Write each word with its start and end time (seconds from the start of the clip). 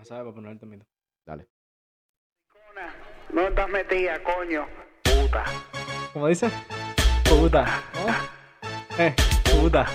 me 0.00 0.06
sabe 0.06 0.22
para 0.22 0.34
poner 0.34 0.52
el 0.52 0.58
temito. 0.58 0.86
Dale. 1.26 1.46
No 3.32 3.46
estás 3.46 3.68
metida, 3.68 4.22
coño. 4.22 4.66
Puta. 5.02 5.44
¿Cómo 6.12 6.26
dice? 6.26 6.50
Puta. 7.28 7.66
¿no? 7.94 9.04
Eh, 9.04 9.14
puta. 9.44 9.86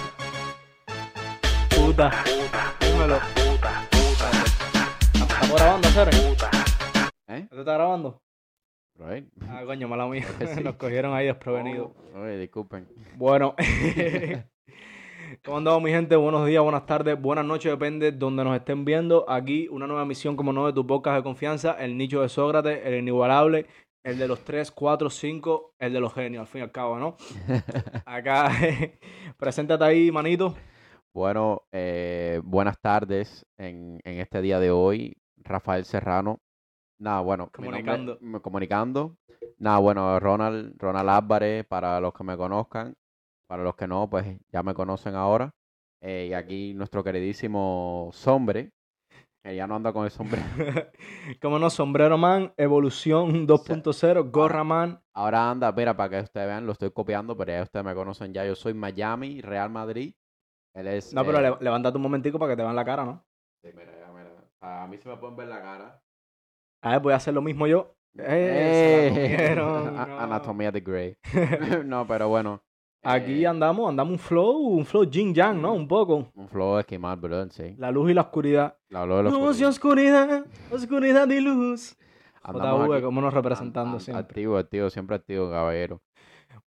Puta. 1.70 2.12
Puta. 2.23 2.76
Dímelo. 2.79 3.20
Puta. 3.33 3.89
Puta. 3.91 4.31
¿Estamos 5.13 5.55
grabando, 5.55 5.88
Seren? 5.90 6.29
Puta. 6.29 6.51
¿Eh? 7.28 7.40
¿Esto 7.40 7.60
está 7.60 7.74
grabando? 7.74 8.22
Right. 8.97 9.28
Ah, 9.49 9.63
coño, 9.65 9.87
mala 9.87 10.06
mía. 10.08 10.26
Sí. 10.56 10.63
Nos 10.63 10.76
cogieron 10.76 11.13
ahí 11.15 11.26
desprevenidos. 11.26 11.92
Oye, 12.13 12.37
disculpen. 12.37 12.87
Bueno, 13.15 13.56
¿cómo 15.46 15.58
andamos 15.58 15.82
mi 15.84 15.92
gente? 15.92 16.16
Buenos 16.16 16.46
días, 16.46 16.62
buenas 16.64 16.86
tardes, 16.86 17.20
buenas 17.22 17.45
noches, 17.45 17.72
depende 17.72 18.12
de 18.12 18.18
donde 18.18 18.44
nos 18.44 18.55
estén 18.55 18.86
viendo. 18.86 19.30
Aquí 19.30 19.68
una 19.70 19.88
nueva 19.88 20.05
misión 20.05 20.36
como 20.36 20.54
no 20.54 20.66
de 20.66 20.73
tu 20.73 20.86
podcast 20.86 21.18
de 21.18 21.23
confianza, 21.23 21.73
el 21.84 21.98
nicho 21.98 22.22
de 22.22 22.30
Sócrates, 22.30 22.81
el 22.86 22.95
inigualable, 22.99 23.66
el 24.03 24.17
de 24.17 24.27
los 24.27 24.39
3, 24.44 24.72
4, 24.72 25.09
5, 25.09 25.73
el 25.80 25.94
de 25.94 26.00
los 26.00 26.13
genios, 26.13 26.41
al 26.41 26.48
fin 26.48 26.62
y 26.62 26.63
al 26.63 26.72
cabo, 26.72 26.98
¿no? 26.98 27.16
Acá, 28.05 28.50
preséntate 29.38 29.84
ahí, 29.84 30.12
manito. 30.12 30.55
Bueno, 31.13 31.64
eh, 31.72 32.41
buenas 32.44 32.80
tardes 32.81 33.45
en, 33.58 34.00
en 34.03 34.20
este 34.20 34.41
día 34.41 34.59
de 34.59 34.72
hoy. 34.72 35.16
Rafael 35.38 35.86
Serrano. 35.86 36.39
Nada, 37.00 37.22
bueno, 37.22 37.50
nombre- 37.58 37.84
Comunicando. 37.84 38.20
comunicando. 38.41 39.16
Nada, 39.59 39.77
bueno, 39.80 40.20
Ronald, 40.20 40.73
Ronald 40.77 41.09
Álvarez, 41.09 41.66
para 41.66 42.00
los 42.02 42.14
que 42.14 42.23
me 42.23 42.36
conozcan. 42.36 42.95
Para 43.48 43.63
los 43.63 43.76
que 43.76 43.88
no, 43.88 44.09
pues 44.09 44.26
ya 44.52 44.63
me 44.63 44.73
conocen 44.73 45.16
ahora. 45.16 45.52
Eh, 46.02 46.27
y 46.30 46.34
aquí 46.34 46.73
nuestro 46.73 47.03
queridísimo 47.03 48.09
Sombre, 48.13 48.72
que 49.44 49.55
ya 49.55 49.67
no 49.67 49.76
anda 49.76 49.94
con 49.94 50.05
el 50.05 50.12
sombrero. 50.12 50.44
Como 51.41 51.59
no, 51.59 51.70
Sombrero 51.70 52.17
Man, 52.17 52.53
Evolución 52.58 53.48
2.0, 53.48 54.31
Gorra 54.31 54.64
Man. 54.64 55.00
Ahora 55.14 55.50
anda, 55.50 55.72
mira, 55.72 55.95
para 55.95 56.09
que 56.09 56.19
ustedes 56.23 56.47
vean, 56.47 56.66
lo 56.66 56.72
estoy 56.73 56.92
copiando, 56.92 57.38
pero 57.38 57.52
ya 57.52 57.64
ustedes 57.64 57.86
me 57.86 57.94
conocen 57.95 58.34
ya. 58.34 58.45
Yo 58.45 58.56
soy 58.56 58.73
Miami, 58.73 59.42
Real 59.42 59.69
Madrid. 59.69 60.14
Él 60.75 60.88
es. 60.88 61.14
No, 61.14 61.23
pero 61.25 61.39
eh, 61.39 61.41
le- 61.52 61.58
levántate 61.64 61.97
un 61.97 62.03
momentico 62.03 62.38
para 62.39 62.52
que 62.53 62.58
te 62.58 62.64
vean 62.64 62.75
la 62.75 62.86
cara, 62.86 63.06
¿no? 63.06 63.23
sí, 63.64 63.69
mira, 63.75 63.91
mira. 64.14 64.31
A 64.62 64.88
mí 64.88 64.97
se 64.97 65.08
me 65.08 65.17
pueden 65.17 65.36
ver 65.36 65.47
la 65.47 65.62
cara. 65.62 66.02
A 66.84 66.91
ver, 66.91 67.00
voy 67.00 67.14
a 67.14 67.17
hacer 67.17 67.34
lo 67.34 67.41
mismo 67.41 67.67
yo. 67.67 67.95
Eh, 68.17 68.72
se 68.73 68.89
la 68.89 68.97
Eh, 68.97 69.09
comieron, 69.09 70.00
a- 70.00 70.06
no. 70.08 70.19
Anatomía 70.19 70.72
de 70.72 70.81
Grey. 70.81 71.17
no, 71.86 72.06
pero 72.08 72.30
bueno. 72.30 72.62
Aquí 73.06 73.44
eh, 73.44 73.48
andamos, 73.48 73.89
andamos 73.89 74.11
un 74.14 74.20
flow, 74.20 74.58
un 74.58 74.86
flow 74.86 75.03
yin 75.06 75.34
yang, 75.34 75.61
¿no? 75.61 75.73
Un 75.73 75.88
poco. 75.88 76.30
Un 76.36 76.48
flow 76.50 76.78
esquimal, 76.80 77.17
bro, 77.17 77.50
sí. 77.52 77.75
La 77.78 77.92
luz 77.92 78.09
y 78.12 78.14
la 78.14 78.22
oscuridad. 78.22 78.78
La 78.89 79.02
habló 79.02 79.17
de 79.17 79.23
los 79.23 79.34
Luz 79.34 79.62
y 79.62 79.64
oscuridad, 79.66 80.45
oscuridad 80.72 81.30
y 81.30 81.39
luz. 81.39 81.95
JV, 82.44 83.02
como 83.02 83.22
nos 83.22 83.34
representando 83.34 84.00
siempre. 84.00 84.22
Activo, 84.23 84.58
activo, 84.58 84.89
siempre 84.89 85.16
activo, 85.16 85.50
caballero. 85.50 86.02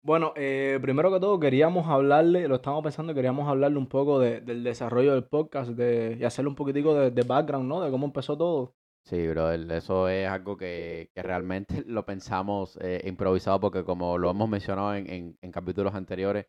Bueno, 0.02 0.34
eh, 0.36 0.80
primero 0.82 1.12
que 1.12 1.20
todo 1.20 1.40
queríamos 1.40 1.88
hablarle, 1.88 2.48
lo 2.48 2.56
estamos 2.56 2.82
pensando, 2.84 3.14
queríamos 3.14 3.48
hablarle 3.48 3.78
un 3.78 3.88
poco 3.88 4.20
de- 4.20 4.42
del 4.42 4.64
desarrollo 4.64 5.14
del 5.14 5.24
podcast 5.26 5.72
de, 5.72 6.18
y 6.20 6.24
hacerle 6.24 6.50
un 6.50 6.56
poquitico 6.56 6.94
de, 6.96 7.12
de 7.12 7.24
background, 7.24 7.68
¿no? 7.68 7.82
De 7.82 7.92
cómo 7.92 8.06
empezó 8.06 8.38
todo. 8.38 8.74
Sí, 9.08 9.26
brother, 9.26 9.72
eso 9.72 10.10
es 10.10 10.28
algo 10.28 10.58
que, 10.58 11.10
que 11.14 11.24
realmente 11.24 11.82
lo 11.88 12.06
pensamos 12.06 12.78
eh, 12.82 13.02
improvisado 13.06 13.58
porque 13.60 13.86
como 13.86 14.18
lo 14.18 14.30
hemos 14.30 14.50
mencionado 14.50 14.96
en, 14.96 15.10
en- 15.10 15.38
en 15.42 15.52
capítulos 15.52 15.96
anteriores, 15.96 16.46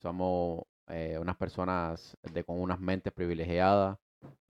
somos 0.00 0.62
eh, 0.88 1.18
unas 1.20 1.36
personas 1.36 2.16
de, 2.32 2.44
con 2.44 2.60
unas 2.60 2.78
mentes 2.78 3.12
privilegiadas. 3.12 3.98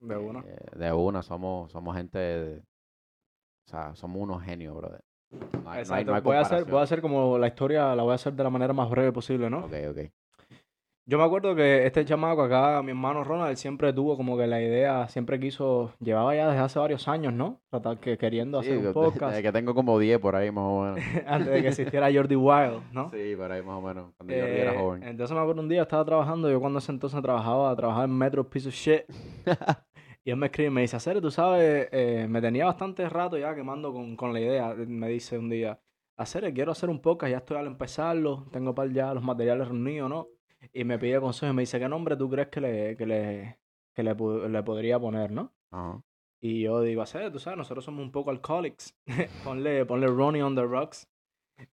De 0.00 0.16
una. 0.16 0.40
eh, 0.40 0.58
de 0.76 0.92
una, 0.92 1.22
somos, 1.22 1.72
somos 1.72 1.96
gente, 1.96 2.18
de- 2.18 2.58
o 2.58 3.70
sea, 3.70 3.94
somos 3.94 4.20
unos 4.22 4.42
genios, 4.42 4.76
brother. 4.76 5.00
No 5.30 5.38
hay- 5.38 5.62
no 5.62 5.70
hay- 5.72 5.80
Exacto. 5.80 6.10
no 6.10 6.16
hay 6.16 6.22
voy, 6.22 6.36
a 6.36 6.40
hacer, 6.42 6.64
voy 6.66 6.80
a 6.80 6.82
hacer 6.82 7.00
como 7.00 7.38
la 7.38 7.46
historia, 7.46 7.94
la 7.96 8.02
voy 8.02 8.12
a 8.12 8.16
hacer 8.16 8.34
de 8.34 8.44
la 8.44 8.50
manera 8.50 8.74
más 8.74 8.90
breve 8.90 9.12
posible, 9.12 9.48
¿no? 9.48 9.60
Ok, 9.64 9.72
ok. 9.90 9.98
Yo 11.08 11.18
me 11.18 11.24
acuerdo 11.24 11.54
que 11.54 11.86
este 11.86 12.04
chamaco 12.04 12.42
acá, 12.42 12.82
mi 12.82 12.90
hermano 12.90 13.22
Ronald, 13.22 13.50
él 13.50 13.56
siempre 13.56 13.92
tuvo 13.92 14.16
como 14.16 14.36
que 14.36 14.48
la 14.48 14.60
idea, 14.60 15.06
siempre 15.06 15.38
quiso, 15.38 15.92
llevaba 16.00 16.34
ya 16.34 16.48
desde 16.48 16.60
hace 16.64 16.80
varios 16.80 17.06
años, 17.06 17.32
¿no? 17.32 17.60
Tratar 17.70 18.00
que 18.00 18.18
queriendo 18.18 18.60
Sí, 18.60 18.70
hacer 18.72 18.88
un 18.88 18.92
podcast 18.92 19.30
desde 19.36 19.42
que 19.44 19.52
tengo 19.52 19.72
como 19.72 20.00
10 20.00 20.18
por 20.18 20.34
ahí 20.34 20.50
más 20.50 20.64
o 20.64 20.82
menos. 20.82 20.98
antes 21.28 21.52
de 21.52 21.62
que 21.62 21.68
existiera 21.68 22.12
Jordi 22.12 22.34
Wild, 22.34 22.92
¿no? 22.92 23.12
Sí, 23.12 23.36
por 23.36 23.52
ahí 23.52 23.62
más 23.62 23.76
o 23.76 23.82
menos, 23.82 24.10
cuando 24.16 24.34
yo 24.34 24.44
era 24.46 24.72
Eh, 24.72 24.78
joven. 24.78 25.02
Entonces 25.04 25.32
me 25.36 25.40
acuerdo 25.40 25.62
un 25.62 25.68
día 25.68 25.82
estaba 25.82 26.04
trabajando, 26.04 26.50
yo 26.50 26.58
cuando 26.58 26.80
ese 26.80 26.90
entonces 26.90 27.22
trabajaba, 27.22 27.76
trabajaba 27.76 28.04
en 28.04 28.18
Metro 28.18 28.50
Piece 28.50 28.68
of 28.68 28.74
Shit. 28.74 29.02
y 30.24 30.30
él 30.32 30.36
me 30.36 30.46
escribe 30.46 30.70
y 30.70 30.72
me 30.72 30.80
dice, 30.80 30.96
Hacer, 30.96 31.20
tú 31.20 31.30
sabes, 31.30 31.88
eh, 31.92 32.26
me 32.28 32.40
tenía 32.40 32.64
bastante 32.66 33.08
rato 33.08 33.38
ya 33.38 33.54
quemando 33.54 33.92
con, 33.92 34.16
con 34.16 34.32
la 34.32 34.40
idea. 34.40 34.74
Me 34.74 35.08
dice 35.08 35.38
un 35.38 35.50
día, 35.50 35.78
Hacer, 36.16 36.52
quiero 36.52 36.72
hacer 36.72 36.88
un 36.90 37.00
podcast, 37.00 37.30
ya 37.30 37.36
estoy 37.38 37.58
al 37.58 37.66
empezarlo, 37.68 38.46
tengo 38.50 38.74
par 38.74 38.90
ya 38.90 39.14
los 39.14 39.22
materiales 39.22 39.68
reunidos, 39.68 40.10
¿no? 40.10 40.26
Y 40.72 40.84
me 40.84 40.98
pide 40.98 41.20
consejo 41.20 41.52
y 41.52 41.54
me 41.54 41.62
dice, 41.62 41.78
¿qué 41.78 41.88
nombre 41.88 42.16
tú 42.16 42.28
crees 42.28 42.48
que 42.48 42.60
le, 42.60 42.96
que 42.96 43.06
le, 43.06 43.58
que 43.94 44.02
le, 44.02 44.14
le 44.48 44.62
podría 44.62 44.98
poner, 44.98 45.30
no? 45.30 45.52
Ajá. 45.70 46.00
Y 46.40 46.62
yo 46.62 46.80
digo, 46.82 47.02
Hacer, 47.02 47.32
tú 47.32 47.38
sabes, 47.38 47.56
nosotros 47.56 47.84
somos 47.84 48.02
un 48.04 48.12
poco 48.12 48.30
alcoholics. 48.30 48.94
ponle, 49.44 49.84
ponle 49.86 50.06
Ronnie 50.06 50.42
on 50.42 50.54
the 50.54 50.64
Rocks. 50.64 51.08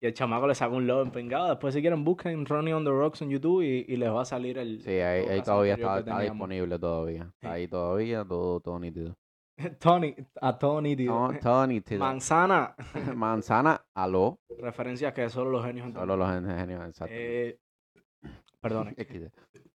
Y 0.01 0.07
el 0.07 0.13
chamaco 0.13 0.47
le 0.47 0.55
saca 0.55 0.75
un 0.75 0.87
logo 0.87 1.01
empengado. 1.03 1.49
Después, 1.49 1.73
si 1.73 1.81
quieren, 1.81 2.05
busquen 2.05 2.45
Ronnie 2.45 2.75
on 2.75 2.85
the 2.85 2.91
Rocks 2.91 3.23
en 3.23 3.31
YouTube 3.31 3.63
y, 3.63 3.87
y 3.89 3.97
les 3.97 4.11
va 4.13 4.23
a 4.23 4.25
salir 4.27 4.59
el. 4.59 4.83
Sí, 4.83 4.91
ahí, 4.91 5.41
todavía 5.41 5.75
está, 5.75 6.01
está 6.01 6.21
disponible 6.21 6.79
todavía. 6.79 7.33
Ahí 7.41 7.67
todavía, 7.67 8.23
todo, 8.25 8.61
todo 8.61 8.79
nítido. 8.79 9.17
Tony, 9.81 10.15
a 10.41 10.59
Tony, 10.59 10.97
tío. 10.97 11.31
Todo 11.41 11.67
nítido. 11.67 12.01
Manzana. 12.01 12.75
Manzana, 13.15 13.83
aló. 13.95 14.39
Referencias 14.59 15.15
que 15.15 15.31
solo 15.31 15.51
los 15.51 15.65
genios. 15.65 15.91
Solo 15.93 16.17
los 16.17 16.29
gen- 16.31 16.47
genios, 16.59 16.87
exacto. 16.87 17.15
Eh, 17.17 17.59
perdone, 18.61 18.95
XD. 18.97 19.31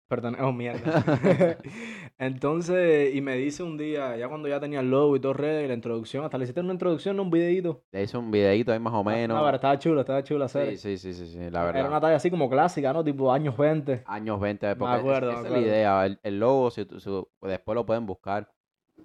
perdone, 0.08 0.38
oh 0.42 0.52
mierda. 0.52 1.04
Entonces, 2.18 3.14
y 3.14 3.22
me 3.22 3.36
dice 3.36 3.64
un 3.64 3.78
día, 3.78 4.16
ya 4.18 4.28
cuando 4.30 4.48
ya 4.48 4.60
tenía 4.60 4.80
el 4.80 4.90
logo 4.90 5.16
y 5.16 5.20
todo 5.20 5.34
ready, 5.34 5.68
la 5.68 5.74
introducción, 5.74 6.24
hasta 6.24 6.38
le 6.38 6.44
hiciste 6.46 6.62
una 6.62 6.74
introducción, 6.74 7.16
¿no? 7.18 7.24
un 7.24 7.30
videito. 7.32 7.84
Le 7.92 8.04
hice 8.04 8.18
un 8.18 8.32
videito 8.32 8.72
ahí 8.72 8.80
más 8.80 8.94
o 8.94 9.04
No, 9.04 9.10
menos. 9.12 9.42
pero 9.44 9.56
estaba 9.56 9.80
chulo, 9.80 10.02
estaba 10.02 10.24
chulo 10.24 10.46
hacer. 10.46 10.78
Sí, 10.78 10.98
sí, 10.98 11.14
sí, 11.14 11.14
sí, 11.14 11.28
sí, 11.34 11.38
la 11.40 11.46
Era 11.46 11.66
verdad. 11.66 11.88
una 11.90 12.02
talla 12.02 12.16
así 12.16 12.30
como 12.30 12.50
clásica, 12.50 12.94
¿no? 12.94 13.04
Tipo 13.04 13.32
años 13.32 13.58
20. 13.58 14.04
Años 14.06 14.40
20, 14.40 14.76
porque 14.76 14.96
acuerdo, 14.96 15.32
esa 15.32 15.42
me 15.42 15.48
es 15.48 15.52
la 15.52 15.60
idea. 15.60 16.06
El, 16.06 16.20
el 16.24 16.40
logo, 16.40 16.72
si, 16.72 16.86
si- 17.00 17.28
después 17.42 17.76
lo 17.76 17.86
pueden 17.86 18.06
buscar, 18.06 18.52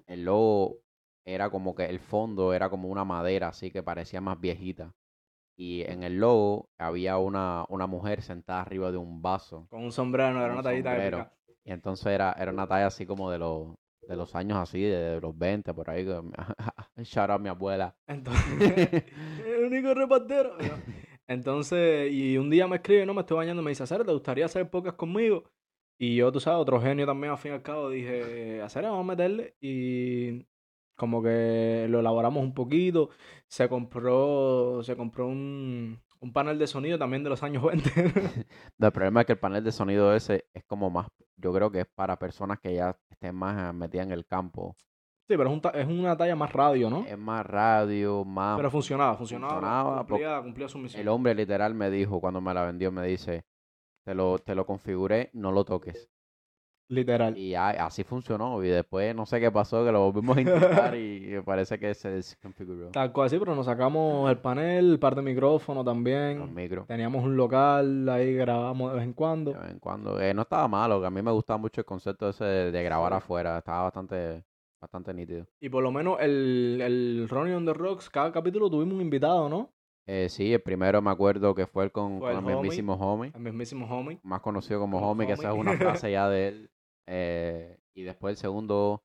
el 0.07 0.23
logo 0.25 0.77
era 1.25 1.49
como 1.49 1.75
que 1.75 1.85
el 1.85 1.99
fondo 1.99 2.53
era 2.53 2.69
como 2.69 2.87
una 2.89 3.03
madera, 3.05 3.49
así 3.49 3.71
que 3.71 3.83
parecía 3.83 4.21
más 4.21 4.39
viejita. 4.39 4.93
Y 5.63 5.83
en 5.83 6.01
el 6.01 6.17
logo 6.17 6.71
había 6.79 7.19
una, 7.19 7.65
una 7.69 7.85
mujer 7.85 8.23
sentada 8.23 8.61
arriba 8.61 8.91
de 8.91 8.97
un 8.97 9.21
vaso. 9.21 9.67
Con 9.69 9.83
un 9.83 9.91
sombrero, 9.91 10.31
era 10.31 10.45
una 10.47 10.55
un 10.55 10.63
tallita 10.63 10.89
sombrero. 10.89 11.17
épica. 11.19 11.35
Y 11.63 11.71
entonces 11.71 12.07
era, 12.07 12.31
era 12.31 12.51
una 12.51 12.65
talla 12.65 12.87
así 12.87 13.05
como 13.05 13.29
de 13.29 13.37
los, 13.37 13.75
de 14.07 14.15
los 14.15 14.33
años 14.33 14.57
así, 14.57 14.81
de, 14.81 15.21
los 15.21 15.37
20, 15.37 15.71
por 15.75 15.91
ahí. 15.91 16.03
Shout 17.03 17.29
out 17.29 17.35
a 17.35 17.37
mi 17.37 17.49
abuela. 17.49 17.95
Entonces, 18.07 19.03
el 19.45 19.65
único 19.65 19.93
repartero. 19.93 20.57
¿no? 20.57 20.73
Entonces, 21.27 22.11
y 22.11 22.39
un 22.39 22.49
día 22.49 22.67
me 22.67 22.77
escribe, 22.77 23.05
no 23.05 23.13
me 23.13 23.21
estoy 23.21 23.37
bañando, 23.37 23.61
me 23.61 23.69
dice, 23.69 23.83
Hacer, 23.83 24.03
¿te 24.03 24.13
gustaría 24.13 24.45
hacer 24.45 24.67
podcast 24.67 24.97
conmigo? 24.97 25.43
Y 25.99 26.15
yo, 26.15 26.31
tú 26.31 26.39
sabes, 26.39 26.59
otro 26.59 26.81
genio 26.81 27.05
también, 27.05 27.33
al 27.33 27.37
fin 27.37 27.51
y 27.51 27.53
al 27.53 27.61
cabo, 27.61 27.91
dije, 27.91 28.63
Hacer, 28.63 28.81
vamos 28.81 29.01
a 29.01 29.07
meterle. 29.09 29.55
Y 29.61 30.47
como 31.01 31.23
que 31.23 31.87
lo 31.89 31.99
elaboramos 31.99 32.43
un 32.43 32.53
poquito. 32.53 33.09
Se 33.47 33.67
compró, 33.67 34.83
se 34.83 34.95
compró 34.95 35.25
un, 35.27 35.99
un 36.19 36.31
panel 36.31 36.59
de 36.59 36.67
sonido 36.67 36.99
también 36.99 37.23
de 37.23 37.29
los 37.31 37.41
años 37.41 37.63
20. 37.63 37.89
No, 38.77 38.87
El 38.87 38.93
problema 38.93 39.21
es 39.21 39.25
que 39.25 39.33
el 39.33 39.39
panel 39.39 39.63
de 39.63 39.71
sonido 39.71 40.13
ese 40.15 40.45
es 40.53 40.63
como 40.65 40.89
más, 40.91 41.07
yo 41.37 41.51
creo 41.51 41.71
que 41.71 41.81
es 41.81 41.87
para 41.87 42.17
personas 42.19 42.59
que 42.59 42.75
ya 42.75 42.95
estén 43.09 43.35
más 43.35 43.73
metidas 43.73 44.05
en 44.05 44.11
el 44.13 44.25
campo. 44.27 44.75
sí, 45.27 45.35
pero 45.37 45.45
es, 45.49 45.53
un 45.53 45.61
ta- 45.61 45.69
es 45.71 45.87
una 45.87 46.15
talla 46.15 46.35
más 46.35 46.51
radio, 46.53 46.89
¿no? 46.89 47.03
Es 47.05 47.17
más 47.17 47.43
radio, 47.45 48.23
más... 48.23 48.57
Pero 48.57 48.69
funcionaba, 48.69 49.15
funcionaba. 49.17 49.53
funcionaba, 49.53 49.97
cumplía, 50.05 50.41
cumplía 50.41 50.67
su 50.67 50.77
misión. 50.77 51.01
El 51.01 51.07
hombre 51.07 51.33
literal 51.33 51.73
me 51.73 51.89
dijo 51.89 52.19
cuando 52.21 52.39
me 52.41 52.53
la 52.53 52.63
vendió, 52.65 52.91
me 52.91 53.05
dice, 53.07 53.43
te 54.05 54.13
lo, 54.13 54.37
te 54.39 54.53
lo 54.55 54.65
configuré, 54.65 55.29
no 55.33 55.51
lo 55.51 55.63
toques. 55.65 56.09
Literal. 56.91 57.37
Y 57.37 57.55
a- 57.55 57.69
así 57.85 58.03
funcionó. 58.03 58.61
Y 58.63 58.67
después 58.67 59.15
no 59.15 59.25
sé 59.25 59.39
qué 59.39 59.49
pasó, 59.49 59.85
que 59.85 59.91
lo 59.93 60.11
volvimos 60.11 60.35
a 60.35 60.41
intentar 60.41 60.95
y 60.95 61.39
parece 61.45 61.79
que 61.79 61.93
se 61.93 62.09
desconfiguró. 62.09 62.89
Tal 62.89 63.13
cual, 63.13 63.29
sí, 63.29 63.39
pero 63.39 63.55
nos 63.55 63.65
sacamos 63.65 64.29
el 64.29 64.37
panel, 64.39 64.99
par 64.99 65.15
de 65.15 65.21
micrófonos 65.21 65.85
Los 65.85 65.93
también. 65.93 66.53
micros. 66.53 66.85
Teníamos 66.87 67.23
un 67.23 67.37
local, 67.37 68.07
ahí 68.09 68.33
grabamos 68.33 68.91
de 68.91 68.97
vez 68.97 69.05
en 69.05 69.13
cuando. 69.13 69.53
De 69.53 69.59
vez 69.59 69.71
en 69.71 69.79
cuando. 69.79 70.19
Eh, 70.19 70.33
no 70.33 70.41
estaba 70.41 70.67
malo, 70.67 70.99
que 70.99 71.07
a 71.07 71.11
mí 71.11 71.21
me 71.21 71.31
gustaba 71.31 71.57
mucho 71.57 71.79
el 71.79 71.85
concepto 71.85 72.27
ese 72.27 72.43
de, 72.43 72.71
de 72.71 72.83
grabar 72.83 73.13
afuera. 73.13 73.57
Estaba 73.57 73.83
bastante, 73.83 74.43
bastante 74.81 75.13
nítido. 75.13 75.47
Y 75.61 75.69
por 75.69 75.83
lo 75.83 75.91
menos 75.93 76.17
el, 76.19 76.79
el 76.83 77.27
Ronnie 77.29 77.55
on 77.55 77.65
the 77.65 77.73
Rocks, 77.73 78.09
cada 78.09 78.33
capítulo 78.33 78.69
tuvimos 78.69 78.95
un 78.95 79.01
invitado, 79.01 79.47
¿no? 79.47 79.69
Eh, 80.07 80.27
sí, 80.29 80.51
el 80.51 80.61
primero 80.61 80.99
me 81.01 81.11
acuerdo 81.11 81.53
que 81.55 81.67
fue 81.67 81.83
el 81.85 81.91
con, 81.91 82.19
Fue 82.19 82.33
con 82.33 82.43
el 82.43 82.49
el 82.49 82.55
homie. 82.55 82.55
mismísimo 82.69 82.93
homie, 82.95 83.31
El 83.35 83.41
mismísimo 83.41 83.85
homie. 83.85 84.19
más 84.23 84.41
conocido 84.41 84.79
como 84.79 84.97
Como 84.99 85.11
homie, 85.11 85.27
que 85.27 85.33
esa 85.33 85.43
es 85.49 85.53
homie. 85.53 85.61
una 85.61 85.77
frase 85.77 86.11
ya 86.11 86.27
de 86.27 86.47
él. 86.49 86.69
Eh, 87.07 87.77
y 87.95 88.03
después 88.03 88.31
el 88.33 88.37
segundo 88.37 89.03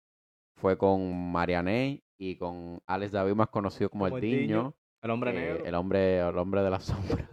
fue 0.56 0.76
con 0.78 1.32
Marianey 1.32 2.02
y 2.18 2.36
con 2.36 2.80
Alex 2.86 3.12
David, 3.12 3.34
más 3.34 3.48
conocido 3.48 3.90
como, 3.90 4.04
Como 4.04 4.16
el 4.16 4.22
Diño, 4.22 4.38
Diño, 4.40 4.74
El 5.02 5.10
hombre 5.10 5.30
eh, 5.30 5.34
negro. 5.34 5.64
el 5.66 5.74
hombre, 5.74 6.18
el 6.20 6.38
hombre 6.38 6.62
de 6.62 6.70
la 6.70 6.80
sombra. 7.20 7.28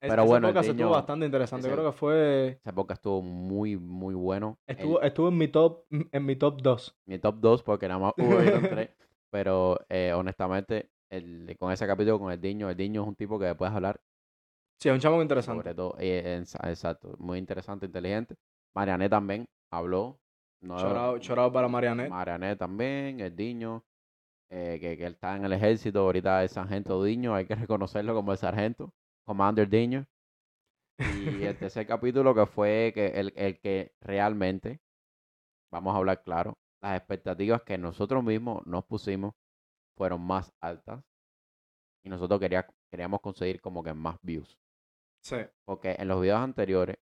Es- 0.00 0.10
pero 0.10 0.22
ese 0.22 0.28
bueno, 0.30 0.48
podcast 0.48 0.68
estuvo 0.70 0.90
bastante 0.90 1.26
interesante. 1.26 1.66
ese- 1.68 1.76
Creo 1.76 1.90
que 1.92 1.96
fue. 1.96 2.48
Esa 2.60 2.70
época 2.70 2.94
estuvo 2.94 3.22
muy, 3.22 3.76
muy 3.76 4.14
bueno. 4.14 4.58
El- 4.66 4.76
Estuvo, 4.76 5.00
estuvo 5.02 5.28
en 5.28 5.38
mi 5.38 5.48
top, 5.48 5.84
en 5.90 6.26
mi 6.26 6.34
top 6.36 6.60
2. 6.60 6.96
mi 7.06 7.18
top 7.20 7.36
2 7.38 7.62
porque 7.62 7.86
nada 7.86 8.00
más 8.00 8.12
hubo 8.16 8.36
tres. 8.68 8.90
Pero 9.30 9.78
eh, 9.88 10.12
honestamente, 10.12 10.90
el, 11.10 11.56
con 11.58 11.70
ese 11.72 11.86
capítulo 11.86 12.18
con 12.18 12.32
el 12.32 12.40
Diño, 12.40 12.68
el 12.68 12.76
Diño 12.76 13.02
es 13.02 13.08
un 13.08 13.14
tipo 13.14 13.38
que 13.38 13.54
puedes 13.54 13.74
hablar 13.74 14.00
Sí, 14.80 14.88
es 14.88 14.94
un 14.94 15.00
chamo 15.00 15.22
interesante. 15.22 15.62
sobre 15.62 15.74
todo. 15.76 15.94
eh, 16.00 16.42
exacto, 16.64 17.14
muy 17.18 17.38
interesante, 17.38 17.86
inteligente. 17.86 18.34
Mariané 18.74 19.08
también 19.08 19.46
habló. 19.72 20.18
No, 20.60 20.78
Chorado, 20.78 21.18
chorado 21.18 21.52
para 21.52 21.66
Marianet. 21.68 22.08
Mariané 22.08 22.54
también, 22.56 23.18
el 23.20 23.34
Diño, 23.34 23.84
eh, 24.50 24.78
que, 24.80 24.96
que 24.96 25.06
él 25.06 25.14
está 25.14 25.34
en 25.36 25.44
el 25.44 25.52
ejército, 25.52 26.00
ahorita 26.00 26.44
es 26.44 26.52
sargento 26.52 27.02
Diño, 27.02 27.34
hay 27.34 27.46
que 27.46 27.54
reconocerlo 27.68 28.14
como 28.14 28.30
el 28.32 28.38
sargento, 28.38 28.92
Commander 29.26 29.68
Diño. 29.68 30.06
Y 30.98 31.42
el 31.44 31.58
tercer 31.58 31.86
capítulo 31.86 32.32
que 32.34 32.46
fue 32.46 32.92
que 32.94 33.06
el, 33.08 33.32
el 33.34 33.58
que 33.58 33.92
realmente, 34.00 34.80
vamos 35.72 35.94
a 35.94 35.98
hablar 35.98 36.22
claro, 36.22 36.58
las 36.80 36.96
expectativas 36.96 37.62
que 37.62 37.76
nosotros 37.76 38.22
mismos 38.22 38.64
nos 38.66 38.84
pusimos 38.84 39.34
fueron 39.96 40.20
más 40.20 40.52
altas 40.60 41.02
y 42.04 42.08
nosotros 42.08 42.38
quería- 42.38 42.66
queríamos 42.90 43.20
conseguir 43.20 43.60
como 43.60 43.82
que 43.82 43.94
más 43.94 44.16
views. 44.22 44.56
Sí. 45.24 45.36
Porque 45.64 45.96
en 45.98 46.06
los 46.08 46.20
videos 46.20 46.40
anteriores 46.40 46.98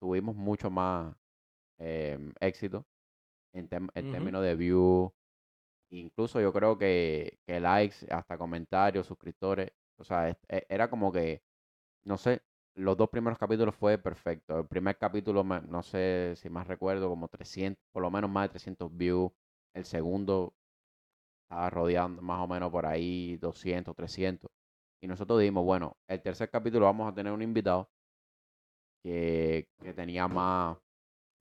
tuvimos 0.00 0.34
mucho 0.34 0.70
más 0.70 1.14
em, 1.78 2.32
éxito 2.40 2.86
en, 3.54 3.68
en 3.94 4.06
Ujú. 4.08 4.10
términos 4.10 4.42
de 4.44 4.54
view. 4.56 5.12
Incluso 5.90 6.40
yo 6.40 6.52
creo 6.52 6.76
que, 6.78 7.38
que 7.46 7.60
likes, 7.60 8.06
hasta 8.10 8.38
comentarios, 8.38 9.06
suscriptores. 9.06 9.70
O 9.98 10.04
sea, 10.04 10.30
e- 10.30 10.66
era 10.68 10.90
como 10.90 11.12
que, 11.12 11.42
no 12.04 12.18
sé, 12.18 12.42
los 12.74 12.96
dos 12.96 13.10
primeros 13.10 13.38
capítulos 13.38 13.74
fue 13.76 13.98
perfecto. 13.98 14.58
El 14.60 14.68
primer 14.68 14.98
capítulo, 14.98 15.44
no 15.44 15.82
sé 15.82 16.34
si 16.36 16.50
más 16.50 16.66
recuerdo, 16.68 17.08
como 17.08 17.28
300, 17.28 17.84
por 17.92 18.02
lo 18.02 18.10
menos 18.10 18.30
más 18.30 18.44
de 18.46 18.50
300 18.50 18.96
views. 18.96 19.32
El 19.74 19.84
segundo 19.86 20.54
estaba 21.44 21.70
rodeando 21.70 22.22
más 22.22 22.40
o 22.40 22.48
menos 22.48 22.70
por 22.70 22.86
ahí 22.86 23.36
200, 23.38 23.94
300. 23.96 24.50
Y 25.02 25.06
nosotros 25.08 25.40
dijimos, 25.40 25.64
bueno, 25.64 25.96
el 26.08 26.22
tercer 26.22 26.50
capítulo 26.50 26.86
vamos 26.86 27.10
a 27.10 27.14
tener 27.14 27.32
un 27.32 27.42
invitado 27.42 27.90
que, 29.02 29.68
que 29.82 29.94
tenía 29.94 30.28
más, 30.28 30.76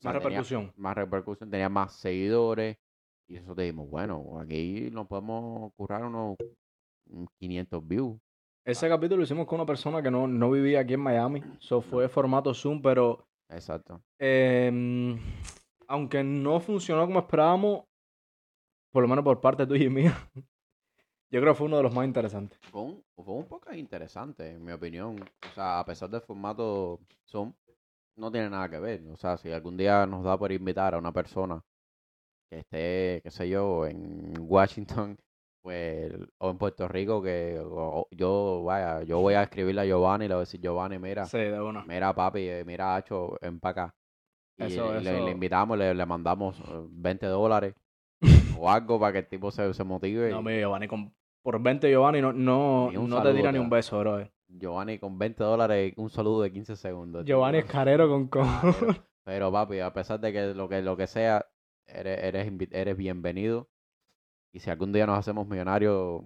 sea, 0.01 0.13
Más 0.13 0.23
repercusión. 0.23 0.73
más 0.75 0.95
repercusión, 0.95 1.49
tenía 1.49 1.69
más 1.69 1.93
seguidores. 1.93 2.77
Y 3.29 3.33
nosotros 3.35 3.57
dijimos, 3.57 3.89
bueno, 3.89 4.39
aquí 4.39 4.89
nos 4.91 5.07
podemos 5.07 5.73
currar 5.75 6.05
unos 6.05 6.37
mm, 7.07 7.25
500 7.39 7.87
views. 7.87 8.19
Ese 8.63 8.87
capítulo 8.89 9.17
lo 9.17 9.23
hicimos 9.23 9.45
con 9.47 9.59
una 9.59 9.65
persona 9.65 10.01
que 10.01 10.11
no, 10.11 10.27
no 10.27 10.51
vivía 10.51 10.81
aquí 10.81 10.93
en 10.93 10.99
Miami. 11.01 11.41
Eso 11.59 11.81
fue 11.81 12.07
formato 12.09 12.53
Zoom, 12.53 12.81
pero 12.81 13.25
Exacto. 13.49 14.01
em, 14.19 15.17
aunque 15.87 16.23
no 16.23 16.59
funcionó 16.59 17.05
como 17.05 17.19
esperábamos, 17.19 17.83
por 18.91 19.03
lo 19.03 19.07
menos 19.07 19.23
por 19.23 19.39
parte 19.39 19.65
tuya 19.65 19.85
y 19.85 19.89
mía, 19.89 20.13
yo 21.31 21.39
creo 21.41 21.53
que 21.53 21.57
fue 21.57 21.67
uno 21.67 21.77
de 21.77 21.83
los 21.83 21.93
más 21.93 22.05
interesantes. 22.05 22.59
Fue 22.71 22.81
un, 22.81 23.03
fue 23.15 23.35
un 23.35 23.45
poco 23.45 23.73
interesante, 23.73 24.51
en 24.51 24.63
mi 24.63 24.71
opinión. 24.73 25.15
O 25.49 25.53
sea, 25.53 25.79
a 25.79 25.85
pesar 25.85 26.09
del 26.09 26.21
formato 26.21 26.99
Zoom, 27.25 27.53
no 28.17 28.31
tiene 28.31 28.49
nada 28.49 28.69
que 28.69 28.79
ver. 28.79 29.01
O 29.11 29.15
sea, 29.17 29.37
si 29.37 29.51
algún 29.51 29.77
día 29.77 30.05
nos 30.05 30.23
da 30.23 30.37
por 30.37 30.51
invitar 30.51 30.95
a 30.95 30.97
una 30.97 31.11
persona 31.11 31.63
que 32.49 32.59
esté, 32.59 33.21
qué 33.23 33.31
sé 33.31 33.47
yo, 33.49 33.85
en 33.85 34.33
Washington, 34.39 35.17
pues, 35.61 36.13
o 36.39 36.49
en 36.49 36.57
Puerto 36.57 36.87
Rico, 36.87 37.21
que 37.21 37.59
o- 37.63 38.07
yo, 38.11 38.63
vaya, 38.65 39.03
yo 39.03 39.19
voy 39.19 39.33
a 39.35 39.43
escribirle 39.43 39.81
a 39.81 39.85
Giovanni 39.85 40.25
y 40.25 40.27
le 40.27 40.33
voy 40.35 40.41
a 40.41 40.45
decir, 40.45 40.61
Giovanni, 40.61 40.97
mira, 40.97 41.25
Sí, 41.25 41.37
de 41.37 41.61
una. 41.61 41.83
mira 41.85 42.13
papi, 42.13 42.39
eh, 42.47 42.63
mira 42.65 42.95
Hacho, 42.95 43.37
empaca. 43.41 43.93
Y 44.57 44.63
Eso, 44.63 44.93
le, 44.93 45.01
le 45.01 45.15
eso. 45.19 45.29
invitamos, 45.29 45.77
le, 45.77 45.93
le 45.93 46.05
mandamos 46.05 46.59
eh, 46.59 46.85
20 46.89 47.27
dólares 47.27 47.75
o 48.59 48.69
algo 48.71 48.99
para 48.99 49.11
que 49.13 49.19
el 49.19 49.27
tipo 49.27 49.51
se, 49.51 49.71
se 49.73 49.83
motive. 49.83 50.31
No, 50.31 50.49
y- 50.49 50.59
Giovanni, 50.59 50.87
con- 50.87 51.13
por 51.43 51.61
20 51.61 51.89
Giovanni 51.89 52.21
no, 52.21 52.33
no, 52.33 52.91
no 52.91 53.23
te 53.23 53.33
tira 53.33 53.51
ni 53.51 53.59
un 53.59 53.69
beso, 53.69 53.99
bro. 53.99 54.27
Giovanni 54.49 54.97
con 54.99 55.17
20 55.17 55.43
dólares, 55.43 55.93
un 55.97 56.09
saludo 56.09 56.41
de 56.41 56.51
15 56.51 56.75
segundos. 56.75 57.25
Giovanni 57.25 57.59
es 57.59 57.65
carero 57.65 58.07
con 58.07 58.27
con... 58.27 58.43
Ah, 58.45 58.61
pero, 58.79 58.95
pero, 59.23 59.51
papi, 59.51 59.79
a 59.79 59.93
pesar 59.93 60.19
de 60.19 60.31
que 60.31 60.53
lo 60.53 60.69
que, 60.69 60.81
lo 60.81 60.95
que 60.95 61.07
sea, 61.07 61.45
eres, 61.85 62.23
eres, 62.23 62.51
eres 62.71 62.97
bienvenido. 62.97 63.67
Y 64.53 64.59
si 64.59 64.69
algún 64.69 64.93
día 64.93 65.05
nos 65.05 65.19
hacemos 65.19 65.47
millonarios, 65.47 66.21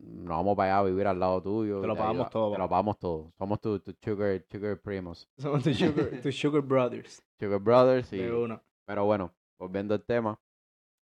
nos 0.00 0.28
vamos 0.36 0.56
para 0.56 0.74
allá 0.74 0.78
a 0.80 0.90
vivir 0.90 1.06
al 1.06 1.18
lado 1.18 1.42
tuyo. 1.42 1.80
Te 1.80 1.86
lo 1.86 1.94
pagamos 1.96 2.16
ayuda- 2.26 2.30
todo, 2.30 2.52
Te 2.52 2.58
lo 2.58 2.68
pagamos 2.68 2.98
todo. 2.98 3.32
Somos 3.38 3.60
tus 3.60 3.82
tu 3.82 3.94
sugar, 4.02 4.44
sugar 4.50 4.78
primos. 4.80 5.28
Somos 5.38 5.62
tus 5.62 5.78
sugar, 5.78 6.20
tus 6.22 6.34
sugar 6.38 6.62
brothers. 6.62 7.22
Sugar 7.38 7.58
brothers. 7.60 8.12
Y, 8.12 8.18
pero 8.84 9.04
bueno, 9.06 9.32
volviendo 9.58 9.94
al 9.94 10.04
tema, 10.04 10.38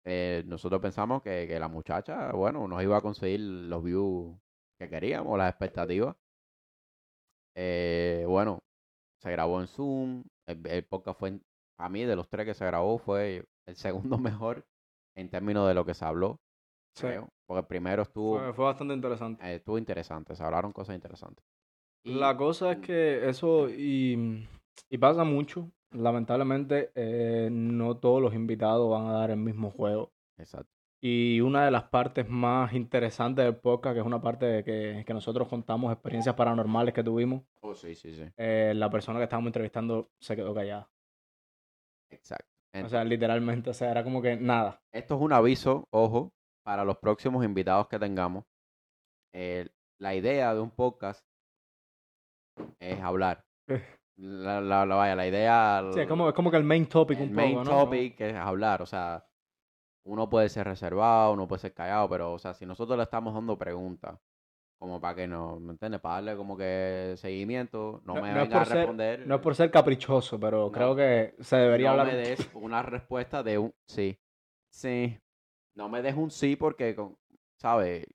eh, 0.04 0.42
nosotros 0.46 0.80
pensamos 0.80 1.22
que, 1.22 1.46
que 1.46 1.58
la 1.60 1.68
muchacha, 1.68 2.32
bueno, 2.32 2.66
nos 2.66 2.82
iba 2.82 2.96
a 2.96 3.00
conseguir 3.00 3.40
los 3.40 3.82
views 3.84 4.36
que 4.78 4.88
queríamos, 4.88 5.38
las 5.38 5.50
expectativas. 5.50 6.16
Eh, 7.56 8.24
bueno, 8.28 8.60
se 9.20 9.30
grabó 9.30 9.60
en 9.60 9.66
Zoom. 9.68 10.24
El, 10.46 10.66
el 10.66 10.84
podcast 10.84 11.18
fue, 11.18 11.38
a 11.78 11.88
mí, 11.88 12.04
de 12.04 12.16
los 12.16 12.28
tres 12.28 12.46
que 12.46 12.54
se 12.54 12.66
grabó, 12.66 12.98
fue 12.98 13.44
el 13.66 13.76
segundo 13.76 14.18
mejor 14.18 14.64
en 15.16 15.28
términos 15.30 15.66
de 15.68 15.74
lo 15.74 15.84
que 15.84 15.94
se 15.94 16.04
habló, 16.04 16.40
Sí. 16.96 17.06
creo. 17.06 17.28
Porque 17.46 17.60
el 17.60 17.66
primero 17.66 18.02
estuvo, 18.02 18.38
Fue, 18.38 18.52
fue 18.52 18.64
bastante 18.64 18.94
interesante. 18.94 19.44
eh, 19.46 19.56
estuvo 19.56 19.78
interesante, 19.78 20.34
se 20.34 20.42
hablaron 20.44 20.72
cosas 20.72 20.94
interesantes. 20.94 21.44
Y- 22.04 22.14
La 22.14 22.36
cosa 22.36 22.72
es 22.72 22.78
que 22.78 23.28
eso, 23.28 23.68
y, 23.70 24.46
y 24.90 24.98
pasa 24.98 25.24
mucho, 25.24 25.70
lamentablemente, 25.92 26.90
eh, 26.94 27.48
no 27.50 27.96
todos 27.98 28.20
los 28.20 28.34
invitados 28.34 28.90
van 28.90 29.06
a 29.06 29.12
dar 29.12 29.30
el 29.30 29.36
mismo 29.38 29.70
juego. 29.70 30.12
Exacto. 30.38 30.73
Y 31.06 31.40
una 31.42 31.66
de 31.66 31.70
las 31.70 31.82
partes 31.84 32.26
más 32.30 32.72
interesantes 32.72 33.44
del 33.44 33.56
podcast, 33.56 33.92
que 33.94 34.00
es 34.00 34.06
una 34.06 34.22
parte 34.22 34.46
de 34.46 34.64
que, 34.64 35.04
que 35.06 35.12
nosotros 35.12 35.48
contamos 35.48 35.92
experiencias 35.92 36.34
paranormales 36.34 36.94
que 36.94 37.04
tuvimos, 37.04 37.42
Oh, 37.60 37.74
sí, 37.74 37.94
sí, 37.94 38.14
sí. 38.14 38.24
eh, 38.38 38.72
la 38.74 38.88
persona 38.88 39.18
que 39.18 39.24
estábamos 39.24 39.48
entrevistando 39.48 40.08
se 40.18 40.34
quedó 40.34 40.54
callada. 40.54 40.88
Exacto. 42.10 42.46
O 42.82 42.88
sea, 42.88 43.04
literalmente, 43.04 43.68
o 43.70 43.74
sea, 43.74 43.90
era 43.90 44.02
como 44.02 44.22
que 44.22 44.36
nada. 44.36 44.80
Esto 44.92 45.16
es 45.16 45.20
un 45.20 45.32
aviso, 45.34 45.86
ojo, 45.90 46.32
para 46.64 46.84
los 46.84 46.96
próximos 46.96 47.44
invitados 47.44 47.86
que 47.88 47.98
tengamos. 47.98 48.44
Eh, 49.34 49.68
la 50.00 50.14
idea 50.14 50.54
de 50.54 50.60
un 50.60 50.70
podcast 50.70 51.20
es 52.80 53.00
hablar. 53.00 53.44
La, 54.16 54.60
la, 54.60 54.86
la- 54.86 54.94
vaya, 54.94 55.16
la 55.16 55.26
idea. 55.26 55.82
Sí, 55.92 55.98
es 55.98 56.06
como, 56.06 56.28
es 56.28 56.34
como 56.36 56.48
que 56.48 56.56
el 56.56 56.62
main 56.62 56.86
topic 56.86 57.18
el 57.18 57.30
un 57.30 57.34
main 57.34 57.54
poco, 57.56 57.64
¿no? 57.64 57.70
topic 57.84 58.20
es 58.20 58.36
hablar. 58.36 58.80
O 58.80 58.86
sea, 58.86 59.26
uno 60.06 60.28
puede 60.28 60.48
ser 60.48 60.66
reservado, 60.66 61.32
uno 61.32 61.48
puede 61.48 61.60
ser 61.60 61.72
callado, 61.74 62.08
pero, 62.08 62.32
o 62.34 62.38
sea, 62.38 62.54
si 62.54 62.66
nosotros 62.66 62.96
le 62.96 63.04
estamos 63.04 63.32
dando 63.34 63.56
preguntas, 63.58 64.18
como 64.78 65.00
para 65.00 65.14
que 65.14 65.26
no, 65.26 65.58
¿me 65.60 65.72
entiendes? 65.72 66.00
Para 66.00 66.16
darle 66.16 66.36
como 66.36 66.56
que 66.56 67.14
seguimiento, 67.16 68.02
no, 68.04 68.14
No- 68.16 68.22
me 68.22 68.32
no 68.32 68.40
venga 68.42 68.56
a 68.56 68.60
por 68.60 68.66
ser- 68.68 68.76
responder. 68.78 69.26
No 69.26 69.34
es 69.36 69.40
por 69.40 69.54
ser 69.54 69.70
caprichoso, 69.70 70.38
pero 70.38 70.66
No. 70.66 70.72
creo 70.72 70.94
que 70.94 71.34
se 71.40 71.56
debería 71.56 71.86
no 71.94 72.00
hablar. 72.00 72.06
me 72.08 72.16
des 72.16 72.38
una 72.54 72.82
respuesta 72.82 73.42
de 73.42 73.58
un 73.58 73.72
sí. 73.88 74.18
Sí. 74.70 75.18
No 75.76 75.88
me 75.88 76.02
des 76.02 76.14
un 76.16 76.30
sí 76.30 76.56
porque, 76.56 76.94
¿sabes? 77.58 78.06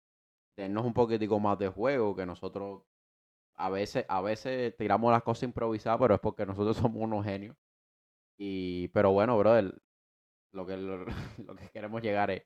Denos 0.55 0.85
un 0.85 0.93
poquitico 0.93 1.39
más 1.39 1.57
de 1.57 1.69
juego 1.69 2.15
que 2.15 2.25
nosotros 2.25 2.83
a 3.55 3.69
veces, 3.69 4.05
a 4.07 4.21
veces 4.21 4.75
tiramos 4.77 5.11
las 5.11 5.23
cosas 5.23 5.43
improvisadas, 5.43 5.99
pero 5.99 6.13
es 6.15 6.19
porque 6.21 6.45
nosotros 6.45 6.77
somos 6.93 7.01
unos 7.01 7.25
genios. 7.25 7.55
Y, 8.37 8.87
pero 8.89 9.11
bueno, 9.11 9.37
brother, 9.37 9.73
lo 10.53 10.65
que, 10.65 10.77
lo, 10.77 11.05
lo 11.45 11.55
que 11.55 11.69
queremos 11.69 12.01
llegar 12.01 12.31
es, 12.31 12.43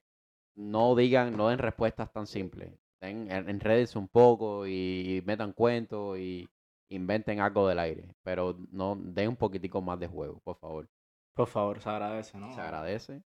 no 0.55 0.95
digan, 0.95 1.35
no 1.35 1.49
den 1.49 1.59
respuestas 1.59 2.11
tan 2.11 2.27
simples. 2.27 2.71
En- 3.01 3.29
enrédense 3.31 3.97
un 3.99 4.07
poco 4.07 4.65
y 4.67 5.21
metan 5.25 5.51
cuentos 5.53 6.17
y 6.17 6.47
inventen 6.89 7.39
algo 7.39 7.67
del 7.67 7.79
aire. 7.79 8.15
Pero 8.23 8.57
no 8.71 8.95
den 8.95 9.29
un 9.29 9.35
poquitico 9.35 9.81
más 9.81 9.99
de 9.99 10.07
juego, 10.07 10.39
por 10.39 10.57
favor. 10.57 10.87
Por 11.35 11.47
favor, 11.47 11.81
se 11.81 11.89
agradece, 11.89 12.37
¿no? 12.37 12.53
Se 12.53 12.61
agradece. 12.61 13.23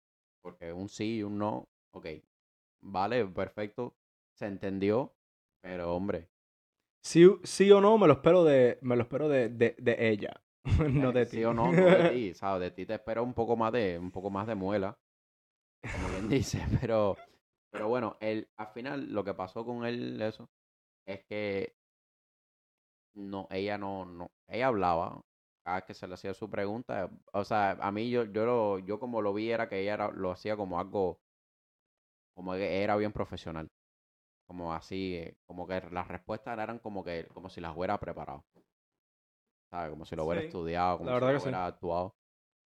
Porque 0.42 0.72
un 0.72 0.88
sí 0.88 1.18
y 1.18 1.22
un 1.22 1.38
no, 1.38 1.68
ok. 1.92 2.06
Vale, 2.82 3.24
perfecto. 3.26 3.94
Se 4.36 4.46
entendió. 4.46 5.14
Pero 5.62 5.94
hombre, 5.94 6.28
Sí, 7.04 7.28
sí 7.44 7.70
o 7.70 7.80
no, 7.80 7.98
me 7.98 8.06
lo 8.06 8.14
espero 8.14 8.44
de, 8.44 8.78
me 8.82 8.96
lo 8.96 9.02
espero 9.02 9.28
de, 9.28 9.48
de, 9.48 9.74
de 9.78 10.08
ella, 10.10 10.41
no 10.92 11.12
eh, 11.12 11.12
de 11.12 11.26
ti. 11.26 11.38
sí 11.38 11.44
o 11.44 11.52
no, 11.54 11.72
no 11.72 11.90
de 11.90 12.04
ti, 12.04 12.34
¿sabes? 12.34 12.60
De 12.62 12.70
ti 12.70 12.86
te 12.86 12.94
espero 12.94 13.22
un 13.22 13.34
poco 13.34 13.56
más 13.56 13.72
de, 13.72 13.98
un 13.98 14.10
poco 14.10 14.30
más 14.30 14.46
de 14.46 14.54
muela. 14.54 14.98
Como 15.90 16.10
bien 16.10 16.28
dice, 16.30 16.64
pero, 16.80 17.16
pero 17.70 17.88
bueno, 17.88 18.16
él, 18.20 18.48
al 18.56 18.68
final 18.68 19.12
lo 19.12 19.24
que 19.24 19.34
pasó 19.34 19.64
con 19.64 19.84
él, 19.86 20.20
eso, 20.22 20.50
es 21.06 21.24
que 21.26 21.76
no, 23.14 23.46
ella 23.50 23.78
no, 23.78 24.04
no, 24.04 24.30
ella 24.48 24.68
hablaba 24.68 25.20
cada 25.64 25.76
vez 25.76 25.84
que 25.86 25.94
se 25.94 26.06
le 26.08 26.14
hacía 26.14 26.34
su 26.34 26.50
pregunta. 26.50 27.10
O 27.32 27.44
sea, 27.44 27.72
a 27.80 27.92
mí 27.92 28.10
yo, 28.10 28.24
yo 28.24 28.44
lo, 28.44 28.78
yo 28.80 28.98
como 28.98 29.22
lo 29.22 29.32
vi 29.34 29.50
era 29.50 29.68
que 29.68 29.80
ella 29.80 29.94
era- 29.94 30.10
lo 30.10 30.30
hacía 30.32 30.56
como 30.56 30.80
algo 30.80 31.20
como 32.34 32.52
que 32.54 32.82
era 32.82 32.96
bien 32.96 33.12
profesional. 33.12 33.70
Como 34.46 34.74
así, 34.74 35.16
eh, 35.16 35.36
como 35.46 35.66
que 35.66 35.80
las 35.92 36.08
respuestas 36.08 36.58
eran 36.58 36.78
como 36.80 37.04
que, 37.04 37.26
como 37.34 37.50
si 37.50 37.60
las 37.60 37.76
hubiera 37.76 37.98
preparado. 38.00 38.44
¿Sabes? 39.72 39.90
Como 39.90 40.04
si 40.04 40.14
lo 40.14 40.26
hubiera 40.26 40.42
Sí, 40.42 40.48
estudiado, 40.48 40.98
como 40.98 41.10
la 41.10 41.16
si 41.18 41.20
lo 41.22 41.40
sí. 41.40 41.42
hubiera 41.44 41.66
actuado. 41.66 42.14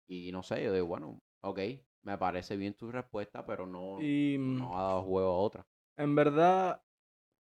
Y 0.08 0.32
no 0.32 0.42
sé, 0.42 0.62
yo 0.64 0.72
digo, 0.72 0.86
bueno, 0.86 1.20
ok, 1.42 1.60
me 2.02 2.18
parece 2.18 2.56
bien 2.56 2.74
tu 2.74 2.90
respuesta, 2.90 3.46
pero 3.46 3.64
no, 3.66 4.00
Y 4.02 4.36
mm, 4.38 4.58
no 4.58 4.76
ha 4.78 4.82
dado 4.82 5.02
juego 5.04 5.30
a 5.30 5.38
otra. 5.38 5.66
en 5.98 6.14
verdad, 6.16 6.82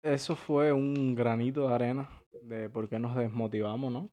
eso 0.03 0.37
fue 0.37 0.73
un 0.73 1.15
granito 1.15 1.67
de 1.69 1.75
arena 1.75 2.09
de 2.43 2.69
por 2.71 2.89
qué 2.89 2.99
nos 2.99 3.17
desmotivamos, 3.17 3.91
¿no? 3.93 4.11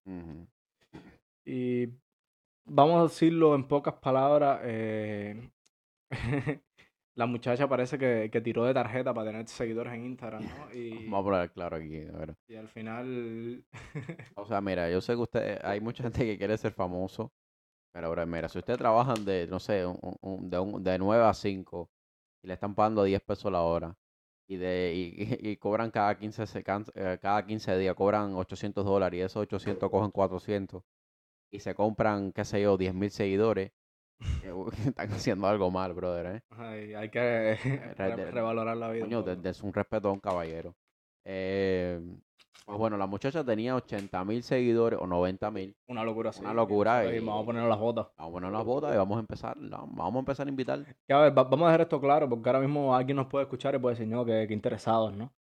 Y 1.45 1.88
vamos 2.65 3.00
a 3.00 3.03
decirlo 3.03 3.53
en 3.55 3.67
pocas 3.67 3.95
palabras, 3.95 4.62
eh, 4.63 5.51
la 7.15 7.25
muchacha 7.25 7.67
parece 7.67 7.98
que, 7.98 8.29
que 8.32 8.41
tiró 8.41 8.65
de 8.65 8.74
tarjeta 8.74 9.13
para 9.13 9.27
tener 9.32 9.48
seguidores 9.48 9.93
en 9.93 10.05
Instagram, 10.05 10.43
¿no? 10.43 10.74
Y, 10.74 10.89
Vamos 11.12 11.22
a 11.22 11.24
poner 11.24 11.51
claro 11.51 11.77
aquí, 11.77 12.01
a 12.08 12.17
ver. 12.17 12.36
y 12.48 12.55
al 12.55 12.67
final, 12.70 13.65
O 14.36 14.46
sea, 14.46 14.62
mira, 14.62 14.89
yo 14.89 15.00
sé 15.01 15.13
que 15.13 15.20
usted, 15.22 15.60
hay 15.63 15.79
mucha 15.79 16.03
gente 16.03 16.25
que 16.25 16.38
quiere 16.38 16.58
ser 16.58 16.74
famoso, 16.74 17.32
pero 17.93 18.10
bro, 18.12 18.25
mira, 18.25 18.50
si 18.50 18.58
ustedes 18.60 18.79
trabajan 18.79 19.24
de, 19.25 19.46
no 19.48 19.60
sé, 19.60 19.86
un- 19.86 20.50
de, 20.50 20.58
un- 20.60 20.84
de 20.84 20.98
9 20.98 21.24
a 21.24 21.34
5 21.34 21.89
y 22.41 22.48
le 22.48 22.53
están 22.55 22.74
pagando 22.74 23.03
10 23.03 23.22
pesos 23.22 23.51
la 23.51 23.62
hora 23.62 23.96
y, 24.48 24.55
de, 24.58 24.93
y, 24.96 25.24
y- 25.48 25.51
y 25.51 25.58
cobran 25.58 25.91
cada 25.91 26.17
15, 26.17 26.48
se- 26.48 26.63
can- 26.63 26.86
eh, 26.96 27.20
cada 27.22 27.46
15 27.46 27.77
días, 27.77 27.96
cobran 27.96 28.34
800 28.36 28.84
dólares 28.86 29.20
y 29.20 29.22
esos 29.22 29.43
800 29.43 29.89
cogen 29.91 30.10
400 30.12 30.84
y 31.51 31.60
se 31.60 31.75
compran, 31.75 32.32
qué 32.34 32.43
sé 32.43 32.62
yo, 32.63 32.75
10 32.77 32.96
mil 32.96 33.12
seguidores, 33.12 33.72
están 34.88 35.12
haciendo 35.12 35.48
algo 35.48 35.72
mal, 35.72 35.94
brother, 35.94 36.36
¿eh? 36.38 36.42
ay, 36.51 36.94
hay 36.94 37.10
que 37.10 37.56
re- 37.98 38.32
revalorar 38.32 38.77
la 38.77 38.89
vida. 38.92 39.03
Coño, 39.06 39.24
desde 39.24 39.65
un 39.65 39.74
respeto 39.74 40.10
a 40.10 40.12
un 40.12 40.20
caballero. 40.20 40.75
Eh, 41.25 42.00
pues 42.65 42.77
bueno, 42.77 42.98
la 42.98 43.08
muchacha 43.08 43.44
tenía 43.44 43.75
80 43.75 44.24
mil 44.24 44.42
seguidores 44.44 44.98
o 45.01 45.06
90 45.08 45.51
mil. 45.51 45.75
Una 45.88 46.03
locura 46.03 46.30
así. 46.30 46.42
Una 46.42 46.53
locura 46.53 47.03
Y 47.06 47.18
y- 47.18 47.20
vamos 47.20 47.44
a 47.44 47.46
poner 47.46 47.63
las 47.63 47.80
botas. 47.80 48.08
Vamos 48.18 48.30
a 48.30 48.34
poner 48.34 48.51
las 48.51 48.63
botas 48.63 48.94
y 48.94 48.98
vamos 48.98 49.18
a 49.18 49.20
empezar. 49.20 49.58
Vamos 49.60 50.15
a 50.15 50.20
empezar 50.20 50.48
a 50.48 50.50
invitar. 50.50 50.86
Que, 51.08 51.13
a 51.13 51.20
ver, 51.20 51.38
va- 51.38 51.44
vamos 51.44 51.63
a 51.63 51.68
dejar 51.68 51.82
esto 51.82 52.00
claro, 52.00 52.30
porque 52.30 52.48
ahora 52.50 52.60
mismo 52.62 52.96
alguien 52.96 53.18
nos 53.18 53.27
puede 53.27 53.44
escuchar 53.44 53.75
y 53.75 53.80
puede 53.80 53.96
decir, 53.96 54.08
no, 54.08 54.24
que, 54.24 54.46
que 54.48 54.53
interesados, 54.53 55.13
¿no? 55.15 55.34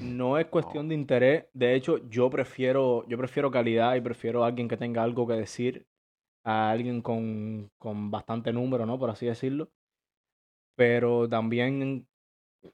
No 0.00 0.38
es 0.38 0.46
cuestión 0.46 0.88
de 0.88 0.94
interés. 0.94 1.44
De 1.52 1.74
hecho, 1.74 1.98
yo 2.08 2.30
prefiero, 2.30 3.06
yo 3.06 3.18
prefiero 3.18 3.50
calidad 3.50 3.94
y 3.94 4.00
prefiero 4.00 4.42
a 4.42 4.46
alguien 4.46 4.66
que 4.66 4.78
tenga 4.78 5.02
algo 5.02 5.26
que 5.26 5.34
decir 5.34 5.86
a 6.44 6.70
alguien 6.70 7.02
con, 7.02 7.70
con 7.78 8.10
bastante 8.10 8.52
número, 8.52 8.86
¿no? 8.86 8.98
Por 8.98 9.10
así 9.10 9.26
decirlo. 9.26 9.70
Pero 10.76 11.28
también, 11.28 12.06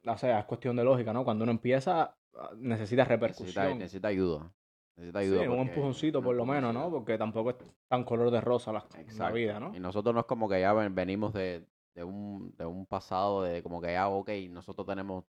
o 0.07 0.17
sea, 0.19 0.39
es 0.41 0.45
cuestión 0.47 0.77
de 0.77 0.85
lógica, 0.85 1.13
¿no? 1.13 1.25
Cuando 1.25 1.43
uno 1.45 1.53
empieza, 1.53 2.17
ah, 2.35 2.51
necesita 2.57 3.03
Necesita, 3.03 3.05
repercusión. 3.05 3.79
necesita 3.79 4.09
ayuda. 4.09 4.53
Necesita 4.97 5.21
Sí, 5.21 5.27
ayuda. 5.27 5.41
un 5.43 5.47
porque- 5.49 5.63
empujoncito 5.63 6.23
por 6.23 6.35
lo 6.37 6.45
menos, 6.47 6.73
¿no? 6.75 6.91
Porque 6.91 7.19
tampoco 7.19 7.51
es 7.51 7.57
tan 7.89 8.05
color 8.05 8.31
de 8.31 8.41
rosa 8.41 8.73
la, 8.73 9.31
vida, 9.31 9.61
¿no? 9.61 9.75
Y 9.75 9.81
nosotros 9.81 10.15
no 10.15 10.21
es 10.21 10.27
como 10.27 10.49
que 10.49 10.61
ya 10.61 10.73
ven- 10.73 10.95
venimos 10.95 11.33
de, 11.35 11.67
de, 11.95 12.05
un, 12.05 12.55
de 12.57 12.67
un 12.67 12.87
pasado 12.87 13.43
de 13.43 13.63
como 13.63 13.81
que 13.81 13.93
ya, 13.93 14.09
ok, 14.09 14.31
nosotros 14.51 14.87
tenemos, 14.87 15.25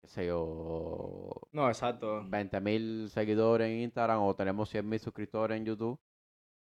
qué 0.00 0.08
sé 0.08 0.26
yo, 0.26 1.30
No, 1.52 1.68
exacto. 1.68 2.22
20 2.28 2.60
mil 2.60 3.08
seguidores 3.10 3.68
en 3.68 3.80
Instagram 3.80 4.22
o 4.22 4.34
tenemos 4.34 4.68
100 4.70 4.88
mil 4.88 4.98
suscriptores 5.00 5.56
en 5.58 5.66
YouTube 5.66 6.00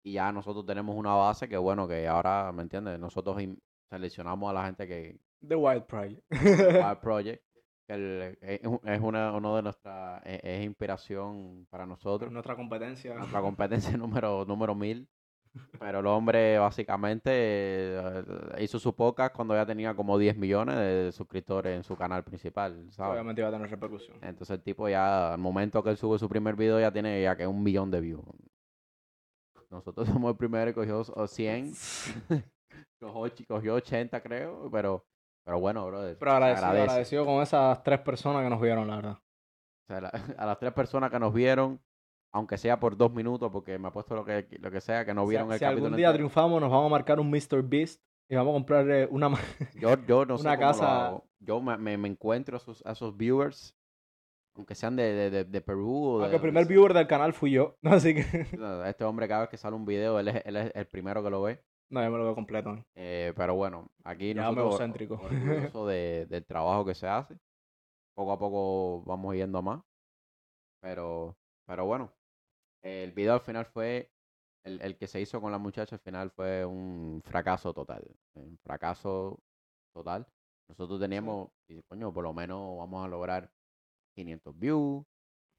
y 0.02 0.12
ya 0.14 0.32
nosotros 0.32 0.64
tenemos 0.66 0.96
una 0.96 1.14
base 1.14 1.48
que 1.48 1.56
bueno, 1.56 1.86
que 1.88 2.06
ahora, 2.08 2.50
¿me 2.52 2.62
entiendes? 2.62 2.98
Nosotros 2.98 3.36
seleccionamos 3.90 4.50
a 4.50 4.52
la 4.54 4.66
gente 4.66 4.86
que 4.86 5.18
The 5.46 5.54
Wild 5.56 5.84
Pride. 5.84 6.22
Wild 6.30 6.98
Project, 7.02 7.42
que 7.86 7.94
el- 7.94 8.38
es 8.40 8.60
un- 8.64 8.80
es 8.84 9.00
una, 9.00 9.32
uno 9.32 9.56
de 9.56 9.62
nuestras, 9.62 10.20
es, 10.26 10.40
es 10.42 10.64
inspiración 10.64 11.66
para 11.70 11.86
nosotros, 11.86 12.30
Nuestra 12.32 12.56
competencia. 12.56 13.14
nuestra 13.14 13.40
competencia 13.40 13.96
número, 13.96 14.44
número 14.44 14.74
mil. 14.74 15.08
Pero 15.80 16.00
el 16.00 16.06
hombre 16.06 16.58
básicamente 16.58 17.30
eh, 17.32 18.22
hizo 18.60 18.78
su 18.78 18.94
podcast 18.94 19.34
cuando 19.34 19.54
ya 19.54 19.64
tenía 19.64 19.94
como 19.94 20.18
10 20.18 20.36
millones 20.36 20.76
de 20.76 21.10
suscriptores 21.10 21.74
en 21.74 21.82
su 21.84 21.96
canal 21.96 22.22
principal, 22.22 22.86
¿sabes? 22.92 23.12
Obviamente 23.14 23.40
iba 23.40 23.48
a 23.48 23.52
tener 23.52 23.68
repercusión. 23.70 24.18
Entonces 24.20 24.50
el 24.56 24.62
tipo 24.62 24.88
ya, 24.90 25.32
al 25.32 25.38
momento 25.38 25.82
que 25.82 25.90
él 25.90 25.96
sube 25.96 26.18
su 26.18 26.28
primer 26.28 26.54
video, 26.54 26.78
ya 26.78 26.92
tiene 26.92 27.22
ya 27.22 27.34
que 27.34 27.46
un 27.46 27.62
millón 27.62 27.90
de 27.90 28.00
views. 28.00 28.24
Nosotros 29.70 30.08
somos 30.22 30.30
el 30.32 30.36
primero 30.36 30.66
que 30.66 30.74
cogió 30.74 31.00
o 31.14 31.26
100, 31.26 31.72
cogió, 33.00 33.32
cogió 33.46 33.74
80 33.74 34.20
creo, 34.22 34.70
pero, 34.70 35.04
pero 35.44 35.60
bueno, 35.60 35.86
brother, 35.86 36.16
Pero 36.18 36.32
agradecido, 36.32 36.66
agradece. 36.66 36.90
agradecido 36.90 37.26
con 37.26 37.42
esas 37.42 37.82
tres 37.82 38.00
personas 38.00 38.42
que 38.44 38.50
nos 38.50 38.60
vieron, 38.60 38.88
la 38.88 38.96
verdad. 38.96 39.18
O 39.18 39.86
sea, 39.88 40.00
la- 40.02 40.08
a 40.36 40.46
las 40.46 40.58
tres 40.58 40.72
personas 40.72 41.10
que 41.10 41.18
nos 41.18 41.32
vieron, 41.32 41.80
aunque 42.32 42.58
sea 42.58 42.78
por 42.78 42.96
dos 42.96 43.12
minutos, 43.12 43.50
porque 43.50 43.78
me 43.78 43.88
ha 43.88 43.92
puesto 43.92 44.14
lo 44.14 44.24
que, 44.24 44.46
lo 44.60 44.70
que 44.70 44.80
sea, 44.80 45.04
que 45.04 45.14
no 45.14 45.24
Si- 45.24 45.30
vieron 45.30 45.50
el 45.52 45.58
si, 45.58 45.64
capítulo 45.64 45.86
algún 45.86 45.96
día 45.96 46.06
entero. 46.08 46.18
triunfamos, 46.28 46.60
nos 46.60 46.70
vamos 46.70 46.86
a 46.86 46.90
marcar 46.90 47.20
un 47.20 47.30
Mr. 47.30 47.62
Beast 47.62 48.02
y 48.30 48.36
vamos 48.36 48.50
a 48.52 48.54
comprar 48.54 48.90
eh, 48.90 49.08
una... 49.10 49.30
Yo, 49.74 49.94
yo 50.06 50.26
no 50.26 50.36
sé 50.36 50.42
una 50.42 50.56
cómo 50.56 50.66
lo 50.66 50.72
casa- 50.72 51.06
hago. 51.06 51.24
Yo 51.40 51.60
me, 51.62 51.78
me, 51.78 51.96
me 51.96 52.08
encuentro 52.08 52.56
a 52.56 52.58
esos, 52.58 52.84
a 52.84 52.92
esos 52.92 53.16
viewers, 53.16 53.74
aunque 54.58 54.74
sean 54.74 54.96
de, 54.96 55.04
de, 55.04 55.30
de, 55.30 55.44
de 55.44 55.60
Perú 55.60 56.04
o 56.04 56.20
Aunque 56.20 56.36
el 56.36 56.42
primer 56.42 56.66
viewer 56.66 56.92
del 56.92 57.06
canal 57.06 57.32
fui 57.32 57.52
yo. 57.52 57.76
Así 57.84 58.12
que... 58.12 58.20
Este 58.86 59.04
hombre 59.04 59.28
cada 59.28 59.42
vez 59.42 59.50
que 59.50 59.56
sale 59.56 59.76
un 59.76 59.86
video, 59.86 60.18
él 60.18 60.28
es, 60.28 60.42
él 60.44 60.56
es 60.56 60.72
el 60.74 60.86
primero 60.86 61.22
que 61.22 61.30
lo 61.30 61.42
ve. 61.42 61.62
No, 61.90 62.02
yo 62.02 62.10
me 62.10 62.18
lo 62.18 62.24
veo 62.24 62.34
completo. 62.34 62.74
¿eh? 62.74 62.84
Eh, 62.96 63.32
pero 63.36 63.54
bueno, 63.54 63.88
aquí 64.04 64.34
Ya 64.34 64.50
nosotros 64.50 64.80
orgullosos 65.10 65.88
de, 65.88 66.26
del 66.28 66.44
trabajo 66.44 66.84
que 66.84 66.94
se 66.94 67.06
hace. 67.06 67.38
Poco 68.14 68.32
a 68.32 68.38
poco 68.38 69.02
vamos 69.04 69.34
yendo 69.36 69.58
a 69.58 69.62
más. 69.62 69.80
Pero, 70.80 71.36
pero 71.64 71.86
bueno, 71.86 72.12
el 72.82 73.12
video 73.12 73.34
al 73.34 73.40
final 73.40 73.64
fue, 73.64 74.10
el, 74.64 74.82
el 74.82 74.96
que 74.96 75.06
se 75.06 75.20
hizo 75.20 75.40
con 75.40 75.52
la 75.52 75.58
muchacha 75.58 75.94
al 75.94 76.00
final 76.00 76.30
fue 76.32 76.64
un 76.64 77.22
fracaso 77.24 77.72
total. 77.72 78.04
Un 78.34 78.58
fracaso 78.58 79.38
total. 79.94 80.26
Nosotros 80.68 81.00
teníamos, 81.00 81.48
y, 81.68 81.80
coño, 81.84 82.12
por 82.12 82.24
lo 82.24 82.34
menos 82.34 82.76
vamos 82.76 83.04
a 83.04 83.08
lograr 83.08 83.50
500 84.18 84.58
views. 84.58 85.04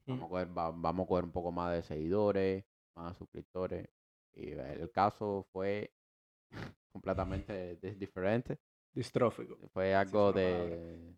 Vamos 0.05 0.25
a, 0.25 0.29
coger, 0.29 0.57
va- 0.57 0.71
vamos 0.71 1.05
a 1.05 1.07
coger 1.07 1.23
un 1.25 1.31
poco 1.31 1.51
más 1.51 1.71
de 1.73 1.83
seguidores, 1.83 2.65
más 2.95 3.15
suscriptores. 3.17 3.87
Y 4.33 4.51
el 4.51 4.91
caso 4.91 5.45
fue 5.51 5.91
completamente 6.91 7.75
di- 7.81 7.91
diferente. 7.95 8.57
Distrófico. 8.93 9.57
Fue 9.71 9.93
algo 9.93 10.31
de... 10.33 11.15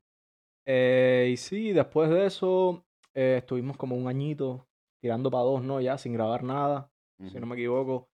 Eh, 0.65 1.29
y 1.33 1.37
sí, 1.37 1.71
después 1.71 2.09
de 2.09 2.25
eso 2.25 2.83
eh, 3.13 3.37
estuvimos 3.39 3.77
como 3.77 3.95
un 3.95 4.07
añito 4.07 4.67
tirando 5.01 5.31
para 5.31 5.43
dos, 5.43 5.63
¿no? 5.63 5.81
Ya 5.81 5.97
sin 5.97 6.13
grabar 6.13 6.43
nada, 6.43 6.91
si 7.31 7.39
no 7.39 7.45
me 7.47 7.55
equivoco. 7.55 8.09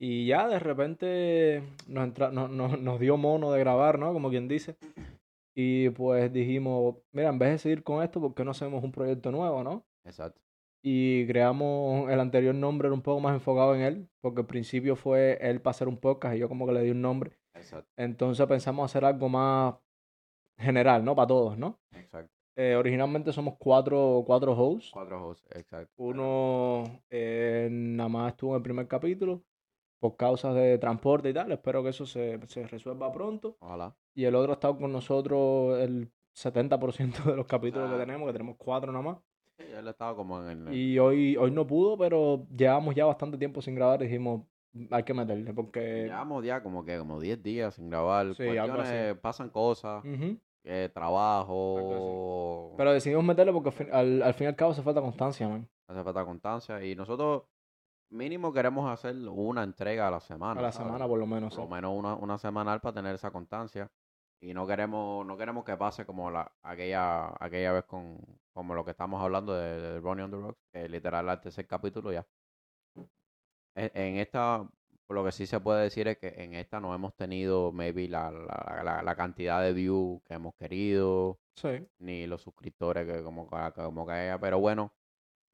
Y 0.00 0.26
ya 0.26 0.46
de 0.48 0.58
repente 0.58 1.62
nos, 1.86 2.04
entra- 2.06 2.30
no- 2.30 2.48
no- 2.48 2.76
nos 2.76 3.00
dio 3.00 3.16
mono 3.16 3.50
de 3.52 3.60
grabar, 3.60 3.98
¿no? 3.98 4.12
Como 4.12 4.28
quien 4.30 4.46
dice. 4.48 4.76
Y 5.60 5.90
pues 5.90 6.32
dijimos, 6.32 6.94
mira, 7.10 7.30
en 7.30 7.38
vez 7.40 7.50
de 7.50 7.58
seguir 7.58 7.82
con 7.82 8.00
esto, 8.00 8.20
¿por 8.20 8.32
qué 8.32 8.44
no 8.44 8.52
hacemos 8.52 8.84
un 8.84 8.92
proyecto 8.92 9.32
nuevo, 9.32 9.64
no? 9.64 9.84
Exacto. 10.04 10.40
Y 10.84 11.26
creamos, 11.26 12.08
el 12.08 12.20
anterior 12.20 12.54
nombre 12.54 12.86
era 12.86 12.94
un 12.94 13.02
poco 13.02 13.18
más 13.18 13.34
enfocado 13.34 13.74
en 13.74 13.80
él, 13.80 14.08
porque 14.20 14.42
al 14.42 14.46
principio 14.46 14.94
fue 14.94 15.36
él 15.40 15.60
para 15.60 15.72
hacer 15.72 15.88
un 15.88 15.96
podcast 15.96 16.36
y 16.36 16.38
yo 16.38 16.48
como 16.48 16.64
que 16.64 16.74
le 16.74 16.82
di 16.82 16.92
un 16.92 17.02
nombre. 17.02 17.40
Exacto. 17.54 17.90
Entonces 17.96 18.46
pensamos 18.46 18.88
hacer 18.88 19.04
algo 19.04 19.28
más 19.28 19.74
general, 20.56 21.04
¿no? 21.04 21.16
Para 21.16 21.26
todos, 21.26 21.58
¿no? 21.58 21.80
Exacto. 21.90 22.32
Eh, 22.54 22.76
originalmente 22.76 23.32
somos 23.32 23.56
cuatro, 23.58 24.22
cuatro 24.24 24.52
hosts. 24.52 24.92
Cuatro 24.92 25.26
hosts, 25.26 25.44
exacto. 25.56 25.92
Uno 25.96 26.84
eh, 27.10 27.68
nada 27.68 28.08
más 28.08 28.30
estuvo 28.30 28.52
en 28.52 28.58
el 28.58 28.62
primer 28.62 28.86
capítulo 28.86 29.42
por 30.00 30.16
causas 30.16 30.54
de 30.54 30.78
transporte 30.78 31.30
y 31.30 31.34
tal. 31.34 31.50
Espero 31.52 31.82
que 31.82 31.88
eso 31.90 32.06
se, 32.06 32.38
se 32.46 32.66
resuelva 32.66 33.10
pronto. 33.12 33.56
Ojalá. 33.60 33.94
Y 34.14 34.24
el 34.24 34.34
otro 34.34 34.52
ha 34.52 34.54
estado 34.54 34.76
con 34.78 34.92
nosotros 34.92 35.78
el 35.80 36.10
70% 36.34 37.24
de 37.24 37.36
los 37.36 37.46
capítulos 37.46 37.88
que 37.90 37.96
Ah. 37.96 37.98
tenemos, 37.98 38.26
que 38.26 38.32
tenemos 38.32 38.56
cuatro 38.56 38.92
nada 38.92 39.04
más. 39.04 39.18
Sí, 39.58 39.64
él 39.76 39.88
estaba 39.88 40.14
como 40.14 40.40
en 40.48 40.68
el... 40.68 40.74
Y 40.74 40.98
hoy, 41.00 41.36
hoy 41.36 41.50
no 41.50 41.66
pudo, 41.66 41.98
pero 41.98 42.46
llevamos 42.56 42.94
ya 42.94 43.06
bastante 43.06 43.36
tiempo 43.38 43.60
sin 43.60 43.74
grabar 43.74 44.00
y 44.02 44.04
dijimos, 44.06 44.42
hay 44.90 45.02
que 45.02 45.14
meterle, 45.14 45.52
porque... 45.52 46.04
Llevamos 46.04 46.44
ya 46.44 46.62
como 46.62 46.84
que 46.84 46.96
como 46.98 47.18
10 47.18 47.42
días 47.42 47.74
sin 47.74 47.90
grabar. 47.90 48.34
Sí, 48.36 48.56
algo 48.56 48.80
así. 48.80 48.94
Pasan 49.20 49.50
cosas, 49.50 50.04
eh, 50.64 50.88
trabajo, 50.94 52.74
Pero 52.76 52.92
decidimos 52.92 53.24
meterle 53.24 53.52
porque 53.52 53.70
al 53.70 53.74
fin, 53.74 53.88
al, 53.92 54.22
al 54.22 54.34
fin 54.34 54.44
y 54.44 54.48
al 54.48 54.56
cabo 54.56 54.72
hace 54.72 54.82
falta 54.82 55.00
constancia, 55.00 55.48
man. 55.48 55.68
hace 55.88 56.02
falta 56.04 56.24
constancia. 56.24 56.84
Y 56.84 56.94
nosotros 56.94 57.42
mínimo 58.10 58.52
queremos 58.52 58.90
hacer 58.90 59.16
una 59.28 59.62
entrega 59.62 60.08
a 60.08 60.10
la 60.10 60.20
semana. 60.20 60.60
A 60.60 60.62
la 60.62 60.72
¿sabes? 60.72 60.86
semana 60.86 61.06
por 61.06 61.18
lo 61.18 61.26
menos. 61.26 61.54
Por 61.54 61.64
lo 61.64 61.70
menos 61.70 61.92
una, 61.96 62.14
una 62.14 62.38
semanal 62.38 62.80
para 62.80 62.94
tener 62.94 63.14
esa 63.14 63.30
constancia. 63.30 63.90
Y 64.40 64.54
no 64.54 64.66
queremos, 64.66 65.26
no 65.26 65.36
queremos 65.36 65.64
que 65.64 65.76
pase 65.76 66.06
como 66.06 66.30
la, 66.30 66.50
aquella, 66.62 67.32
aquella 67.40 67.72
vez 67.72 67.84
con 67.86 68.18
como 68.52 68.74
lo 68.74 68.84
que 68.84 68.92
estamos 68.92 69.20
hablando 69.22 69.52
de, 69.54 69.80
de 69.80 70.00
Ronnie 70.00 70.24
on 70.24 70.30
the 70.30 70.36
Rocks, 70.36 70.60
que 70.72 70.88
literal 70.88 71.28
al 71.28 71.40
tercer 71.40 71.66
capítulo 71.66 72.12
ya. 72.12 72.24
En, 73.74 73.90
en 73.94 74.16
esta 74.16 74.68
lo 75.08 75.24
que 75.24 75.32
sí 75.32 75.46
se 75.46 75.58
puede 75.60 75.82
decir 75.84 76.06
es 76.08 76.18
que 76.18 76.28
en 76.36 76.54
esta 76.54 76.80
no 76.80 76.94
hemos 76.94 77.14
tenido 77.16 77.72
maybe 77.72 78.08
la, 78.08 78.30
la, 78.30 78.82
la, 78.84 79.02
la 79.02 79.16
cantidad 79.16 79.62
de 79.62 79.72
views 79.72 80.20
que 80.24 80.34
hemos 80.34 80.54
querido, 80.54 81.38
Sí. 81.56 81.86
ni 81.98 82.26
los 82.26 82.42
suscriptores 82.42 83.06
que 83.06 83.22
como, 83.24 83.48
que- 83.48 83.72
como 83.74 84.06
que 84.06 84.12
haya, 84.12 84.38
pero 84.38 84.60
bueno, 84.60 84.92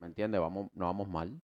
¿me 0.00 0.08
entiendes? 0.08 0.40
Vamos, 0.40 0.70
no 0.74 0.86
vamos 0.86 1.08
mal. 1.08 1.40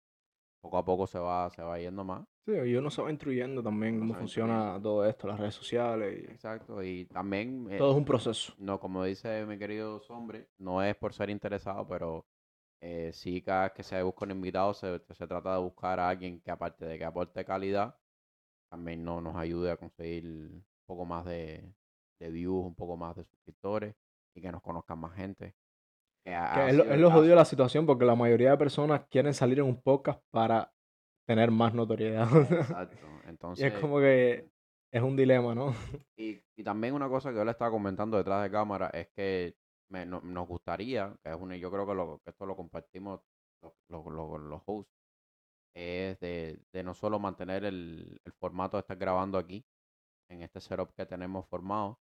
Poco 0.65 0.77
a 0.79 0.83
poco 0.85 1.05
se 1.05 1.19
va, 1.19 1.47
se 1.51 1.61
va 1.61 1.77
yendo 1.77 2.03
más. 2.03 2.25
Sí, 2.43 2.53
y 2.53 2.75
uno 2.75 2.89
se 2.89 2.99
va 2.99 3.11
instruyendo 3.11 3.61
también 3.61 3.97
Uno 3.97 4.07
cómo 4.07 4.13
funciona 4.15 4.79
todo 4.81 5.05
esto, 5.05 5.27
las 5.27 5.39
redes 5.39 5.53
sociales. 5.53 6.23
Y... 6.23 6.31
Exacto. 6.31 6.81
Y 6.81 7.05
también, 7.05 7.67
eh, 7.69 7.77
Todo 7.77 7.91
es 7.91 7.97
un 7.97 8.05
proceso. 8.05 8.51
no, 8.57 8.79
como 8.79 9.03
dice 9.03 9.45
mi 9.45 9.59
querido 9.59 10.01
hombre, 10.09 10.47
no 10.57 10.81
es 10.81 10.95
por 10.95 11.13
ser 11.13 11.29
interesado, 11.29 11.87
pero 11.87 12.25
eh, 12.81 13.11
sí 13.13 13.43
cada 13.43 13.65
vez 13.65 13.73
que 13.73 13.83
se 13.83 14.01
busca 14.01 14.25
un 14.25 14.31
invitado 14.31 14.73
se, 14.73 14.99
se 15.07 15.27
trata 15.27 15.53
de 15.53 15.61
buscar 15.61 15.99
a 15.99 16.09
alguien 16.09 16.41
que 16.41 16.49
aparte 16.49 16.83
de 16.85 16.97
que 16.97 17.05
aporte 17.05 17.45
calidad, 17.45 17.95
también 18.67 19.03
no, 19.03 19.21
nos 19.21 19.35
ayude 19.35 19.69
a 19.69 19.77
conseguir 19.77 20.25
un 20.25 20.65
poco 20.87 21.05
más 21.05 21.25
de, 21.25 21.75
de 22.19 22.29
views, 22.31 22.65
un 22.65 22.75
poco 22.75 22.97
más 22.97 23.15
de 23.15 23.23
suscriptores 23.23 23.95
y 24.33 24.41
que 24.41 24.51
nos 24.51 24.63
conozcan 24.63 24.97
más 24.97 25.13
gente. 25.13 25.53
Que 26.55 26.69
es 26.69 26.75
lo, 26.75 26.83
es 26.85 26.99
lo 26.99 27.11
jodido 27.11 27.29
de 27.31 27.35
la 27.35 27.45
situación 27.45 27.85
porque 27.85 28.03
la 28.05 28.15
mayoría 28.15 28.51
de 28.51 28.57
personas 28.57 29.05
quieren 29.09 29.33
salir 29.33 29.59
en 29.59 29.65
un 29.65 29.81
podcast 29.81 30.21
para 30.31 30.71
tener 31.27 31.51
más 31.51 31.73
notoriedad. 31.73 32.27
Exacto. 32.51 32.97
y 33.25 33.29
Entonces, 33.29 33.73
es 33.73 33.79
como 33.79 33.99
que 33.99 34.49
es 34.91 35.01
un 35.01 35.15
dilema, 35.15 35.53
¿no? 35.55 35.67
Y, 36.17 36.41
y 36.57 36.63
también 36.63 36.93
una 36.93 37.07
cosa 37.09 37.29
que 37.31 37.35
yo 37.37 37.45
le 37.45 37.51
estaba 37.51 37.71
comentando 37.71 38.17
detrás 38.17 38.41
de 38.43 38.49
cámara 38.51 38.89
es 38.93 39.09
que 39.15 39.55
me- 39.91 40.05
no- 40.05 40.21
nos 40.21 40.47
gustaría, 40.47 41.13
que 41.23 41.29
es 41.31 41.35
una, 41.35 41.55
yo 41.57 41.69
creo 41.69 41.85
que, 41.85 41.93
lo, 41.93 42.19
que 42.23 42.29
esto 42.31 42.45
lo 42.45 42.55
compartimos 42.55 43.21
los, 43.61 43.73
los, 43.89 44.05
los- 44.07 44.39
los 44.41 44.61
hosts, 44.65 44.91
es 45.75 46.17
de, 46.21 46.59
de 46.71 46.83
no 46.83 46.93
solo 46.93 47.19
mantener 47.19 47.65
el, 47.65 48.19
el 48.23 48.31
formato 48.33 48.77
de 48.77 48.81
estar 48.81 48.97
grabando 48.97 49.37
aquí, 49.37 49.65
en 50.31 50.41
este 50.41 50.59
setup 50.61 50.93
que 50.95 51.05
tenemos 51.05 51.45
formado, 51.47 51.99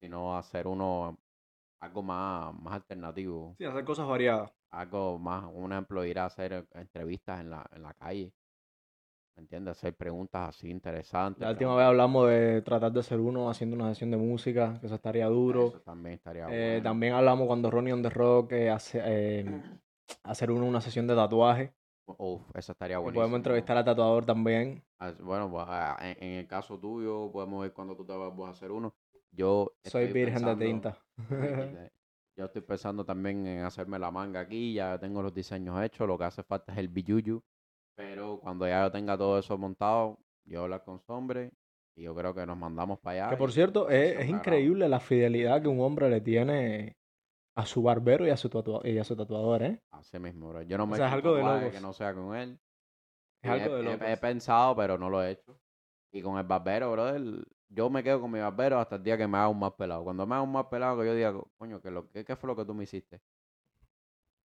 sino 0.00 0.36
hacer 0.36 0.66
uno 0.66 1.16
algo 1.82 2.02
más, 2.02 2.54
más 2.60 2.74
alternativo, 2.74 3.54
Sí, 3.58 3.64
hacer 3.64 3.84
cosas 3.84 4.06
variadas. 4.06 4.52
algo 4.70 5.18
más, 5.18 5.44
un 5.52 5.72
ejemplo, 5.72 6.04
ir 6.04 6.18
a 6.18 6.26
hacer 6.26 6.66
entrevistas 6.74 7.40
en 7.40 7.50
la, 7.50 7.66
en 7.74 7.82
la 7.82 7.92
calle, 7.94 8.32
¿me 9.36 9.42
entiendes? 9.42 9.76
Hacer 9.78 9.94
preguntas 9.96 10.50
así 10.50 10.70
interesantes. 10.70 11.42
La 11.42 11.50
última 11.50 11.74
vez 11.74 11.84
hablamos 11.86 12.28
de 12.28 12.62
tratar 12.62 12.92
de 12.92 13.02
ser 13.02 13.18
uno 13.18 13.50
haciendo 13.50 13.74
una 13.76 13.88
sesión 13.88 14.10
de 14.12 14.16
música, 14.16 14.78
que 14.80 14.86
eso 14.86 14.94
estaría 14.94 15.26
duro. 15.26 15.68
Eso 15.68 15.80
también 15.80 16.14
estaría 16.14 16.46
Eh, 16.50 16.74
bueno. 16.74 16.82
También 16.84 17.14
hablamos 17.14 17.46
cuando 17.46 17.70
Ronnie 17.70 17.92
on 17.92 18.02
the 18.02 18.10
Rock 18.10 18.52
eh, 18.52 18.70
hace, 18.70 19.00
eh, 19.04 19.44
hacer 20.22 20.50
uno 20.52 20.64
una 20.66 20.80
sesión 20.80 21.06
de 21.06 21.14
tatuaje. 21.16 21.74
Uf, 22.06 22.42
eso 22.54 22.72
estaría 22.72 22.96
Y 22.96 22.98
buenísimo. 23.00 23.20
podemos 23.20 23.36
entrevistar 23.38 23.76
al 23.76 23.84
tatuador 23.84 24.24
también. 24.24 24.84
Bueno, 25.20 25.50
pues, 25.50 25.66
en, 26.00 26.22
en 26.24 26.38
el 26.40 26.46
caso 26.46 26.78
tuyo, 26.78 27.30
podemos 27.32 27.62
ver 27.62 27.72
cuando 27.72 27.96
tú 27.96 28.04
te 28.04 28.12
vas 28.12 28.32
a 28.38 28.50
hacer 28.50 28.70
uno. 28.70 28.94
Yo 29.32 29.72
Soy 29.84 30.12
virgen 30.12 30.44
de 30.44 30.56
tinta. 30.56 30.98
Yo 32.34 32.46
estoy 32.46 32.62
pensando 32.62 33.04
también 33.04 33.46
en 33.46 33.64
hacerme 33.64 33.98
la 33.98 34.10
manga 34.10 34.40
aquí, 34.40 34.72
ya 34.72 34.98
tengo 34.98 35.20
los 35.22 35.34
diseños 35.34 35.82
hechos, 35.82 36.08
lo 36.08 36.16
que 36.16 36.24
hace 36.24 36.42
falta 36.42 36.72
es 36.72 36.78
el 36.78 36.88
billuyu. 36.88 37.42
Pero 37.94 38.40
cuando 38.40 38.66
ya 38.66 38.84
yo 38.84 38.90
tenga 38.90 39.18
todo 39.18 39.38
eso 39.38 39.58
montado, 39.58 40.18
yo 40.46 40.62
hablar 40.62 40.82
con 40.82 40.98
Sombre 41.00 41.50
y 41.94 42.04
yo 42.04 42.14
creo 42.14 42.34
que 42.34 42.46
nos 42.46 42.56
mandamos 42.56 42.98
para 43.00 43.26
allá. 43.26 43.30
Que 43.30 43.36
por 43.36 43.52
cierto, 43.52 43.90
es, 43.90 44.18
es 44.18 44.30
increíble 44.30 44.88
la 44.88 44.98
fidelidad 44.98 45.60
que 45.60 45.68
un 45.68 45.80
hombre 45.80 46.08
le 46.08 46.22
tiene 46.22 46.96
a 47.54 47.66
su 47.66 47.82
barbero 47.82 48.26
y 48.26 48.30
a 48.30 48.36
su, 48.38 48.48
y 48.84 48.96
a 48.96 49.04
su 49.04 49.14
tatuador, 49.14 49.62
¿eh? 49.62 49.78
Así 49.90 50.18
mismo, 50.18 50.48
bro. 50.48 50.62
Yo 50.62 50.78
no 50.78 50.86
me 50.86 50.96
sea, 50.96 51.04
he 51.06 51.08
es 51.10 51.18
hecho 51.18 51.28
algo 51.28 51.36
de 51.36 51.42
un 51.42 51.46
tatuaje 51.48 51.66
locos. 51.66 51.80
que 51.80 51.86
no 51.86 51.92
sea 51.92 52.14
con 52.14 52.34
él. 52.34 52.58
Es 53.42 53.50
algo 53.50 53.66
he, 53.66 53.76
de 53.76 53.80
he- 53.80 53.92
locos. 53.92 54.08
he 54.08 54.16
pensado, 54.16 54.74
pero 54.74 54.96
no 54.96 55.10
lo 55.10 55.22
he 55.22 55.32
hecho. 55.32 55.58
Y 56.14 56.22
con 56.22 56.38
el 56.38 56.44
barbero, 56.46 56.92
brother, 56.92 57.44
yo 57.74 57.88
me 57.90 58.02
quedo 58.02 58.20
con 58.20 58.30
mi 58.30 58.38
barbero 58.40 58.78
hasta 58.78 58.96
el 58.96 59.02
día 59.02 59.16
que 59.16 59.26
me 59.26 59.38
haga 59.38 59.48
un 59.48 59.58
más 59.58 59.72
pelado. 59.72 60.04
Cuando 60.04 60.26
me 60.26 60.34
haga 60.34 60.42
un 60.42 60.52
más 60.52 60.66
pelado, 60.66 60.98
que 61.00 61.06
yo 61.06 61.14
diga, 61.14 61.34
coño, 61.58 61.80
¿qué, 61.80 61.90
lo, 61.90 62.08
qué, 62.10 62.24
qué 62.24 62.36
fue 62.36 62.48
lo 62.48 62.56
que 62.56 62.64
tú 62.64 62.74
me 62.74 62.84
hiciste? 62.84 63.20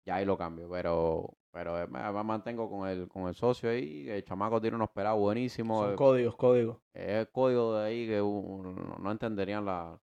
Ya 0.06 0.16
ahí 0.16 0.26
lo 0.26 0.38
cambio, 0.38 0.70
pero 0.70 1.36
pero 1.52 1.82
eh, 1.82 1.88
me, 1.88 2.00
me 2.12 2.24
mantengo 2.24 2.70
con 2.70 2.88
el, 2.88 3.08
con 3.08 3.28
el 3.28 3.34
socio 3.34 3.70
ahí. 3.70 4.08
El 4.10 4.24
chamaco 4.24 4.60
tiene 4.62 4.76
unos 4.76 4.90
pelados 4.92 5.20
buenísimos. 5.20 5.84
Son 5.84 5.94
eh, 5.94 5.96
códigos, 5.96 6.36
códigos. 6.36 6.78
Es 6.94 7.10
el 7.22 7.30
código 7.30 7.76
de 7.78 7.86
ahí 7.88 8.08
que 8.08 8.22
uno 8.22 8.74
no- 9.00 9.12
entenderían 9.12 9.66
la- 9.66 10.00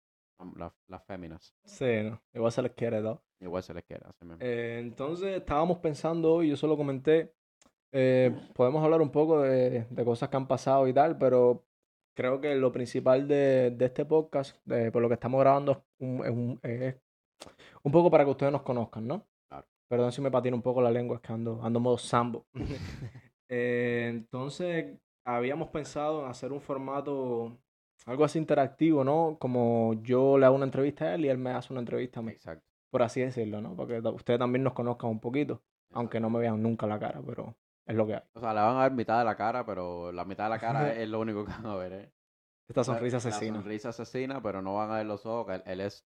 la- 0.55 0.73
las 0.87 1.03
féminas. 1.03 1.53
Sí, 1.65 2.03
¿no? 2.03 2.21
Igual 2.33 2.51
se 2.51 2.61
les 2.61 2.71
quiere, 2.73 3.01
¿no? 3.01 3.21
Igual 3.41 3.63
se 3.63 3.73
les 3.73 3.83
queda. 3.83 4.07
Así 4.09 4.23
mismo. 4.25 4.37
Eh, 4.39 4.77
entonces 4.79 5.35
estábamos 5.37 5.79
pensando 5.79 6.33
hoy, 6.35 6.49
yo 6.49 6.55
solo 6.55 6.77
comenté, 6.77 7.33
eh, 7.91 8.31
podemos 8.53 8.81
hablar 8.83 9.01
un 9.01 9.09
poco 9.11 9.41
de, 9.41 9.85
de 9.89 10.05
cosas 10.05 10.29
que 10.29 10.37
han 10.37 10.47
pasado 10.47 10.87
y 10.87 10.93
tal, 10.93 11.17
pero 11.17 11.65
creo 12.19 12.41
que 12.41 12.53
lo 12.55 12.69
principal 12.73 13.27
de, 13.29 13.71
de 13.71 13.85
este 13.85 14.03
podcast, 14.03 14.57
de- 14.65 14.91
por 14.91 15.01
lo 15.01 15.07
que 15.07 15.13
estamos 15.13 15.39
grabando, 15.39 15.71
es 15.71 15.79
un, 15.99 16.25
es 16.25 16.29
un- 16.31 16.59
es 16.63 16.95
un 17.83 17.91
poco 17.93 18.11
para 18.11 18.25
que 18.25 18.31
ustedes 18.31 18.51
nos 18.51 18.61
conozcan, 18.63 19.07
¿no? 19.07 19.25
Claro. 19.49 19.65
Perdón 19.89 20.11
si 20.11 20.21
me 20.21 20.29
patina 20.29 20.53
un 20.55 20.61
poco 20.61 20.81
la 20.81 20.91
lengua, 20.91 21.15
es 21.15 21.21
que 21.21 21.31
ando, 21.31 21.61
ando 21.63 21.79
modo 21.79 21.97
sambo. 21.97 22.45
Eh, 23.51 24.09
entonces, 24.11 24.99
habíamos 25.25 25.69
pensado 25.69 26.23
en 26.23 26.29
hacer 26.29 26.51
un 26.51 26.61
formato, 26.61 27.57
algo 28.05 28.23
así 28.23 28.37
interactivo, 28.37 29.03
¿no? 29.03 29.37
Como 29.39 29.95
yo 30.03 30.37
le 30.37 30.45
hago 30.45 30.55
una 30.55 30.65
entrevista 30.65 31.05
a 31.05 31.15
él 31.15 31.25
y 31.25 31.29
él 31.29 31.39
me 31.39 31.49
hace 31.49 31.73
una 31.73 31.79
entrevista 31.79 32.19
a 32.19 32.23
mí 32.23 32.31
Exacto. 32.33 32.63
por 32.91 33.01
así 33.01 33.21
decirlo, 33.21 33.59
¿no? 33.59 33.75
Porque 33.75 34.03
ta- 34.03 34.11
ustedes 34.11 34.37
también 34.39 34.61
nos 34.63 34.73
conozcan 34.73 35.09
un 35.09 35.19
poquito, 35.19 35.63
aunque 35.93 36.19
no 36.19 36.29
me 36.29 36.37
vean 36.39 36.61
nunca 36.61 36.85
la 36.85 36.99
cara, 36.99 37.23
pero 37.25 37.55
es 37.89 37.95
lo 37.95 38.07
que 38.07 38.15
hay. 38.15 38.21
O 38.33 38.39
sea, 38.39 38.53
le 38.53 38.61
van 38.61 38.77
a 38.77 38.83
ver 38.83 38.91
mitad 38.93 39.19
de 39.19 39.25
la 39.25 39.35
cara, 39.35 39.65
pero 39.65 40.11
la 40.11 40.25
mitad 40.25 40.45
de 40.45 40.49
la 40.51 40.59
cara 40.59 40.93
es 40.93 41.09
lo 41.09 41.19
único 41.19 41.45
que 41.45 41.51
van 41.51 41.65
a 41.65 41.75
ver, 41.75 41.93
¿eh? 41.93 42.13
Esta 42.67 42.83
sonrisa 42.83 43.15
La 43.15 43.17
asesina. 43.17 43.59
sonrisa 43.61 43.89
asesina, 43.89 44.41
pero 44.41 44.61
no 44.61 44.75
van 44.75 44.91
a 44.91 44.97
ver 44.97 45.05
los 45.07 45.25
ojos. 45.25 45.47
que 45.47 45.55
Él, 45.55 45.63
él 45.65 45.81
es, 45.81 46.05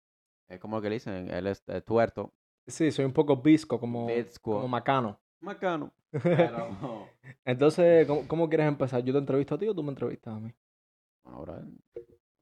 es 0.48 0.58
como 0.58 0.80
que 0.80 0.88
le 0.88 0.94
dicen, 0.96 1.30
él 1.30 1.46
es 1.46 1.62
eh, 1.68 1.82
tuerto. 1.82 2.32
Sí, 2.66 2.90
soy 2.90 3.04
un 3.04 3.12
poco 3.12 3.36
visco, 3.36 3.78
como, 3.78 4.08
como 4.40 4.66
macano. 4.68 5.20
Macano. 5.40 5.92
Pero, 6.22 7.08
Entonces, 7.44 8.06
¿cómo, 8.06 8.26
cómo 8.26 8.48
quieres 8.48 8.66
empezar? 8.68 9.02
¿Yo 9.04 9.12
te 9.12 9.18
entrevisto 9.18 9.54
a 9.54 9.58
ti 9.58 9.68
o 9.68 9.74
tú 9.74 9.82
me 9.82 9.90
entrevistas 9.90 10.34
a 10.34 10.40
mí? 10.40 10.50
bueno, 11.24 11.42
bro, 11.42 11.62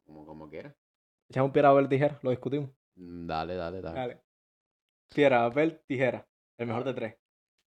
como, 0.06 0.24
como 0.26 0.48
quieras. 0.48 0.74
Echamos 1.28 1.50
piedra, 1.50 1.70
papel, 1.70 1.88
tijera, 1.88 2.18
lo 2.22 2.30
discutimos. 2.30 2.70
Mm, 2.94 3.26
Dale, 3.26 3.56
dale, 3.56 3.80
dale. 3.80 3.98
Dale. 3.98 4.20
Piedra, 5.12 5.48
papel, 5.48 5.80
tijera. 5.86 6.26
El 6.56 6.66
mejor 6.68 6.84
de 6.84 6.94
tres. 6.94 7.16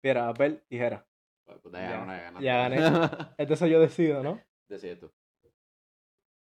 Piedra, 0.00 0.26
papel, 0.28 0.62
tijera. 0.68 1.06
Pues, 1.48 1.60
puta, 1.60 1.80
Ya, 1.80 1.90
ya, 1.90 1.98
gané, 2.00 2.22
ganaste. 2.22 2.44
ya 2.44 2.56
gané. 2.68 2.76
Entonces 3.38 3.70
yo 3.70 3.80
decido, 3.80 4.22
¿no? 4.22 4.38
Decide 4.68 4.96
tú. 4.96 5.10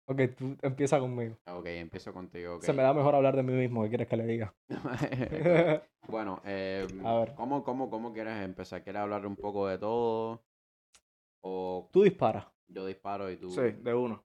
Ok, 0.06 0.20
tú 0.36 0.56
empieza 0.62 0.98
conmigo. 1.00 1.36
Ok, 1.46 1.66
empiezo 1.66 2.12
contigo. 2.12 2.56
ok. 2.56 2.62
Se 2.62 2.72
me 2.72 2.82
da 2.82 2.94
mejor 2.94 3.14
hablar 3.14 3.34
de 3.34 3.42
mí 3.42 3.52
mismo, 3.52 3.82
¿qué 3.82 3.88
quieres 3.88 4.08
que 4.08 4.16
le 4.16 4.26
diga? 4.26 4.54
bueno, 6.08 6.40
eh, 6.44 6.86
A 7.04 7.14
ver. 7.18 7.34
¿cómo, 7.34 7.64
cómo, 7.64 7.90
¿cómo 7.90 8.12
quieres 8.12 8.40
empezar? 8.44 8.82
¿Quieres 8.84 9.02
hablar 9.02 9.26
un 9.26 9.34
poco 9.36 9.66
de 9.66 9.78
todo? 9.78 10.44
¿O 11.44 11.88
Tú 11.92 12.02
disparas. 12.04 12.46
yo 12.68 12.86
disparo 12.86 13.28
y 13.30 13.36
tú...? 13.36 13.48
de 13.56 13.94
uno. 13.94 14.24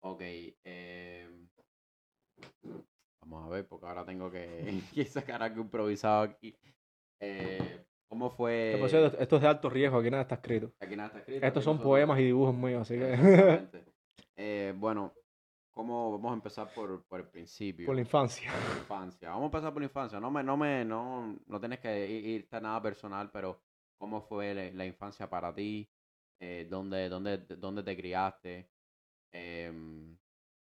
Ok. 0.00 0.20
eh, 0.22 1.28
vamos 3.20 3.44
a 3.46 3.48
ver, 3.50 3.66
porque 3.66 3.86
ahora 3.86 4.04
tengo 4.06 4.30
que, 4.30 4.80
que 4.94 5.04
sacar 5.04 5.42
algo 5.42 5.60
improvisado 5.60 6.22
aquí. 6.22 6.56
Eh, 7.20 7.84
¿Cómo 8.08 8.30
fue...? 8.30 8.72
Que 8.74 8.80
por 8.80 8.88
cierto, 8.90 9.18
esto 9.18 9.36
es 9.36 9.42
de 9.42 9.48
alto 9.48 9.68
riesgo, 9.68 9.98
aquí 9.98 10.10
nada 10.10 10.22
está 10.22 10.36
escrito. 10.36 10.72
Aquí 10.80 10.96
nada 10.96 11.08
está 11.08 11.18
escrito. 11.20 11.46
Estos 11.46 11.64
son 11.64 11.78
poemas 11.80 12.18
y 12.20 12.24
dibujos 12.24 12.54
míos, 12.54 12.82
así 12.82 12.94
que. 12.98 13.68
Eh, 14.36 14.74
bueno, 14.76 15.12
¿cómo 15.72 16.12
vamos 16.12 16.30
a 16.30 16.34
empezar 16.34 16.72
por, 16.74 17.02
por 17.04 17.20
el 17.20 17.26
principio? 17.28 17.86
por 17.86 17.94
la 17.94 18.02
infancia. 18.02 18.52
por 18.52 18.74
la 18.74 18.78
infancia. 18.80 19.28
Vamos 19.30 19.42
a 19.42 19.46
empezar 19.46 19.72
por 19.72 19.82
la 19.82 19.86
infancia. 19.86 20.20
No 20.20 20.30
me, 20.30 20.42
no 20.44 20.56
me, 20.56 20.84
no, 20.84 21.36
no 21.46 21.60
tienes 21.60 21.80
que 21.80 22.06
ir- 22.08 22.24
irte 22.26 22.56
a 22.56 22.60
nada 22.60 22.80
personal, 22.82 23.30
pero 23.32 23.60
¿cómo 23.98 24.20
fue 24.20 24.54
la, 24.54 24.70
la 24.72 24.86
infancia 24.86 25.28
para 25.28 25.54
ti? 25.54 25.88
Eh, 26.38 26.66
¿dónde, 26.70 27.08
dónde, 27.08 27.38
dónde 27.38 27.82
te 27.82 27.96
criaste? 27.96 28.68
Em, 29.32 30.16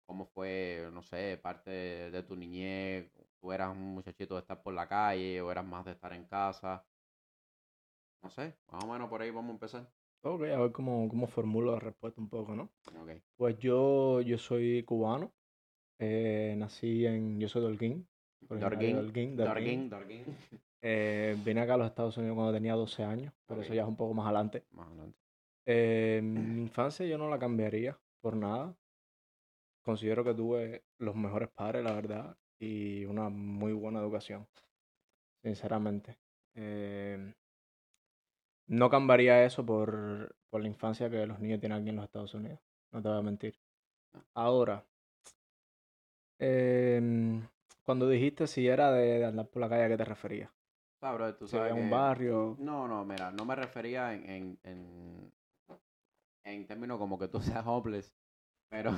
¿Cómo 0.06 0.25
fue, 0.27 0.89
no 0.93 1.01
sé, 1.01 1.39
parte 1.41 1.71
de, 1.71 2.12
de 2.12 2.23
tu 2.23 2.36
niñez? 2.36 3.12
¿Tú 3.41 3.51
eras 3.51 3.71
un 3.71 3.95
muchachito 3.95 4.36
de 4.36 4.41
estar 4.41 4.62
por 4.62 4.73
la 4.73 4.88
calle 4.88 5.41
o 5.41 5.51
eras 5.51 5.65
más 5.65 5.84
de 5.86 5.91
estar 5.91 6.13
en 6.13 6.25
casa? 6.25 6.86
No 8.23 8.29
sé, 8.29 8.55
más 8.71 8.83
o 8.83 8.88
menos 8.88 9.09
por 9.09 9.21
ahí 9.21 9.29
vamos 9.29 9.49
a 9.49 9.53
empezar. 9.53 9.88
Ok, 10.21 10.43
a 10.43 10.57
ver 10.59 10.71
cómo, 10.71 11.09
cómo 11.09 11.27
formulo 11.27 11.73
la 11.73 11.79
respuesta 11.79 12.21
un 12.21 12.29
poco, 12.29 12.55
¿no? 12.55 12.69
Ok. 13.01 13.12
Pues 13.36 13.57
yo, 13.59 14.21
yo 14.21 14.38
soy 14.38 14.83
cubano. 14.83 15.33
eh, 15.99 16.55
nací 16.57 17.05
en. 17.05 17.39
Yo 17.39 17.47
soy 17.49 17.62
de 17.62 17.67
Holguín. 17.67 18.07
Dorguín. 18.49 18.95
Dorguín, 19.38 19.89
Dorguín. 19.89 20.25
Eh, 20.81 21.36
vine 21.45 21.62
acá 21.62 21.75
a 21.75 21.77
los 21.77 21.88
Estados 21.88 22.17
Unidos 22.17 22.36
cuando 22.36 22.53
tenía 22.53 22.73
12 22.73 23.03
años, 23.03 23.33
pero 23.45 23.62
eso 23.62 23.73
ya 23.73 23.83
es 23.83 23.88
un 23.88 23.95
poco 23.95 24.13
más 24.13 24.25
adelante. 24.25 24.65
Más 24.71 24.88
adelante. 24.88 25.17
Eh, 25.65 26.19
mi 26.23 26.62
infancia 26.62 27.05
yo 27.05 27.17
no 27.17 27.29
la 27.29 27.39
cambiaría 27.39 27.97
por 28.21 28.36
nada. 28.36 28.75
Considero 29.81 30.23
que 30.23 30.33
tuve 30.33 30.83
los 30.99 31.15
mejores 31.15 31.49
padres, 31.49 31.83
la 31.83 31.93
verdad, 31.93 32.38
y 32.59 33.03
una 33.05 33.29
muy 33.29 33.73
buena 33.73 33.99
educación, 33.99 34.47
sinceramente. 35.41 36.17
Eh, 36.55 37.33
no 38.67 38.89
cambiaría 38.89 39.43
eso 39.45 39.65
por, 39.65 40.36
por 40.49 40.62
la 40.62 40.67
infancia 40.67 41.10
que 41.10 41.26
los 41.26 41.39
niños 41.39 41.60
tienen 41.60 41.80
aquí 41.80 41.89
en 41.89 41.95
los 41.97 42.06
Estados 42.06 42.34
Unidos. 42.34 42.60
No 42.91 43.02
te 43.02 43.10
voy 43.10 43.17
a 43.17 43.21
mentir. 43.21 43.56
Ahora, 44.36 44.84
em, 46.39 47.41
cuando 47.86 48.08
dijiste 48.08 48.47
si 48.47 48.67
era 48.67 48.91
de, 48.91 49.19
de 49.19 49.26
andar 49.26 49.47
por 49.47 49.62
la 49.62 49.69
calle, 49.69 49.84
¿a 49.86 49.89
qué 49.89 49.97
te 49.97 50.06
referías? 50.06 50.52
Ah, 51.02 51.13
bro, 51.13 51.36
tú 51.36 51.45
Si 51.45 51.52
sabes 51.52 51.71
había 51.71 51.84
un 51.84 51.89
barrio. 51.89 52.56
No, 52.60 52.88
no, 52.88 53.04
mira, 53.06 53.32
no 53.32 53.45
me 53.45 53.56
refería 53.56 54.13
en, 54.13 54.30
en, 54.30 54.60
en, 54.63 55.34
en 56.45 56.67
términos 56.67 56.97
como 56.97 57.19
que 57.19 57.28
tú 57.28 57.41
seas 57.41 57.65
homeless, 57.65 58.13
pero 58.69 58.91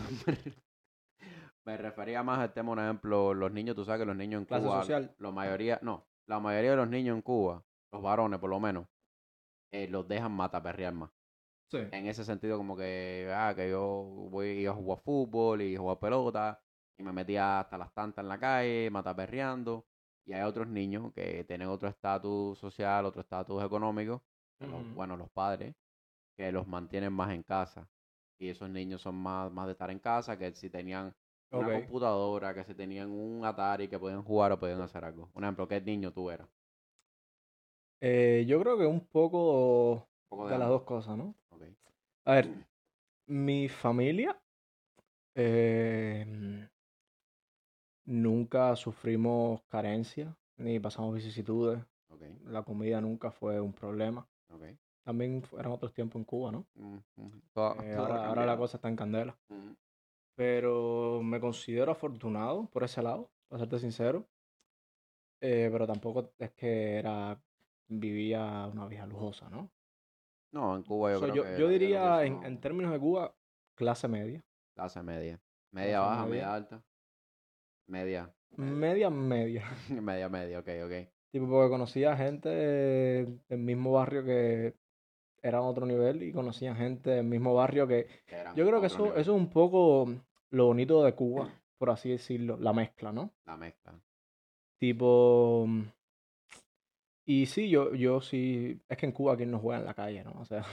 me 1.66 1.78
refería 1.78 2.22
más 2.24 2.40
al 2.40 2.54
tema, 2.54 2.70
por 2.76 2.80
ejemplo, 2.80 3.34
los 3.34 3.52
niños, 3.52 3.76
tú 3.76 3.84
sabes 3.86 4.02
que 4.02 4.06
los 4.06 4.16
niños 4.16 4.40
en 4.42 4.46
Clase 4.46 4.66
Cuba, 4.66 4.82
social. 4.82 5.16
la 5.18 5.32
mayoría, 5.32 5.80
no, 5.82 6.06
la 6.28 6.40
mayoría 6.40 6.72
de 6.72 6.78
los 6.78 6.90
niños 6.90 7.16
en 7.16 7.22
Cuba, 7.22 7.64
los 7.92 8.02
varones 8.02 8.40
por 8.40 8.50
lo 8.50 8.60
menos, 8.60 8.86
eh, 9.84 9.88
los 9.90 10.08
dejan 10.08 10.32
mataperrear 10.32 10.94
más. 10.94 11.12
Sí. 11.72 11.80
En 11.92 12.08
ese 12.08 12.24
sentido 12.24 12.58
como 12.58 12.76
que, 12.78 13.32
ah, 13.34 13.54
que 13.56 13.70
yo 13.70 13.82
voy 14.32 14.66
a 14.66 14.74
jugar 14.74 15.00
fútbol 15.04 15.62
y 15.62 15.76
jugar 15.78 16.00
pelota 16.00 16.62
y 16.98 17.04
me 17.04 17.12
metía 17.12 17.60
hasta 17.60 17.78
las 17.78 17.94
tantas 17.94 18.24
en 18.24 18.30
la 18.30 18.40
calle, 18.40 18.90
mataperreando. 18.92 19.86
Y 20.26 20.34
hay 20.34 20.42
otros 20.44 20.68
niños 20.68 21.14
que 21.14 21.44
tienen 21.46 21.68
otro 21.70 21.88
estatus 21.90 22.58
social, 22.60 23.06
otro 23.06 23.22
estatus 23.22 23.64
económico, 23.64 24.24
los- 24.60 24.88
bueno, 24.94 25.18
los 25.18 25.30
padres, 25.32 25.76
que 26.38 26.52
los 26.52 26.68
mantienen 26.68 27.14
más 27.14 27.32
en 27.34 27.44
casa. 27.44 27.90
Y 28.40 28.50
esos 28.50 28.70
niños 28.70 29.02
son 29.02 29.16
más, 29.16 29.52
más 29.52 29.66
de 29.68 29.74
estar 29.74 29.90
en 29.92 30.00
casa 30.00 30.38
que 30.38 30.54
si 30.56 30.70
tenían 30.70 31.16
una 31.54 31.72
computadora, 31.72 32.54
que 32.54 32.64
si 32.66 32.76
tenían 32.76 33.10
un 33.12 33.46
Atari 33.46 33.88
que 33.90 34.00
podían 34.00 34.24
jugar 34.24 34.52
o 34.54 34.60
podían 34.60 34.82
hacer 34.82 35.04
algo. 35.06 35.30
Un 35.34 35.44
ejemplo, 35.44 35.68
¿qué 35.68 35.82
niño 35.82 36.12
tú 36.14 36.30
eras? 36.32 36.50
Eh, 38.02 38.46
yo 38.48 38.60
creo 38.60 38.78
que 38.78 38.86
un 38.86 39.02
poco 39.08 39.94
Un 39.94 40.30
poco 40.30 40.50
de 40.50 40.58
las 40.58 40.70
dos 40.70 40.84
cosas, 40.84 41.18
¿no? 41.18 41.36
Ok. 41.50 41.64
A 42.26 42.34
ver, 42.34 42.50
mi 43.28 43.70
familia 43.70 44.38
eh, 45.36 46.68
nunca 48.06 48.76
sufrimos 48.76 49.62
carencia 49.68 50.36
ni 50.58 50.80
pasamos 50.80 51.14
vicisitudes. 51.14 51.80
Ok, 52.10 52.22
La 52.46 52.64
comida 52.64 53.02
nunca 53.02 53.32
fue 53.32 53.60
un 53.60 53.74
problema. 53.74 54.28
ok. 54.50 54.64
También 55.04 55.44
eran 55.60 55.72
otros 55.72 55.94
tiempos 55.94 56.20
en 56.20 56.24
Cuba, 56.26 56.52
¿no? 56.52 56.66
Mm, 56.74 56.96
mm. 57.18 57.42
Eh, 57.84 57.96
ahora, 57.96 58.28
ahora 58.28 58.46
la 58.46 58.58
cosa 58.58 58.78
está 58.78 58.90
en 58.90 58.96
candela. 58.96 59.38
Mm. 59.50 59.72
Pero 60.36 61.22
me 61.24 61.40
considero 61.40 61.92
afortunado 61.92 62.66
por 62.72 62.84
ese 62.84 63.04
lado, 63.04 63.30
para 63.48 63.60
serte 63.60 63.78
sincero. 63.80 64.26
Eh, 65.42 65.70
pero 65.72 65.86
tampoco 65.86 66.32
es 66.40 66.52
que 66.54 66.96
era 66.96 67.40
vivía 67.88 68.68
una 68.72 68.88
vida 68.88 69.06
lujosa, 69.06 69.50
¿no? 69.50 69.72
No, 70.52 70.76
en 70.76 70.84
Cuba 70.84 71.12
yo 71.12 71.20
creo 71.22 71.36
yo, 71.36 71.44
que 71.44 71.68
diría, 71.68 72.24
en, 72.24 72.40
no. 72.40 72.46
en 72.46 72.60
términos 72.62 72.92
de 72.92 73.00
Cuba, 73.00 73.36
clase 73.76 74.08
media. 74.08 74.44
Clase 74.74 75.04
media. 75.04 75.40
Media 75.72 75.98
Clase 75.98 76.10
baja, 76.10 76.26
media. 76.26 76.30
media 76.32 76.54
alta. 76.54 76.84
Media. 77.88 78.36
Media, 78.58 79.10
media. 79.10 79.64
Media, 79.90 80.30
media, 80.30 80.60
ok, 80.60 80.70
ok. 80.86 81.10
Tipo, 81.32 81.48
porque 81.48 81.70
conocía 81.70 82.16
gente 82.16 82.50
del 82.50 83.60
mismo 83.60 83.92
barrio 83.92 84.24
que 84.24 84.76
era 85.42 85.62
otro 85.62 85.86
nivel 85.86 86.24
y 86.24 86.32
conocía 86.32 86.74
gente 86.74 87.10
del 87.10 87.26
mismo 87.26 87.54
barrio 87.54 87.86
que... 87.86 88.08
Yo 88.56 88.66
creo 88.66 88.80
que 88.80 88.88
eso, 88.88 89.04
nivel. 89.04 89.20
eso 89.20 89.36
es 89.36 89.38
un 89.38 89.50
poco 89.50 90.08
lo 90.50 90.66
bonito 90.68 91.04
de 91.04 91.14
Cuba, 91.14 91.54
por 91.78 91.90
así 91.90 92.10
decirlo, 92.10 92.58
la 92.58 92.72
mezcla, 92.72 93.12
¿no? 93.12 93.34
La 93.46 93.58
mezcla. 93.58 93.94
Tipo... 94.80 95.68
Y 97.26 97.46
sí, 97.48 97.70
yo, 97.70 97.94
yo 97.96 98.22
sí... 98.22 98.80
Es 98.88 98.98
que 98.98 99.06
en 99.08 99.12
Cuba 99.12 99.36
quien 99.36 99.52
no 99.52 99.60
juega 99.60 99.80
en 99.80 99.86
la 99.86 99.94
calle, 99.94 100.24
¿no? 100.24 100.32
O 100.40 100.46
sea, 100.46 100.64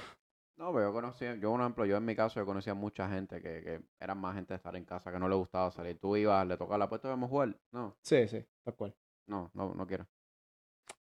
No, 0.56 0.72
pero 0.72 0.88
yo 0.88 0.92
conocía, 0.92 1.34
yo 1.36 1.50
por 1.50 1.60
ejemplo, 1.60 1.86
yo 1.86 1.96
en 1.96 2.04
mi 2.04 2.14
caso 2.14 2.38
yo 2.40 2.46
conocía 2.46 2.74
mucha 2.74 3.08
gente 3.08 3.40
que, 3.40 3.62
que 3.62 3.80
eran 3.98 4.18
más 4.18 4.34
gente 4.34 4.52
de 4.52 4.56
estar 4.56 4.76
en 4.76 4.84
casa, 4.84 5.10
que 5.10 5.18
no 5.18 5.28
le 5.28 5.34
gustaba 5.34 5.70
salir. 5.70 5.98
Tú 5.98 6.16
ibas, 6.16 6.46
le 6.46 6.56
tocaba 6.56 6.78
la 6.78 6.88
puerta, 6.88 7.08
vamos 7.08 7.28
a 7.28 7.30
jugar. 7.30 7.56
No, 7.72 7.96
sí, 8.02 8.28
sí, 8.28 8.44
tal 8.64 8.74
cual. 8.76 8.94
no, 9.26 9.50
no, 9.54 9.74
no 9.74 9.86
quiero. 9.86 10.06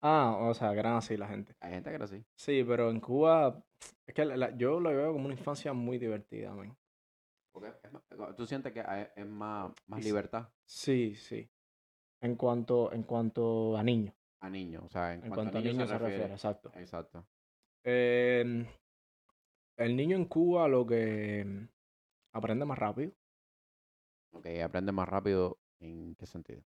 Ah, 0.02 0.36
o 0.40 0.54
sea, 0.54 0.72
que 0.72 0.78
eran 0.78 0.96
así 0.96 1.16
la 1.16 1.26
gente. 1.26 1.54
Hay 1.60 1.72
gente 1.72 1.90
que 1.90 1.96
era 1.96 2.04
así. 2.04 2.24
Sí, 2.36 2.64
pero 2.64 2.90
en 2.90 3.00
Cuba... 3.00 3.62
Es 4.06 4.14
que 4.14 4.24
la- 4.24 4.36
la- 4.36 4.56
yo 4.56 4.80
lo 4.80 4.90
veo 4.90 5.12
como 5.12 5.26
una 5.26 5.34
infancia 5.34 5.72
muy 5.72 5.98
divertida, 5.98 6.54
man. 6.54 6.76
Porque 7.52 7.68
es 7.68 8.36
tú 8.36 8.46
sientes 8.46 8.72
que 8.72 8.80
hay- 8.80 9.08
es 9.14 9.26
más, 9.26 9.72
más 9.86 10.02
libertad 10.04 10.48
Sí, 10.64 11.14
sí. 11.16 11.50
En 12.22 12.36
cuanto, 12.36 12.92
en 12.92 13.02
cuanto 13.02 13.76
a 13.76 13.82
niños. 13.82 14.14
A 14.40 14.50
niños, 14.50 14.82
o 14.84 14.88
sea, 14.88 15.14
en, 15.14 15.22
En 15.24 15.28
cuanto 15.28 15.34
cuanto 15.36 15.58
a 15.58 15.60
niños 15.60 15.74
niños 15.74 15.88
se 15.90 15.98
refiere, 15.98 16.16
refiere. 16.16 16.34
exacto. 16.34 16.72
Exacto. 16.74 17.26
Eh, 17.84 18.66
el 19.76 19.96
niño 19.96 20.16
en 20.16 20.26
Cuba 20.26 20.68
lo 20.68 20.86
que 20.86 21.44
mm, 21.44 21.68
aprende 22.32 22.64
más 22.64 22.78
rápido 22.78 23.12
Ok, 24.32 24.46
aprende 24.64 24.92
más 24.92 25.08
rápido, 25.08 25.58
¿en 25.80 26.14
qué 26.14 26.26
sentido? 26.26 26.62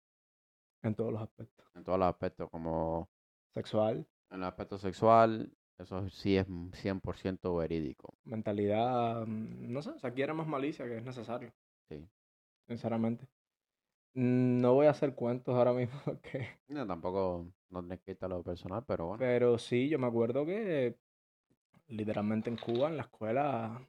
en 0.82 0.94
todos 0.94 1.12
los 1.12 1.20
aspectos. 1.22 1.66
En 1.74 1.84
todos 1.84 1.98
los 1.98 2.08
aspectos, 2.08 2.48
como 2.50 3.08
Sexual, 3.52 4.06
en 4.30 4.38
el 4.38 4.44
aspecto 4.44 4.78
sexual, 4.78 5.52
eso 5.78 6.08
sí 6.08 6.36
es 6.36 6.46
100% 6.72 7.56
verídico. 7.56 8.14
mentalidad, 8.24 9.26
mm, 9.26 9.72
no 9.72 9.82
sé, 9.82 9.98
se 9.98 10.06
adquiere 10.06 10.32
más 10.32 10.46
malicia 10.46 10.86
que 10.86 10.96
es 10.98 11.04
necesario, 11.04 11.52
Sí. 11.88 12.08
sinceramente. 12.66 13.26
No 14.14 14.74
voy 14.74 14.86
a 14.86 14.90
hacer 14.90 15.14
cuentos 15.14 15.54
ahora 15.54 15.72
mismo, 15.72 15.98
porque, 16.04 16.48
No, 16.68 16.86
tampoco 16.86 17.46
no 17.70 17.80
tienes 17.80 18.00
que 18.00 18.12
irte 18.12 18.24
a 18.24 18.28
lo 18.28 18.42
personal, 18.42 18.84
pero 18.86 19.06
bueno. 19.06 19.18
pero 19.18 19.58
sí, 19.58 19.88
yo 19.88 19.98
me 19.98 20.06
acuerdo 20.06 20.44
que 20.44 20.96
literalmente 21.88 22.50
en 22.50 22.56
Cuba, 22.56 22.88
en 22.88 22.96
la 22.96 23.02
escuela, 23.04 23.88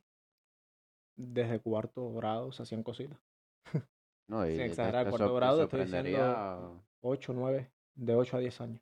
desde 1.15 1.59
cuarto 1.59 2.13
grado 2.13 2.51
se 2.51 2.63
hacían 2.63 2.83
cositas. 2.83 3.17
No, 4.27 4.47
y 4.47 4.51
sin 4.51 4.61
exagerar, 4.61 5.03
te 5.03 5.09
cuarto 5.09 5.35
grado, 5.35 5.63
estoy 5.63 5.81
sorprendería, 5.81 6.57
8, 7.01 7.33
9, 7.33 7.69
de 7.95 8.15
8 8.15 8.37
a 8.37 8.39
10 8.39 8.61
años. 8.61 8.81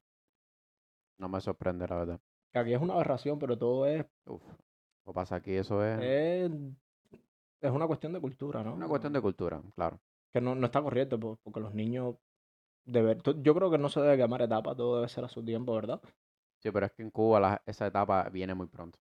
No 1.17 1.27
me 1.27 1.41
sorprende, 1.41 1.87
la 1.87 1.95
verdad. 1.95 2.19
Que 2.53 2.59
aquí 2.59 2.73
es 2.73 2.79
una 2.79 2.93
aberración, 2.93 3.39
pero 3.39 3.57
todo 3.57 3.87
es, 3.87 4.05
Uf. 4.27 4.43
Lo 5.07 5.13
pasa 5.13 5.37
aquí, 5.37 5.53
eso 5.53 5.83
es 5.83 5.99
es, 6.01 6.51
es 7.61 7.71
una 7.71 7.87
cuestión 7.87 8.13
de 8.13 8.21
cultura, 8.21 8.63
¿no? 8.63 8.75
una 8.75 8.87
cuestión 8.87 9.11
de 9.11 9.21
cultura, 9.21 9.59
claro. 9.75 9.99
Que 10.33 10.41
no, 10.41 10.55
no 10.55 10.65
está 10.65 10.81
correcto, 10.81 11.19
po- 11.19 11.39
porque 11.43 11.59
los 11.59 11.73
niños 11.73 12.15
deben... 12.85 13.19
Yo 13.41 13.55
creo 13.55 13.71
que 13.71 13.77
no 13.77 13.89
se 13.89 14.01
debe 14.01 14.17
llamar 14.17 14.41
etapa, 14.43 14.75
todo 14.75 14.97
debe 14.97 15.09
ser 15.09 15.23
a 15.23 15.29
su 15.29 15.43
tiempo, 15.43 15.73
¿verdad? 15.73 16.01
Sí, 16.61 16.71
pero 16.71 16.85
es 16.85 16.91
que 16.91 17.01
en 17.03 17.11
Cuba 17.11 17.39
la- 17.39 17.61
esa 17.65 17.87
etapa 17.87 18.29
viene 18.29 18.53
muy 18.53 18.67
pronto. 18.67 18.99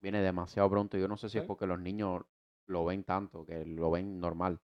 Viene 0.00 0.20
demasiado 0.20 0.70
pronto. 0.70 0.98
Yo 0.98 1.08
no 1.08 1.16
sé 1.16 1.28
si 1.28 1.38
es 1.38 1.44
porque 1.44 1.66
los 1.66 1.80
niños 1.80 2.22
lo 2.68 2.84
ven 2.84 3.04
tanto, 3.04 3.44
que 3.46 3.64
lo 3.64 3.90
ven 3.90 4.20
normal. 4.20 4.60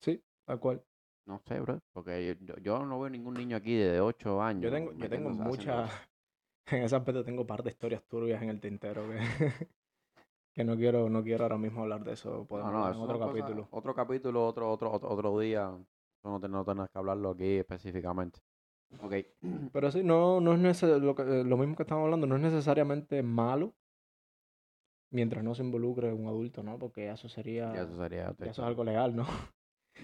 Sí, 0.00 0.22
tal 0.46 0.60
cual. 0.60 0.82
No 1.26 1.40
sé, 1.46 1.60
bro. 1.60 1.80
Porque 1.92 2.36
yo, 2.40 2.56
yo 2.56 2.84
no 2.84 3.00
veo 3.00 3.10
ningún 3.10 3.34
niño 3.34 3.56
aquí 3.56 3.76
de 3.76 4.00
8 4.00 4.42
años. 4.42 4.64
Yo 4.64 4.70
tengo, 4.70 4.92
yo 4.94 5.08
tengo 5.08 5.30
muchas... 5.30 5.90
En 6.66 6.84
ese 6.84 6.94
aspecto 6.94 7.24
tengo 7.24 7.40
un 7.40 7.46
par 7.46 7.64
de 7.64 7.70
historias 7.70 8.04
turbias 8.04 8.40
en 8.40 8.48
el 8.48 8.60
tintero 8.60 9.02
que, 9.08 9.18
que 10.54 10.64
no 10.64 10.76
quiero 10.76 11.08
no 11.08 11.22
quiero 11.22 11.44
ahora 11.44 11.58
mismo 11.58 11.82
hablar 11.82 12.04
de 12.04 12.12
eso. 12.12 12.46
Podemos 12.46 12.72
no, 12.72 12.84
en 12.86 12.90
eso 12.92 13.02
otro 13.02 13.18
capítulo. 13.18 13.68
otro 13.70 13.94
capítulo, 13.94 14.46
otro, 14.46 14.70
otro, 14.70 14.92
otro, 14.92 15.08
otro 15.10 15.38
día. 15.38 15.70
No, 16.24 16.38
te- 16.40 16.48
no 16.48 16.64
tenés 16.64 16.88
que 16.90 16.98
hablarlo 16.98 17.30
aquí 17.30 17.56
específicamente. 17.58 18.40
Ok. 19.02 19.14
Pero 19.72 19.90
sí, 19.90 20.02
no, 20.04 20.40
no 20.40 20.52
es 20.68 20.82
lo, 20.82 21.14
que- 21.14 21.44
lo 21.44 21.56
mismo 21.56 21.76
que 21.76 21.82
estamos 21.82 22.04
hablando, 22.04 22.26
no 22.26 22.36
es 22.36 22.42
necesariamente 22.42 23.22
malo 23.22 23.74
mientras 25.10 25.44
no 25.44 25.54
se 25.54 25.62
involucre 25.62 26.12
un 26.12 26.26
adulto, 26.26 26.62
¿no? 26.62 26.78
Porque 26.78 27.10
eso 27.10 27.28
sería... 27.28 27.72
Ya 27.74 27.82
eso 27.82 27.96
sería 27.96 28.34
ya 28.38 28.50
eso 28.50 28.62
es 28.62 28.68
algo 28.68 28.84
legal, 28.84 29.14
¿no? 29.14 29.26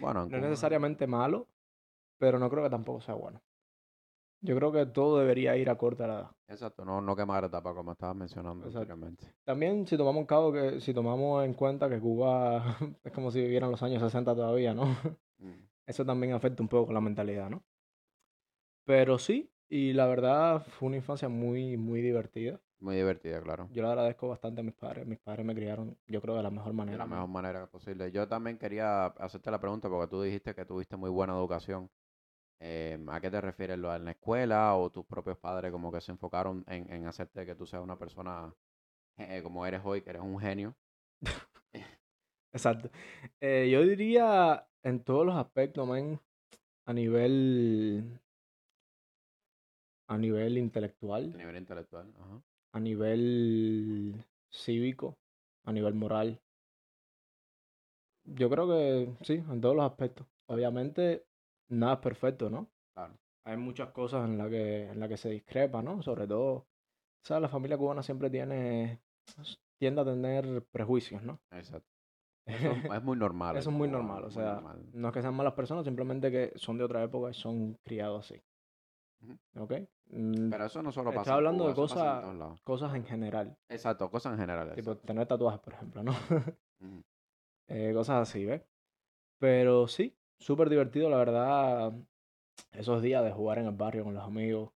Bueno, 0.00 0.24
en 0.24 0.28
No 0.30 0.37
es 0.37 0.42
necesariamente 0.42 1.06
malo, 1.06 1.46
pero 2.18 2.38
no 2.38 2.50
creo 2.50 2.62
que 2.64 2.70
tampoco 2.70 3.00
sea 3.00 3.14
bueno. 3.14 3.40
Yo 4.40 4.55
creo 4.57 4.70
que 4.70 4.87
todo 4.87 5.18
debería 5.18 5.57
ir 5.57 5.68
a 5.68 5.77
corta 5.77 6.05
edad. 6.07 6.31
Exacto, 6.46 6.85
no, 6.85 7.01
no 7.01 7.16
quemar 7.16 7.44
etapa 7.44 7.74
como 7.74 7.92
estabas 7.92 8.16
mencionando. 8.16 8.68
También 9.44 9.87
si 9.87 9.96
tomamos 9.96 10.20
en 10.20 10.27
cabo 10.27 10.53
que 10.53 10.81
si 10.81 10.94
tomamos 10.94 11.44
en 11.44 11.55
cuenta 11.55 11.88
que 11.88 11.98
Cuba 12.01 12.62
es 13.05 13.12
como 13.12 13.31
si 13.31 13.40
vivieran 13.40 13.70
los 13.70 13.83
años 13.83 14.03
60 14.03 14.35
todavía, 14.35 14.74
¿no? 14.74 14.85
Mm. 15.38 15.68
Eso 15.87 16.05
también 16.05 16.33
afecta 16.35 16.62
un 16.62 16.68
poco 16.68 16.92
la 16.92 17.01
mentalidad, 17.01 17.48
¿no? 17.51 17.62
Pero 18.85 19.18
sí, 19.18 19.51
y 19.68 19.92
la 19.92 20.07
verdad 20.07 20.64
fue 20.66 20.88
una 20.88 20.96
infancia 20.96 21.29
muy, 21.29 21.77
muy 21.77 22.01
divertida. 22.01 22.61
Muy 22.81 22.96
divertida, 22.96 23.40
claro. 23.42 23.68
Yo 23.72 23.83
le 23.83 23.88
agradezco 23.88 24.29
bastante 24.29 24.61
a 24.61 24.64
mis 24.64 24.74
padres. 24.74 25.07
Mis 25.07 25.18
padres 25.18 25.44
me 25.44 25.55
criaron, 25.55 25.98
yo 26.07 26.20
creo, 26.20 26.37
de 26.37 26.42
la 26.44 26.51
mejor 26.51 26.72
De 26.72 26.77
manera. 26.77 26.98
la 26.98 27.05
¿no? 27.07 27.14
mejor 27.16 27.29
manera 27.29 27.66
posible. 27.66 28.11
Yo 28.12 28.29
también 28.29 28.57
quería 28.57 29.07
hacerte 29.07 29.51
la 29.51 29.61
pregunta 29.61 29.88
porque 29.88 30.09
tú 30.09 30.22
dijiste 30.22 30.55
que 30.55 30.64
tuviste 30.64 30.96
muy 30.96 31.11
buena 31.11 31.35
educación. 31.35 31.90
Eh, 32.61 32.99
¿a 33.09 33.21
qué 33.21 33.31
te 33.31 33.40
refieres? 33.40 33.79
¿Lo 33.79 33.94
en 33.94 34.05
la 34.05 34.12
escuela 34.12 34.75
o 34.77 34.90
tus 34.90 35.07
propios 35.07 35.38
padres 35.38 35.71
como 35.73 35.92
que 35.92 36.01
se 36.01 36.12
enfocaron 36.12 36.64
en, 36.68 36.90
en 36.92 37.07
hacerte 37.07 37.47
que 37.47 37.55
tú 37.55 37.66
seas 37.66 37.83
una 37.83 37.99
persona 37.99 38.53
eh, 39.18 39.40
como 39.42 39.66
eres 39.66 39.83
hoy, 39.85 40.03
que 40.03 40.11
eres 40.11 40.23
un 40.23 40.38
genio? 40.40 40.77
Exacto. 42.53 42.90
Eh, 43.40 43.68
yo 43.71 43.83
diría 43.83 44.66
en 44.83 45.03
todos 45.05 45.27
los 45.27 45.37
aspectos, 45.37 45.87
man, 45.87 46.21
a 46.87 46.92
nivel 46.92 48.21
a 50.09 50.16
nivel 50.18 50.59
intelectual, 50.59 51.33
A 51.35 51.37
nivel 51.37 51.57
intelectual. 51.57 52.12
Ajá. 52.18 52.42
a 52.73 52.81
nivel 52.81 54.25
cívico, 54.51 55.16
a 55.64 55.73
nivel 55.73 55.94
moral. 55.94 56.40
Yo 58.25 58.49
creo 58.51 58.68
que 58.68 59.14
sí, 59.25 59.35
en 59.35 59.61
todos 59.61 59.75
los 59.77 59.85
aspectos. 59.90 60.27
Obviamente, 60.47 61.25
nada 61.68 61.94
es 61.94 62.00
perfecto, 62.00 62.50
¿no? 62.50 62.68
Claro. 62.94 63.14
Hay 63.44 63.57
muchas 63.57 63.90
cosas 63.90 64.28
en 64.28 64.37
las 64.38 64.48
que, 64.48 64.90
en 64.90 65.00
la 65.00 65.09
que 65.09 65.16
se 65.16 65.31
discrepa, 65.31 65.83
¿no? 65.83 66.02
Sobre 66.02 66.26
todo, 66.26 66.66
¿sabes? 67.22 67.42
La 67.42 67.48
familia 67.48 67.78
cubana 67.78 68.02
siempre 68.02 68.31
tiene, 68.31 69.00
tiende 69.78 70.02
a 70.02 70.04
tener 70.04 70.64
prejuicios, 70.70 71.22
¿no? 71.22 71.40
Exacto. 71.52 71.88
Eso 72.46 72.94
es, 72.94 73.02
muy 73.02 73.16
normal. 73.16 73.57
Eso 73.57 73.70
es 73.70 73.76
muy 73.76 73.88
normal, 73.88 74.24
o 74.24 74.31
sea, 74.31 74.54
normal. 74.54 74.83
no 74.94 75.09
es 75.09 75.14
que 75.14 75.20
sean 75.20 75.35
malas 75.35 75.52
personas, 75.52 75.85
simplemente 75.85 76.31
que 76.31 76.52
son 76.57 76.78
de 76.78 76.85
otra 76.85 77.02
época 77.02 77.31
y 77.31 77.35
son 77.35 77.74
criados 77.85 78.24
así. 78.24 78.42
¿Ok? 79.57 79.72
Mm, 80.11 80.48
Pero 80.50 80.64
eso 80.64 80.83
no 80.83 80.92
solo 80.92 81.12
pasa 81.12 81.33
en 81.33 81.37
hablando 81.37 81.64
Cuba, 81.64 81.74
de 81.74 81.88
pasa 81.88 82.31
en 82.31 82.38
cosas-. 82.38 82.61
Cosas 82.62 82.94
en 82.94 83.04
general, 83.04 83.59
Exacto, 83.68 84.11
cosas 84.11 84.33
en 84.33 84.38
general. 84.38 84.68
tipo 84.74 84.92
exacto. 84.92 85.07
tener 85.07 85.26
tatuajes, 85.26 85.61
por 85.61 85.74
ejemplo, 85.74 86.02
¿no? 86.02 86.12
Eh, 87.70 87.92
cosas 87.92 88.26
así, 88.26 88.46
¿ves? 88.46 88.62
Pero 89.38 89.87
sí, 89.88 90.17
súper 90.38 90.68
divertido, 90.68 91.11
la 91.11 91.16
verdad, 91.18 91.92
esos 92.72 93.03
días 93.03 93.24
de 93.24 93.33
jugar 93.33 93.59
en 93.59 93.66
el 93.66 93.74
barrio 93.74 94.05
con 94.05 94.14
los 94.14 94.24
amigos. 94.24 94.70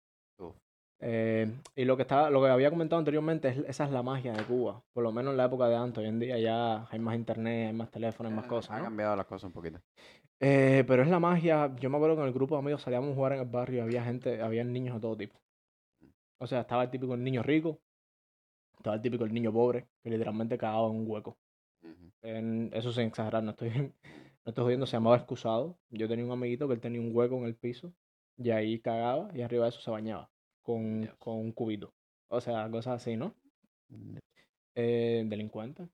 Eh, 1.05 1.51
y 1.75 1.83
lo 1.83 1.97
que 1.97 2.03
estaba, 2.03 2.29
lo 2.29 2.41
que 2.41 2.47
había 2.47 2.69
comentado 2.69 2.99
anteriormente, 2.99 3.49
es, 3.49 3.57
esa 3.67 3.83
es 3.83 3.91
la 3.91 4.03
magia 4.03 4.31
de 4.31 4.43
Cuba. 4.45 4.81
Por 4.93 5.03
lo 5.03 5.11
menos 5.11 5.31
en 5.31 5.37
la 5.37 5.45
época 5.45 5.67
de 5.67 5.75
antes. 5.75 5.97
Hoy 6.01 6.07
en 6.07 6.19
día 6.19 6.39
ya 6.39 6.87
hay 6.89 6.99
más 6.99 7.15
internet, 7.15 7.67
hay 7.67 7.73
más 7.73 7.91
teléfono, 7.91 8.29
hay 8.29 8.35
más 8.35 8.45
Eh, 8.45 8.49
cosas, 8.49 8.71
Ha 8.71 8.77
¿no? 8.77 8.85
cambiado 8.85 9.15
las 9.17 9.25
cosas 9.25 9.47
un 9.47 9.51
poquito. 9.51 9.79
Eh, 10.39 10.85
pero 10.87 11.03
es 11.03 11.09
la 11.09 11.19
magia. 11.19 11.75
Yo 11.75 11.89
me 11.89 11.97
acuerdo 11.97 12.15
que 12.15 12.21
en 12.21 12.27
el 12.27 12.33
grupo 12.33 12.55
de 12.55 12.59
amigos 12.59 12.83
salíamos 12.83 13.11
a 13.11 13.15
jugar 13.15 13.33
en 13.33 13.39
el 13.39 13.47
barrio 13.47 13.79
y 13.79 13.81
había 13.81 14.03
gente, 14.03 14.41
había 14.41 14.63
niños 14.63 14.95
de 14.95 15.01
todo 15.01 15.17
tipo. 15.17 15.35
O 16.39 16.47
sea, 16.47 16.61
estaba 16.61 16.83
el 16.83 16.89
típico 16.89 17.13
el 17.15 17.23
niño 17.23 17.43
rico, 17.43 17.79
estaba 18.77 18.95
el 18.95 19.01
típico 19.01 19.25
el 19.25 19.33
niño 19.33 19.51
pobre, 19.51 19.87
que 20.03 20.09
literalmente 20.09 20.57
cagaba 20.57 20.87
en 20.87 20.95
un 20.95 21.05
hueco. 21.09 21.37
En- 22.21 22.69
eso 22.73 22.93
sin 22.93 23.07
exagerar, 23.07 23.43
no 23.43 23.51
estoy, 23.51 23.93
no 24.45 24.49
estoy 24.49 24.63
jodiendo, 24.65 24.85
se 24.85 24.93
llamaba 24.97 25.17
excusado. 25.17 25.77
Yo 25.89 26.07
tenía 26.07 26.25
un 26.25 26.31
amiguito 26.31 26.67
que 26.67 26.73
él 26.73 26.81
tenía 26.81 27.01
un 27.01 27.15
hueco 27.15 27.35
en 27.37 27.45
el 27.45 27.55
piso 27.55 27.93
y 28.37 28.49
ahí 28.51 28.79
cagaba 28.79 29.29
y 29.33 29.41
arriba 29.41 29.63
de 29.65 29.69
eso 29.69 29.79
se 29.81 29.91
bañaba 29.91 30.29
con, 30.61 31.09
con 31.19 31.35
un 31.37 31.51
cubito. 31.51 31.93
O 32.29 32.41
sea, 32.41 32.69
cosas 32.69 33.01
así, 33.01 33.15
¿no? 33.15 33.33
Mm, 33.89 34.17
Eh, 34.75 35.23
delincuente. 35.27 35.87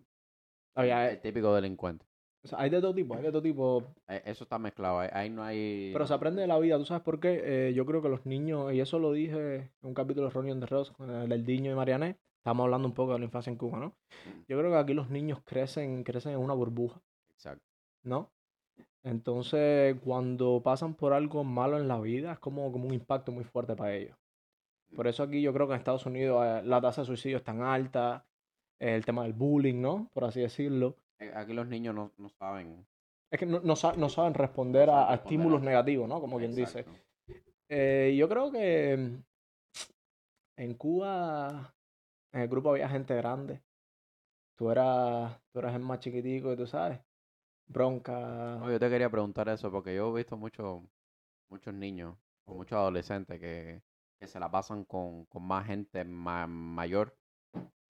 Había, 0.75 1.09
El 1.11 1.19
típico 1.19 1.53
delincuente. 1.53 2.05
o 2.43 2.47
sea, 2.47 2.61
hay 2.61 2.69
de 2.69 2.79
todo 2.79 2.93
tipo, 2.95 3.13
hay 3.15 3.23
de 3.23 3.31
todo 3.31 3.41
tipo. 3.41 3.83
Eh, 4.07 4.21
Eso 4.25 4.45
está 4.45 4.57
mezclado. 4.57 4.99
Ahí, 5.11 5.29
no 5.29 5.43
hay. 5.43 5.89
Pero 5.91 6.07
se 6.07 6.13
aprende 6.13 6.41
de 6.41 6.47
la 6.47 6.57
vida, 6.59 6.77
¿tú 6.77 6.85
sabes 6.85 7.03
por 7.03 7.19
qué? 7.19 7.41
Eh, 7.43 7.73
yo 7.73 7.85
creo 7.85 8.01
que 8.01 8.07
los 8.09 8.25
niños, 8.25 8.71
y 8.73 8.79
eso 8.79 8.97
lo 8.97 9.11
dije 9.11 9.55
en 9.55 9.71
un 9.81 9.93
capítulo 9.93 10.27
de 10.27 10.33
Ronnie 10.33 10.55
con 10.95 11.09
el 11.09 11.27
del 11.29 11.45
Diño 11.45 11.71
y 11.71 11.75
Mariané, 11.75 12.17
estamos 12.37 12.63
hablando 12.63 12.87
un 12.87 12.93
poco 12.93 13.13
de 13.13 13.19
la 13.19 13.25
infancia 13.25 13.51
en 13.51 13.57
Cuba, 13.57 13.79
¿no? 13.79 13.87
Mm. 13.87 14.43
Yo 14.47 14.57
creo 14.57 14.71
que 14.71 14.77
aquí 14.77 14.93
los 14.93 15.09
niños 15.09 15.41
crecen, 15.43 16.03
crecen 16.05 16.31
en 16.33 16.39
una 16.39 16.53
burbuja, 16.53 17.01
Exacto. 17.33 17.65
¿no? 18.03 18.31
Entonces, 19.03 19.95
cuando 20.03 20.61
pasan 20.63 20.93
por 20.93 21.13
algo 21.13 21.43
malo 21.43 21.77
en 21.77 21.87
la 21.87 21.99
vida, 21.99 22.33
es 22.33 22.39
como, 22.39 22.71
como 22.71 22.87
un 22.87 22.93
impacto 22.93 23.31
muy 23.31 23.43
fuerte 23.43 23.75
para 23.75 23.93
ellos. 23.95 24.17
Por 24.95 25.07
eso 25.07 25.23
aquí 25.23 25.41
yo 25.41 25.53
creo 25.53 25.67
que 25.67 25.73
en 25.73 25.79
Estados 25.79 26.05
Unidos 26.05 26.43
eh, 26.45 26.61
la 26.65 26.81
tasa 26.81 27.01
de 27.01 27.07
suicidio 27.07 27.37
es 27.37 27.43
tan 27.43 27.61
alta, 27.61 28.25
eh, 28.79 28.95
el 28.95 29.05
tema 29.05 29.23
del 29.23 29.33
bullying, 29.33 29.79
¿no? 29.81 30.09
Por 30.13 30.23
así 30.25 30.41
decirlo. 30.41 30.95
Eh, 31.19 31.31
Aquí 31.35 31.53
los 31.53 31.67
niños 31.67 31.93
no, 31.95 32.11
no 32.17 32.29
saben. 32.29 32.85
Es 33.31 33.39
que 33.39 33.45
no, 33.45 33.59
no 33.61 33.75
sa- 33.75 33.93
no 33.93 34.09
saben 34.09 34.33
responder 34.33 34.89
a, 34.89 34.93
saben 34.93 34.97
a 35.07 35.11
responder 35.11 35.23
estímulos 35.39 35.61
a- 35.61 35.65
negativos, 35.65 36.09
¿no? 36.09 36.19
Como 36.19 36.37
quien 36.39 36.55
dice. 36.55 36.85
Eh, 37.69 38.15
yo 38.17 38.27
creo 38.27 38.51
que 38.51 38.97
mm, 38.97 39.23
en 40.57 40.73
Cuba, 40.73 41.73
en 42.33 42.41
el 42.41 42.47
grupo 42.47 42.71
había 42.71 42.89
gente 42.89 43.15
grande. 43.15 43.61
Tú 44.57 44.71
eras, 44.71 45.39
tú 45.53 45.59
eras 45.59 45.73
el 45.75 45.81
más 45.81 45.99
chiquitico 45.99 46.51
y 46.51 46.57
tú 46.57 46.67
sabes, 46.67 46.99
bronca. 47.69 48.57
No, 48.59 48.71
yo 48.71 48.79
te 48.79 48.89
quería 48.89 49.09
preguntar 49.09 49.49
eso 49.49 49.71
porque 49.71 49.95
yo 49.95 50.09
he 50.13 50.17
visto 50.17 50.37
muchos 50.37 50.83
muchos 51.49 51.73
niños 51.73 52.17
o 52.45 52.55
muchos 52.55 52.77
adolescentes 52.77 53.39
que, 53.39 53.83
que 54.19 54.27
se 54.27 54.39
la 54.39 54.51
pasan 54.51 54.85
con, 54.85 55.25
con 55.27 55.43
más 55.43 55.67
gente 55.67 56.03
ma- 56.05 56.47
mayor 56.47 57.17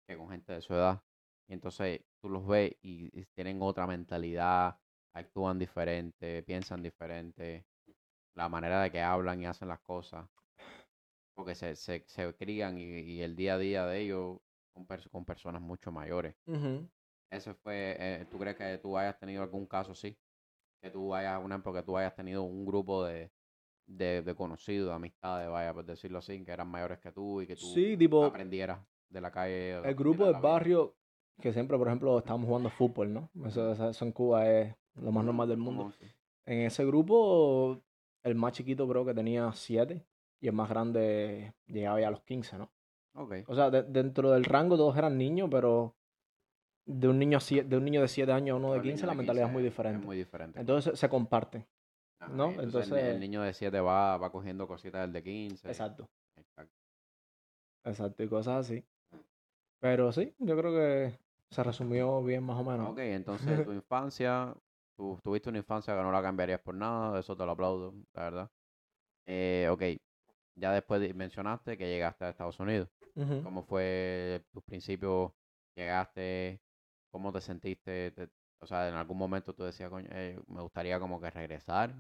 que 0.09 0.17
con 0.17 0.31
gente 0.31 0.55
de 0.55 0.63
su 0.63 0.75
edad. 0.75 1.03
Y 1.49 1.55
entonces 1.55 2.03
tú 2.21 2.29
los 2.31 2.47
ves 2.47 2.73
y, 2.83 3.11
y 3.21 3.27
tienen 3.35 3.63
otra 3.63 3.87
mentalidad, 3.87 4.79
actúan 5.15 5.59
diferente, 5.59 6.43
piensan 6.45 6.83
diferente, 6.83 7.67
la 8.37 8.49
manera 8.51 8.83
de 8.83 8.93
que 8.93 9.03
hablan 9.03 9.43
y 9.43 9.47
hacen 9.47 9.69
las 9.69 9.81
cosas. 9.81 10.29
Porque 11.35 11.55
se, 11.55 11.77
se, 11.77 12.05
se 12.07 12.35
crían 12.37 12.79
y, 12.79 12.85
y 12.85 13.23
el 13.23 13.37
día 13.37 13.55
a 13.55 13.59
día 13.59 13.87
de 13.87 14.01
ellos 14.01 14.39
con, 14.73 14.87
pers- 14.87 15.11
con 15.11 15.25
personas 15.27 15.61
mucho 15.63 15.93
mayores. 15.93 16.37
Ese 17.33 17.55
fue, 17.55 17.97
eh, 17.99 18.27
¿tú 18.31 18.39
crees 18.39 18.57
que 18.57 18.79
tú 18.79 18.97
hayas 18.99 19.19
tenido 19.19 19.43
algún 19.43 19.67
caso 19.67 19.93
así? 19.93 20.17
Que 20.83 20.91
tú 20.91 21.15
hayas, 21.15 21.43
un 21.43 21.51
ejemplo, 21.51 21.73
que 21.73 21.83
tú 21.83 21.97
hayas 21.97 22.15
tenido 22.15 22.43
un 22.43 22.67
grupo 22.67 23.05
de, 23.05 23.31
de, 23.87 24.21
de 24.23 24.35
conocidos, 24.35 24.89
de 24.91 24.95
amistades, 24.95 25.49
vaya, 25.49 25.73
por 25.73 25.85
decirlo 25.85 26.19
así, 26.19 26.45
que 26.45 26.53
eran 26.53 26.69
mayores 26.69 26.99
que 26.99 27.11
tú 27.11 27.41
y 27.41 27.47
que 27.47 27.57
tú 27.57 27.67
Sí, 27.67 27.97
tipo, 27.97 28.25
aprendieras 28.25 28.81
de 29.09 29.21
la 29.21 29.31
calle. 29.31 29.77
el 29.79 29.95
grupo 29.95 30.27
del 30.27 30.41
barrio, 30.43 30.95
que 31.41 31.53
siempre, 31.55 31.79
por 31.79 31.87
ejemplo, 31.89 32.19
estábamos 32.19 32.47
jugando 32.49 32.69
fútbol, 32.69 33.13
¿no? 33.13 33.31
Eso, 33.47 33.75
en 34.05 34.13
Cuba 34.13 34.47
es 34.51 34.75
lo 34.97 35.11
más 35.11 35.25
normal 35.25 35.49
del 35.49 35.59
mundo. 35.59 35.91
En 36.45 36.59
ese 36.61 36.85
grupo, 36.85 37.81
el 38.25 38.35
más 38.35 38.53
chiquito 38.53 38.87
creo 38.89 39.07
que 39.07 39.15
tenía 39.15 39.51
siete 39.53 40.05
y 40.41 40.49
el 40.49 40.53
más 40.53 40.69
grande 40.69 41.55
llegaba 41.67 41.99
ya 42.01 42.09
a 42.09 42.11
los 42.11 42.23
15, 42.25 42.59
¿no? 42.59 42.71
Ok. 43.15 43.35
O 43.47 43.55
sea, 43.55 43.71
de- 43.71 43.85
dentro 43.85 44.31
del 44.33 44.45
rango 44.45 44.77
todos 44.77 44.97
eran 44.99 45.17
niños, 45.17 45.49
pero 45.51 45.95
de 46.85 47.09
un 47.09 47.19
niño, 47.19 47.39
a 47.39 47.41
sie- 47.41 47.63
de 47.65 47.77
un 47.77 47.85
niño 47.85 48.01
de 48.03 48.09
7 48.09 48.33
años 48.33 48.55
a 48.55 48.57
uno 48.57 48.73
de 48.73 48.79
Pero 48.81 48.83
el 48.85 48.89
15 48.91 49.03
niño 49.05 49.13
la 49.13 49.17
mentalidad 49.17 49.45
es 49.45 49.49
15 49.51 49.55
muy 49.55 49.63
diferente. 49.63 49.99
Es 50.01 50.07
muy 50.07 50.17
diferente. 50.17 50.61
Entonces 50.61 50.99
se, 50.99 51.09
comparten. 51.09 51.67
Ajá, 52.19 52.33
¿no? 52.33 52.51
Entonces- 52.61 52.93
el 52.93 53.21
niño 53.21 53.43
de 53.43 53.53
7 53.55 53.81
va, 53.81 54.17
va 54.19 54.31
cogiendo 54.33 54.67
cositas 54.67 55.03
del 55.03 55.13
de 55.13 55.23
15. 55.23 55.69
Exacto, 55.69 56.09
Exacto. 56.37 56.75
exacto, 57.85 58.23
y 58.23 58.29
cosas 58.29 58.67
así. 58.67 58.85
Pero 59.81 60.13
sí, 60.13 60.35
yo 60.39 60.57
creo 60.57 60.73
que 60.73 61.19
se 61.51 61.63
resumió 61.63 62.23
bien 62.23 62.43
más 62.45 62.59
o 62.59 62.65
menos. 62.65 62.91
Ok, 62.91 62.99
entonces 62.99 63.37
tu 63.71 63.73
infancia, 63.73 64.55
tú 64.97 65.19
tuviste 65.23 65.49
una 65.49 65.59
infancia 65.59 65.95
que 65.97 66.03
no 66.03 66.13
la 66.13 66.23
cambiarías 66.23 66.61
por 66.61 66.75
nada, 66.75 67.19
eso 67.19 67.37
te 67.37 67.45
lo 67.45 67.53
aplaudo, 67.53 67.95
la 68.15 68.23
verdad. 68.23 68.51
Eh, 69.27 69.69
ok, 69.71 69.83
ya 70.57 70.73
después 70.73 71.01
de- 71.01 71.15
mencionaste 71.15 71.77
que 71.77 71.89
llegaste 71.89 72.25
a 72.25 72.31
Estados 72.31 72.59
Unidos. 72.61 72.89
¿Cómo 73.43 73.63
fue 73.65 74.43
tus 74.53 74.63
principios? 74.63 75.33
¿Llegaste? 75.77 76.61
¿Cómo 77.13 77.33
te 77.33 77.41
sentiste? 77.41 78.11
Te- 78.13 78.31
o 78.61 78.67
sea, 78.67 78.89
en 78.89 78.95
algún 78.95 79.19
momento 79.19 79.55
tú 79.55 79.65
decías, 79.65 79.91
coño, 79.91 80.09
eh, 80.13 80.41
me 80.49 80.63
gustaría 80.63 80.99
como 80.99 81.21
que 81.21 81.31
regresar. 81.31 81.95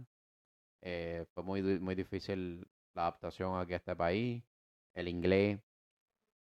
Eh, 0.80 1.26
fue 1.34 1.44
muy, 1.44 1.62
muy 1.80 1.94
difícil 1.94 2.66
la 2.94 3.02
adaptación 3.02 3.58
aquí 3.58 3.74
a 3.74 3.76
este 3.76 3.94
país, 3.96 4.42
el 4.94 5.08
inglés, 5.08 5.60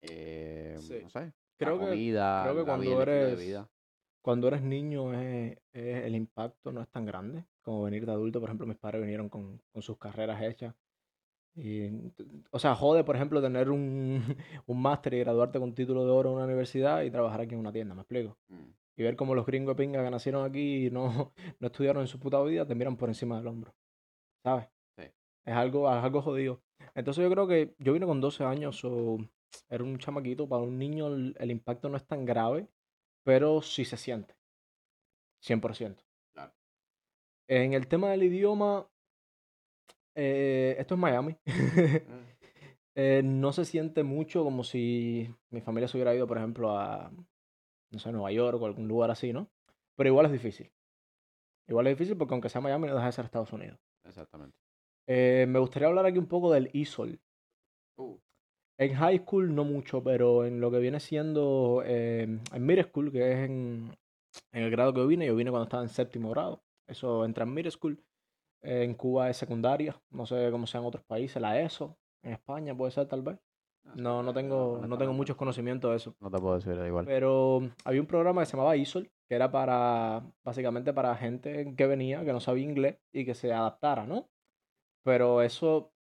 eh, 0.02 0.76
Sí. 0.80 1.00
no 1.02 1.10
sé, 1.10 1.32
Creo 1.58 1.74
la 1.74 1.84
que, 1.84 1.90
comida, 1.90 2.42
creo 2.42 2.54
que 2.64 2.70
de 3.06 3.36
vida. 3.36 3.70
cuando 4.22 4.48
eres 4.48 4.62
niño 4.62 5.12
es, 5.14 5.58
es- 5.72 6.04
el 6.04 6.14
impacto 6.14 6.72
no 6.72 6.82
es 6.82 6.88
tan 6.88 7.04
grande 7.06 7.46
como 7.62 7.82
venir 7.84 8.06
de 8.06 8.12
adulto. 8.12 8.40
Por 8.40 8.48
ejemplo, 8.50 8.66
mis 8.66 8.76
padres 8.78 9.00
vinieron 9.00 9.28
con, 9.28 9.60
con 9.72 9.82
sus 9.82 9.98
carreras 9.98 10.42
hechas. 10.42 10.74
Y, 11.60 12.12
o 12.52 12.58
sea, 12.58 12.74
jode, 12.76 13.02
por 13.02 13.16
ejemplo, 13.16 13.42
tener 13.42 13.70
un, 13.70 14.22
un 14.66 14.82
máster 14.82 15.14
y 15.14 15.18
graduarte 15.20 15.58
con 15.58 15.74
título 15.74 16.04
de 16.04 16.10
oro 16.10 16.30
en 16.30 16.36
una 16.36 16.44
universidad 16.44 17.02
y 17.02 17.10
trabajar 17.10 17.40
aquí 17.40 17.54
en 17.54 17.60
una 17.60 17.72
tienda, 17.72 17.94
¿me 17.94 18.02
explico? 18.02 18.38
Mm, 18.48 18.70
Y 18.96 19.02
ver 19.02 19.16
cómo 19.16 19.34
los 19.34 19.44
gringos 19.46 19.76
de 19.76 19.82
pinga 19.82 20.04
que 20.04 20.10
nacieron 20.10 20.44
aquí 20.44 20.86
y 20.86 20.90
no, 20.90 21.32
no 21.60 21.66
estudiaron 21.66 22.02
en 22.02 22.08
su 22.08 22.18
puta 22.20 22.40
vida 22.42 22.66
te 22.66 22.74
miran 22.74 22.96
por 22.96 23.08
encima 23.08 23.38
del 23.38 23.48
hombro. 23.48 23.74
¿Sabes? 24.44 24.68
Sí. 24.96 25.04
Es 25.44 25.54
algo, 25.54 25.88
es 25.90 26.04
algo 26.04 26.22
jodido. 26.22 26.62
Entonces 26.94 27.22
yo 27.22 27.30
creo 27.30 27.46
que 27.48 27.74
yo 27.78 27.92
vine 27.92 28.06
con 28.06 28.20
12 28.20 28.44
años, 28.44 28.84
o 28.84 29.18
era 29.68 29.82
un 29.84 29.98
chamaquito. 29.98 30.48
Para 30.48 30.62
un 30.62 30.78
niño 30.78 31.08
el, 31.08 31.34
el 31.38 31.50
impacto 31.50 31.88
no 31.88 31.96
es 31.96 32.06
tan 32.06 32.24
grave, 32.24 32.68
pero 33.24 33.62
sí 33.62 33.84
se 33.84 33.96
siente. 33.96 34.34
100%. 35.40 36.04
Claro. 36.32 36.52
En 37.48 37.72
el 37.72 37.88
tema 37.88 38.10
del 38.10 38.24
idioma, 38.24 38.88
eh, 40.18 40.76
esto 40.78 40.94
es 40.94 41.00
Miami. 41.00 41.36
Eh, 43.00 43.22
no 43.22 43.52
se 43.52 43.64
siente 43.64 44.02
mucho 44.02 44.42
como 44.42 44.64
si 44.64 45.32
mi 45.50 45.60
familia 45.60 45.86
se 45.86 45.96
hubiera 45.96 46.12
ido, 46.16 46.26
por 46.26 46.36
ejemplo, 46.36 46.76
a, 46.76 47.12
no 47.92 47.98
sé, 48.00 48.10
Nueva 48.10 48.32
York 48.32 48.60
o 48.60 48.66
algún 48.66 48.88
lugar 48.88 49.12
así, 49.12 49.32
¿no? 49.32 49.48
Pero 49.96 50.08
igual 50.08 50.26
es 50.26 50.32
difícil. 50.32 50.72
Igual 51.68 51.86
es 51.86 51.96
difícil 51.96 52.16
porque 52.16 52.34
aunque 52.34 52.48
sea 52.48 52.60
Miami 52.60 52.88
no 52.88 52.94
deja 52.94 53.06
de 53.06 53.12
ser 53.12 53.24
Estados 53.24 53.52
Unidos. 53.52 53.78
Exactamente. 54.04 54.56
Eh, 55.06 55.46
me 55.48 55.60
gustaría 55.60 55.86
hablar 55.86 56.06
aquí 56.06 56.18
un 56.18 56.26
poco 56.26 56.52
del 56.52 56.70
ISOL. 56.72 57.20
Uh, 57.98 58.18
En 58.78 58.94
high 58.94 59.18
school 59.18 59.54
no 59.54 59.64
mucho, 59.64 60.02
pero 60.02 60.44
en 60.44 60.60
lo 60.60 60.70
que 60.72 60.78
viene 60.80 60.98
siendo 60.98 61.82
eh, 61.84 62.22
en 62.52 62.66
middle 62.66 62.82
school, 62.84 63.12
que 63.12 63.30
es 63.32 63.38
en, 63.48 63.96
en 64.52 64.62
el 64.64 64.70
grado 64.72 64.92
que 64.92 65.00
yo 65.00 65.06
vine, 65.06 65.26
yo 65.26 65.36
vine 65.36 65.50
cuando 65.50 65.64
estaba 65.64 65.84
en 65.84 65.88
séptimo 65.88 66.30
grado. 66.30 66.62
Eso 66.88 67.24
entra 67.24 67.44
en 67.44 67.54
middle 67.54 67.70
school. 67.70 68.02
Eh, 68.62 68.84
en 68.84 68.94
Cuba 68.94 69.30
es 69.30 69.36
secundaria, 69.36 70.00
no 70.10 70.26
sé 70.26 70.48
cómo 70.50 70.66
sea 70.66 70.80
en 70.80 70.86
otros 70.86 71.04
países, 71.04 71.40
la 71.40 71.60
ESO. 71.60 71.96
En 72.22 72.32
España 72.32 72.76
puede 72.76 72.90
ser 72.90 73.06
tal 73.06 73.22
vez. 73.22 73.38
No, 73.94 74.22
no 74.22 74.32
sé, 74.32 74.40
tengo, 74.40 74.84
no 74.86 74.98
tengo 74.98 75.12
muchos 75.12 75.36
conocimientos 75.36 75.90
de 75.90 75.96
eso. 75.96 76.14
No 76.20 76.30
te 76.30 76.38
puedo 76.38 76.56
decir 76.56 76.76
da 76.76 76.86
igual. 76.86 77.06
Pero 77.06 77.70
había 77.84 78.00
un 78.00 78.06
programa 78.06 78.42
que 78.42 78.46
se 78.46 78.52
llamaba 78.56 78.76
ISOL, 78.76 79.10
que 79.28 79.34
era 79.34 79.50
para, 79.50 80.22
básicamente 80.44 80.92
para 80.92 81.14
gente 81.16 81.74
que 81.74 81.86
venía, 81.86 82.24
que 82.24 82.32
no 82.32 82.40
sabía 82.40 82.64
inglés 82.64 82.98
y 83.12 83.24
que 83.24 83.34
se 83.34 83.52
adaptara, 83.52 84.04
¿no? 84.06 84.28
Pero 85.04 85.42
eso, 85.42 85.92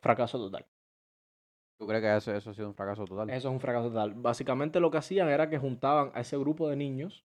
fracaso 0.00 0.38
total. 0.38 0.66
¿Tú 1.78 1.86
crees 1.86 2.02
que 2.02 2.16
eso, 2.16 2.34
eso 2.34 2.50
ha 2.50 2.54
sido 2.54 2.68
un 2.68 2.74
fracaso 2.74 3.06
total? 3.06 3.30
Eso 3.30 3.48
es 3.48 3.54
un 3.54 3.60
fracaso 3.60 3.88
total. 3.88 4.12
Básicamente 4.14 4.80
lo 4.80 4.90
que 4.90 4.98
hacían 4.98 5.28
era 5.30 5.48
que 5.48 5.58
juntaban 5.58 6.10
a 6.14 6.20
ese 6.20 6.36
grupo 6.36 6.68
de 6.68 6.76
niños 6.76 7.24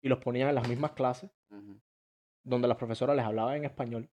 y 0.00 0.08
los 0.08 0.20
ponían 0.20 0.48
en 0.48 0.54
las 0.54 0.68
mismas 0.68 0.92
clases, 0.92 1.30
Ujú. 1.50 1.80
Donde 2.48 2.68
las 2.68 2.76
profesoras 2.76 3.16
les 3.16 3.24
hablaban 3.24 3.56
en 3.56 3.64
español, 3.64 4.10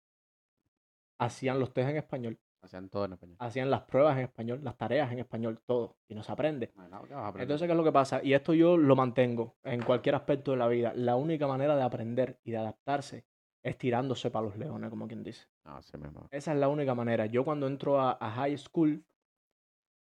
hacían 1.18 1.58
los 1.58 1.72
test 1.72 1.90
en 1.90 1.96
español, 1.96 2.38
Hacían 2.64 2.88
todo 2.90 3.06
en 3.06 3.14
español. 3.14 3.36
hacían 3.40 3.70
las 3.70 3.82
pruebas 3.82 4.16
en 4.18 4.22
español, 4.24 4.60
las 4.62 4.76
tareas 4.76 5.10
en 5.10 5.18
español, 5.18 5.60
todo, 5.66 5.96
y 6.08 6.14
no 6.14 6.22
se 6.22 6.30
aprende. 6.30 6.72
No. 6.76 7.02
Entonces, 7.36 7.66
¿qué 7.66 7.72
es 7.72 7.76
lo 7.76 7.82
que 7.82 7.90
pasa? 7.90 8.22
Y 8.22 8.34
esto 8.34 8.54
yo 8.54 8.76
lo 8.76 8.94
mantengo 8.94 9.56
en 9.64 9.82
cualquier 9.82 10.14
aspecto 10.14 10.52
de 10.52 10.58
la 10.58 10.68
vida. 10.68 10.92
La 10.94 11.16
única 11.16 11.48
manera 11.48 11.74
de 11.74 11.82
aprender 11.82 12.38
y 12.44 12.52
de 12.52 12.58
adaptarse 12.58 13.26
es 13.64 13.76
tirándose 13.78 14.30
para 14.30 14.46
los 14.46 14.56
leones, 14.56 14.90
como 14.90 15.08
quien 15.08 15.24
dice. 15.24 15.48
Así 15.64 15.96
mismo. 15.98 16.28
Esa 16.30 16.52
es 16.52 16.58
la 16.58 16.68
única 16.68 16.94
manera. 16.94 17.26
Yo 17.26 17.44
cuando 17.44 17.66
entro 17.66 18.00
a, 18.00 18.12
a 18.20 18.30
high 18.30 18.56
school, 18.56 19.04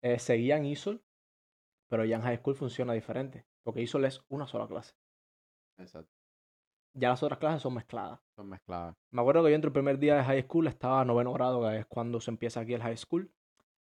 eh, 0.03 0.19
seguía 0.19 0.57
en 0.57 0.65
ISOL, 0.65 1.03
pero 1.89 2.07
ya 2.07 2.17
en 2.17 2.23
high 2.23 2.39
school 2.39 2.55
funciona 2.55 2.95
diferente, 2.95 3.45
porque 3.63 3.83
ISOL 3.83 4.07
es 4.07 4.23
una 4.29 4.47
sola 4.47 4.67
clase. 4.67 4.95
Exacto. 5.79 6.16
Ya 6.99 7.11
las 7.11 7.23
otras 7.23 7.39
clases 7.39 7.61
son 7.63 7.75
mezcladas. 7.75 8.21
Son 8.35 8.49
mezcladas. 8.49 8.97
Me 9.11 9.21
acuerdo 9.21 9.45
que 9.45 9.51
yo 9.51 9.55
entro 9.55 9.69
el 9.69 9.73
primer 9.75 9.99
día 9.99 10.17
de 10.17 10.25
high 10.25 10.43
school, 10.43 10.67
estaba 10.67 11.03
a 11.03 11.05
noveno 11.05 11.33
grado, 11.33 11.61
que 11.69 11.79
es 11.79 11.87
cuando 11.87 12.21
se 12.21 12.31
empieza 12.31 12.61
aquí 12.61 12.73
el 12.73 12.83
high 12.83 12.97
school. 12.97 13.31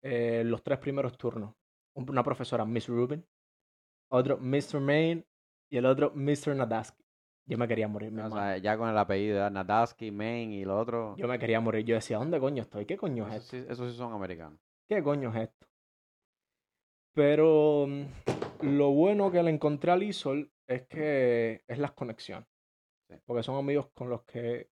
Eh, 0.02 0.42
los 0.44 0.62
tres 0.62 0.78
primeros 0.78 1.16
turnos. 1.18 1.54
Un- 1.94 2.08
Una 2.08 2.22
profesora, 2.24 2.64
Miss 2.64 2.88
Rubin, 2.88 3.24
otro 4.10 4.38
Mr. 4.38 4.80
Main 4.80 5.24
y 5.70 5.76
el 5.76 5.86
otro 5.86 6.12
Mr. 6.14 6.56
Nadaski. 6.56 7.04
Yo 7.46 7.58
me 7.58 7.68
quería 7.68 7.88
morir, 7.88 8.10
mi 8.10 8.20
O 8.20 8.24
hermano. 8.24 8.42
sea, 8.42 8.56
ya 8.58 8.76
con 8.78 8.88
el 8.88 8.96
apellido. 8.96 9.48
Nadaski, 9.50 10.10
Main 10.10 10.50
y 10.52 10.64
lo 10.64 10.78
otro. 10.78 11.14
Yo 11.18 11.28
me 11.28 11.38
quería 11.38 11.60
morir. 11.60 11.84
Yo 11.84 11.94
decía, 11.94 12.16
¿dónde 12.18 12.40
coño 12.40 12.62
estoy? 12.62 12.86
¿Qué 12.86 12.96
coño 12.96 13.26
es 13.28 13.34
Esos 13.34 13.44
esto? 13.54 13.66
sí, 13.66 13.72
esos 13.72 13.90
sí 13.92 13.96
son 13.98 14.12
americanos. 14.14 14.58
¿Qué 14.88 15.02
coño 15.02 15.28
es 15.30 15.42
esto? 15.50 15.66
Pero 17.14 17.86
mm, 17.86 18.04
lo 18.62 18.90
bueno 18.92 19.30
que 19.30 19.42
le 19.42 19.50
encontré 19.50 19.92
al 19.92 20.02
ISOL 20.02 20.50
es 20.66 20.82
que 20.86 21.62
es 21.68 21.78
las 21.78 21.92
conexiones. 21.92 22.48
Sí. 23.08 23.14
Porque 23.26 23.42
son 23.42 23.56
amigos 23.56 23.88
con 23.94 24.08
los 24.10 24.22
que 24.24 24.70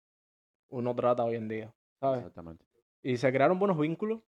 uno 0.69 0.95
trata 0.95 1.23
hoy 1.23 1.35
en 1.35 1.47
día, 1.47 1.73
¿sabes? 1.99 2.19
Exactamente. 2.19 2.65
Y 3.03 3.17
se 3.17 3.31
crearon 3.31 3.57
buenos 3.59 3.77
vínculos. 3.79 4.21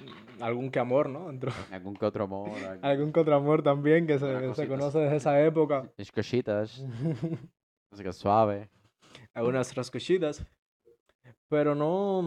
Mm, 0.00 0.42
Algún 0.42 0.70
que 0.70 0.78
amor, 0.78 1.08
¿no? 1.08 1.26
Dentro- 1.28 1.52
En 1.68 1.74
algún 1.74 1.94
que 1.96 2.04
otro 2.06 2.26
modo. 2.26 2.44
algún- 2.68 2.84
Algún 2.84 3.12
que 3.12 3.20
otro 3.20 3.34
amor 3.34 3.62
también 3.62 4.06
que 4.06 4.18
se, 4.18 4.54
se 4.54 4.68
conoce 4.68 4.98
desde 4.98 5.16
esa 5.16 5.42
época. 5.44 5.90
Mis 5.98 6.12
cositas. 6.12 6.84
Así 7.92 8.02
que 8.02 8.12
suave. 8.12 8.68
Algunas 9.34 9.70
otras 9.70 9.90
cositas. 9.90 10.44
Pero 11.48 11.74
no. 11.74 12.22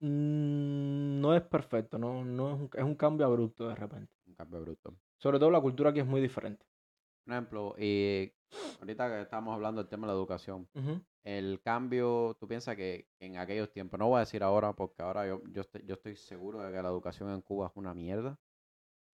mm, 0.00 1.20
No 1.20 1.34
es 1.34 1.42
perfecto, 1.42 1.98
no, 1.98 2.24
no 2.24 2.54
es, 2.54 2.60
un, 2.60 2.70
es 2.74 2.84
un 2.84 2.94
cambio 2.94 3.26
abrupto 3.26 3.68
de 3.68 3.74
repente. 3.74 4.12
Un 4.26 4.34
cambio 4.34 4.60
bruto. 4.60 4.94
Sobre 5.18 5.38
todo 5.38 5.50
la 5.50 5.60
cultura 5.60 5.90
aquí 5.90 6.00
es 6.00 6.06
muy 6.06 6.20
diferente. 6.20 6.64
Por 7.24 7.32
ejemplo, 7.32 7.74
y 7.78 8.32
ahorita 8.80 9.08
que 9.08 9.22
estamos 9.22 9.54
hablando 9.54 9.80
del 9.82 9.88
tema 9.88 10.06
de 10.06 10.12
la 10.12 10.18
educación, 10.18 10.68
el 11.22 11.60
cambio, 11.62 12.36
tú 12.38 12.46
piensas 12.46 12.76
que 12.76 13.08
en 13.18 13.38
aquellos 13.38 13.70
tiempos, 13.72 13.98
no 13.98 14.08
voy 14.08 14.18
a 14.18 14.20
decir 14.20 14.42
ahora 14.42 14.74
porque 14.74 15.02
ahora 15.02 15.26
yo, 15.26 15.42
yo, 15.50 15.62
estoy, 15.62 15.82
yo 15.86 15.94
estoy 15.94 16.16
seguro 16.16 16.58
de 16.60 16.70
que 16.70 16.82
la 16.82 16.88
educación 16.88 17.30
en 17.30 17.40
Cuba 17.40 17.68
es 17.68 17.72
una 17.76 17.94
mierda, 17.94 18.38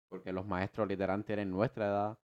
porque 0.09 0.33
los 0.33 0.45
maestros 0.47 0.87
literal 0.87 1.23
tienen 1.23 1.51
nuestra 1.51 1.85
edad 1.87 2.19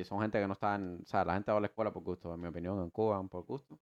y 0.00 0.04
son 0.04 0.20
gente 0.20 0.40
que 0.40 0.46
no 0.46 0.54
están, 0.54 1.00
o 1.02 1.06
sea, 1.06 1.24
la 1.24 1.34
gente 1.34 1.50
va 1.52 1.58
a 1.58 1.60
la 1.60 1.66
escuela 1.66 1.92
por 1.92 2.02
gusto, 2.02 2.32
en 2.32 2.40
mi 2.40 2.48
opinión, 2.48 2.80
en 2.82 2.90
Cuba 2.90 3.22
por 3.24 3.44
gusto, 3.44 3.78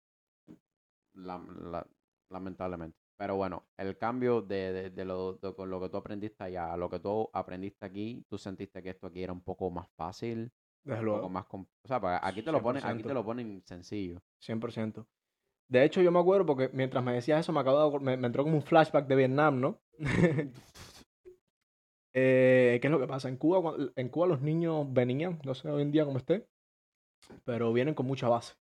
La- 1.14 1.38
la- 1.72 1.88
lamentablemente. 2.30 2.98
Pero 3.16 3.36
bueno, 3.36 3.64
el 3.78 3.98
cambio 3.98 4.42
de, 4.42 4.74
de, 4.74 4.90
de 4.90 5.06
lo, 5.06 5.34
de 5.36 5.54
con 5.54 5.70
lo 5.70 5.80
que 5.80 5.90
tú 5.90 5.98
aprendiste 5.98 6.44
allá 6.44 6.74
a 6.74 6.78
lo 6.78 6.90
que 6.90 7.00
tú 7.00 7.30
aprendiste 7.34 7.86
aquí, 7.86 8.26
tú 8.28 8.38
sentiste 8.40 8.82
que 8.82 8.90
esto 8.90 9.08
aquí 9.08 9.22
era 9.22 9.32
un 9.34 9.42
poco 9.42 9.70
más 9.70 9.88
fácil, 9.96 10.52
Desde 10.84 11.00
un 11.00 11.06
poco 11.06 11.18
luego, 11.18 11.30
más... 11.30 11.46
O 11.52 11.88
sea, 11.88 12.20
aquí 12.22 12.42
te 12.42 12.52
lo 12.52 12.62
ponen, 12.62 12.84
aquí 12.86 13.04
te 13.04 13.10
100%. 13.10 13.14
lo 13.14 13.24
ponen 13.24 13.62
sencillo. 13.66 14.22
100%. 14.42 15.06
De 15.70 15.84
hecho, 15.84 16.02
yo 16.02 16.12
me 16.12 16.20
acuerdo 16.20 16.46
porque 16.46 16.70
mientras 16.74 17.04
me 17.04 17.14
decías 17.14 17.40
eso, 17.40 17.54
me, 17.54 17.62
acabo 17.62 17.92
de 17.92 18.00
me, 18.00 18.18
me 18.18 18.28
entró 18.28 18.44
como 18.44 18.58
un 18.58 18.64
flashback 18.64 19.08
de 19.08 19.16
Vietnam, 19.16 19.60
¿no? 19.60 19.82
Eh, 22.16 22.78
¿Qué 22.80 22.88
es 22.88 22.92
lo 22.92 23.00
que 23.00 23.08
pasa? 23.08 23.28
En 23.28 23.38
Cuba, 23.38 23.76
en 23.96 24.10
Cuba 24.10 24.28
los 24.28 24.40
niños 24.40 24.86
venían, 24.94 25.40
no 25.44 25.56
sé 25.56 25.68
hoy 25.70 25.82
en 25.82 25.92
día 25.92 26.06
cómo 26.06 26.20
esté, 26.20 26.48
pero 27.44 27.74
vienen 27.74 27.96
con 27.96 28.06
mucha 28.06 28.30
base. 28.30 28.54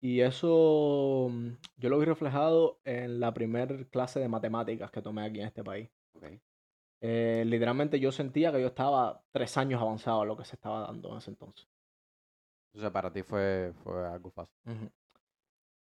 Y 0.00 0.20
eso 0.20 1.28
mm, 1.30 1.48
yo 1.78 1.88
lo 1.88 1.98
vi 1.98 2.04
reflejado 2.04 2.80
en 2.84 3.18
la 3.18 3.32
primer 3.32 3.88
clase 3.88 4.20
de 4.20 4.28
matemáticas 4.28 4.90
que 4.90 5.02
tomé 5.02 5.24
aquí 5.24 5.40
en 5.40 5.46
este 5.46 5.64
país. 5.64 5.90
Ok. 6.14 6.24
Eh, 7.00 7.44
literalmente 7.46 8.00
yo 8.00 8.10
sentía 8.10 8.50
que 8.50 8.60
yo 8.60 8.68
estaba 8.68 9.22
tres 9.30 9.56
años 9.56 9.80
avanzado 9.80 10.22
a 10.22 10.26
lo 10.26 10.36
que 10.36 10.44
se 10.44 10.56
estaba 10.56 10.80
dando 10.80 11.12
en 11.12 11.18
ese 11.18 11.30
entonces. 11.30 11.68
Entonces 12.72 12.90
para 12.90 13.12
ti 13.12 13.22
fue, 13.22 13.72
fue 13.84 14.06
algo 14.06 14.30
fácil. 14.30 14.54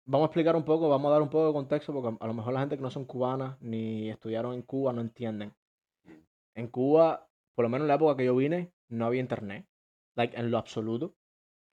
Vamos 0.05 0.25
a 0.25 0.27
explicar 0.27 0.55
un 0.55 0.65
poco, 0.65 0.89
vamos 0.89 1.09
a 1.09 1.13
dar 1.13 1.21
un 1.21 1.29
poco 1.29 1.47
de 1.47 1.53
contexto 1.53 1.93
porque 1.93 2.17
a 2.19 2.27
lo 2.27 2.33
mejor 2.33 2.53
la 2.53 2.59
gente 2.59 2.75
que 2.75 2.81
no 2.81 2.89
son 2.89 3.05
cubanas 3.05 3.61
ni 3.61 4.09
estudiaron 4.09 4.53
en 4.53 4.63
Cuba 4.63 4.91
no 4.91 5.01
entienden. 5.01 5.53
En 6.55 6.67
Cuba, 6.67 7.29
por 7.55 7.63
lo 7.63 7.69
menos 7.69 7.85
en 7.85 7.87
la 7.89 7.95
época 7.95 8.17
que 8.17 8.25
yo 8.25 8.35
vine, 8.35 8.73
no 8.89 9.05
había 9.05 9.21
internet, 9.21 9.65
like, 10.15 10.37
en 10.37 10.51
lo 10.51 10.57
absoluto, 10.57 11.15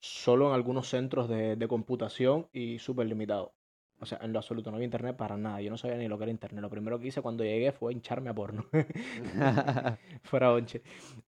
solo 0.01 0.49
en 0.49 0.55
algunos 0.55 0.89
centros 0.89 1.29
de, 1.29 1.57
de 1.57 1.69
computación 1.69 2.49
y 2.53 2.79
súper 2.79 3.07
limitado. 3.07 3.53
O 4.03 4.07
sea, 4.07 4.19
en 4.23 4.33
lo 4.33 4.39
absoluto 4.39 4.71
no 4.71 4.77
había 4.77 4.87
internet 4.87 5.17
para 5.17 5.37
nada. 5.37 5.61
Yo 5.61 5.71
no 5.71 5.77
sabía 5.77 5.97
ni 5.99 6.09
lo 6.09 6.17
que 6.17 6.25
era 6.25 6.31
internet. 6.31 6.63
Lo 6.63 6.71
primero 6.71 6.99
que 6.99 7.09
hice 7.09 7.21
cuando 7.23 7.45
llegué 7.45 7.71
fue 7.73 7.93
hincharme 7.93 8.31
a 8.31 8.35
porno. 8.35 8.65
Fuera 10.23 10.53
onche. 10.53 10.83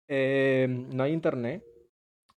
Eh, 0.07 0.67
no 0.69 1.03
hay 1.03 1.11
internet. 1.13 1.63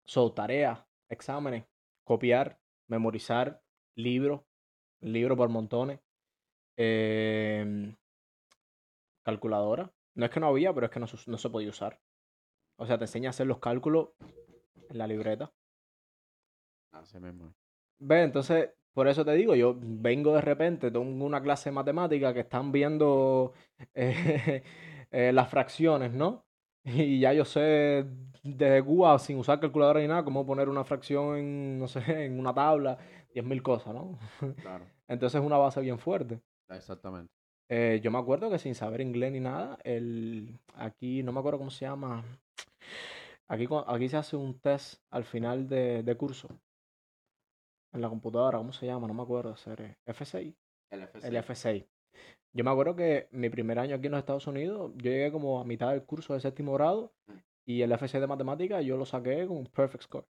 So, 0.04 0.32
tareas, 0.32 0.80
exámenes, 1.08 1.64
copiar, 2.04 2.58
memorizar, 2.88 3.62
libros, 3.96 4.42
libros 5.00 5.38
por 5.38 5.48
montones. 5.48 6.00
eh, 6.76 7.94
calculadora. 9.22 9.92
No 10.16 10.24
es 10.26 10.30
que 10.30 10.40
no 10.40 10.48
había, 10.48 10.72
pero 10.72 10.86
es 10.86 10.92
que 10.92 11.00
no, 11.00 11.06
se- 11.06 11.30
no 11.30 11.38
se 11.38 11.50
podía 11.50 11.70
usar. 11.70 12.00
O 12.76 12.86
sea, 12.86 12.98
te 12.98 13.04
enseña 13.04 13.28
a 13.28 13.30
hacer 13.30 13.46
los 13.46 13.58
cálculos 13.58 14.10
en 14.88 14.98
la 14.98 15.06
libreta. 15.06 15.52
Así 16.92 17.18
mismo. 17.18 17.54
Ve, 17.98 18.22
entonces, 18.22 18.70
por 18.94 19.08
eso 19.08 19.24
te 19.24 19.32
digo, 19.32 19.54
yo 19.56 19.76
vengo 19.76 20.32
de 20.34 20.40
repente, 20.40 20.90
tengo 20.90 21.24
una 21.24 21.42
clase 21.42 21.70
de 21.70 21.74
matemática 21.74 22.32
que 22.32 22.40
están 22.40 22.70
viendo 22.72 23.52
eh, 23.94 24.62
eh, 25.10 25.32
las 25.32 25.50
fracciones, 25.50 26.12
¿no? 26.12 26.44
Y 26.84 27.18
ya 27.20 27.32
yo 27.32 27.44
sé 27.44 28.06
desde 28.42 28.82
Cuba, 28.84 29.18
sin 29.18 29.38
usar 29.38 29.58
calculadora 29.58 30.00
ni 30.00 30.06
nada, 30.06 30.22
cómo 30.22 30.46
poner 30.46 30.68
una 30.68 30.84
fracción 30.84 31.36
en, 31.36 31.78
no 31.78 31.88
sé, 31.88 32.00
en 32.26 32.38
una 32.38 32.54
tabla, 32.54 32.98
10.000 33.34 33.62
cosas, 33.62 33.94
¿no? 33.94 34.18
Claro. 34.62 34.84
Entonces 35.08 35.40
es 35.40 35.46
una 35.46 35.56
base 35.56 35.80
bien 35.80 35.98
fuerte. 35.98 36.40
Exactamente. 36.68 37.32
Eh, 37.68 38.00
yo 38.02 38.10
me 38.10 38.18
acuerdo 38.18 38.50
que 38.50 38.58
sin 38.58 38.74
saber 38.74 39.00
inglés 39.00 39.32
ni 39.32 39.40
nada, 39.40 39.78
el, 39.82 40.60
aquí 40.74 41.22
no 41.22 41.32
me 41.32 41.40
acuerdo 41.40 41.58
cómo 41.58 41.70
se 41.70 41.86
llama. 41.86 42.22
Aquí, 43.48 43.66
aquí 43.86 44.08
se 44.08 44.16
hace 44.18 44.36
un 44.36 44.58
test 44.60 45.02
al 45.10 45.24
final 45.24 45.68
de, 45.68 46.02
de 46.02 46.16
curso. 46.16 46.48
En 47.94 48.00
la 48.00 48.08
computadora, 48.08 48.58
¿cómo 48.58 48.72
se 48.72 48.86
llama? 48.86 49.06
No 49.06 49.14
me 49.14 49.22
acuerdo. 49.22 49.54
Eh, 49.66 49.96
F6. 50.06 50.52
El 50.90 51.02
F6. 51.02 51.24
El 51.24 51.36
F6. 51.36 51.86
Yo 52.52 52.64
me 52.64 52.70
acuerdo 52.70 52.96
que 52.96 53.28
mi 53.30 53.48
primer 53.50 53.78
año 53.78 53.94
aquí 53.94 54.06
en 54.06 54.12
los 54.12 54.18
Estados 54.18 54.46
Unidos, 54.48 54.92
yo 54.96 55.10
llegué 55.10 55.30
como 55.30 55.60
a 55.60 55.64
mitad 55.64 55.92
del 55.92 56.04
curso 56.04 56.34
de 56.34 56.40
séptimo 56.40 56.72
grado 56.74 57.12
y 57.64 57.82
el 57.82 57.92
F6 57.92 58.18
de 58.18 58.26
matemática 58.26 58.80
yo 58.80 58.96
lo 58.96 59.06
saqué 59.06 59.46
con 59.46 59.58
un 59.58 59.66
perfect 59.66 60.04
score. 60.04 60.26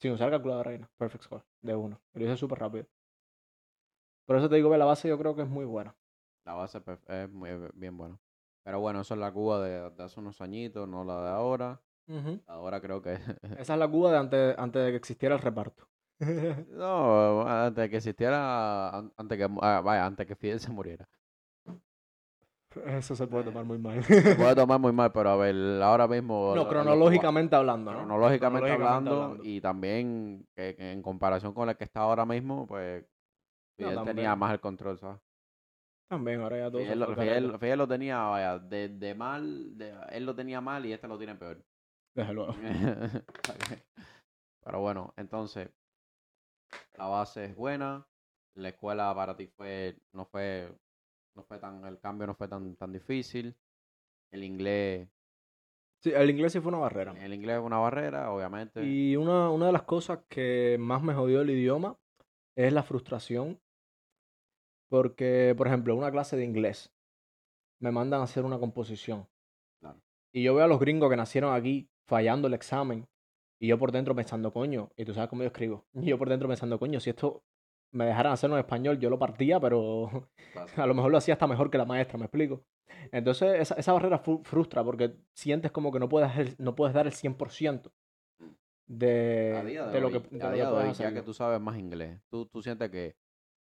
Sin 0.00 0.12
usar 0.12 0.30
calculadora 0.30 0.72
nada. 0.72 0.90
Perfect 0.98 1.24
score. 1.24 1.44
De 1.62 1.74
uno. 1.74 1.98
Lo 2.12 2.24
hice 2.24 2.36
súper 2.36 2.58
rápido. 2.58 2.86
Por 4.26 4.36
eso 4.36 4.50
te 4.50 4.56
digo 4.56 4.70
que 4.70 4.78
la 4.78 4.84
base 4.84 5.08
yo 5.08 5.18
creo 5.18 5.34
que 5.34 5.42
es 5.42 5.48
muy 5.48 5.64
buena. 5.64 5.96
La 6.44 6.52
base 6.52 6.82
es 7.08 7.30
muy, 7.30 7.50
bien 7.72 7.96
buena. 7.96 8.20
Pero 8.64 8.80
bueno, 8.80 9.00
eso 9.00 9.14
es 9.14 9.20
la 9.20 9.32
Cuba 9.32 9.62
de, 9.62 9.90
de 9.90 10.02
hace 10.02 10.20
unos 10.20 10.42
añitos, 10.42 10.86
no 10.86 11.04
la 11.04 11.22
de 11.22 11.30
ahora. 11.30 11.80
Ahora 12.46 12.80
creo 12.82 13.00
que... 13.00 13.12
Esa 13.58 13.72
es 13.72 13.78
la 13.78 13.88
Cuba 13.88 14.12
de 14.12 14.18
antes, 14.18 14.58
antes 14.58 14.84
de 14.84 14.90
que 14.90 14.96
existiera 14.96 15.34
el 15.34 15.40
reparto. 15.40 15.88
no, 16.70 17.42
antes 17.48 17.82
de 17.82 17.90
que 17.90 17.96
existiera... 17.96 18.88
an- 18.90 19.12
Antes 19.16 19.38
que, 19.38 19.48
ah, 19.62 19.80
vaya, 19.84 20.06
antes 20.06 20.26
que 20.26 20.34
Fidel 20.36 20.60
se 20.60 20.70
muriera. 20.70 21.08
Eso 22.84 23.16
se 23.16 23.26
puede 23.26 23.44
tomar 23.44 23.64
muy 23.64 23.78
mal. 23.78 24.04
Se 24.04 24.34
puede 24.34 24.54
tomar 24.56 24.78
muy 24.78 24.92
mal, 24.92 25.10
pero 25.12 25.30
a 25.30 25.36
ver, 25.36 25.54
ahora 25.82 26.06
mismo... 26.06 26.54
No, 26.54 26.62
lo 26.64 26.68
cronológicamente 26.68 27.56
hablando, 27.56 27.92
¿no? 27.92 27.98
Cronológicamente, 28.00 28.66
Cronológicamente 28.68 28.72
hablando, 29.10 29.22
hablando. 29.24 29.44
y 29.44 29.60
también 29.60 30.46
que, 30.54 30.74
que 30.76 30.92
en 30.92 31.02
comparación 31.02 31.54
con 31.54 31.66
la 31.66 31.74
que 31.74 31.84
está 31.84 32.00
ahora 32.00 32.24
mismo, 32.26 32.66
pues 32.66 33.04
Fidel 33.76 34.00
tenía 34.04 34.36
más 34.36 34.52
el 34.52 34.60
control, 34.60 34.98
¿sabes? 34.98 35.20
También, 36.08 36.40
ahora 36.40 36.58
ya 36.58 36.70
todo 36.70 36.80
Fidel, 36.82 36.98
Fidel- 37.58 37.78
lo 37.78 37.88
tenía, 37.88 38.18
vaya, 38.24 38.58
de, 38.58 38.88
de 38.88 39.14
mal, 39.14 39.76
de- 39.76 39.94
él 40.10 40.24
lo 40.26 40.34
tenía 40.34 40.60
mal 40.60 40.84
y 40.86 40.92
este 40.92 41.06
lo 41.08 41.18
tiene 41.18 41.34
peor. 41.34 41.62
Desde 42.14 42.32
luego. 42.34 42.52
Pero 44.64 44.80
bueno, 44.80 45.12
entonces, 45.16 45.70
la 46.96 47.06
base 47.06 47.44
es 47.46 47.56
buena, 47.56 48.06
la 48.54 48.68
escuela 48.70 49.14
para 49.14 49.36
ti 49.36 49.46
fue, 49.46 49.96
no 50.12 50.24
fue, 50.26 50.68
no 51.34 51.42
fue 51.44 51.58
tan, 51.58 51.84
el 51.84 51.98
cambio 51.98 52.26
no 52.26 52.34
fue 52.34 52.48
tan, 52.48 52.74
tan 52.76 52.92
difícil. 52.92 53.56
El 54.30 54.44
inglés, 54.44 55.08
Sí, 56.00 56.12
el 56.14 56.30
inglés 56.30 56.52
sí 56.52 56.60
fue 56.60 56.68
una 56.68 56.78
barrera. 56.78 57.12
el 57.24 57.34
inglés 57.34 57.56
es 57.58 57.62
una 57.62 57.78
barrera, 57.78 58.30
obviamente. 58.30 58.84
Y 58.84 59.16
una, 59.16 59.50
una 59.50 59.66
de 59.66 59.72
las 59.72 59.82
cosas 59.82 60.20
que 60.28 60.76
más 60.78 61.02
me 61.02 61.12
jodió 61.14 61.40
el 61.40 61.50
idioma 61.50 61.98
es 62.54 62.72
la 62.72 62.84
frustración. 62.84 63.60
Porque, 64.88 65.54
por 65.56 65.66
ejemplo, 65.66 65.96
una 65.96 66.10
clase 66.10 66.36
de 66.36 66.44
inglés 66.44 66.92
me 67.80 67.90
mandan 67.90 68.20
a 68.20 68.24
hacer 68.24 68.44
una 68.44 68.58
composición. 68.58 69.28
Claro. 69.80 70.00
Y 70.32 70.44
yo 70.44 70.54
veo 70.54 70.64
a 70.64 70.68
los 70.68 70.78
gringos 70.80 71.10
que 71.10 71.16
nacieron 71.16 71.52
aquí 71.52 71.90
fallando 72.06 72.48
el 72.48 72.54
examen. 72.54 73.06
Y 73.60 73.66
yo 73.68 73.78
por 73.78 73.90
dentro 73.92 74.14
pensando, 74.14 74.52
coño, 74.52 74.90
y 74.96 75.04
tú 75.04 75.14
sabes 75.14 75.28
cómo 75.28 75.42
yo 75.42 75.48
escribo. 75.48 75.86
Y 75.94 76.06
yo 76.10 76.18
por 76.18 76.28
dentro 76.28 76.48
pensando, 76.48 76.78
coño, 76.78 77.00
si 77.00 77.10
esto 77.10 77.42
me 77.92 78.04
dejaran 78.04 78.32
hacerlo 78.32 78.56
en 78.56 78.60
español, 78.60 78.98
yo 78.98 79.10
lo 79.10 79.18
partía, 79.18 79.58
pero 79.60 80.28
Claro. 80.52 80.70
a 80.76 80.86
lo 80.86 80.94
mejor 80.94 81.10
lo 81.10 81.18
hacía 81.18 81.34
hasta 81.34 81.46
mejor 81.46 81.70
que 81.70 81.78
la 81.78 81.84
maestra, 81.84 82.18
¿me 82.18 82.24
explico? 82.24 82.64
Entonces, 83.12 83.60
esa, 83.60 83.74
esa 83.74 83.92
barrera 83.92 84.22
fru- 84.22 84.42
frustra 84.44 84.82
porque 84.84 85.14
sientes 85.34 85.70
como 85.72 85.92
que 85.92 85.98
no 85.98 86.08
puedes, 86.08 86.58
no 86.58 86.74
puedes 86.74 86.94
dar 86.94 87.06
el 87.06 87.12
100% 87.12 87.92
de, 88.86 89.54
a 89.56 89.64
día 89.64 89.86
de, 89.86 89.92
de 89.92 90.00
lo 90.00 90.10
que, 90.10 90.20
de 90.20 90.42
a 90.42 90.46
lo 90.46 90.50
que 90.50 90.54
día 90.56 90.66
de 90.66 90.72
puedes 90.72 91.00
hoy, 91.00 91.04
ya 91.06 91.12
que 91.12 91.22
tú 91.22 91.34
sabes 91.34 91.60
más 91.60 91.78
inglés, 91.78 92.20
¿tú, 92.30 92.46
tú 92.46 92.62
sientes 92.62 92.90
que, 92.90 93.16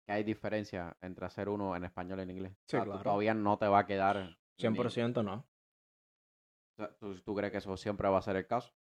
que 0.07 0.12
hay 0.12 0.22
diferencia 0.24 0.97
entre 1.01 1.24
hacer 1.26 1.49
uno 1.49 1.74
en 1.76 1.84
español 1.84 2.18
y 2.18 2.22
en 2.22 2.30
inglés? 2.30 2.53
Sí, 2.66 2.76
O 2.76 2.80
sea, 2.80 2.84
tú 2.84 2.90
claro. 2.90 3.05
todavía 3.05 3.34
no 3.34 3.57
te 3.59 3.66
va 3.66 3.78
a 3.80 3.86
quedar. 3.86 4.16
ni- 4.16 4.36
100% 4.59 5.22
no. 5.22 5.34
o 5.36 6.76
sea, 6.76 6.95
¿tú, 6.99 7.14
tú 7.22 7.34
crees 7.34 7.51
que 7.53 7.59
eso 7.59 7.76
siempre 7.76 8.09
va 8.09 8.18
a 8.18 8.22
ser 8.22 8.36
el 8.36 8.47
caso? 8.47 8.72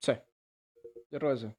Sí. 0.00 0.12
Yo 1.10 1.18
creo 1.18 1.32
que 1.32 1.38
sí. 1.38 1.54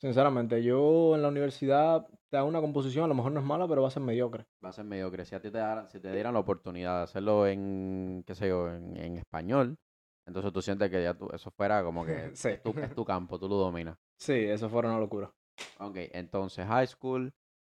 Sinceramente, 0.00 0.62
yo 0.62 1.14
en 1.14 1.22
la 1.22 1.28
universidad 1.28 2.06
te 2.28 2.36
hago 2.36 2.48
una 2.48 2.60
composición, 2.60 3.04
a 3.04 3.08
lo 3.08 3.14
mejor 3.14 3.32
no 3.32 3.40
es 3.40 3.46
mala, 3.46 3.66
pero 3.66 3.82
va 3.82 3.88
a 3.88 3.90
ser 3.90 4.02
mediocre. 4.02 4.46
Va 4.62 4.68
a 4.68 4.72
ser 4.72 4.84
mediocre. 4.84 5.24
Si 5.24 5.34
a 5.34 5.40
ti 5.40 5.50
te, 5.50 5.58
dieran- 5.58 5.88
si 5.88 6.00
te 6.00 6.12
dieran 6.12 6.34
la 6.34 6.40
oportunidad 6.40 6.98
de 6.98 7.02
hacerlo 7.04 7.46
en, 7.46 8.22
qué 8.26 8.34
sé 8.34 8.48
yo, 8.48 8.68
en, 8.70 8.96
en 8.96 9.16
español, 9.16 9.78
entonces 10.26 10.52
tú 10.52 10.60
sientes 10.60 10.90
que 10.90 11.02
ya 11.02 11.14
tú, 11.14 11.28
eso 11.32 11.50
fuera 11.50 11.82
como 11.82 12.04
que 12.06 12.34
Sí. 12.36 12.48
es, 12.50 12.62
tu, 12.62 12.70
es 12.78 12.94
tu 12.94 13.04
campo, 13.04 13.38
tú 13.38 13.48
lo 13.48 13.56
dominas. 13.56 13.96
Sí, 14.18 14.32
eso 14.34 14.68
fuera 14.68 14.88
una 14.90 14.98
locura. 14.98 15.32
Ok, 15.78 15.96
entonces 16.12 16.66
high 16.66 16.86
school, 16.86 17.32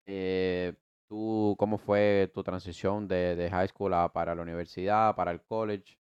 eh, 0.06 0.74
¿tú, 1.08 1.54
¿cómo 1.58 1.78
fue 1.78 2.30
tu 2.34 2.42
transición 2.42 3.08
de, 3.08 3.36
de 3.36 3.50
high 3.50 3.68
school 3.68 3.94
a, 3.94 4.12
para 4.12 4.34
la 4.34 4.42
universidad, 4.42 5.14
para 5.14 5.30
el 5.30 5.40
college? 5.42 5.98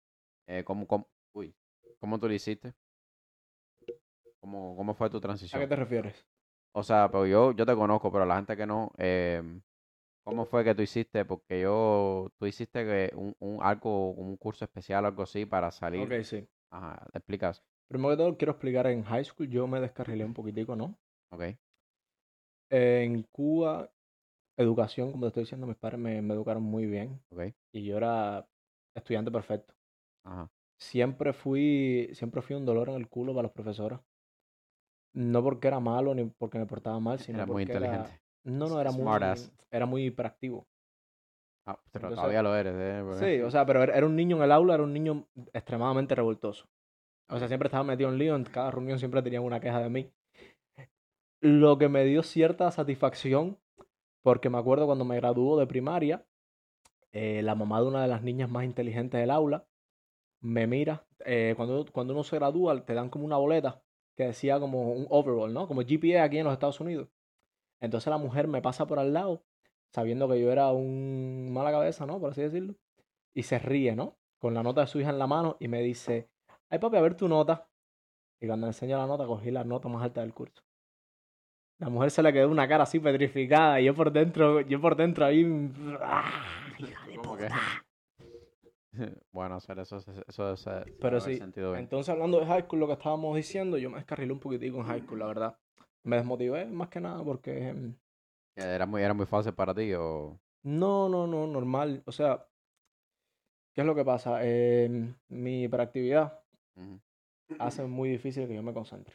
Eh, 0.47 0.65
¿cómo, 0.65 0.87
cómo, 0.87 1.09
uy, 1.33 1.55
¿cómo 1.99 2.19
tú 2.19 2.27
lo 2.29 2.35
hiciste? 2.35 2.75
¿Cómo, 4.41 4.77
cómo 4.77 4.95
fue 4.95 5.11
tu 5.11 5.21
¿A 5.53 5.59
transición? 5.59 5.61
qué 5.61 5.69
te 5.69 5.77
refieres? 5.77 6.27
O 6.73 6.83
sea, 6.85 7.11
pero 7.11 7.27
yo, 7.27 7.53
yo 7.53 7.67
te 7.67 7.75
conozco, 7.75 8.13
pero 8.13 8.25
la 8.27 8.37
gente 8.37 8.57
que 8.57 8.67
no, 8.67 8.93
em, 8.97 9.63
¿cómo 10.25 10.47
fue 10.47 10.65
que 10.65 10.75
tú 10.75 10.83
hiciste? 10.83 11.25
Porque 11.27 11.61
yo, 11.63 12.33
tú 12.39 12.47
hiciste 12.47 12.85
que 12.85 13.13
un, 13.17 13.37
un 13.41 13.63
algo, 13.63 14.13
un 14.13 14.37
curso 14.39 14.65
especial 14.67 15.05
o 15.05 15.09
algo 15.09 15.23
así 15.25 15.47
para 15.47 15.71
salir. 15.73 16.09
Ok, 16.09 16.23
sí. 16.25 16.49
Ajá, 16.71 17.07
¿te 17.13 17.19
explicas? 17.19 17.65
Primero 17.89 18.13
que 18.13 18.17
todo, 18.17 18.37
quiero 18.39 18.53
explicar, 18.53 18.87
en 18.87 19.03
high 19.05 19.23
school 19.23 19.47
yo 19.51 19.67
me 19.67 19.81
descarrilé 19.81 20.25
un 20.25 20.33
poquitico, 20.33 20.77
¿no? 20.77 20.99
Ok, 21.31 21.59
En 22.71 23.23
Cuba, 23.25 23.93
educación, 24.59 25.13
como 25.13 25.25
te 25.27 25.29
estoy 25.29 25.43
diciendo, 25.45 25.67
mis 25.69 25.77
padres 25.79 26.01
me, 26.01 26.23
me 26.23 26.35
educaron 26.35 26.63
muy 26.65 26.87
bien 26.87 27.25
ok, 27.31 27.55
y 27.73 27.85
yo 27.87 27.97
era 27.99 28.49
estudiante 28.95 29.31
perfecto. 29.33 29.75
ajá, 30.25 30.51
Siempre 30.79 31.33
fui, 31.33 32.09
siempre 32.15 32.43
fui 32.43 32.57
un 32.57 32.65
dolor 32.67 32.89
en 32.89 32.97
el 32.97 33.09
culo 33.09 33.33
para 33.35 33.45
los 33.45 33.53
profesores. 33.53 34.01
No 35.15 35.43
porque 35.43 35.69
era 35.69 35.81
malo 35.81 36.15
ni 36.15 36.25
porque 36.25 36.59
me 36.59 36.67
portaba 36.67 37.01
mal, 37.01 37.19
sino 37.19 37.39
era 37.39 37.47
muy 37.47 37.65
era- 37.65 37.75
inteligente. 37.75 38.21
No, 38.45 38.69
no, 38.69 38.81
era 38.81 38.91
muy, 38.93 39.07
ass. 39.23 39.53
era 39.71 39.85
muy 39.87 40.07
hiperactivo. 40.07 40.67
Ah, 41.67 41.79
pero 41.93 42.07
Entonces- 42.09 42.17
todavía 42.17 42.43
lo 42.43 42.57
eres, 42.57 42.75
¿eh? 42.77 43.03
Porque- 43.05 43.37
Sí, 43.37 43.43
o 43.43 43.51
sea, 43.51 43.67
pero 43.67 43.83
era 43.83 43.97
era 43.97 44.07
un 44.07 44.17
niño 44.17 44.37
en 44.39 44.43
el 44.45 44.53
aula, 44.53 44.75
era 44.75 44.83
un 44.83 44.93
niño 44.93 45.27
extremadamente 45.53 46.15
revoltoso. 46.15 46.67
O 47.29 47.39
sea, 47.39 47.49
siempre 47.49 47.67
estaba 47.69 47.85
metido 47.85 48.09
en 48.11 48.19
lío, 48.19 48.35
en 48.35 48.45
cada 48.45 48.71
reunión 48.71 48.99
siempre 48.99 49.23
tenían 49.23 49.45
una 49.45 49.61
queja 49.61 49.81
de 49.81 49.91
mí. 49.91 50.11
Lo 51.43 51.79
que 51.79 51.89
me 51.89 52.05
dio 52.05 52.23
cierta 52.23 52.71
satisfacción, 52.71 53.59
porque 54.23 54.51
me 54.51 54.59
acuerdo 54.59 54.87
cuando 54.87 55.05
me 55.05 55.17
graduó 55.17 55.59
de 55.59 55.67
primaria, 55.67 56.27
eh, 57.13 57.43
la 57.43 57.55
mamá 57.55 57.81
de 57.81 57.87
una 57.89 58.03
de 58.03 58.09
las 58.09 58.23
niñas 58.23 58.51
más 58.51 58.65
inteligentes 58.65 59.21
del 59.21 59.31
aula 59.31 59.67
me 60.43 60.67
mira. 60.67 61.05
eh, 61.27 61.53
cuando, 61.57 61.85
cuando 61.93 62.15
uno 62.15 62.25
se 62.25 62.37
gradúa, 62.37 62.83
te 62.85 62.95
dan 62.95 63.11
como 63.11 63.27
una 63.27 63.37
boleta 63.37 63.83
que 64.21 64.27
decía 64.27 64.61
como 64.61 64.93
un 64.93 65.07
overall, 65.09 65.51
¿no? 65.55 65.67
Como 65.67 65.81
GPA 65.81 66.25
aquí 66.25 66.37
en 66.37 66.45
los 66.45 66.53
Estados 66.53 66.79
Unidos. 66.79 67.09
Entonces 67.81 68.11
la 68.11 68.19
mujer 68.19 68.49
me 68.49 68.61
pasa 68.61 68.87
por 68.87 68.99
al 68.99 69.15
lado, 69.15 69.43
sabiendo 69.95 70.29
que 70.29 70.39
yo 70.39 70.53
era 70.53 70.71
un 70.73 71.51
mala 71.51 71.71
cabeza, 71.71 72.05
¿no? 72.05 72.21
Por 72.21 72.33
así 72.33 72.43
decirlo. 72.43 72.75
Y 73.33 73.45
se 73.45 73.59
ríe, 73.59 73.97
¿no? 73.97 74.19
Con 74.39 74.53
la 74.53 74.63
nota 74.63 74.83
de 74.83 74.89
su 74.89 75.01
hija 75.01 75.09
en 75.09 75.19
la 75.19 75.27
mano 75.27 75.57
y 75.59 75.69
me 75.69 75.81
dice, 75.81 76.29
ay 76.69 76.79
papi, 76.79 76.99
a 76.99 77.01
ver 77.01 77.15
tu 77.15 77.29
nota. 77.29 77.67
Y 78.43 78.47
cuando 78.47 78.67
me 78.67 78.71
enseña 78.71 78.99
la 78.99 79.07
nota, 79.07 79.25
cogí 79.25 79.51
la 79.51 79.65
nota 79.65 79.89
más 79.89 80.03
alta 80.03 80.21
del 80.21 80.35
curso. 80.35 80.63
La 81.79 81.89
mujer 81.89 82.11
se 82.11 82.23
le 82.23 82.31
quedó 82.31 82.51
una 82.51 82.69
cara 82.69 82.83
así 82.83 83.01
petrificada 83.01 83.81
y 83.81 83.87
yo 83.87 83.95
por 83.95 84.13
dentro, 84.13 84.61
yo 84.61 84.83
por 84.83 84.97
dentro 84.97 85.25
ahí, 85.25 85.73
¡ah! 86.03 86.75
hija 86.79 87.07
de 87.07 87.19
puta. 87.21 87.49
bueno, 89.33 89.57
hacer 89.57 89.79
eso, 89.79 89.99
eso, 89.99 90.53
eso, 90.53 90.85
Pero 91.01 91.21
sí, 91.21 91.37
sentido 91.37 91.73
bien. 91.73 91.85
Entonces, 91.85 92.09
hablando 92.11 92.41
de 92.41 92.47
high 92.47 92.63
school, 92.63 92.81
lo 92.81 92.87
que 92.87 92.95
estábamos 92.95 93.37
diciendo, 93.37 93.79
yo 93.79 93.91
me 93.91 93.97
descarrilé 93.97 94.33
un 94.33 94.41
poquitico 94.41 94.79
en 94.79 94.85
high 94.85 95.01
school, 95.03 95.19
la 95.21 95.27
verdad. 95.27 95.59
Me 96.03 96.17
desmotivé 96.17 96.67
más 96.67 96.89
que 96.89 97.01
nada 97.01 97.23
porque 97.23 97.75
Que 98.55 98.63
¿Era 98.63 98.87
muy, 98.87 99.03
¿Era 99.03 99.15
muy 99.15 99.27
fácil 99.27 99.53
para 99.53 99.75
ti 99.75 99.93
o...? 99.95 100.39
no, 100.63 101.09
no, 101.09 101.27
no, 101.27 101.47
normal. 101.47 102.03
O 102.07 102.13
sea, 102.13 102.47
¿qué 103.75 103.81
es 103.83 103.87
lo 103.87 103.95
que 103.95 104.05
pasa? 104.05 104.41
Eh, 104.43 104.89
mi 105.29 105.65
hiperactividad 105.65 106.41
hace 107.59 107.85
muy 107.85 108.11
difícil 108.11 108.47
que 108.49 108.55
yo 108.55 108.63
me 108.63 108.73
concentre, 108.73 109.15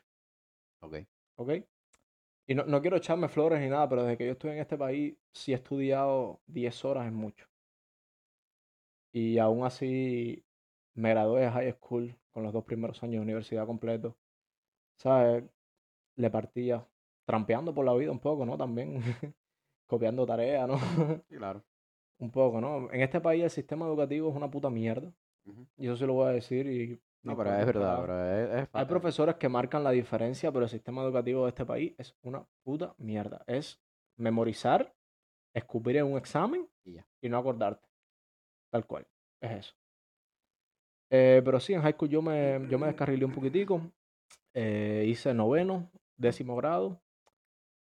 Ok, 0.82 0.96
¿ok? 1.38 1.52
Y 2.48 2.54
no, 2.54 2.64
no 2.66 2.82
quiero 2.82 2.98
echarme 2.98 3.28
flores 3.28 3.60
ni 3.60 3.70
nada, 3.70 3.90
pero 3.90 4.04
desde 4.04 4.18
que 4.18 4.26
yo 4.26 4.34
estoy 4.34 4.52
en 4.52 4.60
este 4.60 4.78
país, 4.78 5.16
sí 5.34 5.52
he 5.52 5.56
estudiado 5.56 6.40
10 6.48 6.86
horas 6.86 7.08
es 7.08 7.12
mucho. 7.12 7.48
Y 9.16 9.38
aún 9.40 9.64
así 9.64 10.44
me 10.94 11.12
gradué 11.12 11.44
de 11.44 11.50
high 11.50 11.72
school 11.72 12.14
con 12.32 12.44
los 12.44 12.52
dos 12.52 12.66
primeros 12.66 13.02
años 13.02 13.14
de 13.14 13.22
universidad 13.22 13.66
completo. 13.66 14.18
¿Sabes? 14.98 15.46
Le 16.18 16.30
partía 16.30 16.86
trampeando 17.24 17.74
por 17.74 17.86
la 17.86 17.94
vida 17.94 18.12
un 18.12 18.20
poco, 18.20 18.46
¿no? 18.46 18.58
También 18.58 19.00
copiando 19.88 20.26
tareas, 20.26 20.68
¿no? 20.68 20.76
claro. 21.30 21.64
un 22.20 22.30
poco, 22.30 22.60
¿no? 22.60 22.92
En 22.92 23.00
este 23.00 23.22
país 23.22 23.42
el 23.46 23.50
sistema 23.50 23.86
educativo 23.86 24.30
es 24.30 24.36
una 24.36 24.52
puta 24.52 24.70
mierda. 24.70 25.14
Ujú. 25.46 25.66
Y 25.78 25.86
eso 25.86 25.96
sí 25.96 26.06
lo 26.06 26.14
voy 26.16 26.28
a 26.28 26.32
decir 26.32 26.68
y... 26.68 27.02
No, 27.24 27.38
pero 27.38 27.56
es 27.56 27.66
verdad, 27.66 28.02
pero 28.02 28.34
es, 28.34 28.64
es 28.64 28.70
Hay 28.74 28.86
profesores 28.86 29.36
que 29.36 29.48
marcan 29.48 29.82
la 29.84 29.92
diferencia, 29.92 30.52
pero 30.52 30.66
el 30.66 30.70
sistema 30.70 31.04
educativo 31.04 31.46
de 31.46 31.50
este 31.50 31.66
país 31.66 31.96
es 31.98 32.14
una 32.22 32.46
puta 32.64 32.94
mierda. 32.98 33.46
Es 33.48 33.82
memorizar, 34.18 34.94
escupir 35.54 35.96
en 35.96 36.06
un 36.06 36.18
examen 36.18 36.68
Y 36.84 36.96
ya. 36.96 37.08
y 37.22 37.30
no 37.30 37.38
acordarte. 37.38 37.88
Tal 38.76 38.86
cual. 38.86 39.08
Es 39.40 39.52
eso. 39.52 39.74
Eh, 41.10 41.42
pero 41.46 41.62
sí, 41.62 41.74
en 41.74 41.82
high 41.82 41.94
school 41.94 42.10
yo 42.10 42.22
me, 42.22 42.60
yo 42.70 42.78
me 42.78 42.88
descarrilé 42.88 43.24
un 43.24 43.32
poquitico. 43.32 43.90
Eh, 44.54 45.06
hice 45.08 45.34
noveno, 45.34 45.90
décimo 46.18 46.58
grado. 46.58 47.02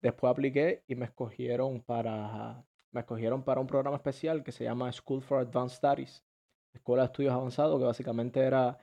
Después 0.00 0.30
apliqué 0.30 0.84
y 0.86 0.94
me 0.94 1.06
escogieron 1.06 1.80
para, 1.80 2.64
me 2.92 3.00
escogieron 3.00 3.42
para 3.42 3.60
un 3.60 3.66
programa 3.66 3.96
especial 3.96 4.44
que 4.44 4.52
se 4.52 4.62
llama 4.62 4.92
School 4.92 5.20
for 5.20 5.40
Advanced 5.40 5.78
Studies. 5.78 6.24
Escuela 6.72 7.02
de 7.02 7.06
Estudios 7.06 7.32
Avanzados, 7.32 7.76
que 7.80 7.86
básicamente 7.86 8.38
era, 8.38 8.78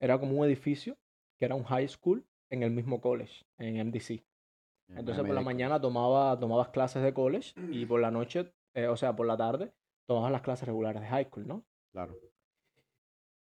era 0.00 0.20
como 0.20 0.38
un 0.38 0.46
edificio, 0.46 0.96
que 1.36 1.46
era 1.46 1.56
un 1.56 1.64
high 1.64 1.88
school 1.88 2.24
en 2.48 2.62
el 2.62 2.70
mismo 2.70 3.00
college, 3.00 3.44
en 3.58 3.88
MDC. 3.88 4.10
en 4.10 4.98
Entonces 4.98 5.24
por 5.24 5.34
la 5.34 5.40
mañana 5.40 5.80
tomaba, 5.80 6.38
tomabas 6.38 6.68
clases 6.68 7.02
de 7.02 7.12
college 7.12 7.54
y 7.72 7.86
por 7.86 8.00
la 8.00 8.12
noche, 8.12 8.52
eh, 8.72 8.86
o 8.86 8.96
sea, 8.96 9.16
por 9.16 9.26
la 9.26 9.36
tarde, 9.36 9.72
tomabas 10.06 10.32
las 10.32 10.42
clases 10.42 10.66
regulares 10.66 11.02
de 11.02 11.08
high 11.08 11.24
school, 11.26 11.46
¿no? 11.46 11.64
Claro. 11.92 12.20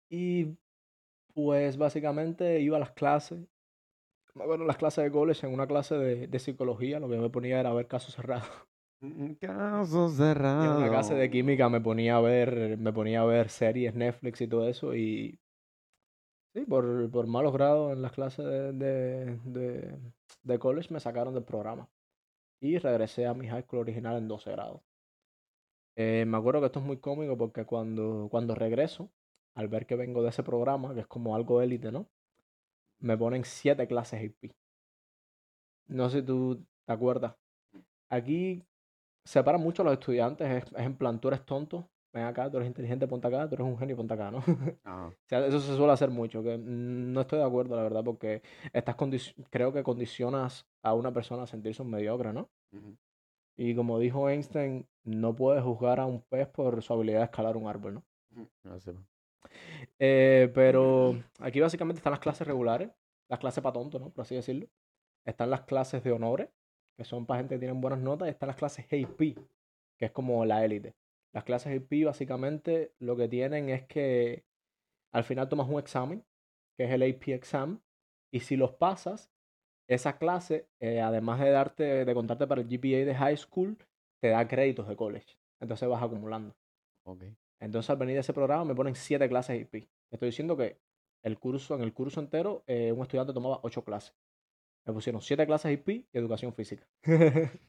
Y 0.09 0.57
pues 1.33 1.77
básicamente 1.77 2.61
iba 2.61 2.77
a 2.77 2.79
las 2.81 2.91
clases, 2.93 3.39
me 4.35 4.43
acuerdo 4.43 4.65
las 4.65 4.77
clases 4.77 5.03
de 5.05 5.11
college, 5.11 5.47
en 5.47 5.53
una 5.53 5.67
clase 5.67 5.95
de, 5.97 6.27
de 6.27 6.39
psicología, 6.39 6.99
lo 6.99 7.09
que 7.09 7.17
me 7.17 7.29
ponía 7.31 7.59
era 7.59 7.73
ver 7.73 7.87
casos 7.87 8.15
cerrados. 8.15 8.47
Caso 9.39 10.09
Y 10.57 10.67
cerrado. 10.67 10.69
en 10.69 10.79
la 10.79 10.89
clase 10.89 11.15
de 11.15 11.29
química 11.31 11.69
me 11.69 11.81
ponía 11.81 12.17
a 12.17 12.21
ver, 12.21 12.77
me 12.77 12.93
ponía 12.93 13.21
a 13.21 13.25
ver 13.25 13.49
series, 13.49 13.95
Netflix 13.95 14.41
y 14.41 14.47
todo 14.47 14.67
eso. 14.67 14.95
Y 14.95 15.39
sí, 16.53 16.65
por, 16.65 17.09
por 17.11 17.27
malos 17.27 17.53
grados 17.53 17.93
en 17.93 18.01
las 18.01 18.11
clases 18.11 18.45
de, 18.45 18.73
de, 18.73 19.39
de, 19.45 19.97
de 20.43 20.59
college 20.59 20.93
me 20.93 20.99
sacaron 20.99 21.33
del 21.33 21.43
programa. 21.43 21.89
Y 22.61 22.77
regresé 22.79 23.27
a 23.27 23.33
mi 23.33 23.47
high 23.47 23.63
school 23.63 23.79
original 23.81 24.17
en 24.17 24.27
12 24.27 24.51
grados. 24.51 24.81
Eh, 25.95 26.25
me 26.27 26.37
acuerdo 26.37 26.61
que 26.61 26.67
esto 26.67 26.79
es 26.79 26.85
muy 26.85 26.97
cómico 26.97 27.37
porque 27.37 27.65
cuando, 27.65 28.27
cuando 28.31 28.55
regreso, 28.55 29.09
al 29.55 29.67
ver 29.67 29.85
que 29.85 29.95
vengo 29.95 30.23
de 30.23 30.29
ese 30.29 30.43
programa, 30.43 30.93
que 30.93 31.01
es 31.01 31.07
como 31.07 31.35
algo 31.35 31.61
élite, 31.61 31.91
¿no? 31.91 32.07
Me 32.99 33.17
ponen 33.17 33.43
siete 33.45 33.87
clases 33.87 34.21
AP. 34.29 34.51
No 35.87 36.09
sé 36.09 36.19
si 36.19 36.25
tú 36.25 36.65
te 36.85 36.93
acuerdas. 36.93 37.35
Aquí 38.09 38.63
separan 39.25 39.61
mucho 39.61 39.81
a 39.81 39.85
los 39.85 39.93
estudiantes, 39.93 40.49
es, 40.49 40.71
es 40.73 40.85
en 40.85 40.95
plan, 40.97 41.19
tú 41.19 41.27
eres 41.27 41.45
tonto, 41.45 41.89
ven 42.13 42.23
acá, 42.23 42.49
tú 42.49 42.57
eres 42.57 42.67
inteligente, 42.67 43.07
ponte 43.07 43.27
acá, 43.27 43.47
tú 43.47 43.55
eres 43.55 43.67
un 43.67 43.77
genio, 43.77 43.95
ponte 43.95 44.13
acá, 44.13 44.31
¿no? 44.31 44.39
Ajá. 44.83 45.07
O 45.07 45.13
sea, 45.27 45.45
eso 45.45 45.59
se 45.59 45.75
suele 45.75 45.93
hacer 45.93 46.09
mucho, 46.09 46.41
que 46.43 46.57
no 46.57 47.21
estoy 47.21 47.39
de 47.39 47.45
acuerdo, 47.45 47.75
la 47.75 47.83
verdad, 47.83 48.03
porque 48.03 48.41
estás 48.73 48.95
creo 49.49 49.73
que 49.73 49.83
condicionas 49.83 50.67
a 50.81 50.93
una 50.93 51.13
persona 51.13 51.43
a 51.43 51.47
sentirse 51.47 51.81
un 51.81 51.91
mediocre, 51.91 52.33
¿no? 52.33 52.49
Ujú. 52.71 52.97
Y 53.61 53.75
como 53.75 53.99
dijo 53.99 54.29
Einstein, 54.29 54.87
no 55.03 55.35
puedes 55.35 55.61
juzgar 55.61 55.99
a 55.99 56.05
un 56.05 56.21
pez 56.21 56.47
por 56.47 56.81
su 56.81 56.93
habilidad 56.93 57.19
de 57.19 57.25
escalar 57.25 57.57
un 57.57 57.67
árbol, 57.67 57.95
¿no? 57.95 58.05
No 58.63 58.79
sé. 58.79 58.95
Eh, 59.99 60.49
pero 60.55 61.21
aquí 61.39 61.59
básicamente 61.59 61.97
están 61.97 62.11
las 62.11 62.21
clases 62.21 62.47
regulares, 62.47 62.89
las 63.27 63.37
clases 63.37 63.61
para 63.61 63.73
tontos, 63.73 63.99
¿no? 63.99 64.11
Por 64.11 64.21
así 64.21 64.35
decirlo. 64.35 64.69
Están 65.25 65.49
las 65.49 65.63
clases 65.63 66.01
de 66.05 66.13
honores, 66.13 66.47
que 66.95 67.03
son 67.03 67.25
para 67.25 67.41
gente 67.41 67.55
que 67.55 67.59
tienen 67.59 67.81
buenas 67.81 67.99
notas, 67.99 68.29
y 68.29 68.31
están 68.31 68.47
las 68.47 68.55
clases 68.55 68.85
AP, 68.85 69.17
que 69.97 70.05
es 70.05 70.11
como 70.11 70.45
la 70.45 70.63
élite. 70.63 70.95
Las 71.33 71.43
clases 71.43 71.77
AP 71.77 72.05
básicamente 72.05 72.93
lo 72.99 73.17
que 73.17 73.27
tienen 73.27 73.67
es 73.67 73.85
que 73.87 74.45
al 75.11 75.25
final 75.25 75.49
tomas 75.49 75.67
un 75.67 75.79
examen, 75.79 76.23
que 76.77 76.85
es 76.85 76.91
el 76.91 77.03
AP 77.03 77.33
exam, 77.33 77.81
y 78.31 78.39
si 78.39 78.55
los 78.55 78.71
pasas, 78.71 79.29
esa 79.89 80.17
clase, 80.17 80.67
eh, 80.79 81.01
además 81.01 81.39
de 81.39 81.49
darte, 81.49 82.05
de 82.05 82.13
contarte 82.13 82.45
para 82.47 82.61
el 82.61 82.67
GPA 82.67 83.05
de 83.05 83.15
high 83.15 83.37
school, 83.37 83.75
te 84.21 84.29
da 84.29 84.47
créditos 84.47 84.87
de 84.87 84.95
college. 84.95 85.35
Entonces 85.59 85.89
vas 85.89 86.01
acumulando. 86.01 86.55
Entonces 87.59 87.89
al 87.89 87.97
venir 87.97 88.13
de 88.13 88.21
ese 88.21 88.33
programa 88.33 88.63
me 88.65 88.75
ponen 88.75 88.95
siete 88.95 89.27
clases 89.27 89.61
AP. 89.61 89.89
Estoy 90.11 90.27
diciendo 90.27 90.55
que 90.55 90.79
el 91.23 91.39
curso, 91.39 91.75
en 91.75 91.81
el 91.81 91.91
curso 91.91 92.19
entero, 92.19 92.63
eh, 92.67 92.91
un 92.91 93.01
estudiante 93.01 93.33
tomaba 93.33 93.59
ocho 93.63 93.83
clases. 93.83 94.15
Me 94.85 94.93
pusieron 94.93 95.21
siete 95.21 95.45
clases 95.47 95.77
AP 95.77 95.89
y 95.89 96.07
educación 96.13 96.53
física. 96.53 96.87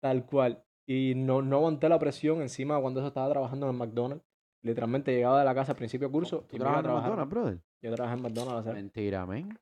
Tal 0.00 0.26
cual. 0.26 0.64
Y 0.86 1.14
no, 1.14 1.42
no 1.42 1.58
aguanté 1.58 1.88
la 1.88 1.98
presión 2.00 2.42
encima 2.42 2.80
cuando 2.80 3.00
eso 3.00 3.08
estaba 3.08 3.30
trabajando 3.30 3.66
en 3.66 3.72
el 3.72 3.78
McDonald's. 3.78 4.24
Literalmente 4.62 5.14
llegaba 5.14 5.38
de 5.38 5.44
la 5.44 5.54
casa 5.54 5.72
al 5.72 5.78
principio 5.78 6.08
del 6.08 6.12
curso 6.12 6.44
¿Tú 6.48 6.56
y 6.56 6.58
trabajas 6.58 6.84
en. 6.84 6.92
McDonald's, 6.92 7.30
brother? 7.30 7.60
Yo 7.82 7.94
trabajé 7.94 8.16
en 8.16 8.22
McDonald's. 8.22 8.64
sea, 8.64 8.72
Mentira, 8.74 9.26
men. 9.26 9.58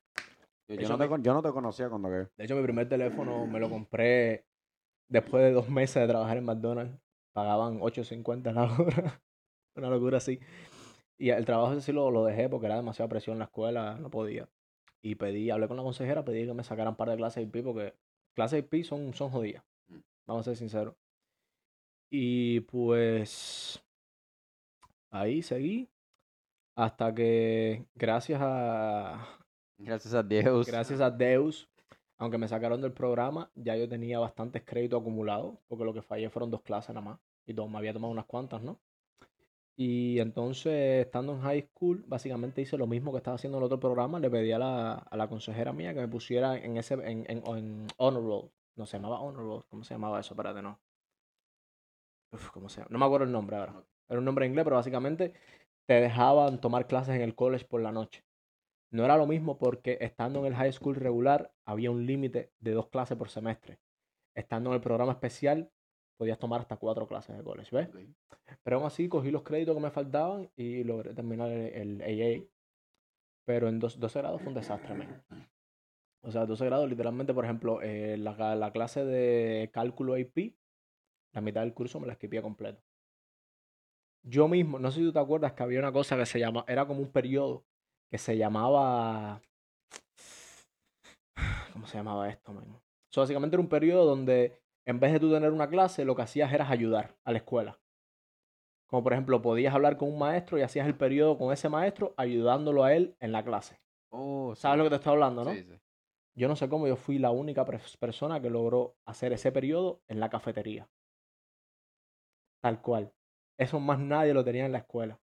Yo, 0.69 0.75
De 0.75 0.83
yo 0.83 0.87
hecho, 0.87 0.97
no 0.97 1.17
te, 1.17 1.23
yo 1.23 1.33
no 1.33 1.41
te 1.41 1.51
conocía 1.51 1.89
cuando 1.89 2.09
que. 2.09 2.27
De 2.37 2.45
hecho, 2.45 2.55
mi 2.55 2.61
primer 2.61 2.87
teléfono 2.87 3.47
me 3.47 3.59
lo 3.59 3.69
compré 3.69 4.45
después 5.07 5.43
de 5.43 5.51
dos 5.51 5.67
meses 5.67 5.95
de 5.95 6.07
trabajar 6.07 6.37
en 6.37 6.45
McDonald's. 6.45 6.99
Pagaban 7.33 7.79
8.50 7.79 8.53
la 8.53 8.63
hora. 8.63 9.21
Una 9.75 9.89
locura 9.89 10.17
así. 10.17 10.39
Y 11.17 11.31
el 11.31 11.45
trabajo 11.45 11.73
ese 11.73 11.81
sí 11.81 11.91
lo, 11.91 12.11
lo 12.11 12.23
dejé 12.23 12.49
porque 12.49 12.67
era 12.67 12.75
demasiada 12.75 13.09
presión 13.09 13.35
en 13.35 13.39
la 13.39 13.45
escuela, 13.45 13.97
no 13.99 14.09
podía. 14.11 14.47
Y 15.01 15.15
pedí, 15.15 15.49
hablé 15.49 15.67
con 15.67 15.77
la 15.77 15.83
consejera, 15.83 16.23
pedí 16.23 16.45
que 16.45 16.53
me 16.53 16.63
sacaran 16.63 16.91
un 16.91 16.97
par 16.97 17.09
de 17.09 17.17
clases 17.17 17.43
IP 17.43 17.63
porque 17.63 17.95
clases 18.35 18.59
IP 18.59 18.83
son, 18.83 19.13
son 19.13 19.31
jodidas. 19.31 19.63
Mm. 19.87 19.99
Vamos 20.27 20.47
a 20.47 20.51
ser 20.51 20.57
sinceros. 20.57 20.95
Y 22.11 22.59
pues 22.61 23.83
ahí 25.11 25.41
seguí 25.41 25.89
hasta 26.75 27.13
que 27.13 27.85
gracias 27.95 28.39
a, 28.41 29.38
Gracias 29.79 30.13
a 30.13 30.23
Dios. 30.23 30.67
Gracias 30.67 30.99
a 31.01 31.09
Deus, 31.09 31.69
aunque 32.17 32.37
me 32.37 32.47
sacaron 32.47 32.81
del 32.81 32.91
programa, 32.93 33.49
ya 33.55 33.75
yo 33.75 33.87
tenía 33.87 34.19
bastantes 34.19 34.63
créditos 34.63 35.01
acumulados, 35.01 35.55
porque 35.67 35.85
lo 35.85 35.93
que 35.93 36.01
fallé 36.01 36.29
fueron 36.29 36.51
dos 36.51 36.61
clases 36.61 36.93
nada 36.93 37.01
más, 37.05 37.19
y 37.45 37.53
to- 37.53 37.67
me 37.67 37.77
había 37.77 37.93
tomado 37.93 38.11
unas 38.11 38.25
cuantas, 38.25 38.61
¿no? 38.61 38.79
Y 39.77 40.19
entonces, 40.19 41.05
estando 41.05 41.33
en 41.33 41.41
high 41.41 41.61
school, 41.73 42.03
básicamente 42.07 42.61
hice 42.61 42.77
lo 42.77 42.85
mismo 42.87 43.11
que 43.11 43.17
estaba 43.17 43.35
haciendo 43.35 43.57
en 43.57 43.61
el 43.63 43.65
otro 43.67 43.79
programa, 43.79 44.19
le 44.19 44.29
pedí 44.29 44.51
a 44.51 44.59
la, 44.59 45.27
consejera 45.29 45.71
mía 45.71 45.93
que 45.93 46.01
me 46.01 46.07
pusiera 46.09 46.57
en 46.57 46.77
ese, 46.77 46.95
en, 46.95 47.25
en 47.29 47.41
honor 47.97 48.23
roll, 48.23 48.51
no 48.75 48.85
se 48.85 48.97
llamaba 48.97 49.21
honor 49.21 49.43
roll, 49.45 49.65
¿cómo 49.69 49.83
se 49.85 49.93
llamaba 49.93 50.19
eso? 50.19 50.33
Espérate, 50.33 50.61
no. 50.61 50.77
Uf, 52.31 52.49
¿cómo 52.51 52.69
se 52.69 52.77
llama? 52.81 52.89
No 52.91 52.99
me 52.99 53.05
acuerdo 53.05 53.25
el 53.25 53.31
nombre 53.31 53.57
ahora. 53.57 53.83
Era 54.09 54.19
un 54.19 54.25
nombre 54.25 54.45
en 54.45 54.51
inglés, 54.51 54.63
pero 54.63 54.75
básicamente 54.77 55.33
te 55.85 55.93
dejaban 55.95 56.59
tomar 56.61 56.87
clases 56.87 57.15
en 57.15 57.21
el 57.21 57.35
college 57.35 57.65
por 57.65 57.81
la 57.81 57.91
noche. 57.91 58.23
No 58.91 59.05
era 59.05 59.17
lo 59.17 59.27
mismo 59.27 59.57
porque 59.57 59.97
estando 60.01 60.39
en 60.39 60.45
el 60.47 60.55
high 60.55 60.71
school 60.73 60.95
regular 60.95 61.51
había 61.65 61.91
un 61.91 62.05
límite 62.05 62.51
de 62.59 62.71
dos 62.71 62.89
clases 62.89 63.17
por 63.17 63.29
semestre. 63.29 63.79
Estando 64.35 64.69
en 64.71 64.75
el 64.75 64.81
programa 64.81 65.11
especial 65.11 65.71
podías 66.17 66.39
tomar 66.39 66.61
hasta 66.61 66.77
cuatro 66.77 67.07
clases 67.07 67.37
de 67.37 67.43
college, 67.43 67.75
¿ves? 67.75 67.89
Pero 68.63 68.77
aún 68.77 68.85
así 68.87 69.07
cogí 69.07 69.31
los 69.31 69.43
créditos 69.43 69.75
que 69.75 69.81
me 69.81 69.91
faltaban 69.91 70.49
y 70.55 70.83
logré 70.83 71.13
terminar 71.13 71.49
el, 71.49 72.01
el 72.01 72.01
AA. 72.01 72.45
Pero 73.45 73.67
en 73.69 73.79
dos- 73.79 73.99
12 73.99 74.19
grados 74.19 74.41
fue 74.41 74.49
un 74.49 74.55
desastre, 74.55 74.93
men. 74.95 75.23
O 76.21 76.31
sea, 76.31 76.45
12 76.45 76.65
grados 76.65 76.89
literalmente, 76.89 77.33
por 77.33 77.45
ejemplo, 77.45 77.81
eh, 77.81 78.17
la, 78.17 78.55
la 78.55 78.71
clase 78.71 79.05
de 79.05 79.69
cálculo 79.71 80.15
AP, 80.15 80.55
la 81.33 81.41
mitad 81.41 81.61
del 81.61 81.73
curso 81.73 81.99
me 81.99 82.07
la 82.07 82.13
esquipé 82.13 82.41
completo. 82.41 82.81
Yo 84.23 84.47
mismo, 84.47 84.79
no 84.79 84.91
sé 84.91 84.99
si 84.99 85.05
tú 85.05 85.13
te 85.13 85.19
acuerdas 85.19 85.53
que 85.53 85.63
había 85.63 85.79
una 85.79 85.91
cosa 85.93 86.17
que 86.17 86.25
se 86.25 86.39
llama, 86.39 86.65
era 86.67 86.85
como 86.85 86.99
un 87.01 87.11
periodo 87.11 87.65
que 88.09 88.17
se 88.17 88.37
llamaba... 88.37 89.41
¿Cómo 91.73 91.87
se 91.87 91.97
llamaba 91.97 92.29
esto, 92.29 92.51
man? 92.53 92.65
So, 93.11 93.21
básicamente 93.21 93.55
era 93.55 93.61
un 93.61 93.69
periodo 93.69 94.05
donde 94.05 94.59
en 94.85 94.99
vez 94.99 95.13
de 95.13 95.19
tú 95.19 95.31
tener 95.31 95.51
una 95.51 95.69
clase, 95.69 96.03
lo 96.03 96.15
que 96.15 96.23
hacías 96.23 96.51
era 96.51 96.67
ayudar 96.67 97.15
a 97.23 97.31
la 97.31 97.37
escuela. 97.37 97.79
Como 98.87 99.03
por 99.03 99.13
ejemplo, 99.13 99.39
podías 99.39 99.75
hablar 99.75 99.97
con 99.97 100.09
un 100.09 100.17
maestro 100.17 100.57
y 100.57 100.63
hacías 100.63 100.87
el 100.87 100.95
periodo 100.95 101.37
con 101.37 101.53
ese 101.53 101.69
maestro 101.69 102.15
ayudándolo 102.17 102.83
a 102.83 102.95
él 102.95 103.15
en 103.19 103.31
la 103.31 103.43
clase. 103.43 103.79
Oh, 104.09 104.55
¿Sabes 104.55 104.75
sí. 104.75 104.77
lo 104.79 104.83
que 104.85 104.89
te 104.89 104.95
estoy 104.95 105.13
hablando, 105.13 105.43
no? 105.43 105.53
Sí, 105.53 105.63
sí. 105.63 105.79
Yo 106.33 106.47
no 106.47 106.55
sé 106.55 106.69
cómo 106.69 106.87
yo 106.87 106.95
fui 106.95 107.19
la 107.19 107.29
única 107.29 107.65
persona 107.65 108.41
que 108.41 108.49
logró 108.49 108.95
hacer 109.05 109.31
ese 109.31 109.51
periodo 109.51 110.01
en 110.07 110.19
la 110.19 110.29
cafetería. 110.29 110.89
Tal 112.61 112.81
cual. 112.81 113.13
Eso 113.59 113.79
más 113.79 113.99
nadie 113.99 114.33
lo 114.33 114.43
tenía 114.43 114.65
en 114.65 114.71
la 114.71 114.79
escuela. 114.79 115.19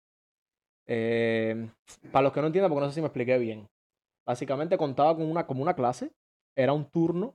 Eh, 0.89 1.69
para 2.13 2.25
los 2.25 2.33
que 2.33 2.41
no 2.41 2.47
entiendan, 2.47 2.71
porque 2.71 2.83
no 2.85 2.89
sé 2.91 2.95
si 2.97 3.01
me 3.01 3.07
expliqué 3.09 3.39
bien. 3.39 3.69
Básicamente 4.27 4.77
contaba 4.79 5.15
con 5.17 5.27
una, 5.31 5.47
como 5.47 5.63
una 5.63 5.75
clase. 5.75 6.13
Era 6.57 6.73
un 6.73 6.85
turno 6.91 7.35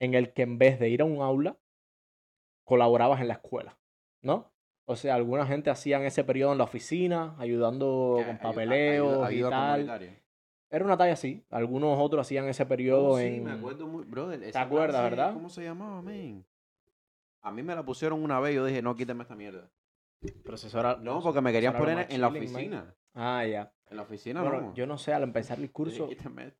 en 0.00 0.14
el 0.14 0.32
que 0.32 0.42
en 0.42 0.58
vez 0.58 0.78
de 0.78 0.88
ir 0.88 1.02
a 1.02 1.04
un 1.04 1.20
aula, 1.22 1.56
colaborabas 2.64 3.20
en 3.20 3.28
la 3.28 3.34
escuela. 3.34 3.76
¿No? 4.22 4.50
O 4.88 4.96
sea, 4.96 5.14
alguna 5.14 5.46
gente 5.46 5.68
hacían 5.70 6.02
ese 6.02 6.22
periodo 6.24 6.52
en 6.52 6.58
la 6.58 6.64
oficina, 6.64 7.34
ayudando 7.38 8.22
con 8.24 8.36
ayu- 8.36 8.40
papeleos 8.40 9.12
ayuda- 9.24 9.26
ayuda 9.26 9.78
y 9.80 9.86
tal. 9.86 10.20
Era 10.70 10.84
una 10.84 10.96
talla 10.96 11.12
así. 11.12 11.44
Algunos 11.50 11.96
otros 11.98 12.20
hacían 12.26 12.46
ese 12.48 12.66
periodo 12.66 13.10
Oh, 13.10 13.18
sí, 13.18 13.24
en... 13.24 13.44
me 13.44 13.52
acuerdo 13.52 13.86
muy, 13.86 14.04
brother. 14.04 14.42
esa 14.42 14.62
acuerdas, 14.62 14.90
clase, 15.00 15.10
verdad? 15.10 15.32
¿Cómo 15.34 15.48
se 15.48 15.62
llamaba, 15.64 16.02
men? 16.02 16.44
A 17.42 17.52
mí 17.52 17.62
me 17.62 17.74
la 17.74 17.84
pusieron 17.84 18.22
una 18.22 18.40
vez 18.40 18.52
y 18.52 18.56
yo 18.56 18.64
dije, 18.64 18.82
no, 18.82 18.94
quítame 18.96 19.22
esta 19.22 19.36
mierda. 19.36 19.68
Profesora. 20.44 20.96
No, 21.00 21.20
porque 21.20 21.40
me 21.40 21.52
querían 21.52 21.76
poner 21.76 22.06
en 22.10 22.20
la 22.20 22.28
man. 22.28 22.36
oficina. 22.38 22.94
Ah, 23.14 23.44
ya. 23.46 23.72
En 23.88 23.96
la 23.96 24.02
oficina 24.02 24.42
Bueno, 24.42 24.60
no. 24.60 24.74
yo 24.74 24.86
no 24.86 24.98
sé, 24.98 25.14
al 25.14 25.22
empezar 25.22 25.58
el 25.60 25.70
curso, 25.70 26.08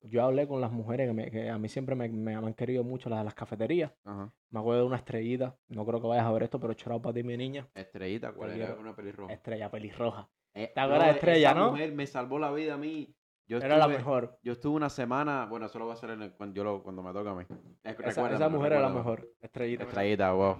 yo 0.03 0.23
hablé 0.23 0.47
con 0.47 0.61
las 0.61 0.71
mujeres 0.71 1.07
que, 1.09 1.13
me- 1.13 1.29
que 1.29 1.49
a 1.49 1.57
mí 1.57 1.67
siempre 1.67 1.93
me, 1.93 2.07
me 2.07 2.35
han 2.35 2.53
querido 2.53 2.83
mucho, 2.85 3.09
las 3.09 3.19
de 3.19 3.25
las 3.25 3.33
cafeterías. 3.35 3.91
Ajá. 4.05 4.31
Me 4.49 4.59
acuerdo 4.61 4.81
de 4.81 4.87
una 4.87 4.95
estrellita, 4.95 5.55
no 5.67 5.85
creo 5.85 6.01
que 6.01 6.07
vayas 6.07 6.25
a 6.25 6.31
ver 6.31 6.43
esto, 6.43 6.59
pero 6.59 6.73
chorado 6.73 7.01
para 7.01 7.13
ti, 7.13 7.23
mi 7.23 7.35
niña. 7.35 7.67
Estrellita, 7.75 8.31
¿cuál 8.31 8.51
era? 8.51 8.75
Una 8.75 8.95
pelirroja. 8.95 9.33
Estrella 9.33 9.69
pelirroja. 9.69 10.29
Eh, 10.53 10.71
¿Te 10.73 10.79
acuerdas 10.79 11.07
de 11.07 11.13
Estrella, 11.13 11.49
esa 11.51 11.59
no? 11.59 11.71
mujer 11.71 11.91
me 11.91 12.07
salvó 12.07 12.39
la 12.39 12.51
vida 12.51 12.75
a 12.75 12.77
mí. 12.77 13.13
Yo 13.45 13.57
Era 13.59 13.77
la 13.77 13.87
mejor. 13.87 14.39
Yo 14.41 14.53
estuve 14.53 14.75
una 14.75 14.89
semana, 14.89 15.45
bueno, 15.49 15.67
eso 15.67 15.79
lo 15.79 15.85
voy 15.85 15.91
a 15.91 15.95
hacer 15.95 16.09
en 16.11 16.21
el- 16.21 16.33
cuando, 16.33 16.55
yo 16.55 16.63
lo- 16.63 16.81
cuando 16.83 17.03
me 17.03 17.13
toca 17.13 17.31
a 17.31 17.35
mí. 17.35 17.43
Eh, 17.83 17.95
Esa, 18.05 18.33
esa 18.33 18.49
mujer 18.49 18.71
era 18.73 18.81
la 18.81 18.89
mejor. 18.89 19.29
Estrellita. 19.41 19.83
Estrellita, 19.83 20.31
wow. 20.33 20.57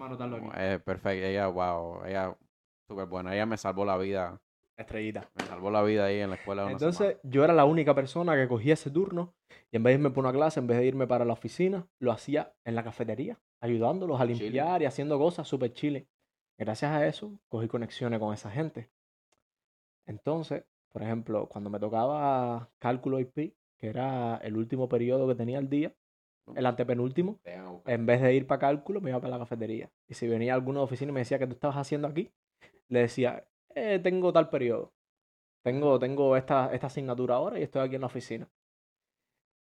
Eh, 0.55 0.79
perfecto, 0.83 1.25
ella, 1.25 1.47
wow, 1.47 2.05
ella 2.05 2.37
súper 2.87 3.05
buena. 3.05 3.33
Ella 3.33 3.45
me 3.45 3.57
salvó 3.57 3.85
la 3.85 3.97
vida, 3.97 4.39
Estrellita. 4.77 5.29
me 5.35 5.45
salvó 5.45 5.69
la 5.69 5.83
vida 5.83 6.05
ahí 6.05 6.19
en 6.19 6.29
la 6.29 6.35
escuela. 6.37 6.63
una 6.63 6.71
Entonces, 6.71 7.17
yo 7.23 7.43
era 7.43 7.53
la 7.53 7.65
única 7.65 7.93
persona 7.93 8.35
que 8.35 8.47
cogía 8.47 8.73
ese 8.73 8.89
turno 8.89 9.35
y 9.71 9.77
en 9.77 9.83
vez 9.83 9.91
de 9.91 9.99
irme 9.99 10.11
por 10.11 10.23
una 10.23 10.33
clase, 10.33 10.59
en 10.59 10.67
vez 10.67 10.77
de 10.77 10.85
irme 10.85 11.07
para 11.07 11.25
la 11.25 11.33
oficina, 11.33 11.87
lo 11.99 12.11
hacía 12.11 12.53
en 12.63 12.75
la 12.75 12.83
cafetería, 12.83 13.39
ayudándolos 13.59 14.21
a 14.21 14.25
limpiar 14.25 14.81
y 14.81 14.85
haciendo 14.85 15.17
cosas 15.19 15.47
súper 15.47 15.73
chile. 15.73 16.07
Gracias 16.57 16.91
a 16.91 17.05
eso, 17.05 17.39
cogí 17.49 17.67
conexiones 17.67 18.19
con 18.19 18.33
esa 18.33 18.49
gente. 18.49 18.89
Entonces, 20.05 20.63
por 20.91 21.03
ejemplo, 21.03 21.47
cuando 21.47 21.69
me 21.69 21.79
tocaba 21.79 22.69
cálculo 22.79 23.19
IP, 23.19 23.53
que 23.77 23.87
era 23.87 24.37
el 24.37 24.57
último 24.57 24.87
periodo 24.87 25.27
que 25.27 25.35
tenía 25.35 25.57
al 25.57 25.69
día, 25.69 25.93
el 26.55 26.65
antepenúltimo, 26.65 27.39
a 27.45 27.81
en 27.91 28.05
vez 28.05 28.21
de 28.21 28.33
ir 28.33 28.47
para 28.47 28.59
cálculo, 28.59 29.01
me 29.01 29.09
iba 29.09 29.19
para 29.19 29.31
la 29.31 29.39
cafetería. 29.39 29.91
Y 30.07 30.13
si 30.13 30.27
venía 30.27 30.53
alguno 30.53 30.79
de 30.79 30.85
oficina 30.85 31.11
y 31.11 31.13
me 31.13 31.19
decía, 31.19 31.37
¿qué 31.37 31.45
tú 31.45 31.53
estabas 31.53 31.77
haciendo 31.77 32.07
aquí? 32.07 32.31
Le 32.89 33.01
decía, 33.01 33.47
"Eh, 33.75 33.99
tengo 34.03 34.33
tal 34.33 34.49
periodo. 34.49 34.93
Tengo, 35.63 35.99
tengo 35.99 36.37
esta, 36.37 36.73
esta 36.73 36.87
asignatura 36.87 37.35
ahora 37.35 37.59
y 37.59 37.63
estoy 37.63 37.83
aquí 37.85 37.95
en 37.95 38.01
la 38.01 38.07
oficina. 38.07 38.49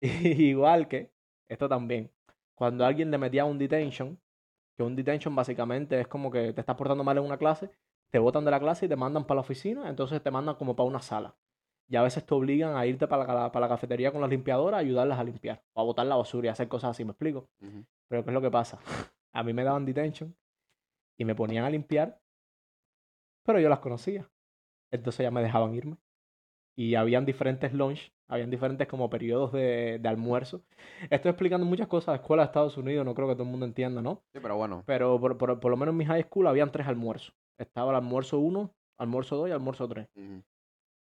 Igual 0.00 0.88
que, 0.88 1.12
esto 1.48 1.68
también, 1.68 2.10
cuando 2.54 2.84
alguien 2.84 3.10
le 3.10 3.18
metía 3.18 3.44
un 3.44 3.58
detention, 3.58 4.18
Que 4.76 4.84
un 4.84 4.96
detention 4.96 5.36
básicamente 5.36 6.00
es 6.00 6.08
como 6.08 6.30
que 6.32 6.52
te 6.54 6.60
estás 6.62 6.76
portando 6.76 7.04
mal 7.04 7.18
en 7.18 7.24
una 7.24 7.38
clase, 7.38 7.70
te 8.12 8.18
botan 8.20 8.44
de 8.44 8.50
la 8.52 8.60
clase 8.60 8.86
y 8.86 8.90
te 8.90 8.96
mandan 8.96 9.26
para 9.26 9.36
la 9.36 9.42
oficina, 9.42 9.88
entonces 9.90 10.22
te 10.22 10.30
mandan 10.32 10.56
como 10.56 10.76
para 10.76 10.88
una 10.88 11.00
sala. 11.02 11.36
Y 11.88 11.96
a 11.96 12.02
veces 12.02 12.26
te 12.26 12.34
obligan 12.34 12.76
a 12.76 12.86
irte 12.86 13.08
para 13.08 13.26
la, 13.34 13.52
para 13.52 13.66
la 13.66 13.70
cafetería 13.70 14.12
con 14.12 14.20
las 14.22 14.30
limpiadoras 14.30 14.78
a 14.78 14.82
ayudarlas 14.82 15.18
a 15.20 15.24
limpiar, 15.24 15.64
o 15.74 15.82
a 15.82 15.84
botar 15.84 16.06
la 16.06 16.16
basura 16.16 16.48
y 16.48 16.50
hacer 16.50 16.68
cosas 16.68 16.92
así, 16.92 17.04
¿me 17.04 17.12
explico? 17.12 17.48
Pero 18.08 18.24
¿qué 18.24 18.30
es 18.30 18.34
lo 18.34 18.42
que 18.42 18.50
pasa? 18.50 18.78
A 19.34 19.42
mí 19.44 19.52
me 19.54 19.64
daban 19.64 19.86
detention 19.86 20.36
y 21.18 21.24
me 21.26 21.34
ponían 21.34 21.64
a 21.64 21.70
limpiar, 21.70 22.20
pero 23.44 23.60
yo 23.60 23.68
las 23.68 23.80
conocía. 23.80 24.28
Entonces 24.92 25.24
ya 25.24 25.30
me 25.30 25.42
dejaban 25.42 25.74
irme. 25.74 25.96
Y 26.76 26.94
habían 26.94 27.26
diferentes 27.26 27.72
lunch, 27.74 28.12
habían 28.28 28.50
diferentes 28.50 28.88
como 28.88 29.10
periodos 29.10 29.52
de, 29.52 29.98
de 30.00 30.08
almuerzo. 30.08 30.62
Estoy 31.10 31.30
explicando 31.30 31.66
muchas 31.66 31.86
cosas 31.86 32.14
de 32.14 32.16
escuela 32.22 32.42
de 32.44 32.46
Estados 32.46 32.76
Unidos, 32.78 33.04
no 33.04 33.14
creo 33.14 33.28
que 33.28 33.34
todo 33.34 33.42
el 33.44 33.50
mundo 33.50 33.66
entienda, 33.66 34.00
¿no? 34.00 34.22
Sí, 34.32 34.40
pero 34.40 34.56
bueno. 34.56 34.82
Pero 34.86 35.20
por, 35.20 35.36
por- 35.36 35.60
por 35.60 35.70
lo 35.70 35.76
menos 35.76 35.92
en 35.92 35.98
mi 35.98 36.06
high 36.06 36.22
school 36.22 36.46
habían 36.46 36.72
tres 36.72 36.86
almuerzos. 36.86 37.34
Estaba 37.58 37.90
el 37.90 37.96
almuerzo 37.96 38.38
1, 38.38 38.74
almuerzo 38.98 39.36
2 39.36 39.48
y 39.50 39.52
almuerzo 39.52 39.86
3. 39.88 40.08
Ujú. 40.16 40.42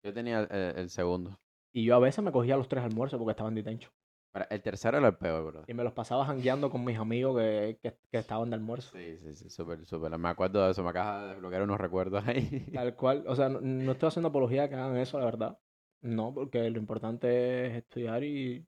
Yo 0.04 0.14
tenía 0.14 0.42
el, 0.42 0.78
el- 0.78 0.90
segundo. 0.90 1.40
Y 1.74 1.86
yo 1.86 1.96
a 1.96 2.00
veces 2.00 2.22
me 2.24 2.34
cogía 2.34 2.58
los 2.58 2.68
tres 2.68 2.84
almuerzos 2.84 3.18
porque 3.18 3.32
estaba 3.32 3.48
en 3.50 3.56
detention. 3.56 3.94
Pero 4.32 4.46
el 4.50 4.62
tercero 4.62 4.98
era 4.98 5.08
el 5.08 5.18
peor, 5.18 5.52
bro. 5.52 5.64
Y 5.68 5.74
me 5.74 5.84
los 5.84 5.92
pasaba 5.92 6.26
jangueando 6.26 6.70
con 6.70 6.86
mis 6.86 6.98
amigos 6.98 7.38
que, 7.38 7.80
que, 7.82 7.98
que 8.10 8.18
estaban 8.18 8.50
de 8.50 8.56
almuerzo. 8.56 8.98
Sí, 8.98 9.18
sí, 9.18 9.36
sí, 9.36 9.50
súper, 9.50 9.86
súper. 9.86 10.18
Me 10.18 10.30
acuerdo 10.30 10.64
de 10.64 10.72
eso, 10.72 10.84
me 10.84 10.90
acaba 10.90 11.24
de 11.24 11.28
desbloquear 11.34 11.64
unos 11.64 11.80
recuerdos 11.80 12.26
ahí. 12.26 12.66
Tal 12.74 12.96
cual, 12.96 13.26
o 13.28 13.36
sea, 13.36 13.50
no, 13.50 13.60
no 13.60 13.92
estoy 13.92 14.08
haciendo 14.08 14.30
apología 14.30 14.64
de 14.64 14.70
que 14.70 14.76
hagan 14.76 14.98
eso, 14.98 15.20
la 15.20 15.26
verdad. 15.26 15.60
No, 16.02 16.34
porque 16.34 16.70
lo 16.70 16.80
importante 16.80 17.68
es 17.68 17.74
estudiar 17.76 18.24
y, 18.24 18.66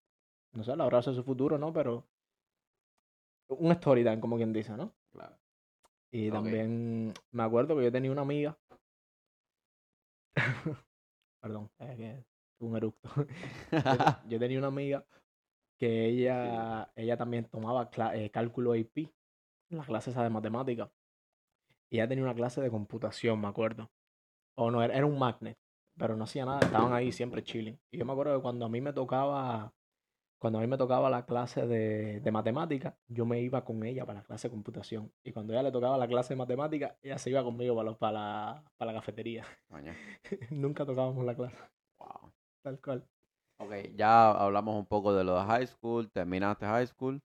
no 0.52 0.64
sé, 0.64 0.76
labrarse 0.76 1.14
su 1.14 1.24
futuro, 1.24 1.58
¿no? 1.58 1.72
Pero 1.72 2.08
un 3.48 3.72
story 3.72 4.04
time, 4.04 4.20
como 4.20 4.36
quien 4.36 4.52
dice, 4.52 4.76
¿no? 4.76 4.94
Claro. 5.12 5.38
Y 6.12 6.30
también 6.30 7.14
me 7.32 7.44
acuerdo 7.44 7.76
que 7.76 7.86
yo 7.86 7.92
tenía 7.92 8.12
una 8.12 8.22
amiga. 8.22 8.58
Perdón, 11.42 11.72
es 11.80 11.98
que 11.98 12.26
un 12.60 12.78
eructo. 12.78 13.10
Yo 14.30 14.40
tenía 14.40 14.58
una 14.60 14.68
amiga 14.68 15.06
que 15.84 16.06
ella, 16.06 16.90
ella 16.96 17.18
también 17.18 17.46
tomaba 17.50 17.90
eh, 18.14 18.30
cálculo 18.30 18.72
AP, 18.72 19.12
la 19.70 19.84
clase 19.84 20.12
esa 20.12 20.24
de 20.24 20.30
matemática. 20.30 20.90
Y 21.90 21.98
ella 21.98 22.08
tenía 22.08 22.24
una 22.24 22.34
clase 22.34 22.62
de 22.62 22.70
computación, 22.70 23.42
me 23.42 23.48
acuerdo. 23.50 23.92
O 24.56 24.72
no, 24.72 24.82
era, 24.82 24.96
era 24.96 25.06
un 25.06 25.20
magnet, 25.20 25.58
pero 25.98 26.16
no 26.16 26.24
hacía 26.24 26.46
nada, 26.46 26.60
estaban 26.62 26.94
ahí 26.94 27.12
siempre 27.12 27.44
chilling. 27.44 27.78
Y 27.92 27.98
yo 27.98 28.06
me 28.06 28.14
acuerdo 28.14 28.36
que 28.38 28.42
cuando 28.42 28.66
a 28.66 28.70
mí 28.70 28.80
me 28.80 28.94
tocaba, 28.94 29.74
cuando 30.40 30.60
a 30.60 30.62
mí 30.62 30.68
me 30.68 30.78
tocaba 30.78 31.10
la 31.10 31.26
clase 31.26 31.68
de, 31.68 32.22
de 32.22 32.32
matemática, 32.32 32.98
yo 33.08 33.26
me 33.26 33.42
iba 33.42 33.66
con 33.66 33.84
ella 33.84 34.06
para 34.06 34.20
la 34.22 34.26
clase 34.26 34.48
de 34.48 34.52
computación. 34.54 35.12
Y 35.24 35.34
cuando 35.34 35.52
a 35.52 35.56
ella 35.58 35.64
le 35.64 35.72
tocaba 35.74 35.98
la 35.98 36.08
clase 36.08 36.34
de 36.34 36.38
matemática, 36.38 36.98
ella 37.02 37.18
se 37.18 37.30
iba 37.30 37.44
conmigo 37.44 37.76
para, 37.76 37.90
los- 37.90 37.98
para, 37.98 38.14
la, 38.14 38.64
para 38.78 38.94
la 38.94 39.00
cafetería. 39.00 39.46
Nunca 40.52 40.86
tocábamos 40.86 41.26
la 41.26 41.36
clase, 41.36 41.58
Wow. 42.00 42.32
tal 42.64 42.80
cual. 42.80 43.06
Ok, 43.64 43.96
ya 43.96 44.32
hablamos 44.32 44.76
un 44.76 44.86
poco 44.86 45.14
de 45.14 45.24
lo 45.24 45.36
de 45.36 45.46
high 45.46 45.66
school, 45.68 46.12
terminaste 46.12 46.66
high 46.66 46.86
school 46.86 47.22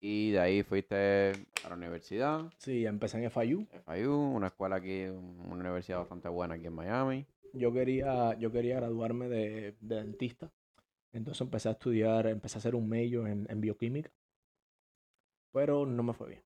y 0.00 0.30
de 0.32 0.40
ahí 0.40 0.62
fuiste 0.62 1.32
a 1.64 1.68
la 1.68 1.74
universidad, 1.74 2.44
Sí, 2.58 2.86
empecé 2.86 3.18
en 3.18 3.24
FIU. 3.24 3.66
FIU, 3.86 4.14
una 4.14 4.46
escuela 4.46 4.76
aquí, 4.76 5.04
una 5.06 5.56
universidad 5.56 5.98
bastante 5.98 6.28
buena 6.28 6.54
aquí 6.54 6.66
en 6.66 6.74
Miami. 6.74 7.26
yo 7.54 7.72
quería, 7.72 8.38
yo 8.38 8.52
quería 8.52 8.76
graduarme 8.76 9.28
de, 9.28 9.76
de 9.80 9.96
dentista. 9.96 10.52
Entonces 11.12 11.40
empecé 11.42 11.68
a 11.68 11.72
estudiar, 11.72 12.26
empecé 12.26 12.58
a 12.58 12.60
hacer 12.60 12.74
un 12.74 12.88
major 12.88 13.28
en, 13.28 13.46
en 13.50 13.60
bioquímica. 13.60 14.10
Pero 15.52 15.86
no 15.86 16.02
me 16.02 16.12
fue 16.12 16.28
bien. 16.28 16.42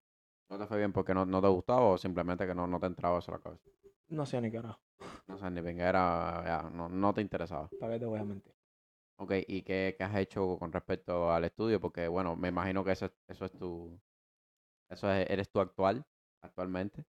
¿No 0.50 0.58
te 0.58 0.66
fue 0.66 0.78
bien 0.78 0.92
porque 0.92 1.14
no, 1.14 1.24
no 1.26 1.40
te 1.40 1.48
gustaba 1.48 1.80
o 1.86 1.98
simplemente 1.98 2.46
que 2.46 2.54
no, 2.54 2.66
no 2.66 2.80
te 2.80 2.86
entraba 2.86 3.18
eso 3.18 3.32
a 3.32 3.36
la 3.36 3.40
cabeza? 3.42 3.70
No 4.08 4.22
hacía 4.22 4.40
ni 4.40 4.50
carajo. 4.50 4.80
No 5.28 5.38
sé, 5.38 5.50
ni 5.50 5.60
bien 5.60 5.80
era, 5.80 6.42
ya, 6.44 6.70
no, 6.70 6.88
no 6.88 7.14
te 7.14 7.20
interesaba. 7.20 7.68
¿Para 7.80 7.94
qué 7.94 8.00
te 8.00 8.06
voy 8.06 8.20
a 8.20 8.24
mentir? 8.24 8.52
Ok, 9.20 9.32
¿y 9.48 9.62
qué, 9.62 9.94
qué 9.98 10.04
has 10.04 10.16
hecho 10.16 10.58
con 10.58 10.72
respecto 10.72 11.32
al 11.32 11.44
estudio? 11.44 11.80
Porque, 11.80 12.06
bueno, 12.08 12.36
me 12.36 12.48
imagino 12.48 12.84
que 12.84 12.92
eso, 12.92 13.06
es- 13.06 13.12
eso 13.26 13.44
es 13.46 13.52
tu, 13.56 14.00
eso 14.90 15.12
es, 15.12 15.28
eres 15.30 15.50
tú 15.50 15.60
actual, 15.60 16.06
actualmente. 16.42 17.04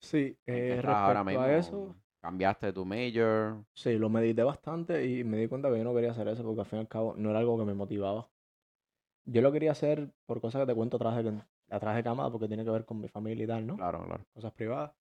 Sí, 0.00 0.38
¿En 0.52 0.64
qué 0.64 0.74
eh, 0.74 0.74
estás 0.74 0.96
ahora 0.96 1.22
mismo? 1.24 1.40
a 1.40 1.56
eso, 1.56 1.96
¿Cambiaste 2.20 2.72
tu 2.72 2.84
major? 2.84 3.64
sí, 3.74 3.94
lo 3.98 4.08
medité 4.08 4.42
bastante 4.42 5.06
y 5.06 5.24
me 5.24 5.38
di 5.38 5.48
cuenta 5.48 5.70
que 5.70 5.78
yo 5.78 5.84
no 5.84 5.94
quería 5.94 6.10
hacer 6.12 6.28
eso 6.28 6.42
porque 6.44 6.60
al 6.60 6.66
fin 6.66 6.78
y 6.78 6.82
al 6.82 6.88
cabo 6.88 7.14
no 7.16 7.30
era 7.30 7.38
algo 7.40 7.58
que 7.58 7.64
me 7.64 7.74
motivaba. 7.74 8.30
Yo 9.24 9.42
lo 9.42 9.52
quería 9.52 9.72
hacer 9.72 10.12
por 10.26 10.40
cosas 10.40 10.62
que 10.62 10.66
te 10.68 10.74
cuento 10.76 10.96
atrás 10.96 11.24
de, 11.24 11.42
atrás 11.70 11.96
de 11.96 12.04
cámara 12.04 12.30
porque 12.30 12.48
tiene 12.48 12.64
que 12.64 12.70
ver 12.70 12.86
con 12.86 13.00
mi 13.00 13.08
familia 13.08 13.44
y 13.44 13.48
tal, 13.48 13.66
¿no? 13.66 13.82
Claro, 13.82 14.04
claro. 14.04 14.24
cosas 14.34 14.52
privadas. 14.54 14.92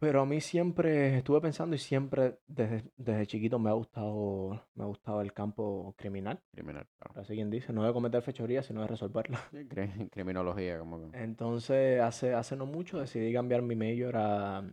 Pero 0.00 0.22
a 0.22 0.26
mí 0.26 0.40
siempre 0.40 1.18
estuve 1.18 1.42
pensando 1.42 1.76
y 1.76 1.78
siempre 1.78 2.38
desde, 2.46 2.84
desde 2.96 3.26
chiquito 3.26 3.58
me 3.58 3.68
ha 3.68 3.74
gustado, 3.74 4.66
me 4.74 4.84
ha 4.84 4.86
gustado 4.86 5.20
el 5.20 5.34
campo 5.34 5.94
criminal. 5.98 6.40
Criminal, 6.52 6.86
claro. 6.98 7.20
Así 7.20 7.34
quien 7.34 7.50
dice, 7.50 7.70
no 7.74 7.84
de 7.84 7.92
cometer 7.92 8.22
fechorías, 8.22 8.64
sino 8.64 8.80
de 8.80 8.86
resolverla. 8.86 9.38
Sí, 9.52 9.68
criminología, 10.10 10.78
como 10.78 11.10
que. 11.10 11.18
Entonces, 11.18 12.00
hace, 12.00 12.32
hace 12.32 12.56
no 12.56 12.64
mucho 12.64 12.98
decidí 12.98 13.30
cambiar 13.34 13.60
mi 13.60 13.76
major 13.76 14.16
a, 14.16 14.64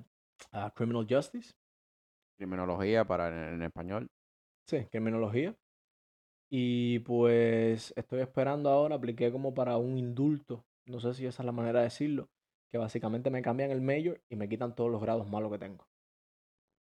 a 0.53 0.71
Criminal 0.73 1.05
Justice. 1.09 1.53
Criminología 2.37 3.03
para 3.03 3.27
en, 3.27 3.55
en 3.55 3.63
español. 3.63 4.07
Sí, 4.65 4.85
criminología. 4.89 5.53
Y 6.49 6.99
pues 6.99 7.93
estoy 7.97 8.21
esperando 8.21 8.69
ahora, 8.69 8.95
apliqué 8.95 9.29
como 9.29 9.53
para 9.53 9.75
un 9.75 9.97
indulto, 9.97 10.63
no 10.85 11.01
sé 11.01 11.13
si 11.13 11.25
esa 11.25 11.41
es 11.43 11.45
la 11.45 11.51
manera 11.51 11.79
de 11.79 11.85
decirlo, 11.85 12.29
que 12.71 12.77
básicamente 12.77 13.29
me 13.29 13.41
cambian 13.41 13.71
el 13.71 13.81
major 13.81 14.21
y 14.29 14.35
me 14.37 14.49
quitan 14.49 14.75
todos 14.75 14.91
los 14.91 15.01
grados 15.01 15.27
malos 15.29 15.51
que 15.51 15.59
tengo. 15.59 15.87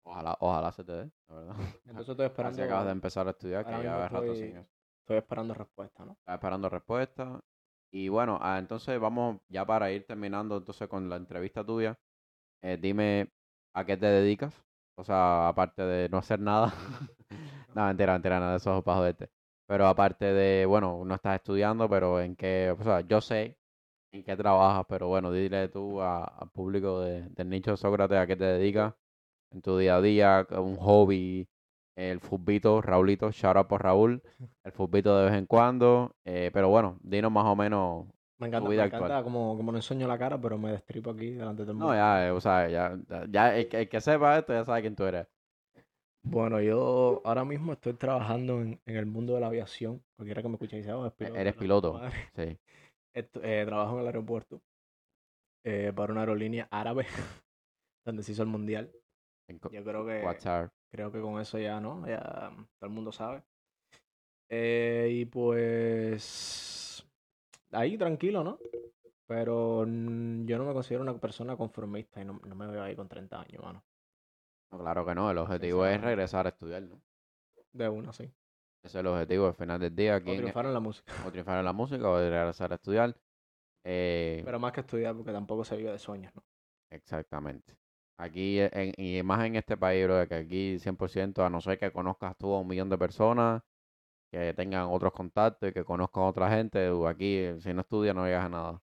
Ojalá, 0.04 0.36
ojalá 0.42 0.72
se 0.74 0.84
te 0.84 0.92
dé, 0.92 1.12
la 1.30 1.36
verdad. 1.36 1.56
Entonces 1.86 2.10
estoy 2.10 2.26
esperando, 2.26 2.64
acabas 2.64 2.86
de 2.86 2.92
empezar 2.92 3.28
a 3.28 3.32
estudiar, 3.32 3.66
que 3.66 3.82
ya 3.82 3.98
ves 3.98 4.12
rato 4.12 4.34
estoy- 4.34 4.40
sin 4.42 4.58
eso. 4.58 4.70
estoy 5.02 5.18
esperando 5.18 5.54
respuesta, 5.54 6.06
¿no? 6.06 6.18
Estás 6.20 6.36
esperando 6.36 6.70
respuesta. 6.70 7.40
Y 7.92 8.10
bueno, 8.10 8.38
ah, 8.42 8.60
entonces 8.60 9.00
vamos 9.00 9.40
ya 9.48 9.66
para 9.66 9.92
ir 9.92 10.06
terminando 10.06 10.58
entonces 10.58 10.88
con 10.88 11.10
la 11.10 11.16
entrevista 11.16 11.64
tuya. 11.66 11.98
eh, 12.64 12.78
dime 12.82 13.32
a 13.76 13.86
qué 13.86 13.98
te 13.98 14.08
dedicas. 14.08 14.56
O 14.98 15.06
sea, 15.06 15.50
aparte 15.50 15.84
de 15.84 16.10
no 16.10 16.20
hacer 16.20 16.40
nada. 16.42 16.74
no, 17.76 17.88
mentira, 17.88 18.14
mentira, 18.14 18.40
nada 18.42 18.54
de 18.54 18.58
eso 18.60 18.80
es 18.80 18.86
para 18.86 19.00
joderte. 19.00 19.32
Pero 19.68 19.88
aparte 19.88 20.26
de, 20.28 20.66
bueno, 20.68 21.04
no 21.06 21.16
estás 21.16 21.38
estudiando, 21.38 21.90
pero 21.90 22.22
en 22.22 22.36
qué, 22.38 22.76
o 22.80 22.84
sea, 22.84 23.02
yo 23.02 23.22
sé 23.22 23.59
en 24.12 24.24
qué 24.24 24.36
trabajas, 24.36 24.86
pero 24.90 25.08
bueno, 25.08 25.32
dile 25.32 25.68
tú 25.70 26.02
a- 26.02 26.24
al 26.26 26.50
público 26.50 27.02
de- 27.02 27.30
del 27.30 27.50
nicho 27.50 27.72
de 27.72 27.78
Sócrates 27.78 28.18
a 28.18 28.28
qué 28.28 28.36
te 28.36 28.46
dedicas 28.46 28.94
en 29.52 29.62
tu 29.62 29.78
día 29.78 29.98
a 29.98 30.02
día, 30.02 30.48
un 30.52 30.78
hobby, 30.78 31.48
el 31.96 32.20
futbito, 32.20 32.82
Raulito, 32.82 33.32
shout 33.32 33.58
out 33.58 33.68
por 33.68 33.84
Raúl, 33.84 34.22
el 34.64 34.72
futbito 34.72 35.18
de 35.18 35.26
vez 35.30 35.36
en 35.40 35.46
cuando, 35.46 36.16
eh, 36.26 36.52
pero 36.54 36.70
bueno, 36.70 36.98
dinos 37.04 37.32
más 37.32 37.46
o 37.46 37.56
menos, 37.56 38.06
Me 38.40 38.48
encanta, 38.48 38.70
vida 38.70 38.82
me 38.82 38.88
actual. 38.88 39.02
encanta 39.02 39.24
como, 39.24 39.56
como 39.58 39.72
no 39.72 39.78
enseño 39.78 40.08
la 40.08 40.18
cara, 40.18 40.40
pero 40.42 40.58
me 40.58 40.72
destripo 40.72 41.12
aquí 41.12 41.32
delante 41.32 41.62
de 41.64 41.66
todo 41.68 41.72
el 41.74 41.78
mundo. 41.78 41.94
no, 41.94 41.96
ya, 41.96 42.28
eh, 42.28 42.32
o 42.32 42.42
sea, 42.42 42.68
ya, 42.70 42.98
ya, 43.30 43.56
el, 43.58 43.68
que- 43.70 43.82
el 43.82 43.90
que 43.90 44.02
sepa 44.02 44.38
esto 44.40 44.54
ya 44.54 44.66
sabe 44.66 44.82
quién 44.82 44.96
tú 44.96 45.04
eres. 45.06 45.28
Bueno, 46.22 46.62
yo 46.62 47.22
ahora 47.26 47.44
mismo 47.46 47.74
estoy 47.74 47.94
trabajando 47.94 48.62
en, 48.62 48.80
en 48.86 48.96
el 48.96 49.06
mundo 49.06 49.34
de 49.34 49.42
la 49.42 49.48
aviación. 49.48 50.02
Cualquiera 50.16 50.42
que 50.42 50.48
me 50.48 50.54
escuche 50.56 50.78
dice, 50.78 50.92
oh, 50.94 51.06
es 51.06 51.14
piloto. 51.14 51.40
eres 51.40 51.56
piloto. 51.56 52.02
Sí, 52.36 52.58
eh, 53.14 53.64
trabajo 53.66 53.96
en 53.96 54.02
el 54.02 54.08
aeropuerto 54.08 54.62
eh, 55.64 55.92
para 55.96 56.12
una 56.12 56.22
aerolínea 56.22 56.68
árabe 56.72 57.06
donde 58.06 58.24
se 58.24 58.32
hizo 58.32 58.44
el 58.44 58.50
mundial. 58.50 58.92
Yo 59.72 59.84
creo 59.84 60.06
que 60.06 60.24
creo 60.92 61.12
que 61.12 61.22
con 61.22 61.40
eso 61.40 61.58
ya, 61.58 61.80
¿no? 61.80 62.08
Ya 62.08 62.52
todo 62.80 62.88
el 62.88 62.90
mundo 62.90 63.12
sabe. 63.12 63.44
Eh, 64.50 65.10
y 65.12 65.26
pues 65.26 67.08
ahí 67.72 67.98
tranquilo, 67.98 68.44
¿no? 68.44 68.60
Pero 69.28 69.86
yo 69.86 70.58
no 70.58 70.66
me 70.66 70.74
considero 70.74 71.04
una 71.04 71.20
persona 71.20 71.56
conformista 71.56 72.20
y 72.22 72.26
no, 72.26 72.40
no 72.44 72.56
me 72.56 72.68
veo 72.68 72.82
ahí 72.82 72.96
con 72.96 73.08
30 73.08 73.42
años, 73.42 73.64
mano. 73.64 73.84
No, 74.72 74.80
claro 74.80 75.06
que 75.06 75.16
no, 75.16 75.30
el 75.30 75.38
objetivo 75.38 75.86
es 75.86 76.02
regresar 76.02 76.46
a 76.48 76.50
estudiar, 76.50 76.84
¿no? 76.84 77.02
De 77.72 77.90
una, 77.90 78.12
sí. 78.12 78.32
Ese 78.84 78.88
es 78.88 78.96
el 78.96 79.08
objetivo 79.08 79.48
al 79.48 79.54
final 79.54 79.80
del 79.80 79.96
día, 79.96 80.14
O 80.14 80.16
aquí 80.18 80.32
en, 80.32 80.38
triunfar 80.38 80.66
en 80.66 80.74
la 80.74 80.80
música. 80.80 81.12
o 81.26 81.32
triunfar 81.32 81.60
en 81.60 81.66
la 81.66 81.74
música 81.74 82.10
o 82.10 82.18
regresar 82.18 82.72
a 82.72 82.76
estudiar. 82.76 83.16
Eh, 83.84 84.42
Pero 84.46 84.60
más 84.60 84.72
que 84.72 84.82
estudiar, 84.82 85.16
porque 85.16 85.32
tampoco 85.32 85.64
se 85.64 85.76
vive 85.78 85.92
de 85.92 86.00
sueños, 86.00 86.34
¿no? 86.36 86.44
Exactamente. 86.92 87.76
Aquí, 88.18 88.60
en, 88.60 88.94
y 88.98 89.22
más 89.24 89.46
en 89.46 89.56
este 89.56 89.78
país, 89.78 90.06
bro, 90.06 90.28
que 90.28 90.36
aquí 90.36 90.80
100%, 90.80 91.46
a 91.46 91.50
no 91.50 91.62
ser 91.62 91.78
que 91.78 91.92
conozcas 91.92 92.36
tú 92.38 92.54
a 92.54 92.60
un 92.60 92.68
millón 92.68 92.90
de 92.90 92.98
personas, 92.98 93.62
que 94.32 94.54
tengan 94.54 94.88
otros 94.90 95.14
contactos 95.14 95.70
y 95.70 95.74
que 95.74 95.84
conozcan 95.84 96.24
a 96.24 96.28
otra 96.28 96.50
gente, 96.50 96.90
tú 96.90 97.08
aquí, 97.08 97.48
si 97.60 97.74
no 97.74 97.82
estudias, 97.82 98.16
no 98.16 98.26
llegas 98.26 98.46
a 98.46 98.50
nada. 98.50 98.82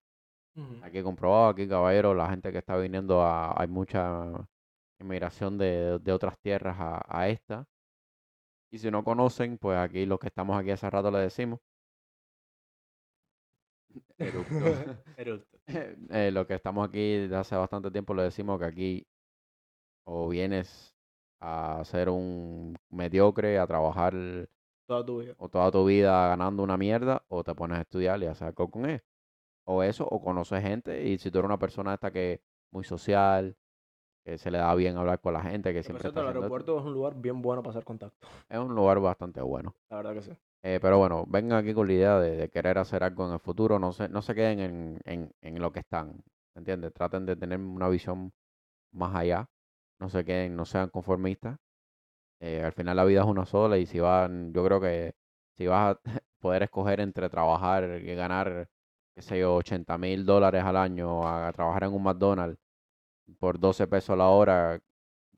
Aquí 0.81 1.03
comprobado, 1.03 1.49
aquí, 1.49 1.67
caballero, 1.67 2.15
la 2.15 2.29
gente 2.29 2.51
que 2.51 2.57
está 2.57 2.77
viniendo, 2.77 3.21
a, 3.21 3.53
hay 3.61 3.67
mucha 3.67 4.25
inmigración 4.99 5.57
de, 5.59 5.99
de 5.99 6.11
otras 6.11 6.39
tierras 6.39 6.75
a, 6.79 7.01
a 7.07 7.29
esta. 7.29 7.67
Y 8.77 8.79
si 8.79 8.91
no 8.91 9.03
conocen, 9.03 9.57
pues 9.57 9.75
aquí 9.75 10.05
los 10.05 10.19
que 10.19 10.27
estamos 10.27 10.55
aquí 10.55 10.69
hace 10.69 10.87
rato 10.87 11.09
le 11.09 11.17
decimos. 11.17 11.59
Eructo. 14.19 14.53
Eructo. 15.17 15.57
Eh, 16.11 16.29
lo 16.31 16.45
que 16.45 16.53
estamos 16.53 16.87
aquí 16.87 17.17
desde 17.17 17.35
hace 17.37 17.55
bastante 17.55 17.89
tiempo 17.89 18.13
le 18.13 18.21
decimos 18.21 18.59
que 18.59 18.65
aquí 18.65 19.07
o 20.05 20.29
vienes 20.29 20.93
a 21.39 21.81
ser 21.85 22.09
un 22.09 22.75
mediocre, 22.91 23.57
a 23.57 23.65
trabajar 23.65 24.13
Toda 24.85 25.03
tu 25.03 25.21
vida. 25.21 25.33
o 25.39 25.49
toda 25.49 25.71
tu 25.71 25.83
vida 25.83 26.27
ganando 26.27 26.61
una 26.61 26.77
mierda, 26.77 27.23
o 27.29 27.43
te 27.43 27.55
pones 27.55 27.79
a 27.79 27.81
estudiar 27.81 28.21
y 28.21 28.27
hacer 28.27 28.49
algo 28.49 28.69
con 28.69 28.85
él. 28.87 29.01
O 29.65 29.81
eso, 29.81 30.07
o 30.07 30.21
conoces 30.21 30.61
gente, 30.61 31.03
y 31.03 31.17
si 31.17 31.31
tú 31.31 31.39
eres 31.39 31.47
una 31.47 31.57
persona 31.57 31.95
esta 31.95 32.11
que 32.11 32.41
muy 32.71 32.83
social, 32.83 33.57
que 34.27 34.37
se 34.37 34.51
le 34.51 34.57
da 34.57 34.75
bien 34.75 34.97
hablar 34.97 35.21
con 35.21 35.33
la 35.33 35.41
gente, 35.41 35.73
que 35.73 35.83
siempre 35.83 36.05
está 36.05 36.19
el 36.19 36.25
haciendo 36.25 36.41
aeropuerto 36.41 36.77
es 36.77 36.85
un 36.85 36.91
lugar 36.91 37.15
bien 37.15 37.41
bueno 37.41 37.63
para 37.63 37.69
hacer 37.71 37.85
contacto. 37.85 38.27
es 38.49 38.59
un 38.59 38.75
lugar 38.75 38.99
bastante 38.99 39.41
bueno. 39.41 39.73
La 39.89 39.97
verdad 39.97 40.13
que 40.15 40.21
sí. 40.21 40.31
Eh, 40.63 40.79
pero 40.81 40.97
bueno, 40.97 41.23
vengan 41.29 41.59
aquí 41.59 41.73
con 41.73 41.87
la 41.87 41.93
idea 41.93 42.19
de, 42.19 42.35
de 42.35 42.49
querer 42.49 42.77
hacer 42.77 43.03
algo 43.03 43.25
en 43.25 43.31
el 43.31 43.39
futuro, 43.39 43.79
no 43.79 43.93
se, 43.93 44.09
no 44.09 44.21
se 44.21 44.35
queden 44.35 44.59
en, 44.59 44.99
en, 45.05 45.31
en 45.39 45.61
lo 45.61 45.71
que 45.71 45.79
están, 45.79 46.21
¿entiendes? 46.55 46.91
Traten 46.93 47.25
de 47.25 47.37
tener 47.37 47.57
una 47.57 47.87
visión 47.87 48.33
más 48.91 49.15
allá, 49.15 49.49
no 49.97 50.09
se 50.09 50.25
queden, 50.25 50.57
no 50.57 50.65
sean 50.65 50.89
conformistas. 50.89 51.57
Eh, 52.41 52.61
al 52.65 52.73
final 52.73 52.97
la 52.97 53.05
vida 53.05 53.21
es 53.21 53.27
una 53.27 53.45
sola 53.45 53.77
y 53.77 53.85
si 53.85 54.01
van, 54.01 54.51
yo 54.51 54.65
creo 54.65 54.81
que 54.81 55.15
si 55.55 55.67
vas 55.67 55.95
a 55.95 55.99
poder 56.41 56.63
escoger 56.63 56.99
entre 56.99 57.29
trabajar 57.29 58.01
y 58.03 58.13
ganar, 58.13 58.67
qué 59.15 59.21
sé 59.21 59.39
yo, 59.39 59.55
80 59.55 59.97
mil 59.97 60.25
dólares 60.25 60.65
al 60.65 60.75
año 60.75 61.25
a, 61.25 61.49
trabajar 61.53 61.85
en 61.85 61.93
un 61.93 62.03
McDonald's 62.03 62.59
por 63.39 63.59
12 63.59 63.87
pesos 63.87 64.17
la 64.17 64.27
hora, 64.27 64.81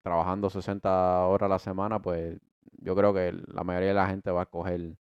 trabajando 0.01 0.49
60 0.49 1.25
horas 1.27 1.45
a 1.45 1.49
la 1.49 1.59
semana, 1.59 2.01
pues 2.01 2.37
yo 2.81 2.95
creo 2.95 3.13
que 3.13 3.33
la 3.47 3.63
mayoría 3.63 3.89
de 3.89 3.93
la 3.95 4.07
gente 4.07 4.31
va 4.31 4.41
a 4.41 4.43
escoger 4.43 4.73
el 4.73 4.97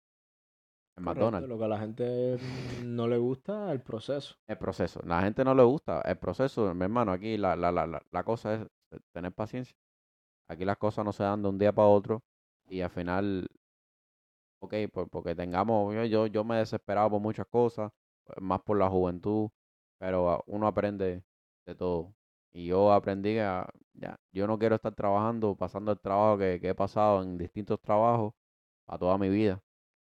McDonald's. 0.98 1.48
Lo 1.48 1.58
que 1.58 1.66
a 1.66 1.68
la 1.68 1.80
gente 1.80 2.38
no 2.84 3.08
le 3.08 3.18
gusta 3.18 3.72
el 3.72 3.82
proceso. 3.82 4.36
El 4.48 4.58
proceso. 4.58 5.02
La 5.06 5.22
gente 5.22 5.44
no 5.44 5.54
le 5.54 5.64
gusta 5.64 6.02
el 6.02 6.18
proceso, 6.18 6.74
mi 6.74 6.84
hermano. 6.84 7.12
Aquí 7.12 7.38
la, 7.38 7.56
la, 7.56 7.72
la, 7.72 8.02
la, 8.12 8.24
cosa 8.24 8.56
es 8.56 8.68
tener 9.12 9.32
paciencia. 9.32 9.76
Aquí 10.48 10.66
las 10.66 10.78
cosas 10.78 11.06
no 11.06 11.12
se 11.12 11.24
dan 11.24 11.42
de 11.42 11.50
un 11.50 11.58
día 11.58 11.74
para 11.74 11.88
otro 11.88 12.24
y 12.70 12.82
al 12.82 12.90
final, 12.90 13.48
ok, 14.60 14.74
por, 14.92 15.10
porque 15.10 15.36
tengamos, 15.36 15.94
yo, 15.94 16.06
yo, 16.06 16.28
yo 16.28 16.44
me 16.44 16.56
he 16.56 16.60
desesperado 16.60 17.12
por 17.12 17.22
muchas 17.22 17.48
cosas, 17.48 17.92
pues, 18.26 18.40
más 18.42 18.62
por 18.62 18.78
la 18.78 18.90
juventud, 18.90 19.50
pero 20.00 20.30
ah, 20.30 20.44
uno 20.48 20.68
aprende 20.68 21.24
de 21.66 21.76
todo. 21.76 22.14
Y 22.54 22.68
yo 22.68 22.92
aprendí 22.92 23.38
a, 23.40 23.68
ya, 23.94 24.18
yo 24.32 24.48
no 24.48 24.58
quiero 24.60 24.76
estar 24.76 24.94
trabajando, 24.96 25.56
pasando 25.56 25.92
el 25.92 26.00
trabajo 26.00 26.38
que, 26.40 26.60
que 26.60 26.70
he 26.70 26.76
pasado 26.76 27.22
en 27.24 27.38
distintos 27.38 27.80
trabajos 27.82 28.34
a 28.88 28.98
toda 28.98 29.18
mi 29.18 29.30
vida. 29.30 29.62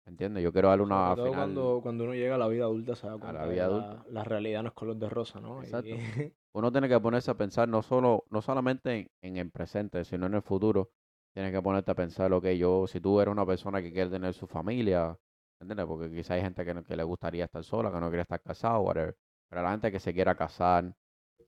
¿Entiendes? 0.06 0.44
Yo 0.44 0.52
quiero 0.54 0.70
darle 0.70 0.84
una 0.86 1.04
Sobre 1.06 1.16
todo 1.16 1.26
final. 1.28 1.40
cuando, 1.40 1.80
cuando 1.82 2.04
uno 2.06 2.14
llega 2.14 2.36
a 2.36 2.38
la 2.38 2.48
vida 2.48 2.64
adulta 2.66 2.96
se 2.96 3.08
da 3.08 3.18
cuenta 3.18 3.34
la 3.40 3.46
vida 3.48 3.56
que 3.56 3.60
adulta. 3.66 4.06
La, 4.06 4.12
la 4.12 4.24
realidad 4.24 4.64
no 4.64 4.70
es 4.70 4.74
color 4.76 4.96
de 4.98 5.10
rosa, 5.10 5.40
¿no? 5.40 5.62
Y- 5.64 5.66
Exacto. 5.66 5.96
uno 6.54 6.72
tiene 6.72 6.88
que 6.90 7.00
ponerse 7.00 7.32
a 7.32 7.36
pensar 7.38 7.68
no 7.68 7.82
solo, 7.82 8.26
no 8.30 8.42
solamente 8.42 9.00
en, 9.00 9.12
en 9.22 9.38
el 9.38 9.52
presente, 9.52 10.04
sino 10.06 10.26
en 10.28 10.36
el 10.36 10.42
futuro. 10.44 10.92
Tienes 11.34 11.52
que 11.52 11.62
ponerte 11.62 11.92
a 11.92 11.96
pensar, 11.96 12.32
ok, 12.34 12.46
yo, 12.50 12.86
si 12.88 13.00
tú 13.02 13.20
eres 13.20 13.32
una 13.32 13.46
persona 13.46 13.82
que 13.82 13.92
quiere 13.92 14.10
tener 14.12 14.34
su 14.36 14.46
familia, 14.48 15.18
¿entiendes? 15.60 15.86
Porque 15.88 16.12
quizá 16.12 16.36
hay 16.36 16.42
gente 16.42 16.64
que, 16.66 16.74
no- 16.74 16.84
que 16.84 16.96
le 16.96 17.04
gustaría 17.04 17.46
estar 17.46 17.64
sola, 17.64 17.92
que 17.92 18.00
no 18.00 18.10
quiere 18.10 18.22
estar 18.24 18.42
casado, 18.42 18.82
whatever. 18.82 19.18
Pero 19.50 19.64
la 19.64 19.72
gente 19.72 19.92
que 19.92 20.00
se 20.00 20.14
quiera 20.14 20.36
casar, 20.36 20.94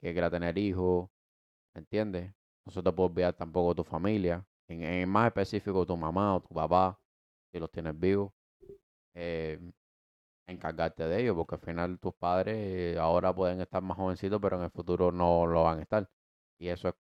que 0.05 0.13
quiera 0.13 0.29
tener 0.29 0.55
hijos, 0.57 1.09
¿entiendes? 1.73 2.31
No 2.65 2.71
se 2.71 2.83
te 2.83 2.91
puede 2.91 3.09
olvidar 3.09 3.33
tampoco 3.33 3.73
tu 3.73 3.83
familia. 3.83 4.45
En, 4.67 4.83
en 4.83 5.09
más 5.09 5.27
específico, 5.27 5.85
tu 5.85 5.97
mamá 5.97 6.35
o 6.35 6.41
tu 6.41 6.53
papá, 6.53 6.99
si 7.51 7.59
los 7.59 7.71
tienes 7.71 7.99
vivos. 7.99 8.31
Eh, 9.15 9.59
encargarte 10.47 11.07
de 11.07 11.21
ellos, 11.21 11.35
porque 11.35 11.55
al 11.55 11.61
final 11.61 11.99
tus 11.99 12.13
padres 12.13 12.95
ahora 12.97 13.33
pueden 13.33 13.61
estar 13.61 13.81
más 13.81 13.97
jovencitos, 13.97 14.39
pero 14.39 14.57
en 14.57 14.63
el 14.63 14.69
futuro 14.69 15.11
no 15.11 15.47
lo 15.47 15.63
van 15.63 15.79
a 15.79 15.81
estar. 15.81 16.07
Y 16.59 16.67
eso 16.67 16.89
es 16.89 16.95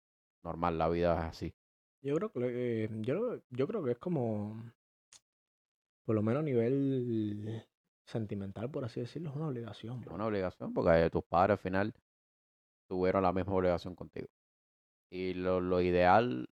normal, 0.43 0.77
la 0.77 0.87
vida 0.87 1.13
es 1.17 1.23
así. 1.25 1.55
Yo 2.01 2.15
creo 2.15 2.31
que 2.31 2.85
eh, 2.85 2.89
yo, 3.01 3.41
yo 3.49 3.67
creo 3.67 3.83
que 3.83 3.91
es 3.91 3.97
como 3.97 4.63
por 6.05 6.15
lo 6.15 6.21
menos 6.21 6.41
a 6.41 6.43
nivel 6.43 7.65
sentimental, 8.05 8.69
por 8.69 8.85
así 8.85 9.01
decirlo, 9.01 9.29
es 9.29 9.35
una 9.35 9.47
obligación. 9.47 10.01
Es 10.03 10.07
una 10.07 10.25
obligación, 10.25 10.73
porque 10.73 11.05
eh, 11.05 11.09
tus 11.09 11.23
padres 11.23 11.53
al 11.53 11.59
final 11.59 11.93
tuvieron 12.87 13.23
la 13.23 13.33
misma 13.33 13.53
obligación 13.55 13.95
contigo. 13.95 14.27
Y 15.11 15.33
lo, 15.35 15.61
lo 15.61 15.81
ideal 15.81 16.49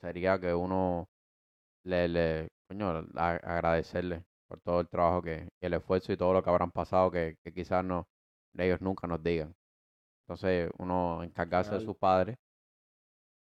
sería 0.00 0.40
que 0.40 0.54
uno 0.54 1.08
le, 1.84 2.08
le 2.08 2.48
coño, 2.68 3.06
a- 3.16 3.36
agradecerle 3.36 4.24
por 4.48 4.60
todo 4.62 4.80
el 4.80 4.88
trabajo 4.88 5.22
que, 5.22 5.48
y 5.60 5.66
el 5.66 5.74
esfuerzo 5.74 6.12
y 6.12 6.16
todo 6.16 6.32
lo 6.34 6.42
que 6.44 6.50
habrán 6.50 6.72
pasado 6.72 7.10
que, 7.10 7.36
que 7.44 7.52
quizás 7.54 7.84
no, 7.84 8.08
ellos 8.58 8.80
nunca 8.82 9.06
nos 9.08 9.22
digan. 9.22 9.54
Entonces, 10.24 10.70
uno 10.78 11.22
encargarse 11.24 11.74
de 11.76 11.80
sus 11.80 11.96
padres 11.96 12.38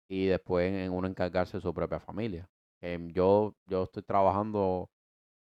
y 0.09 0.27
después 0.27 0.73
en 0.73 0.93
uno 0.93 1.09
encargarse 1.09 1.59
de 1.59 1.61
su 1.62 1.73
propia 1.75 2.01
familia. 2.01 2.49
Em, 2.81 3.09
yo, 3.12 3.55
yo 3.66 3.85
estoy 3.85 4.03
trabajando 4.03 4.91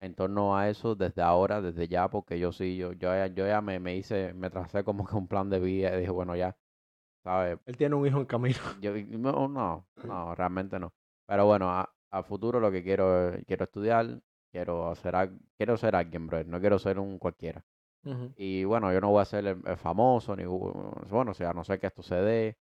en 0.00 0.14
torno 0.14 0.56
a 0.56 0.68
eso 0.68 0.94
desde 0.94 1.22
ahora, 1.22 1.60
desde 1.60 1.88
ya, 1.88 2.08
porque 2.08 2.38
yo 2.38 2.52
sí, 2.52 2.76
yo, 2.76 2.92
yo 2.92 3.10
ya, 3.14 3.26
yo 3.28 3.46
ya 3.46 3.60
me, 3.60 3.80
me 3.80 3.96
hice, 3.96 4.32
me 4.34 4.50
tracé 4.50 4.84
como 4.84 5.06
que 5.06 5.16
un 5.16 5.28
plan 5.28 5.48
de 5.50 5.60
vida 5.60 5.94
y 5.94 6.00
dije, 6.00 6.10
bueno, 6.10 6.36
ya, 6.36 6.56
¿sabes? 7.24 7.58
Él 7.66 7.76
tiene 7.76 7.94
un 7.96 8.06
hijo 8.06 8.18
en 8.20 8.26
camino. 8.26 8.58
Yo, 8.82 8.92
no, 9.18 9.48
no, 9.48 9.86
no, 10.04 10.34
realmente 10.34 10.78
no. 10.78 10.92
Pero 11.26 11.46
bueno, 11.46 11.70
a, 11.70 11.90
a 12.10 12.22
futuro 12.22 12.60
lo 12.60 12.70
que 12.70 12.82
quiero 12.82 13.30
es, 13.34 13.44
quiero 13.46 13.64
estudiar, 13.64 14.20
quiero 14.52 14.94
ser, 14.94 15.16
al- 15.16 15.38
quiero 15.56 15.76
ser 15.76 15.94
alguien, 15.96 16.26
bro, 16.26 16.42
no 16.44 16.60
quiero 16.60 16.78
ser 16.78 16.98
un 16.98 17.18
cualquiera. 17.18 17.64
Y 18.36 18.64
bueno, 18.64 18.92
yo 18.92 19.00
no 19.00 19.10
voy 19.10 19.22
a 19.22 19.24
ser 19.24 19.46
el, 19.46 19.62
el 19.66 19.76
famoso, 19.76 20.36
ni 20.36 20.44
gu- 20.44 21.08
bueno, 21.10 21.32
o 21.32 21.34
sea, 21.34 21.50
a 21.50 21.54
no 21.54 21.64
sé 21.64 21.78
que 21.78 21.88
esto 21.88 22.02
se 22.02 22.14
dé 22.16 22.58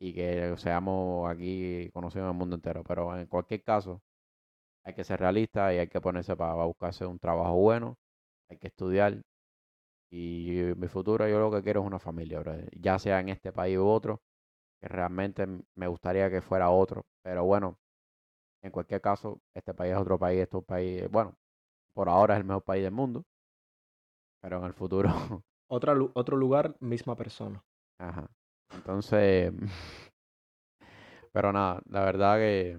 y 0.00 0.14
que 0.14 0.54
seamos 0.58 1.30
aquí 1.30 1.90
conocidos 1.92 2.24
en 2.26 2.30
el 2.32 2.36
mundo 2.38 2.56
entero. 2.56 2.84
Pero 2.84 3.16
en 3.18 3.26
cualquier 3.26 3.62
caso, 3.64 4.02
hay 4.84 4.94
que 4.94 5.04
ser 5.04 5.20
realista 5.20 5.72
y 5.74 5.78
hay 5.78 5.88
que 5.88 6.00
ponerse 6.00 6.36
para, 6.36 6.54
buscarse 6.64 7.06
un 7.06 7.18
trabajo 7.18 7.54
bueno, 7.56 7.96
hay 8.50 8.58
que 8.58 8.68
estudiar. 8.68 9.22
Y 10.12 10.74
mi 10.76 10.88
futuro, 10.88 11.26
yo 11.28 11.40
lo 11.40 11.50
que 11.50 11.62
quiero 11.62 11.80
es 11.80 11.86
una 11.86 11.98
familia, 11.98 12.40
bro, 12.40 12.54
ya 12.72 12.98
sea 12.98 13.20
en 13.20 13.30
este 13.30 13.52
país 13.52 13.78
u 13.78 13.86
otro, 13.88 14.20
que 14.80 14.88
realmente 14.88 15.46
me 15.76 15.86
gustaría 15.88 16.30
que 16.30 16.42
fuera 16.42 16.70
otro. 16.70 17.06
Pero 17.22 17.44
bueno, 17.44 17.78
en 18.62 18.70
cualquier 18.72 19.00
caso, 19.00 19.40
este 19.54 19.74
país 19.74 19.92
es 19.94 19.98
otro 19.98 20.18
país, 20.18 20.40
este 20.42 20.56
es 20.56 20.60
un 20.60 20.66
país, 20.66 21.10
bueno, 21.10 21.36
por 21.94 22.08
ahora 22.08 22.34
es 22.34 22.40
el 22.40 22.46
mejor 22.46 22.64
país 22.64 22.84
del 22.84 22.92
mundo, 22.92 23.24
pero 24.40 24.58
en 24.58 24.64
el 24.64 24.74
futuro 24.74 25.08
Otra, 25.70 25.94
otro 26.14 26.36
lugar, 26.36 26.76
misma 26.80 27.16
persona. 27.16 27.64
Ajá. 27.98 28.28
Entonces, 28.74 29.52
pero 31.32 31.52
nada, 31.52 31.80
la 31.86 32.04
verdad 32.04 32.36
que, 32.36 32.78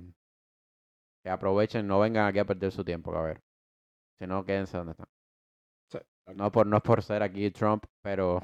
que 1.23 1.29
aprovechen, 1.29 1.87
no 1.87 1.99
vengan 1.99 2.27
aquí 2.27 2.39
a 2.39 2.45
perder 2.45 2.71
su 2.71 2.83
tiempo, 2.83 3.15
a 3.15 3.23
ver. 3.23 3.41
Si 4.19 4.27
no, 4.27 4.45
quédense 4.45 4.77
donde 4.77 4.91
están. 4.93 5.07
No 6.27 6.51
por, 6.51 6.67
no 6.67 6.77
es 6.77 6.83
por 6.83 7.01
ser 7.03 7.23
aquí 7.23 7.49
Trump, 7.51 7.85
pero 8.01 8.41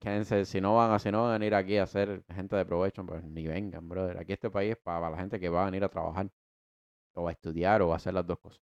quédense, 0.00 0.44
si 0.44 0.60
no 0.60 0.74
van 0.76 0.92
a, 0.92 0.98
si 0.98 1.10
no 1.10 1.22
van 1.22 1.30
a 1.30 1.38
venir 1.38 1.54
aquí 1.54 1.78
a 1.78 1.86
ser 1.86 2.24
gente 2.32 2.56
de 2.56 2.64
provecho, 2.66 3.04
pues 3.06 3.24
ni 3.24 3.46
vengan, 3.46 3.88
brother. 3.88 4.18
Aquí 4.18 4.32
este 4.32 4.50
país 4.50 4.72
es 4.72 4.78
para, 4.78 5.10
la 5.10 5.16
gente 5.18 5.40
que 5.40 5.48
va 5.48 5.62
a 5.62 5.66
venir 5.66 5.84
a 5.84 5.88
trabajar, 5.88 6.30
o 7.14 7.28
a 7.28 7.32
estudiar, 7.32 7.82
o 7.82 7.92
a 7.92 7.96
hacer 7.96 8.14
las 8.14 8.26
dos 8.26 8.40
cosas. 8.40 8.62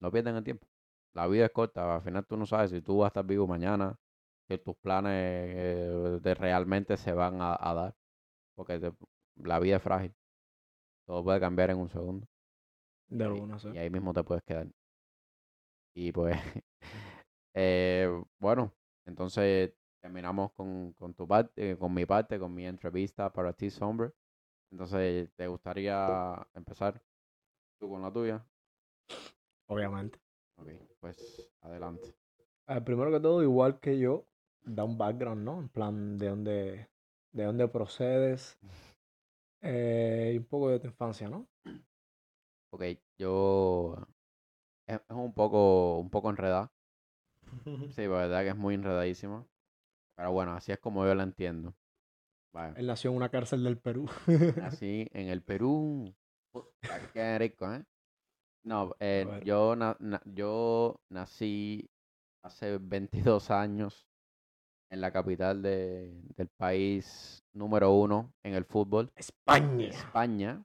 No 0.00 0.10
pierdan 0.10 0.36
el 0.36 0.44
tiempo. 0.44 0.66
La 1.14 1.26
vida 1.26 1.46
es 1.46 1.52
corta, 1.52 1.94
al 1.96 2.02
final 2.02 2.26
tú 2.26 2.36
no 2.36 2.46
sabes 2.46 2.70
si 2.70 2.80
tú 2.82 2.98
vas 2.98 3.06
a 3.06 3.08
estar 3.08 3.24
vivo 3.26 3.46
mañana, 3.46 3.96
si 4.48 4.58
tus 4.58 4.76
planes 4.76 5.12
eh, 5.14 6.18
de 6.22 6.34
realmente 6.34 6.96
se 6.96 7.12
van 7.12 7.40
a, 7.40 7.56
a 7.60 7.74
dar, 7.74 7.94
porque 8.56 8.78
te- 8.80 8.92
la 9.36 9.58
vida 9.60 9.76
es 9.78 9.82
frágil. 9.82 10.14
Todo 11.06 11.24
puede 11.24 11.40
cambiar 11.40 11.70
en 11.70 11.78
un 11.78 11.88
segundo 11.90 12.26
De 13.10 13.24
y, 13.30 13.42
alguna, 13.42 13.58
sí. 13.58 13.68
y 13.70 13.78
ahí 13.78 13.90
mismo 13.90 14.12
te 14.12 14.22
puedes 14.24 14.42
quedar. 14.44 14.68
Y 15.94 16.12
pues, 16.12 16.36
eh, 17.54 18.08
bueno, 18.38 18.72
entonces 19.06 19.72
terminamos 20.00 20.52
con, 20.52 20.92
con 20.94 21.14
tu 21.14 21.26
parte, 21.26 21.76
con 21.76 21.92
mi 21.92 22.06
parte, 22.06 22.38
con 22.38 22.54
mi 22.54 22.66
entrevista 22.66 23.32
para 23.32 23.52
ti, 23.52 23.70
Sombre. 23.70 24.12
Entonces, 24.70 25.30
¿te 25.34 25.46
gustaría 25.48 26.46
empezar 26.54 27.02
tú 27.78 27.90
con 27.90 28.02
la 28.02 28.12
tuya? 28.12 28.46
Obviamente. 29.66 30.18
Ok, 30.56 30.68
pues 31.00 31.50
adelante. 31.60 32.14
Ah, 32.66 32.82
primero 32.84 33.10
que 33.10 33.20
todo, 33.20 33.42
igual 33.42 33.80
que 33.80 33.98
yo, 33.98 34.26
da 34.62 34.84
un 34.84 34.96
background, 34.96 35.42
¿no? 35.44 35.58
En 35.58 35.68
plan, 35.68 36.18
de 36.18 36.28
dónde, 36.28 36.90
de 37.32 37.44
dónde 37.44 37.68
procedes 37.68 38.58
eh, 39.62 40.32
y 40.34 40.38
un 40.38 40.44
poco 40.44 40.70
de 40.70 40.80
tu 40.80 40.86
infancia, 40.86 41.28
¿no? 41.28 41.48
Ok, 42.72 42.84
yo 43.18 43.96
es, 44.94 45.00
un 45.08 45.32
poco, 45.32 45.98
un 45.98 46.10
poco 46.10 46.30
enredada. 46.30 46.70
Sí, 47.96 48.02
la 48.02 48.08
verdad 48.08 48.42
que 48.42 48.48
es 48.50 48.56
muy 48.56 48.74
enredadísima. 48.74 49.46
Pero 50.16 50.32
bueno, 50.32 50.52
así 50.52 50.72
es 50.72 50.78
como 50.78 51.04
yo 51.06 51.14
la 51.14 51.22
entiendo. 51.22 51.74
Él 52.76 52.86
nació 52.86 53.10
en 53.10 53.16
una 53.16 53.28
cárcel 53.28 53.62
del 53.64 53.78
Perú. 53.78 54.08
Nací 54.56 55.08
en 55.12 55.28
el 55.28 55.42
Perú. 55.42 56.12
Qué 57.12 57.38
rico, 57.38 57.72
¿eh? 57.72 57.84
No, 58.66 58.94
eh, 58.98 59.40
yo, 59.44 59.76
na- 59.76 59.96
na- 60.00 60.20
yo 60.26 61.00
nací 61.08 61.88
hace 62.44 62.78
22 62.78 63.50
años 63.50 64.06
en 64.90 65.00
la 65.00 65.12
capital 65.12 65.62
de- 65.62 66.20
del 66.36 66.48
país 66.48 67.42
número 67.54 67.92
uno 67.92 68.32
en 68.44 68.54
el 68.54 68.64
fútbol, 68.64 69.10
España. 69.14 69.88
España. 69.88 70.62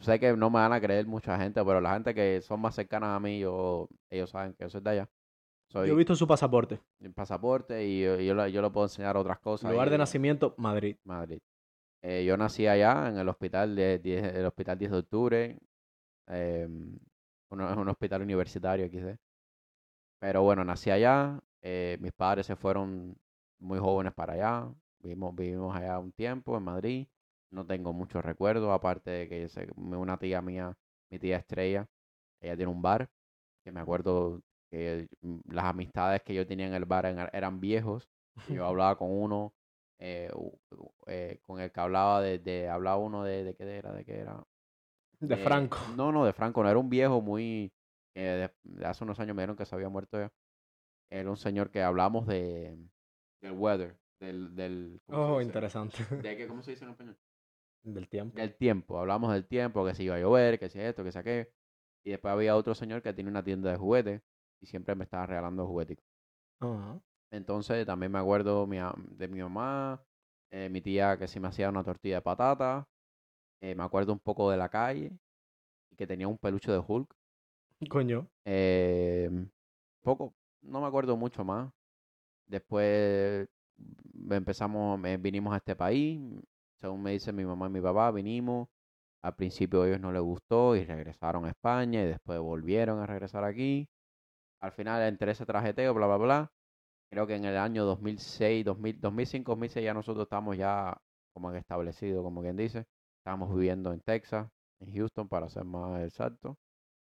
Sé 0.00 0.18
que 0.18 0.36
no 0.36 0.50
me 0.50 0.58
van 0.58 0.72
a 0.72 0.80
creer 0.80 1.06
mucha 1.06 1.38
gente, 1.38 1.64
pero 1.64 1.80
la 1.80 1.92
gente 1.94 2.14
que 2.14 2.40
son 2.40 2.60
más 2.60 2.74
cercanas 2.74 3.10
a 3.16 3.20
mí, 3.20 3.38
yo, 3.38 3.88
ellos 4.10 4.30
saben 4.30 4.52
que 4.54 4.64
yo 4.64 4.70
soy 4.70 4.80
de 4.80 4.90
allá. 4.90 5.08
Soy 5.70 5.88
Yo 5.88 5.94
he 5.94 5.96
visto 5.96 6.16
su 6.16 6.26
pasaporte. 6.26 6.80
el 7.00 7.12
pasaporte 7.12 7.86
y 7.86 8.02
yo, 8.02 8.16
yo, 8.18 8.34
le- 8.34 8.50
yo 8.50 8.60
le 8.62 8.70
puedo 8.70 8.86
enseñar 8.86 9.16
otras 9.16 9.38
cosas. 9.38 9.70
Lugar 9.70 9.88
y- 9.88 9.90
de 9.92 9.98
nacimiento, 9.98 10.54
Madrid. 10.56 10.96
Madrid. 11.04 11.38
Eh, 12.02 12.24
yo 12.24 12.36
nací 12.36 12.66
allá 12.66 13.08
en 13.08 13.18
el 13.18 13.28
hospital 13.28 13.76
de 13.76 13.98
10, 13.98 14.24
el 14.34 14.46
hospital 14.46 14.78
10 14.78 14.90
de 14.90 14.98
octubre. 14.98 15.58
eh, 16.30 16.68
uno- 17.50 17.70
es 17.70 17.76
un 17.76 17.88
hospital 17.88 18.20
universitario 18.22 18.84
aquí, 18.86 19.00
¿sí? 19.00 19.16
Pero 20.20 20.42
bueno, 20.42 20.64
nací 20.64 20.90
allá. 20.90 21.40
eh, 21.60 21.98
mis 22.00 22.12
padres 22.12 22.46
se 22.46 22.54
fueron 22.54 23.16
muy 23.58 23.78
jóvenes 23.80 24.12
para 24.14 24.34
allá. 24.34 24.68
Vivimos, 25.00 25.34
vivimos 25.34 25.74
allá 25.74 25.98
un 25.98 26.12
tiempo 26.12 26.56
en 26.56 26.62
Madrid. 26.62 27.08
No 27.50 27.66
tengo 27.66 27.92
muchos 27.92 28.24
recuerdos, 28.24 28.70
aparte 28.70 29.10
de 29.10 29.28
que 29.28 29.48
sé- 29.48 29.68
una 29.76 30.18
tía 30.18 30.42
mía, 30.42 30.76
mi 31.10 31.18
tía 31.18 31.38
Estrella, 31.38 31.86
ella 32.40 32.56
tiene 32.56 32.70
un 32.72 32.82
bar, 32.82 33.08
que 33.64 33.72
me 33.72 33.80
acuerdo 33.80 34.42
que 34.70 35.08
mm, 35.22 35.38
las 35.50 35.64
amistades 35.66 36.22
que 36.22 36.34
yo 36.34 36.46
tenía 36.46 36.66
en 36.66 36.74
el 36.74 36.84
bar 36.84 37.06
eran, 37.32 37.60
viejos. 37.60 38.08
Yo 38.48 38.64
hablaba 38.66 38.96
con 38.96 39.10
uno, 39.10 39.54
eh, 39.98 40.30
eh, 41.06 41.38
con 41.46 41.60
el 41.60 41.72
que 41.72 41.80
hablaba 41.80 42.20
de, 42.22 42.38
de- 42.38 42.68
hablaba 42.68 42.98
uno 42.98 43.24
de, 43.24 43.44
de 43.44 43.54
qué 43.54 43.64
era, 43.76 43.92
de 43.92 44.04
qué 44.04 44.18
era. 44.20 44.42
De 45.20 45.36
Eh, 45.36 45.44
Franco. 45.44 45.78
No, 45.96 46.12
no, 46.12 46.24
de 46.24 46.32
Franco, 46.32 46.62
no 46.62 46.68
era 46.70 46.78
un 46.78 46.88
viejo 46.90 47.20
muy, 47.20 47.72
de, 48.14 48.50
de 48.62 48.86
hace 48.86 49.04
unos 49.04 49.18
años 49.20 49.34
me 49.34 49.42
dijeron 49.42 49.56
que 49.56 49.66
se 49.66 49.74
había 49.74 49.88
muerto 49.88 50.18
ya. 50.18 50.30
Era 51.10 51.30
un 51.30 51.36
señor 51.36 51.70
que 51.70 51.82
hablamos 51.82 52.26
de, 52.26 52.76
del 53.40 53.52
weather, 53.52 53.96
del, 54.20 54.54
del, 54.54 55.00
¿cómo 55.06 55.18
se 55.24 55.32
Oh, 55.32 55.40
interesante. 55.40 56.04
¿De 56.22 56.36
qué, 56.36 56.46
cómo 56.46 56.62
se 56.62 56.72
dice 56.72 56.84
en 56.84 56.90
español? 56.90 57.16
Del 57.94 58.08
tiempo. 58.08 58.36
Del 58.36 58.54
tiempo, 58.54 58.98
hablamos 58.98 59.32
del 59.32 59.46
tiempo, 59.46 59.84
que 59.84 59.94
si 59.94 60.04
iba 60.04 60.16
a 60.16 60.18
llover, 60.20 60.58
que 60.58 60.68
si 60.68 60.78
esto, 60.78 61.02
que 61.04 61.12
si 61.12 61.18
aquello. 61.18 61.48
Y 62.04 62.10
después 62.10 62.32
había 62.32 62.56
otro 62.56 62.74
señor 62.74 63.02
que 63.02 63.12
tiene 63.12 63.30
una 63.30 63.42
tienda 63.42 63.70
de 63.70 63.76
juguetes 63.76 64.22
y 64.60 64.66
siempre 64.66 64.94
me 64.94 65.04
estaba 65.04 65.26
regalando 65.26 65.66
juguetes. 65.66 65.98
Ajá. 66.60 67.00
Entonces 67.30 67.86
también 67.86 68.12
me 68.12 68.18
acuerdo 68.18 68.66
mi 68.66 68.78
de 69.16 69.28
mi 69.28 69.40
mamá, 69.40 70.02
eh, 70.50 70.68
mi 70.68 70.80
tía 70.80 71.18
que 71.18 71.28
sí 71.28 71.40
me 71.40 71.48
hacía 71.48 71.68
una 71.68 71.84
tortilla 71.84 72.16
de 72.16 72.22
patata. 72.22 72.88
eh, 73.60 73.74
me 73.74 73.82
acuerdo 73.82 74.12
un 74.12 74.20
poco 74.20 74.50
de 74.50 74.56
la 74.56 74.68
calle 74.68 75.12
y 75.90 75.96
que 75.96 76.06
tenía 76.06 76.28
un 76.28 76.38
peluche 76.38 76.70
de 76.70 76.82
Hulk. 76.86 77.14
Coño. 77.90 78.26
Eh, 78.44 79.30
poco, 80.02 80.34
no 80.62 80.80
me 80.80 80.86
acuerdo 80.86 81.16
mucho 81.16 81.44
más. 81.44 81.70
Después 82.46 83.48
mm, 83.76 84.32
empezamos, 84.32 85.00
vinimos 85.20 85.52
a 85.52 85.58
este 85.58 85.76
país. 85.76 86.20
Según 86.80 87.02
me 87.02 87.12
dicen 87.12 87.34
mi 87.36 87.44
mamá 87.44 87.66
y 87.66 87.70
mi 87.70 87.80
papá, 87.80 88.10
vinimos. 88.12 88.68
Al 89.22 89.34
principio 89.34 89.82
a 89.82 89.88
ellos 89.88 90.00
no 90.00 90.12
les 90.12 90.22
gustó 90.22 90.76
y 90.76 90.84
regresaron 90.84 91.44
a 91.44 91.50
España 91.50 92.02
y 92.02 92.06
después 92.06 92.38
volvieron 92.40 93.00
a 93.00 93.06
regresar 93.06 93.44
aquí. 93.44 93.88
Al 94.60 94.72
final, 94.72 95.02
entre 95.02 95.32
ese 95.32 95.46
trajeteo, 95.46 95.94
bla, 95.94 96.06
bla, 96.06 96.16
bla, 96.16 96.52
creo 97.10 97.26
que 97.26 97.36
en 97.36 97.44
el 97.44 97.56
año 97.56 97.84
2006, 97.84 98.64
2000, 98.64 99.00
2005, 99.00 99.52
2006 99.52 99.84
ya 99.84 99.94
nosotros 99.94 100.24
estamos 100.24 100.56
ya 100.56 100.96
como 101.34 101.52
que 101.52 101.58
establecidos, 101.58 102.22
como 102.22 102.42
quien 102.42 102.56
dice. 102.56 102.86
Estábamos 103.18 103.54
viviendo 103.54 103.92
en 103.92 104.00
Texas, 104.00 104.48
en 104.80 104.94
Houston, 104.94 105.28
para 105.28 105.48
ser 105.48 105.64
más 105.64 106.02
exacto. 106.02 106.58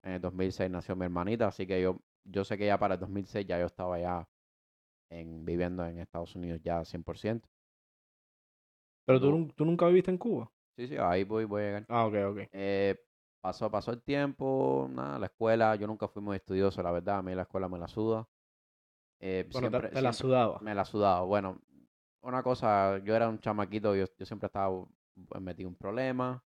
En 0.04 0.14
el 0.14 0.22
2006 0.22 0.70
nació 0.72 0.96
mi 0.96 1.06
hermanita, 1.06 1.48
así 1.48 1.68
que 1.68 1.82
yo, 1.82 2.00
yo 2.26 2.44
sé 2.46 2.58
que 2.58 2.68
ya 2.68 2.78
para 2.80 2.96
el 2.96 3.00
2006 3.00 3.46
ya 3.48 3.60
yo 3.60 3.66
estaba 3.68 4.00
ya 4.00 4.28
en, 5.10 5.46
viviendo 5.46 5.86
en 5.86 6.00
Estados 6.00 6.36
Unidos 6.36 6.62
ya 6.64 6.84
100%. 6.86 7.42
Pero 9.06 9.20
tú, 9.20 9.32
No. 9.32 9.48
tú 9.56 9.66
nunca 9.66 9.88
viviste 9.88 10.12
en 10.12 10.18
Cuba. 10.18 10.52
Sí, 10.78 10.88
sí, 10.88 10.96
ahí 11.00 11.24
voy, 11.24 11.46
voy 11.46 11.62
a 11.64 11.66
llegar. 11.66 11.86
Ah, 11.90 12.06
ok, 12.06 12.16
ok. 12.32 12.40
Eh, 12.52 12.98
pasó, 13.42 13.70
pasó 13.72 13.92
el 13.92 14.02
tiempo, 14.04 14.88
nada, 14.92 15.20
la 15.20 15.28
escuela, 15.28 15.76
yo 15.76 15.88
nunca 15.88 16.08
fui 16.08 16.22
muy 16.22 16.36
estudioso, 16.38 16.82
la 16.84 16.92
verdad, 16.92 17.20
a 17.20 17.22
mí 17.22 17.34
la 17.36 17.44
escuela 17.44 17.70
me 17.70 17.80
la 17.80 17.88
suda. 17.88 18.28
Eh, 19.20 19.48
Bueno, 19.52 19.72
te- 19.72 19.78
siempre- 19.80 19.90
te, 19.90 20.02
la 20.02 20.14
sudaba. 20.14 20.60
Me 20.62 20.76
la 20.76 20.86
sudaba. 20.86 21.22
Bueno, 21.26 21.62
una 22.22 22.44
cosa, 22.44 23.00
yo 23.00 23.16
era 23.16 23.30
un 23.30 23.40
chamaquito, 23.40 23.96
yo, 23.96 24.06
yo 24.18 24.26
siempre 24.26 24.48
estaba 24.48 24.86
pues, 25.28 25.42
metido 25.42 25.70
en 25.70 25.76
problemas. 25.76 26.42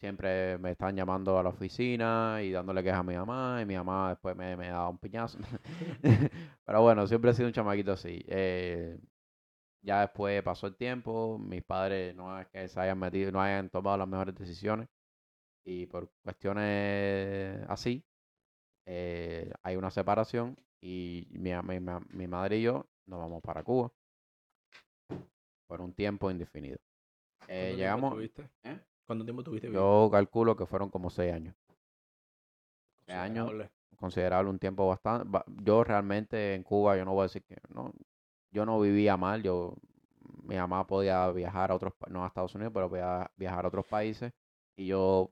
Siempre 0.00 0.58
me 0.58 0.72
estaban 0.72 0.96
llamando 0.96 1.38
a 1.38 1.42
la 1.42 1.50
oficina 1.50 2.40
y 2.42 2.52
dándole 2.52 2.82
quejas 2.84 3.00
a 3.00 3.02
mi 3.04 3.16
mamá, 3.16 3.60
y 3.62 3.66
mi 3.66 3.76
mamá 3.76 4.10
después 4.10 4.36
me, 4.36 4.56
me 4.56 4.68
daba 4.68 4.88
un 4.90 4.98
piñazo. 4.98 5.38
Pero 6.66 6.82
bueno, 6.82 7.06
siempre 7.06 7.30
he 7.32 7.34
sido 7.34 7.48
un 7.48 7.54
chamaquito 7.54 7.92
así. 7.92 8.24
Eh, 8.28 8.98
ya 9.82 10.00
después 10.02 10.42
pasó 10.42 10.66
el 10.66 10.76
tiempo, 10.76 11.38
mis 11.38 11.62
padres 11.64 12.14
no 12.14 12.38
es 12.40 12.46
que 12.48 12.68
se 12.68 12.80
hayan 12.80 12.98
metido, 12.98 13.32
no 13.32 13.40
hayan 13.40 13.70
tomado 13.70 13.96
las 13.98 14.08
mejores 14.08 14.34
decisiones. 14.34 14.88
Y 15.64 15.86
por 15.86 16.10
cuestiones 16.22 17.60
así, 17.68 18.04
eh, 18.86 19.52
hay 19.62 19.76
una 19.76 19.90
separación 19.90 20.56
y 20.80 21.26
mi, 21.32 21.52
mi, 21.62 21.80
mi 22.10 22.26
madre 22.28 22.58
y 22.58 22.62
yo 22.62 22.86
nos 23.06 23.20
vamos 23.20 23.42
para 23.42 23.62
Cuba 23.62 23.92
por 25.66 25.80
un 25.80 25.92
tiempo 25.92 26.30
indefinido. 26.30 26.78
Eh, 27.46 27.74
¿Cuánto 27.76 27.76
tiempo 27.76 27.76
llegamos, 27.76 28.10
tuviste? 28.14 28.42
¿eh? 28.64 28.80
¿Cuánto 29.06 29.24
tiempo 29.24 29.42
tuviste? 29.44 29.70
yo 29.72 30.08
calculo 30.10 30.56
que 30.56 30.66
fueron 30.66 30.90
como 30.90 31.10
seis 31.10 31.32
años. 31.32 31.54
seis 33.06 33.18
años. 33.18 33.50
Considerable. 33.96 34.50
un 34.50 34.58
tiempo 34.58 34.86
bastante. 34.88 35.26
ba- 35.28 35.44
Yo 35.62 35.82
realmente 35.84 36.54
en 36.54 36.62
Cuba, 36.62 36.96
yo 36.96 37.04
no 37.04 37.12
voy 37.12 37.22
a 37.22 37.24
decir 37.24 37.42
que 37.44 37.56
no, 37.74 37.92
yo 38.50 38.66
no 38.66 38.80
vivía 38.80 39.16
mal, 39.16 39.42
yo, 39.42 39.74
mi 40.42 40.56
mamá 40.56 40.86
podía 40.86 41.30
viajar 41.32 41.70
a 41.70 41.74
otros, 41.74 41.94
no 42.08 42.24
a 42.24 42.28
Estados 42.28 42.54
Unidos, 42.54 42.72
pero 42.74 42.88
podía 42.88 43.30
viajar 43.36 43.64
a 43.64 43.68
otros 43.68 43.86
países 43.86 44.32
y 44.76 44.86
yo 44.86 45.30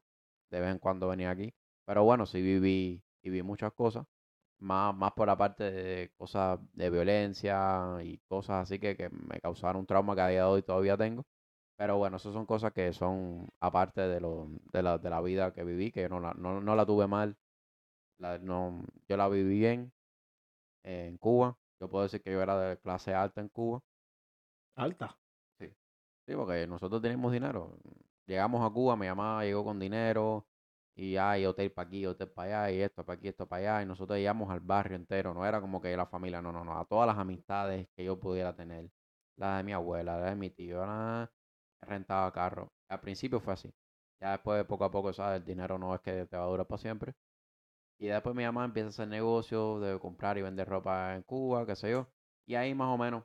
de 0.50 0.60
vez 0.60 0.70
en 0.72 0.78
cuando 0.78 1.08
venía 1.08 1.30
aquí. 1.30 1.54
Pero 1.84 2.04
bueno, 2.04 2.26
sí 2.26 2.40
viví, 2.42 3.02
viví 3.22 3.42
muchas 3.42 3.72
cosas, 3.72 4.06
más, 4.58 4.94
más 4.96 5.12
por 5.12 5.28
la 5.28 5.36
parte 5.36 5.64
de 5.70 6.12
cosas 6.16 6.58
de 6.72 6.90
violencia 6.90 7.98
y 8.04 8.18
cosas 8.28 8.62
así 8.64 8.78
que, 8.78 8.96
que 8.96 9.08
me 9.10 9.40
causaron 9.40 9.80
un 9.80 9.86
trauma 9.86 10.14
que 10.14 10.20
a 10.22 10.28
día 10.28 10.40
de 10.40 10.46
hoy 10.48 10.62
todavía 10.62 10.96
tengo. 10.96 11.24
Pero 11.76 11.98
bueno, 11.98 12.16
esas 12.18 12.32
son 12.34 12.46
cosas 12.46 12.72
que 12.72 12.92
son 12.92 13.48
aparte 13.60 14.00
de, 14.02 14.20
lo, 14.20 14.48
de, 14.72 14.82
la, 14.82 14.98
de 14.98 15.10
la 15.10 15.20
vida 15.22 15.52
que 15.52 15.64
viví, 15.64 15.92
que 15.92 16.02
yo 16.02 16.08
no 16.08 16.20
la, 16.20 16.34
no, 16.34 16.60
no 16.60 16.74
la 16.76 16.86
tuve 16.86 17.06
mal 17.06 17.36
la- 18.18 18.38
no, 18.38 18.84
yo 19.08 19.16
la 19.16 19.28
viví 19.28 19.58
bien 19.58 19.92
en 20.84 21.18
Cuba. 21.18 21.58
Yo 21.80 21.88
puedo 21.88 22.04
decir 22.04 22.22
que 22.22 22.32
yo 22.32 22.42
era 22.42 22.58
de 22.58 22.78
clase 22.78 23.14
alta 23.14 23.40
en 23.40 23.48
Cuba. 23.48 23.80
Alta. 24.76 25.18
Sí, 26.26 26.34
porque 26.34 26.66
nosotros 26.66 27.00
teníamos 27.00 27.32
dinero. 27.32 27.78
Llegamos 28.26 28.64
a 28.68 28.72
Cuba, 28.72 28.96
mi 28.96 29.06
mamá 29.06 29.44
llegó 29.44 29.64
con 29.64 29.78
dinero 29.78 30.46
y 30.96 31.16
hay 31.16 31.46
hotel 31.46 31.70
para 31.72 31.86
aquí, 31.86 32.04
hotel 32.06 32.28
para 32.30 32.66
allá 32.66 32.76
y 32.76 32.82
esto 32.82 33.04
para 33.04 33.16
aquí, 33.18 33.28
esto 33.28 33.46
para 33.46 33.76
allá. 33.76 33.82
Y 33.84 33.86
nosotros 33.86 34.18
íbamos 34.18 34.50
al 34.50 34.60
barrio 34.60 34.96
entero. 34.96 35.32
No 35.34 35.46
era 35.46 35.60
como 35.60 35.80
que 35.80 35.96
la 35.96 36.06
familia, 36.06 36.42
no, 36.42 36.50
no, 36.52 36.64
no. 36.64 36.78
A 36.78 36.84
todas 36.84 37.06
las 37.06 37.16
amistades 37.18 37.88
que 37.96 38.04
yo 38.04 38.18
pudiera 38.18 38.54
tener. 38.56 38.90
La 39.36 39.58
de 39.58 39.62
mi 39.64 39.72
abuela, 39.72 40.18
la 40.18 40.30
de 40.30 40.36
mi 40.36 40.50
tío, 40.50 40.84
la 40.84 41.30
rentaba 41.82 42.32
carro. 42.32 42.72
Al 42.88 43.00
principio 43.00 43.40
fue 43.40 43.52
así. 43.54 43.72
Ya 44.20 44.32
después, 44.32 44.64
poco 44.64 44.84
a 44.84 44.90
poco, 44.90 45.12
¿sabes? 45.12 45.40
El 45.40 45.46
dinero 45.46 45.78
no 45.78 45.94
es 45.94 46.00
que 46.00 46.26
te 46.26 46.36
va 46.36 46.44
a 46.44 46.46
durar 46.48 46.66
para 46.66 46.78
siempre. 46.78 47.14
Y 47.98 48.06
después 48.08 48.34
mi 48.34 48.44
mamá 48.44 48.64
empieza 48.64 48.86
a 48.88 48.90
hacer 48.90 49.08
negocios 49.08 49.82
de 49.82 49.98
comprar 50.00 50.38
y 50.38 50.42
vender 50.42 50.68
ropa 50.68 51.14
en 51.14 51.22
Cuba, 51.22 51.66
qué 51.66 51.76
sé 51.76 51.90
yo. 51.90 52.08
Y 52.46 52.54
ahí 52.54 52.74
más 52.74 52.88
o 52.88 52.98
menos 52.98 53.24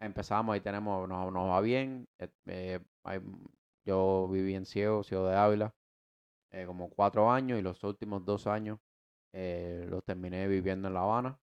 empezamos, 0.00 0.54
ahí 0.54 0.60
tenemos, 0.60 1.08
nos, 1.08 1.32
nos 1.32 1.48
va 1.50 1.60
bien. 1.60 2.08
eh, 2.18 2.28
eh, 2.46 3.20
yo 3.84 4.28
viví 4.30 4.54
en 4.54 4.66
Ciego, 4.66 5.02
Ciego 5.02 5.26
de 5.28 5.36
Ávila, 5.36 5.74
eh, 6.52 6.66
como 6.66 6.90
cuatro 6.90 7.30
años 7.30 7.58
y 7.58 7.62
los 7.62 7.82
últimos 7.84 8.24
dos 8.24 8.46
años 8.48 8.78
los 9.32 10.04
terminé 10.04 10.48
viviendo 10.48 10.88
en 10.88 10.94
La 10.94 11.02
Habana. 11.02 11.40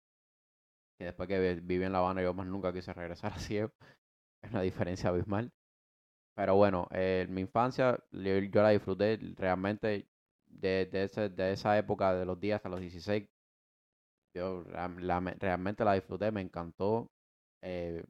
Y 0.99 1.05
después 1.05 1.29
que 1.29 1.39
vi- 1.41 1.61
viví 1.61 1.85
en 1.85 1.93
La 1.93 1.99
Habana 1.99 2.23
yo 2.23 2.35
más 2.35 2.47
nunca 2.47 2.73
quise 2.73 2.93
regresar 2.93 3.33
a 3.33 3.39
Ciego. 3.39 3.73
Es 4.43 4.51
una 4.53 4.63
diferencia 4.63 5.11
abismal. 5.11 5.53
Pero 6.37 6.57
bueno, 6.57 6.89
mi 7.31 7.43
infancia 7.43 7.99
yo 8.13 8.63
la 8.63 8.71
disfruté 8.71 9.19
realmente 9.37 10.09
de, 10.51 10.87
de, 10.87 11.05
ese- 11.05 11.29
de 11.31 11.53
esa 11.53 11.79
época, 11.79 12.15
de 12.15 12.25
los 12.27 12.39
días 12.41 12.57
hasta 12.59 12.69
los 12.69 12.81
16. 12.81 13.29
Yo 14.35 14.65
realmente 14.65 15.85
la 15.85 15.95
disfruté, 15.95 16.31
me 16.33 16.41
encantó. 16.43 17.11
eh, 17.63 18.05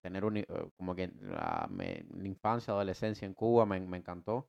tener 0.00 0.24
un, 0.24 0.36
eh, 0.38 0.46
como 0.76 0.94
que 0.94 1.10
la, 1.20 1.68
infancia, 2.24 2.72
adolescencia 2.72 3.26
en 3.26 3.34
Cuba 3.34 3.66
me, 3.66 3.80
me 3.80 3.98
encantó. 3.98 4.48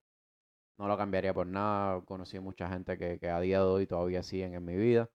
No 0.80 0.88
lo 0.88 0.98
cambiaría 0.98 1.34
por 1.34 1.48
nada. 1.48 2.02
Conocí 2.04 2.40
mucha 2.40 2.70
gente 2.70 2.98
que, 2.98 3.20
que 3.20 3.30
a 3.30 3.40
día 3.42 3.60
de 3.60 3.66
hoy 3.66 3.88
todavía 3.88 4.24
siguen 4.24 4.56
en 4.56 4.66
mi 4.66 4.76
vida. 4.76 5.10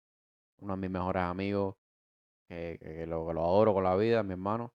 Uno 0.61 0.75
de 0.77 0.81
mis 0.83 0.91
mejores 0.91 1.23
amigos, 1.25 1.77
que, 2.49 2.79
que- 2.81 2.95
que 2.97 3.07
lo, 3.07 3.31
adoro 3.31 3.75
con 3.75 3.85
la 3.85 3.97
vida, 3.97 4.23
mi 4.23 4.33
hermano, 4.33 4.75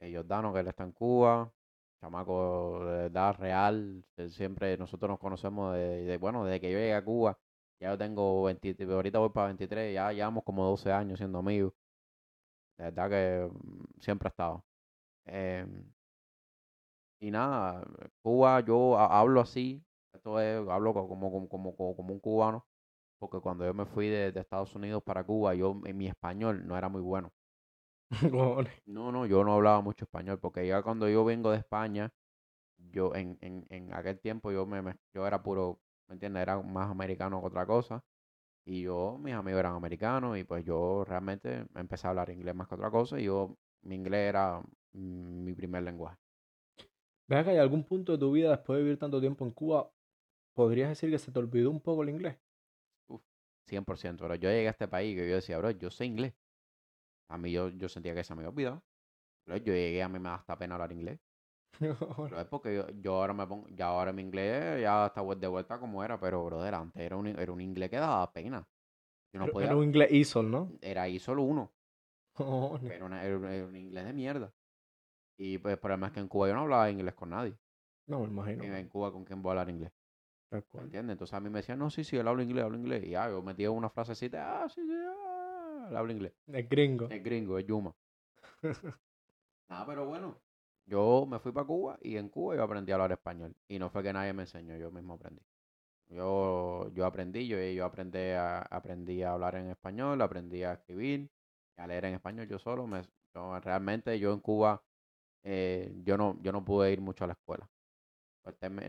eh, 0.00 0.10
Giordano, 0.10 0.52
que 0.54 0.60
él 0.60 0.68
está 0.68 0.84
en 0.84 0.92
Cuba. 0.92 1.52
Chamaco 2.00 2.84
de 2.86 3.06
edad 3.06 3.34
real. 3.38 4.04
eh, 4.16 4.30
Siempre 4.30 4.76
nosotros 4.78 5.08
nos 5.10 5.18
conocemos 5.20 5.74
de, 5.74 6.16
bueno, 6.18 6.44
desde 6.44 6.60
que 6.60 6.70
yo 6.72 6.78
llegué 6.78 6.94
a 6.94 7.04
Cuba. 7.04 7.38
Ya 7.80 7.90
yo 7.90 7.98
tengo 7.98 8.42
20, 8.44 8.76
ahorita 8.84 9.18
voy 9.18 9.30
para 9.30 9.46
23, 9.48 9.94
ya 9.94 10.12
llevamos 10.12 10.44
como 10.44 10.64
12 10.66 10.92
años 10.92 11.18
siendo 11.18 11.38
amigos. 11.38 11.72
De 12.78 12.84
verdad 12.84 13.10
que 13.10 13.50
mm, 13.52 13.84
siempre 14.00 14.28
he 14.28 14.30
estado. 14.30 14.64
Em, 15.26 15.92
y 17.20 17.30
nada, 17.30 17.84
Cuba, 18.22 18.60
yo 18.60 18.98
ha- 18.98 19.18
hablo 19.20 19.40
así, 19.40 19.82
esto 20.12 20.40
es, 20.40 20.66
hablo 20.68 20.92
co- 20.94 21.08
como, 21.08 21.30
como, 21.30 21.48
como, 21.48 21.76
como, 21.76 21.96
como 21.96 22.14
un 22.14 22.20
cubano, 22.20 22.66
porque 23.18 23.40
cuando 23.40 23.64
yo 23.66 23.74
me 23.74 23.86
fui 23.86 24.08
de, 24.08 24.32
de 24.32 24.40
Estados 24.40 24.74
Unidos 24.74 25.02
para 25.04 25.24
Cuba, 25.24 25.54
yo, 25.54 25.80
en 25.84 25.96
mi 25.98 26.08
español 26.08 26.66
no 26.66 26.76
era 26.78 26.88
muy 26.88 27.02
bueno. 27.02 27.32
No, 28.86 29.12
no, 29.12 29.26
yo 29.26 29.44
no 29.44 29.54
hablaba 29.54 29.80
mucho 29.80 30.04
español, 30.04 30.38
porque 30.40 30.66
ya 30.66 30.82
cuando 30.82 31.08
yo 31.08 31.24
vengo 31.24 31.50
de 31.50 31.58
España, 31.58 32.12
yo 32.78 33.14
en, 33.14 33.38
en, 33.42 33.66
en 33.70 33.92
aquel 33.94 34.20
tiempo 34.20 34.52
yo 34.52 34.66
me, 34.66 34.82
me- 34.82 34.96
yo 35.14 35.26
era 35.26 35.42
puro, 35.42 35.80
¿me 36.08 36.14
entiendes? 36.14 36.42
Era 36.42 36.60
más 36.62 36.90
americano 36.90 37.40
que 37.40 37.48
otra 37.48 37.66
cosa. 37.66 38.04
Y 38.66 38.82
yo, 38.84 39.18
mis 39.20 39.34
amigos 39.34 39.60
eran 39.60 39.74
americanos 39.76 40.38
y 40.38 40.44
pues 40.44 40.64
yo 40.64 41.04
realmente 41.06 41.66
empecé 41.76 42.06
a 42.08 42.10
hablar 42.10 42.30
inglés 42.30 42.54
más 42.54 42.68
que 42.68 42.76
otra 42.76 42.90
cosa 42.90 43.20
y 43.20 43.24
yo, 43.24 43.56
mi 43.82 43.96
inglés 43.96 44.28
era 44.30 44.62
mi 44.92 45.54
primer 45.54 45.82
lenguaje. 45.84 46.18
¿Ves 47.28 47.44
que 47.44 47.50
hay 47.52 47.56
algún 47.56 47.84
punto 47.84 48.12
de 48.12 48.18
tu 48.18 48.30
vida 48.32 48.50
después 48.50 48.76
de 48.76 48.82
vivir 48.82 48.98
tanto 48.98 49.20
tiempo 49.20 49.46
en 49.46 49.52
Cuba, 49.52 49.90
podrías 50.54 50.90
decir 50.90 51.10
que 51.10 51.18
se 51.18 51.32
te 51.32 51.38
olvidó 51.40 51.70
un 51.70 51.80
poco 51.80 52.02
el 52.04 52.10
inglés? 52.10 52.38
100%. 53.66 54.24
Pero 54.24 54.34
yo 54.36 54.50
llegué 54.50 54.68
a 54.68 54.70
este 54.72 54.88
país 54.88 55.16
que 55.16 55.28
yo 55.28 55.34
decía, 55.36 55.58
bro, 55.58 55.70
yo 55.70 55.90
sé 55.90 56.04
inglés. 56.06 56.34
A 57.30 57.38
mí 57.38 57.52
yo, 57.52 57.68
yo 57.70 57.88
sentía 57.88 58.14
que 58.14 58.24
se 58.24 58.34
me 58.34 58.40
había 58.40 58.50
olvidado. 58.50 58.82
Pero 59.44 59.58
yo 59.58 59.72
llegué, 59.74 60.02
a 60.02 60.08
mí 60.08 60.18
me 60.18 60.28
da 60.28 60.36
hasta 60.36 60.58
pena 60.58 60.74
hablar 60.74 60.92
inglés. 60.92 61.20
Pero 61.80 62.40
es 62.40 62.46
porque 62.46 62.74
yo, 62.76 62.88
yo 63.02 63.14
ahora 63.14 63.34
me 63.34 63.46
pongo, 63.46 63.68
ya 63.70 63.86
ahora 63.86 64.12
mi 64.12 64.22
inglés 64.22 64.82
ya 64.82 65.06
está 65.06 65.22
de 65.22 65.48
vuelta 65.48 65.78
como 65.78 66.04
era, 66.04 66.18
pero 66.20 66.44
brother, 66.44 66.74
antes 66.74 67.02
era 67.02 67.16
un, 67.16 67.26
era 67.28 67.52
un 67.52 67.60
inglés 67.60 67.90
que 67.90 67.96
daba 67.96 68.32
pena. 68.32 68.66
Yo 69.32 69.40
no 69.40 69.44
Era- 69.46 69.52
podía, 69.52 69.68
Era 69.68 69.76
un 69.76 69.84
inglés 69.84 70.12
ISOL, 70.12 70.50
¿no? 70.50 70.72
era 70.82 71.06
uno, 71.38 71.72
Cojones. 72.34 72.92
era, 72.92 73.04
una- 73.04 73.24
era 73.24 73.36
un- 73.36 73.44
era 73.46 73.66
un 73.66 73.76
inglés 73.76 74.04
de 74.04 74.12
mierda. 74.12 74.52
Y 75.38 75.58
pues 75.58 75.72
el 75.74 75.78
problema 75.78 76.08
es 76.08 76.12
que 76.12 76.20
en 76.20 76.28
Cuba 76.28 76.48
yo 76.48 76.54
no 76.54 76.62
hablaba 76.62 76.90
inglés 76.90 77.14
con 77.14 77.30
nadie. 77.30 77.56
No, 78.06 78.20
me 78.20 78.26
imagino. 78.26 78.64
En, 78.64 78.74
en 78.74 78.88
Cuba 78.88 79.12
con 79.12 79.24
quién 79.24 79.42
voy 79.42 79.50
a 79.50 79.52
hablar 79.52 79.70
inglés. 79.70 79.92
¿entiendes? 80.74 81.14
Entonces 81.14 81.34
a 81.34 81.40
mí 81.40 81.48
me 81.50 81.60
decían, 81.60 81.78
no, 81.78 81.90
sí, 81.90 82.04
sí, 82.04 82.16
él 82.16 82.28
habla 82.28 82.42
inglés, 82.42 82.64
habla 82.64 82.78
inglés. 82.78 83.04
Y 83.04 83.10
ya, 83.10 83.28
yo 83.30 83.42
metía 83.42 83.70
una 83.70 83.88
frasecita, 83.90 84.64
ah, 84.64 84.68
sí, 84.68 84.82
sí, 84.82 84.92
ah, 84.92 85.29
él 85.90 85.96
habla 85.96 86.12
inglés. 86.12 86.32
El 86.48 86.68
gringo. 86.68 87.08
Es 87.08 87.22
gringo, 87.22 87.58
es 87.58 87.66
Yuma. 87.66 87.94
Nada, 89.70 89.86
pero 89.86 90.06
bueno. 90.06 90.36
Yo 90.86 91.24
me 91.26 91.38
fui 91.38 91.52
para 91.52 91.66
Cuba 91.66 91.98
y 92.02 92.16
en 92.16 92.28
Cuba 92.28 92.56
yo 92.56 92.62
aprendí 92.64 92.90
a 92.92 92.96
hablar 92.96 93.12
español. 93.12 93.54
Y 93.68 93.78
no 93.78 93.90
fue 93.90 94.02
que 94.02 94.12
nadie 94.12 94.32
me 94.32 94.42
enseñó, 94.42 94.76
yo 94.76 94.90
mismo 94.90 95.14
aprendí. 95.14 95.42
Yo, 96.08 96.90
yo 96.94 97.06
aprendí, 97.06 97.48
yo, 97.48 97.58
yo 97.60 97.84
aprendí, 97.86 98.18
a, 98.18 98.60
aprendí 98.62 99.22
a 99.22 99.32
hablar 99.32 99.56
en 99.56 99.70
español, 99.70 100.20
aprendí 100.22 100.62
a 100.64 100.74
escribir, 100.74 101.30
a 101.76 101.86
leer 101.86 102.06
en 102.06 102.14
español 102.14 102.48
yo 102.48 102.58
solo. 102.58 102.86
Me, 102.86 103.02
yo- 103.34 103.60
realmente 103.60 104.18
yo 104.18 104.32
en 104.34 104.40
Cuba, 104.40 104.82
eh, 105.44 105.92
yo, 106.04 106.16
no, 106.18 106.38
yo 106.42 106.52
no 106.52 106.64
pude 106.64 106.92
ir 106.92 107.00
mucho 107.00 107.24
a 107.24 107.28
la 107.28 107.34
escuela. 107.34 107.68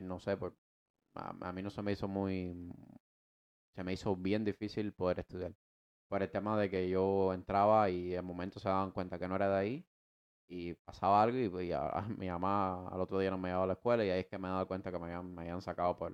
No 0.01 0.19
sé, 0.19 0.37
por, 0.37 0.55
a, 1.15 1.35
a 1.49 1.53
mí 1.53 1.61
no 1.63 1.69
se 1.69 1.81
me 1.81 1.93
hizo 1.93 2.07
muy, 2.07 2.53
se 3.75 3.83
me 3.83 3.91
hizo 3.93 4.15
bien 4.15 4.45
difícil 4.45 4.93
poder 4.93 5.19
estudiar 5.19 5.53
por 6.11 6.23
el 6.23 6.31
tema 6.31 6.59
de 6.59 6.69
que 6.71 6.89
yo 6.89 7.33
entraba 7.33 7.89
y 7.91 8.15
en 8.15 8.25
momentos 8.25 8.63
se 8.63 8.69
daban 8.69 8.91
cuenta 8.93 9.19
que 9.19 9.29
no 9.29 9.37
era 9.37 9.49
de 9.49 9.57
ahí 9.59 9.87
y 10.47 10.75
pasaba 10.75 11.23
algo 11.23 11.37
y, 11.39 11.49
pues, 11.49 11.69
ya, 11.69 11.91
mi 12.17 12.29
mamá 12.29 12.87
al 12.89 13.01
otro 13.01 13.19
día 13.19 13.31
no 13.31 13.37
me 13.39 13.49
llevaba 13.49 13.65
a 13.65 13.67
la 13.69 13.73
escuela 13.73 14.05
y 14.05 14.11
ahí 14.11 14.21
es 14.21 14.27
que 14.27 14.37
me 14.39 14.47
he 14.49 14.51
dado 14.51 14.67
cuenta 14.67 14.91
que 14.91 14.99
me 14.99 15.05
habían, 15.07 15.33
me 15.35 15.43
habían 15.43 15.61
sacado 15.63 15.97
por 15.97 16.13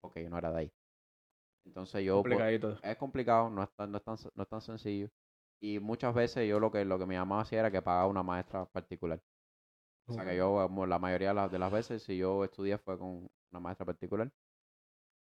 porque 0.00 0.22
yo 0.24 0.30
no 0.30 0.38
era 0.38 0.52
de 0.52 0.58
ahí. 0.60 0.72
Entonces 1.66 2.04
yo 2.04 2.26
pues, 2.28 2.40
Complicadito. 2.40 2.76
es 2.82 2.96
complicado, 2.96 3.50
no 3.50 3.62
es 3.62 3.70
tan, 3.76 3.90
no 3.92 3.98
es 3.98 4.04
tan, 4.04 4.16
no 4.34 4.42
es 4.42 4.48
tan 4.48 4.60
sencillo. 4.60 5.08
Y 5.60 5.78
muchas 5.80 6.14
veces 6.14 6.48
yo 6.48 6.60
lo 6.60 6.70
que, 6.70 6.84
lo 6.84 6.98
que 6.98 7.06
mi 7.06 7.16
mamá 7.16 7.42
hacía 7.42 7.60
era 7.60 7.70
que 7.70 7.82
pagaba 7.82 8.06
una 8.08 8.22
maestra 8.22 8.66
particular. 8.66 9.20
O 10.08 10.12
sea 10.12 10.24
que 10.24 10.36
yo, 10.36 10.54
como 10.68 10.86
la 10.86 10.98
mayoría 10.98 11.28
de 11.30 11.34
las, 11.34 11.52
de 11.52 11.58
las 11.58 11.72
veces, 11.72 12.02
si 12.02 12.16
yo 12.18 12.44
estudié 12.44 12.78
fue 12.78 12.98
con 12.98 13.28
una 13.52 13.60
maestra 13.60 13.86
particular. 13.86 14.30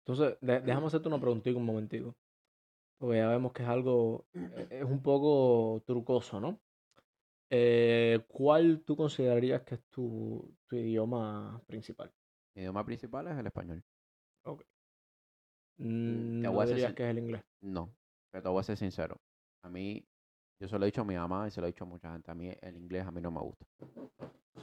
Entonces, 0.06 0.38
de- 0.40 0.60
déjame 0.62 0.86
hacerte 0.86 1.08
una 1.08 1.20
preguntita 1.20 1.58
un 1.58 1.66
momentico. 1.66 2.14
Porque 2.98 3.18
ya 3.18 3.28
vemos 3.28 3.52
que 3.52 3.62
es 3.62 3.68
algo, 3.68 4.24
eh, 4.34 4.66
es 4.70 4.84
un 4.84 5.02
poco 5.02 5.82
trucoso, 5.86 6.40
¿no? 6.40 6.58
Eh, 7.50 8.20
¿cuál 8.28 8.82
tú 8.84 8.96
considerarías 8.96 9.62
que 9.62 9.76
es 9.76 9.82
tu, 9.90 10.52
tu 10.66 10.76
idioma 10.76 11.60
principal? 11.66 12.10
Mi 12.54 12.62
idioma 12.62 12.84
principal 12.84 13.28
es 13.28 13.36
el 13.38 13.46
español. 13.46 13.82
Mm, 15.78 16.40
te 16.40 16.46
¿No 16.48 16.52
voy 16.52 16.64
a 16.64 16.66
ser 16.66 16.74
dirías 16.76 16.88
sin- 16.90 16.96
que 16.96 17.04
es 17.04 17.10
el 17.10 17.18
inglés? 17.18 17.42
No, 17.60 17.90
pero 18.30 18.42
te 18.42 18.48
voy 18.48 18.60
a 18.60 18.62
ser 18.62 18.76
sincero. 18.76 19.20
A 19.62 19.68
mí, 19.68 20.04
yo 20.60 20.68
se 20.68 20.78
lo 20.78 20.84
he 20.84 20.86
dicho 20.86 21.02
a 21.02 21.04
mi 21.04 21.16
mamá 21.16 21.46
y 21.46 21.50
se 21.50 21.60
lo 21.60 21.66
he 21.66 21.72
dicho 21.72 21.84
a 21.84 21.86
mucha 21.86 22.10
gente. 22.12 22.30
A 22.30 22.34
mí 22.34 22.50
el 22.60 22.76
inglés 22.76 23.06
a 23.06 23.10
mí 23.10 23.20
no 23.20 23.30
me 23.30 23.40
gusta. 23.40 23.66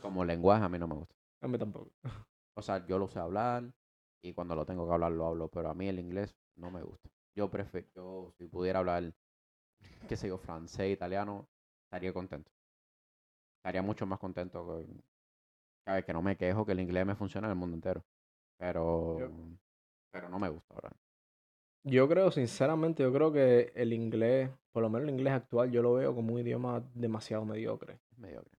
Como 0.02 0.26
lenguaje 0.26 0.66
a 0.66 0.70
mí 0.70 0.80
no 0.80 0.88
me 0.88 0.96
gusta. 0.96 1.16
A 1.42 1.48
mí 1.48 1.58
tampoco. 1.58 1.92
O 2.56 2.62
sea, 2.62 2.86
yo 2.88 2.98
lo 2.98 3.08
sé 3.08 3.20
hablar 3.20 3.74
y 4.22 4.34
cuando 4.34 4.56
lo 4.56 4.66
tengo 4.66 4.88
que 4.88 4.94
hablar 4.94 5.12
lo 5.12 5.28
hablo, 5.28 5.50
pero 5.50 5.70
a 5.70 5.74
mí 5.74 5.88
el 5.88 6.00
inglés 6.00 6.36
no 6.56 6.72
me 6.72 6.82
gusta. 6.82 7.10
Yo 7.36 7.50
prefiero, 7.50 7.88
yo 7.96 8.34
si 8.38 8.46
pudiera 8.48 8.80
hablar, 8.80 9.14
qué 10.08 10.16
sé 10.16 10.28
yo, 10.28 10.38
francés, 10.38 10.94
italiano, 10.94 11.48
estaría 11.86 12.14
contento. 12.14 12.52
Estaría 13.58 13.82
mucho 13.82 14.06
más 14.06 14.20
contento 14.20 14.68
que, 14.68 14.86
sabes, 15.86 16.06
que 16.06 16.14
no 16.14 16.22
me 16.22 16.38
quejo, 16.38 16.66
que 16.66 16.74
el 16.74 16.80
inglés 16.80 17.06
me 17.06 17.16
funciona 17.16 17.48
en 17.48 17.52
el 17.52 17.58
mundo 17.58 17.76
entero. 17.76 18.04
Pero, 18.58 19.32
pero 20.12 20.30
no 20.30 20.38
me 20.38 20.50
gusta 20.50 20.74
ahora. 20.74 20.92
Yo 21.86 22.08
creo, 22.08 22.32
sinceramente, 22.32 23.04
yo 23.04 23.12
creo 23.12 23.32
que 23.32 23.72
el 23.76 23.94
inglés, 23.94 24.50
por 24.72 24.84
lo 24.84 24.90
menos 24.90 25.08
el 25.08 25.16
inglés 25.16 25.34
actual, 25.34 25.72
yo 25.72 25.82
lo 25.82 25.94
veo 25.94 26.16
como 26.16 26.34
un 26.34 26.40
idioma 26.40 26.82
demasiado 26.94 27.46
mediocre. 27.46 28.00
Mediocre. 28.16 28.58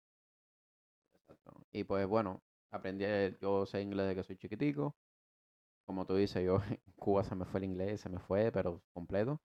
Exacto. 1.14 1.64
Y 1.72 1.85
pues 1.85 2.07
bueno, 2.07 2.43
aprendí, 2.70 3.05
yo 3.41 3.64
sé 3.66 3.81
inglés 3.81 4.09
desde 4.09 4.20
que 4.20 4.27
soy 4.27 4.37
chiquitico. 4.37 4.95
Como 5.87 6.07
tú 6.07 6.16
dices, 6.16 6.45
yo 6.45 6.59
en 6.70 6.80
Cuba 6.97 7.24
se 7.24 7.35
me 7.35 7.45
fue 7.45 7.61
el 7.61 7.64
inglés, 7.64 8.01
se 8.01 8.09
me 8.09 8.18
fue, 8.18 8.51
pero 8.53 8.82
completo. 8.93 9.41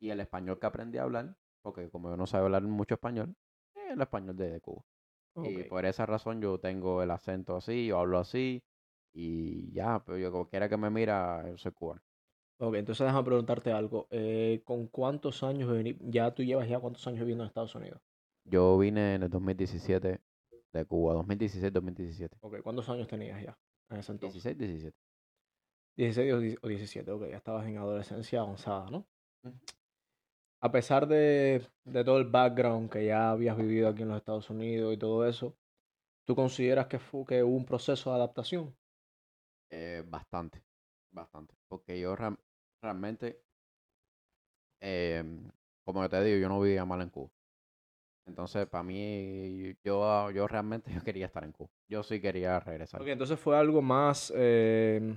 Y 0.00 0.10
el 0.10 0.20
español 0.20 0.58
que 0.60 0.66
aprendí 0.66 0.98
a 0.98 1.04
hablar, 1.04 1.36
porque 1.62 1.90
como 1.90 2.10
yo 2.10 2.16
no 2.16 2.26
sabía 2.26 2.46
hablar 2.46 2.62
mucho 2.64 2.94
español, 2.94 3.34
es 3.74 3.92
el 3.92 4.00
español 4.02 4.36
de, 4.36 4.50
de 4.50 4.60
Cuba. 4.60 4.82
Y 5.42 5.64
Ok. 5.64 5.68
por 5.68 5.84
esa 5.86 6.06
razón 6.06 6.40
yo 6.40 6.58
tengo 6.60 7.02
el 7.02 7.10
acento 7.10 7.56
así, 7.56 7.86
yo 7.86 7.98
hablo 7.98 8.18
así. 8.18 8.62
Y 9.14 9.72
ya, 9.72 10.02
pero 10.04 10.18
yo 10.18 10.32
cualquiera 10.32 10.68
que 10.68 10.76
me 10.76 10.90
mira, 10.90 11.44
yo 11.48 11.58
soy 11.58 11.72
cubano. 11.72 12.02
Ok, 12.58 12.76
entonces 12.76 13.04
déjame 13.06 13.24
preguntarte 13.24 13.72
algo. 13.72 14.06
Eh, 14.10 14.62
¿con 14.64 14.86
cuántos 14.86 15.42
años 15.42 15.68
ya 16.00 16.34
tú 16.34 16.42
llevas 16.42 16.68
ya 16.68 16.78
cuántos 16.80 17.06
años 17.06 17.20
viviendo 17.20 17.44
en 17.44 17.48
Estados 17.48 17.74
Unidos? 17.74 18.00
Yo 18.44 18.78
vine 18.78 19.14
en 19.16 19.24
el 19.24 19.30
2017 19.30 20.20
de 20.72 20.84
Cuba, 20.84 21.14
2016-2017. 21.14 22.38
Ok, 22.40 22.60
¿cuántos 22.62 22.88
años 22.88 23.08
tenías 23.08 23.42
ya 23.42 23.58
en 23.90 23.98
ese 23.98 24.12
entonces? 24.12 24.42
16, 24.42 24.58
17. 24.58 24.98
16 25.96 26.32
o 26.34 26.38
die- 26.40 26.58
o 26.62 26.68
17, 26.68 27.10
ok, 27.12 27.22
ya 27.30 27.36
estabas 27.38 27.66
en 27.66 27.78
adolescencia 27.78 28.40
avanzada, 28.40 28.90
¿no? 28.90 29.06
A 30.62 30.70
pesar 30.72 31.06
de, 31.06 31.62
de 31.84 32.04
todo 32.04 32.16
el 32.16 32.24
background 32.24 32.90
que 32.90 33.04
ya 33.04 33.32
habías 33.32 33.54
vivido 33.58 33.88
aquí 33.88 34.00
en 34.02 34.08
los 34.08 34.16
Estados 34.16 34.48
Unidos 34.48 34.94
y 34.94 34.96
todo 34.96 35.26
eso, 35.28 35.54
¿tú 36.26 36.36
consideras 36.36 36.88
que, 36.88 36.98
fue, 36.98 37.24
que 37.26 37.42
hubo 37.42 37.56
un 37.56 37.66
proceso 37.66 38.10
de 38.10 38.16
adaptación? 38.16 38.76
Eh, 39.70 40.04
bastante, 40.06 40.62
bastante. 41.10 41.54
Porque 41.68 41.98
yo 41.98 42.14
rea- 42.14 42.38
realmente, 42.80 43.42
em, 44.80 45.50
como 45.84 46.08
te 46.08 46.22
digo, 46.22 46.38
yo 46.38 46.48
no 46.48 46.60
vivía 46.60 46.84
mal 46.84 47.00
en 47.02 47.10
Cuba. 47.10 47.30
Entonces, 48.26 48.66
para 48.68 48.84
mí, 48.84 49.74
yo, 49.84 50.30
yo 50.30 50.48
realmente 50.48 50.92
yo 50.94 51.02
quería 51.04 51.26
estar 51.26 51.44
en 51.44 51.52
Cuba. 51.52 51.70
Yo 51.88 52.02
sí 52.02 52.20
quería 52.20 52.60
regresar. 52.60 53.00
Ok, 53.02 53.08
entonces 53.08 53.38
fue 53.38 53.56
algo 53.58 53.82
más, 53.82 54.32
eh, 54.36 55.16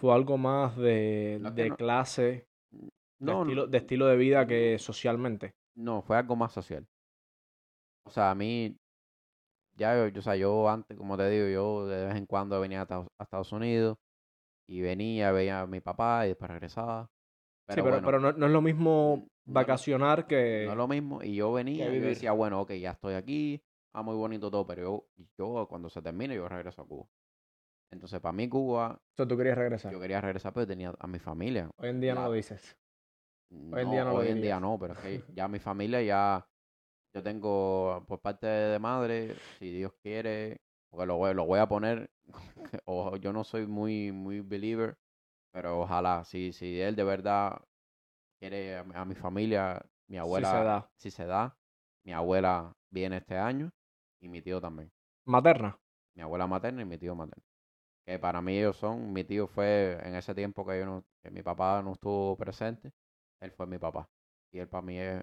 fue 0.00 0.14
algo 0.14 0.38
más 0.38 0.76
de, 0.76 1.38
No 1.40 1.50
de 1.50 1.68
no- 1.68 1.76
clase, 1.76 2.46
de, 2.72 2.90
No, 3.18 3.42
estilo, 3.42 3.66
de 3.66 3.78
estilo 3.78 4.06
de 4.06 4.16
vida 4.16 4.46
que 4.46 4.78
socialmente. 4.78 5.52
no, 5.76 6.02
fue 6.02 6.16
algo 6.16 6.36
más 6.36 6.52
social. 6.52 6.86
O 8.06 8.10
sea, 8.10 8.30
a 8.30 8.34
mí, 8.34 8.76
ya 9.76 9.94
yo, 9.96 10.08
yo, 10.08 10.18
o 10.20 10.22
sea, 10.22 10.36
yo 10.36 10.68
antes, 10.68 10.96
como 10.96 11.16
te 11.16 11.28
digo, 11.30 11.48
yo 11.48 11.86
de 11.86 12.06
vez 12.06 12.16
en 12.16 12.26
cuando 12.26 12.60
venía 12.60 12.80
a 12.80 12.82
Estados- 12.82 13.08
a 13.18 13.24
Estados 13.24 13.52
Unidos 13.52 13.98
y 14.68 14.80
venía, 14.80 15.32
veía 15.32 15.60
a 15.62 15.66
mi 15.66 15.80
papá 15.80 16.24
y 16.26 16.30
después 16.30 16.50
regresaba. 16.50 17.08
Sí, 17.68 17.76
Pero 17.76 17.84
pero, 17.84 17.94
bueno, 17.96 18.06
pero 18.06 18.20
no, 18.20 18.32
no 18.32 18.46
es 18.46 18.52
lo 18.52 18.62
mismo 18.62 19.26
vacacionar 19.44 20.26
que... 20.26 20.64
No 20.66 20.72
es 20.72 20.76
lo 20.76 20.88
mismo. 20.88 21.22
Y 21.22 21.34
yo 21.36 21.52
venía 21.52 21.94
y 21.94 22.00
yo 22.00 22.06
decía, 22.06 22.32
bueno, 22.32 22.60
ok, 22.60 22.72
ya 22.72 22.92
estoy 22.92 23.14
aquí, 23.14 23.62
ah, 23.92 24.02
muy 24.02 24.16
bonito 24.16 24.50
todo, 24.50 24.66
pero 24.66 24.82
yo, 24.82 25.24
yo 25.38 25.66
cuando 25.68 25.88
se 25.88 26.02
termine, 26.02 26.34
yo 26.34 26.48
regreso 26.48 26.82
a 26.82 26.86
Cuba. 26.86 27.06
Entonces, 27.90 28.20
para 28.20 28.32
mí, 28.32 28.48
Cuba, 28.48 28.92
O 28.92 29.16
sea, 29.16 29.26
tú 29.26 29.36
querías 29.36 29.58
regresar. 29.58 29.92
yo 29.92 30.00
quería 30.00 30.20
regresar, 30.20 30.52
pero 30.52 30.66
tenía 30.66 30.94
a 30.98 31.06
mi 31.06 31.18
familia. 31.18 31.68
Hoy 31.78 31.88
en 31.88 32.00
día 32.00 32.14
no 32.14 32.24
lo 32.24 32.32
dices. 32.32 32.76
No, 33.50 33.78
en 33.80 33.90
día 33.90 34.04
no 34.04 34.10
lo 34.12 34.16
hoy 34.18 34.28
en 34.28 34.40
día 34.42 34.60
no, 34.60 34.78
pero 34.78 34.94
es 34.94 34.98
que 35.00 35.24
ya 35.34 35.48
mi 35.48 35.58
familia 35.58 36.00
ya, 36.02 36.46
yo 37.14 37.22
tengo 37.22 38.04
por 38.06 38.20
parte 38.20 38.46
de 38.46 38.78
madre, 38.78 39.34
si 39.58 39.72
Dios 39.72 39.92
quiere, 40.02 40.60
porque 40.90 41.06
lo 41.06 41.16
voy, 41.16 41.34
lo 41.34 41.46
voy 41.46 41.58
a 41.58 41.66
poner, 41.66 42.10
o 42.84 43.16
yo 43.16 43.32
no 43.32 43.42
soy 43.44 43.66
muy, 43.66 44.12
muy 44.12 44.40
believer, 44.40 44.96
Pero 45.52 45.80
ojalá, 45.80 46.24
si, 46.24 46.52
si 46.52 46.80
él 46.80 46.94
de 46.94 47.04
verdad 47.04 47.60
quiere 48.38 48.78
a, 48.78 48.84
mi- 48.84 48.94
a 48.94 49.04
mi 49.04 49.14
familia, 49.16 49.84
mi 50.08 50.18
abuela, 50.18 50.50
se 50.50 50.64
da. 50.64 50.90
si 50.96 51.10
se 51.10 51.26
da, 51.26 51.56
mi 52.04 52.12
abuela 52.12 52.72
viene 52.90 53.16
este 53.18 53.36
año 53.36 53.72
y 54.20 54.28
mi 54.28 54.42
tío 54.42 54.60
también. 54.60 54.92
Materna. 55.26 55.78
Mi 56.14 56.22
abuela 56.22 56.46
materna 56.46 56.82
y 56.82 56.84
mi 56.84 56.98
tío 56.98 57.14
materno. 57.16 57.44
Que 58.06 58.18
para 58.18 58.42
mí 58.42 58.58
ellos 58.58 58.76
son, 58.76 59.12
mi 59.12 59.24
tío 59.24 59.46
fue 59.46 59.98
en 60.02 60.14
ese 60.16 60.34
tiempo 60.34 60.66
que 60.66 60.78
yo 60.80 60.86
no, 60.86 61.04
que 61.22 61.30
mi 61.30 61.42
papá 61.42 61.82
no 61.82 61.92
estuvo 61.92 62.36
presente, 62.36 62.92
él 63.40 63.52
fue 63.52 63.66
mi 63.66 63.78
papá. 63.78 64.08
Y 64.52 64.58
él 64.58 64.68
para 64.68 64.82
mí 64.82 64.98
es, 64.98 65.22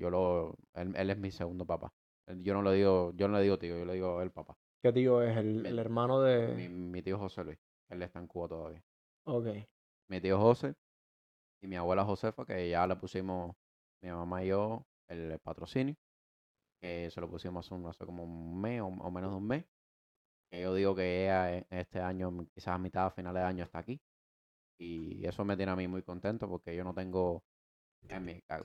yo 0.00 0.10
lo, 0.10 0.56
él, 0.74 0.94
él 0.96 1.10
es 1.10 1.18
mi 1.18 1.30
segundo 1.30 1.66
papá. 1.66 1.92
Yo 2.26 2.54
no 2.54 2.62
le 2.62 2.72
digo, 2.74 3.12
yo 3.14 3.28
no 3.28 3.36
le 3.36 3.42
digo 3.42 3.58
tío, 3.58 3.76
yo 3.78 3.84
le 3.84 3.94
digo 3.94 4.22
el 4.22 4.30
papá. 4.32 4.56
¿Qué 4.82 4.92
tío 4.92 5.20
es? 5.22 5.36
El, 5.36 5.66
Mi- 5.66 5.68
el 5.68 5.78
hermano 5.80 6.20
Mi, 6.46 6.68
de... 6.68 6.68
mi 6.68 7.02
tío 7.02 7.18
José 7.18 7.44
Luis, 7.44 7.58
él 7.90 8.02
está 8.02 8.18
en 8.20 8.26
Cuba 8.28 8.48
todavía. 8.48 8.84
Ok. 9.24 9.46
mi 10.08 10.20
tío 10.20 10.38
José 10.38 10.74
y 11.62 11.68
mi 11.68 11.76
abuela 11.76 12.04
Josefa, 12.04 12.44
que 12.46 12.70
ya 12.70 12.86
le 12.86 12.96
pusimos, 12.96 13.56
mi 14.02 14.10
mamá 14.10 14.44
y 14.44 14.48
yo, 14.48 14.86
el 15.08 15.38
patrocinio, 15.40 15.96
que 16.80 17.10
se 17.10 17.20
lo 17.20 17.30
pusimos 17.30 17.66
hace, 17.66 17.74
un- 17.74 17.86
hace 17.88 18.06
como 18.06 18.24
un 18.24 18.60
mes 18.60 18.82
o, 18.82 18.86
o 18.88 19.10
menos 19.10 19.30
de 19.32 19.36
un 19.38 19.46
mes. 19.48 19.64
Yo 20.60 20.74
digo 20.74 20.94
que 20.94 21.24
ella 21.24 21.56
en 21.58 21.66
este 21.70 22.00
año, 22.00 22.46
quizás 22.54 22.74
a 22.74 22.78
mitad, 22.78 23.06
a 23.06 23.10
finales 23.10 23.42
de 23.42 23.46
año, 23.48 23.64
está 23.64 23.78
aquí. 23.80 24.00
Y 24.78 25.26
eso 25.26 25.44
me 25.44 25.56
tiene 25.56 25.72
a 25.72 25.76
mí 25.76 25.88
muy 25.88 26.02
contento 26.04 26.48
porque 26.48 26.76
yo 26.76 26.84
no 26.84 26.94
tengo, 26.94 27.44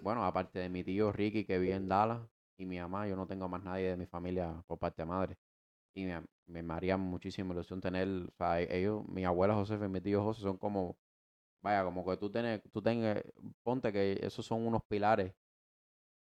bueno, 0.02 0.24
aparte 0.26 0.60
de 0.60 0.70
mi 0.70 0.84
tío 0.84 1.12
Ricky 1.12 1.46
que 1.46 1.60
vive 1.60 1.76
en 1.76 1.88
Dallas 1.88 2.22
y 2.58 2.66
mi 2.66 2.80
mamá, 2.80 3.08
yo 3.08 3.16
no 3.16 3.28
tengo 3.28 3.48
más 3.48 3.64
nadie 3.64 3.90
de 3.90 3.98
mi 3.98 4.06
familia 4.06 4.64
por 4.68 4.78
parte 4.80 5.02
de 5.02 5.06
madre. 5.06 5.38
Y 5.96 6.06
me, 6.06 6.24
me, 6.48 6.64
me 6.64 6.76
haría 6.76 6.98
muchísima 6.98 7.54
ilusión 7.54 7.82
tener, 7.82 8.08
o 8.10 8.32
sea, 8.38 8.62
e- 8.62 8.78
ellos, 8.80 9.06
mi 9.08 9.26
abuela 9.26 9.56
Josefa 9.56 9.86
y 9.86 9.90
mi 9.90 10.02
tío 10.02 10.24
José 10.24 10.42
son 10.44 10.58
como, 10.58 10.98
vaya, 11.62 11.84
como 11.86 12.06
que 12.06 12.18
tú 12.18 12.32
tienes, 12.32 12.62
tú 12.74 12.82
tengas, 12.84 13.24
ponte 13.64 13.94
que 13.94 14.20
esos 14.24 14.46
son 14.46 14.68
unos 14.68 14.84
pilares 14.86 15.34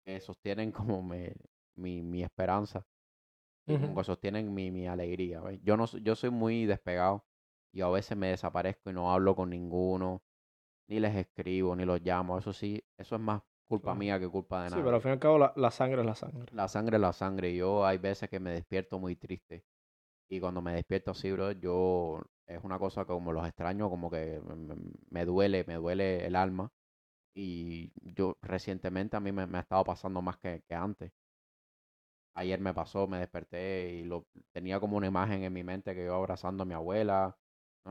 que 0.05 0.21
sostienen 0.21 0.73
como 0.73 1.03
me- 1.03 1.35
mi, 1.77 2.03
mi 2.03 2.23
esperanza 2.23 2.87
y 3.69 3.79
como 3.79 3.95
que 3.97 4.05
sostienen 4.05 4.53
mi, 4.55 4.71
mi 4.71 4.87
alegría. 4.87 5.41
¿ves? 5.41 5.61
Yo 5.62 5.77
no, 5.77 5.87
yo 5.99 6.17
soy 6.17 6.31
muy 6.31 6.67
despegado 6.67 7.27
y 7.73 7.81
a 7.83 7.89
veces 7.89 8.17
me 8.17 8.29
desaparezco 8.29 8.91
y 8.91 8.93
no 8.95 9.12
hablo 9.12 9.35
con 9.37 9.51
ninguno, 9.51 10.23
ni 10.89 11.01
les 11.01 11.17
escribo, 11.17 11.77
ni 11.77 11.85
los 11.85 12.01
llamo. 12.03 12.39
Eso 12.39 12.53
sí, 12.53 12.85
eso 12.99 13.17
es 13.17 13.21
más 13.23 13.43
culpa 13.69 13.95
Claro. 13.95 13.99
mía 14.01 14.21
que 14.21 14.29
culpa 14.29 14.64
de 14.64 14.71
Sí, 14.71 14.71
nadie. 14.71 14.85
pero 14.85 14.97
al 14.97 15.03
fin 15.03 15.11
y 15.11 15.12
al 15.14 15.19
cabo 15.19 15.39
la, 15.39 15.53
la 15.57 15.71
sangre 15.71 16.01
es 16.01 16.07
la 16.07 16.14
sangre. 16.14 16.53
La 16.53 16.69
sangre 16.69 16.97
es 16.97 17.01
la 17.01 17.12
sangre. 17.12 17.51
y 17.51 17.57
Yo 17.59 17.87
hay 17.87 17.99
veces 17.99 18.29
que 18.29 18.41
me 18.41 18.51
despierto 18.53 18.99
muy 18.99 19.17
triste. 19.17 19.64
Y 20.31 20.41
cuando 20.41 20.62
me 20.62 20.75
despierto 20.75 21.12
así, 21.12 21.33
bro, 21.33 21.53
yo 21.53 22.23
es 22.47 22.62
una 22.64 22.79
cosa 22.79 23.03
que 23.03 23.09
como 23.09 23.33
los 23.33 23.47
extraño, 23.47 23.91
como 23.91 24.11
que 24.11 24.41
me 25.11 25.25
duele, 25.27 25.64
me 25.67 25.77
duele 25.77 26.27
el 26.27 26.37
alma. 26.37 26.73
Y 27.35 27.93
yo 28.14 28.39
recientemente 28.43 29.17
a 29.17 29.21
mí 29.21 29.33
me, 29.33 29.47
me 29.47 29.59
ha 29.59 29.62
estado 29.62 29.85
pasando 29.85 30.23
más 30.23 30.39
que, 30.39 30.62
que 30.69 30.75
antes. 30.75 31.12
Ayer 32.37 32.61
me 32.61 32.74
pasó, 32.74 33.07
me 33.09 33.18
desperté 33.18 33.95
y 33.95 34.05
lo, 34.05 34.26
tenía 34.53 34.78
como 34.80 34.97
una 34.99 35.07
imagen 35.09 35.43
en 35.45 35.53
mi 35.53 35.64
mente 35.64 35.95
que 35.95 36.05
yo 36.07 36.14
abrazando 36.14 36.62
a 36.64 36.66
mi 36.66 36.74
abuela, 36.74 37.37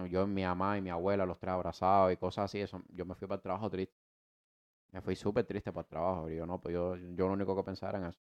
yo, 0.10 0.28
mi 0.28 0.44
mamá 0.44 0.78
y 0.78 0.82
mi 0.82 0.90
abuela, 0.92 1.26
los 1.26 1.40
tres 1.40 1.54
abrazados 1.54 2.14
y 2.14 2.18
cosas 2.18 2.46
así. 2.46 2.60
Eso, 2.62 2.82
yo 2.90 3.06
me 3.06 3.16
fui 3.16 3.28
para 3.28 3.38
el 3.38 3.44
trabajo 3.44 3.70
triste. 3.70 3.96
Me 4.94 5.02
fui 5.02 5.16
súper 5.16 5.46
triste 5.46 5.72
para 5.72 5.84
el 5.84 5.88
trabajo. 5.90 6.30
Y 6.30 6.38
yo 6.38 6.46
no, 6.48 6.60
pues 6.60 6.74
yo, 6.74 6.96
yo 6.96 7.28
lo 7.28 7.34
único 7.34 7.56
que 7.56 7.64
pensaba 7.64 7.92
era 7.92 8.00
en 8.00 8.06
eso 8.10 8.20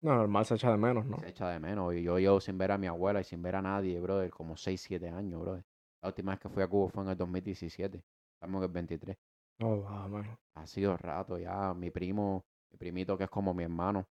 No, 0.00 0.14
normal 0.14 0.46
se 0.46 0.54
echa 0.54 0.70
de 0.70 0.78
menos, 0.78 1.04
¿no? 1.04 1.18
se 1.18 1.28
echa 1.28 1.48
de 1.48 1.58
menos. 1.60 1.94
Y 1.94 2.02
yo 2.02 2.18
llevo 2.18 2.40
sin 2.40 2.58
ver 2.58 2.72
a 2.72 2.78
mi 2.78 2.86
abuela 2.86 3.20
y 3.20 3.24
sin 3.24 3.42
ver 3.42 3.56
a 3.56 3.62
nadie, 3.62 4.00
brother, 4.00 4.30
como 4.30 4.56
6, 4.56 4.80
7 4.80 5.08
años, 5.08 5.40
brother. 5.40 5.64
La 6.02 6.08
última 6.08 6.32
vez 6.32 6.40
que 6.40 6.48
fui 6.48 6.62
a 6.62 6.68
Cuba 6.68 6.88
fue 6.90 7.02
en 7.04 7.10
el 7.10 7.16
2017. 7.16 8.04
Estamos 8.34 8.60
en 8.60 8.64
el 8.64 8.72
23. 8.72 9.16
Oh, 9.60 9.76
wow, 9.82 10.08
man. 10.08 10.38
Ha 10.54 10.66
sido 10.66 10.96
rato 10.96 11.38
ya. 11.38 11.72
Mi 11.74 11.90
primo, 11.90 12.44
mi 12.70 12.78
primito 12.78 13.16
que 13.16 13.24
es 13.24 13.30
como 13.30 13.54
mi 13.54 13.64
hermano, 13.64 14.08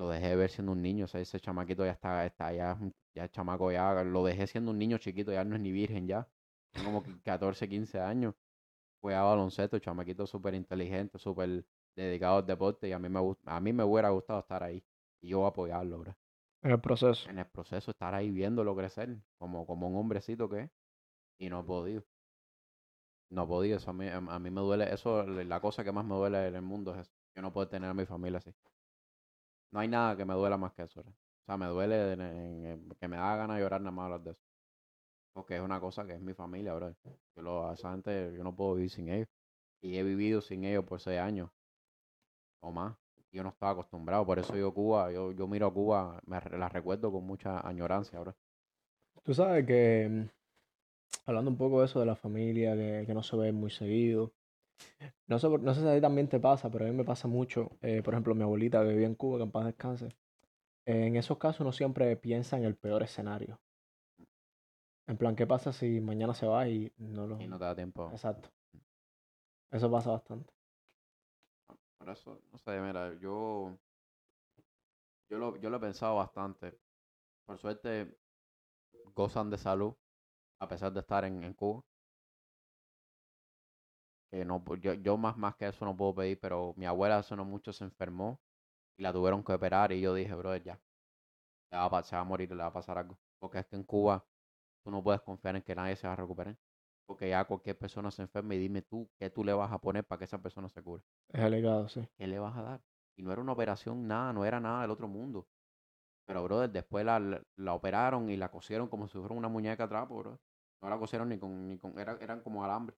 lo 0.00 0.08
dejé 0.08 0.28
de 0.30 0.36
ver 0.36 0.50
siendo 0.50 0.72
un 0.72 0.82
niño. 0.82 1.04
O 1.04 1.08
sea, 1.08 1.20
ese 1.20 1.38
chamaquito 1.40 1.84
ya 1.84 1.92
está, 1.92 2.24
está 2.26 2.52
ya, 2.52 2.78
ya 3.14 3.24
es 3.24 3.30
chamaco 3.32 3.70
ya. 3.70 4.02
Lo 4.04 4.24
dejé 4.24 4.46
siendo 4.46 4.70
un 4.72 4.78
niño 4.78 4.98
chiquito, 4.98 5.32
ya 5.32 5.44
no 5.44 5.56
es 5.56 5.60
ni 5.62 5.72
virgen 5.72 6.06
ya. 6.08 6.26
Tiene 6.72 6.86
como 6.86 7.02
que 7.02 7.20
14, 7.22 7.68
15 7.68 8.00
años. 8.00 8.34
Juega 9.00 9.22
baloncesto, 9.22 9.78
chamaquito 9.78 10.26
súper 10.26 10.54
inteligente, 10.54 11.18
súper 11.18 11.64
dedicado 11.94 12.38
al 12.38 12.46
deporte. 12.46 12.88
Y 12.88 12.92
a 12.92 12.98
mí 12.98 13.08
me 13.08 13.20
gusta, 13.20 13.56
a 13.56 13.60
mí 13.60 13.72
me 13.72 13.84
hubiera 13.84 14.10
gustado 14.10 14.40
estar 14.40 14.62
ahí. 14.62 14.82
Y 15.20 15.28
yo 15.28 15.46
apoyarlo, 15.46 15.98
bro 15.98 16.16
En 16.62 16.70
el 16.72 16.80
proceso. 16.80 17.28
en 17.30 17.38
el 17.38 17.46
proceso 17.46 17.90
estar 17.90 18.14
ahí 18.14 18.30
viéndolo 18.30 18.74
crecer 18.76 19.18
como, 19.38 19.66
como 19.66 19.88
un 19.88 19.96
hombrecito 19.96 20.48
que 20.48 20.60
es 20.62 20.70
y 21.38 21.50
no 21.50 21.60
he 21.60 21.64
podido. 21.64 22.04
No 23.30 23.44
he 23.44 23.46
podido, 23.46 23.76
eso 23.76 23.90
a 23.90 23.92
mí, 23.92 24.08
a 24.08 24.38
mí 24.38 24.50
me 24.50 24.60
duele, 24.60 24.92
eso 24.92 25.24
la 25.26 25.60
cosa 25.60 25.84
que 25.84 25.92
más 25.92 26.04
me 26.04 26.14
duele 26.14 26.48
en 26.48 26.54
el 26.56 26.62
mundo 26.62 26.92
es 26.94 27.00
eso, 27.02 27.12
que 27.34 27.42
no 27.42 27.52
puedo 27.52 27.68
tener 27.68 27.88
a 27.90 27.94
mi 27.94 28.06
familia 28.06 28.38
así. 28.38 28.52
No 29.72 29.80
hay 29.80 29.88
nada 29.88 30.16
que 30.16 30.24
me 30.24 30.34
duela 30.34 30.56
más 30.56 30.72
que 30.72 30.82
eso. 30.82 31.00
O 31.00 31.44
sea, 31.46 31.56
me 31.56 31.66
duele 31.66 32.16
que 32.98 33.08
me 33.08 33.16
da 33.16 33.36
ganas 33.36 33.56
de 33.56 33.62
llorar 33.62 33.80
nada 33.80 33.92
más 33.92 34.04
hablar 34.04 34.22
de 34.22 34.30
eso. 34.32 34.42
Porque 35.32 35.56
es 35.56 35.62
una 35.62 35.80
cosa 35.80 36.04
que 36.06 36.14
es 36.14 36.20
mi 36.20 36.34
familia, 36.34 36.74
bro. 36.74 36.94
Yo 37.36 37.42
lo, 37.42 37.68
a 37.68 37.74
esa 37.74 37.92
gente, 37.92 38.32
yo 38.36 38.42
no 38.42 38.54
puedo 38.54 38.74
vivir 38.74 38.90
sin 38.90 39.08
ellos. 39.08 39.28
Y 39.80 39.96
he 39.96 40.02
vivido 40.02 40.40
sin 40.40 40.64
ellos 40.64 40.84
por 40.84 41.00
seis 41.00 41.20
años 41.20 41.50
o 42.60 42.70
más. 42.70 42.96
Yo 43.32 43.42
no 43.44 43.50
estaba 43.50 43.72
acostumbrado, 43.72 44.26
por 44.26 44.40
eso 44.40 44.56
yo 44.56 44.74
Cuba, 44.74 45.12
yo, 45.12 45.30
yo 45.30 45.46
miro 45.46 45.68
a 45.68 45.72
Cuba, 45.72 46.20
me 46.26 46.40
la 46.40 46.68
recuerdo 46.68 47.12
con 47.12 47.24
mucha 47.24 47.60
añorancia, 47.66 48.18
bro. 48.18 48.34
Tú 49.22 49.34
sabes 49.34 49.64
que, 49.66 50.08
mm, 50.10 50.28
hablando 51.26 51.50
un 51.52 51.56
poco 51.56 51.78
de 51.78 51.86
eso 51.86 52.00
de 52.00 52.06
la 52.06 52.16
familia, 52.16 52.74
que, 52.74 53.04
que 53.06 53.14
no 53.14 53.22
se 53.22 53.36
ve 53.36 53.52
muy 53.52 53.70
seguido, 53.70 54.32
no 55.26 55.38
sé, 55.38 55.48
no 55.48 55.74
sé 55.74 55.80
si 55.80 55.88
a 55.88 55.94
ti 55.94 56.00
también 56.00 56.28
te 56.28 56.40
pasa, 56.40 56.70
pero 56.70 56.84
a 56.86 56.88
mí 56.88 56.94
me 56.96 57.04
pasa 57.04 57.28
mucho. 57.28 57.70
eh, 57.82 58.02
por 58.02 58.14
ejemplo, 58.14 58.34
mi 58.34 58.42
abuelita 58.42 58.82
que 58.82 58.88
vivía 58.90 59.06
en 59.06 59.14
Cuba, 59.14 59.38
que 59.38 59.44
en 59.44 59.50
paz 59.52 59.66
descanse. 59.66 60.06
eh, 60.86 61.06
en 61.08 61.16
esos 61.16 61.38
casos 61.38 61.60
uno 61.62 61.72
siempre 61.72 62.16
piensa 62.16 62.56
en 62.58 62.64
el 62.64 62.76
peor 62.76 63.02
escenario. 63.02 63.60
En 65.06 65.18
plan, 65.18 65.36
¿qué 65.36 65.46
pasa 65.46 65.72
si 65.74 66.00
mañana 66.00 66.32
se 66.34 66.46
va 66.46 66.66
y 66.68 66.90
no 66.96 67.26
lo... 67.26 67.38
Y 67.40 67.46
no 67.46 67.58
te 67.58 67.64
da 67.64 67.74
tiempo. 67.74 68.10
Exacto. 68.12 68.48
Eso 69.72 69.90
pasa 69.90 70.10
bastante. 70.12 70.52
Por 71.98 72.08
eso, 72.10 72.40
no 72.50 72.58
sé, 72.58 72.80
mira, 72.80 73.14
yo, 73.20 73.78
yo 75.28 75.38
lo, 75.38 75.56
yo 75.56 75.70
lo 75.70 75.76
he 75.76 75.80
pensado 75.80 76.16
bastante. 76.16 76.78
Por 77.46 77.58
suerte, 77.58 78.18
gozan 79.14 79.50
de 79.50 79.58
salud, 79.58 79.94
a 80.60 80.68
pesar 80.68 80.92
de 80.92 81.00
estar 81.00 81.24
en, 81.24 81.44
en 81.44 81.54
Cuba. 81.54 81.84
Que 84.30 84.44
no, 84.44 84.62
yo, 84.76 84.94
yo 84.94 85.16
más, 85.16 85.36
más 85.36 85.56
que 85.56 85.66
eso 85.68 85.84
no 85.84 85.96
puedo 85.96 86.14
pedir, 86.14 86.38
pero 86.40 86.74
mi 86.76 86.86
abuela 86.86 87.18
hace 87.18 87.34
no 87.36 87.44
mucho 87.44 87.72
se 87.72 87.84
enfermó 87.84 88.40
y 88.98 89.02
la 89.02 89.12
tuvieron 89.12 89.44
que 89.44 89.52
operar 89.54 89.92
y 89.92 90.00
yo 90.00 90.14
dije, 90.14 90.34
brother, 90.34 90.62
ya, 90.64 90.82
le 91.72 91.78
va 91.78 91.98
a, 91.98 92.02
se 92.04 92.16
va 92.16 92.22
a 92.22 92.24
morir, 92.24 92.50
le 92.50 92.56
va 92.56 92.66
a 92.66 92.72
pasar 92.72 92.98
algo. 92.98 93.18
Porque 93.40 93.58
es 93.60 93.66
que 93.66 93.76
en 93.76 93.84
Cuba 93.84 94.26
tú 94.84 94.90
no 94.92 95.02
puedes 95.04 95.22
confiar 95.22 95.56
en 95.56 95.62
que 95.62 95.74
nadie 95.76 95.96
se 95.96 96.06
va 96.08 96.14
a 96.14 96.16
recuperar. 96.16 96.58
Porque 97.06 97.30
ya 97.30 97.44
cualquier 97.46 97.78
persona 97.78 98.10
se 98.12 98.22
enferma 98.22 98.54
y 98.56 98.58
dime 98.58 98.82
tú, 98.82 99.10
¿qué 99.18 99.30
tú 99.30 99.44
le 99.44 99.52
vas 99.54 99.72
a 99.72 99.80
poner 99.80 100.06
para 100.06 100.18
que 100.20 100.26
esa 100.26 100.42
persona 100.42 100.68
se 100.70 100.82
cure? 100.82 101.04
Es 101.28 101.42
delicado, 101.42 101.88
sí. 101.88 102.08
¿qué 102.18 102.26
le 102.26 102.38
vas 102.38 102.56
a 102.56 102.62
dar? 102.62 102.82
Y 103.16 103.22
no 103.22 103.32
era 103.32 103.40
una 103.42 103.52
operación, 103.52 104.06
nada, 104.06 104.32
no 104.32 104.44
era 104.44 104.60
nada 104.60 104.82
del 104.82 104.90
otro 104.90 105.08
mundo. 105.08 105.48
Pero, 106.26 106.44
brother, 106.44 106.70
después 106.70 107.04
la, 107.04 107.20
la, 107.20 107.42
la 107.56 107.74
operaron 107.74 108.30
y 108.30 108.36
la 108.36 108.50
cosieron 108.50 108.88
como 108.88 109.08
si 109.08 109.18
fuera 109.18 109.34
una 109.34 109.48
muñeca 109.48 109.84
de 109.84 109.90
trapo, 109.90 110.18
bro. 110.18 110.40
No 110.82 110.90
la 110.90 110.98
cosieron 110.98 111.28
ni 111.30 111.38
con, 111.38 111.68
ni 111.68 111.78
con, 111.78 111.98
era- 111.98 112.18
eran 112.20 112.42
como 112.42 112.64
alambre. 112.64 112.96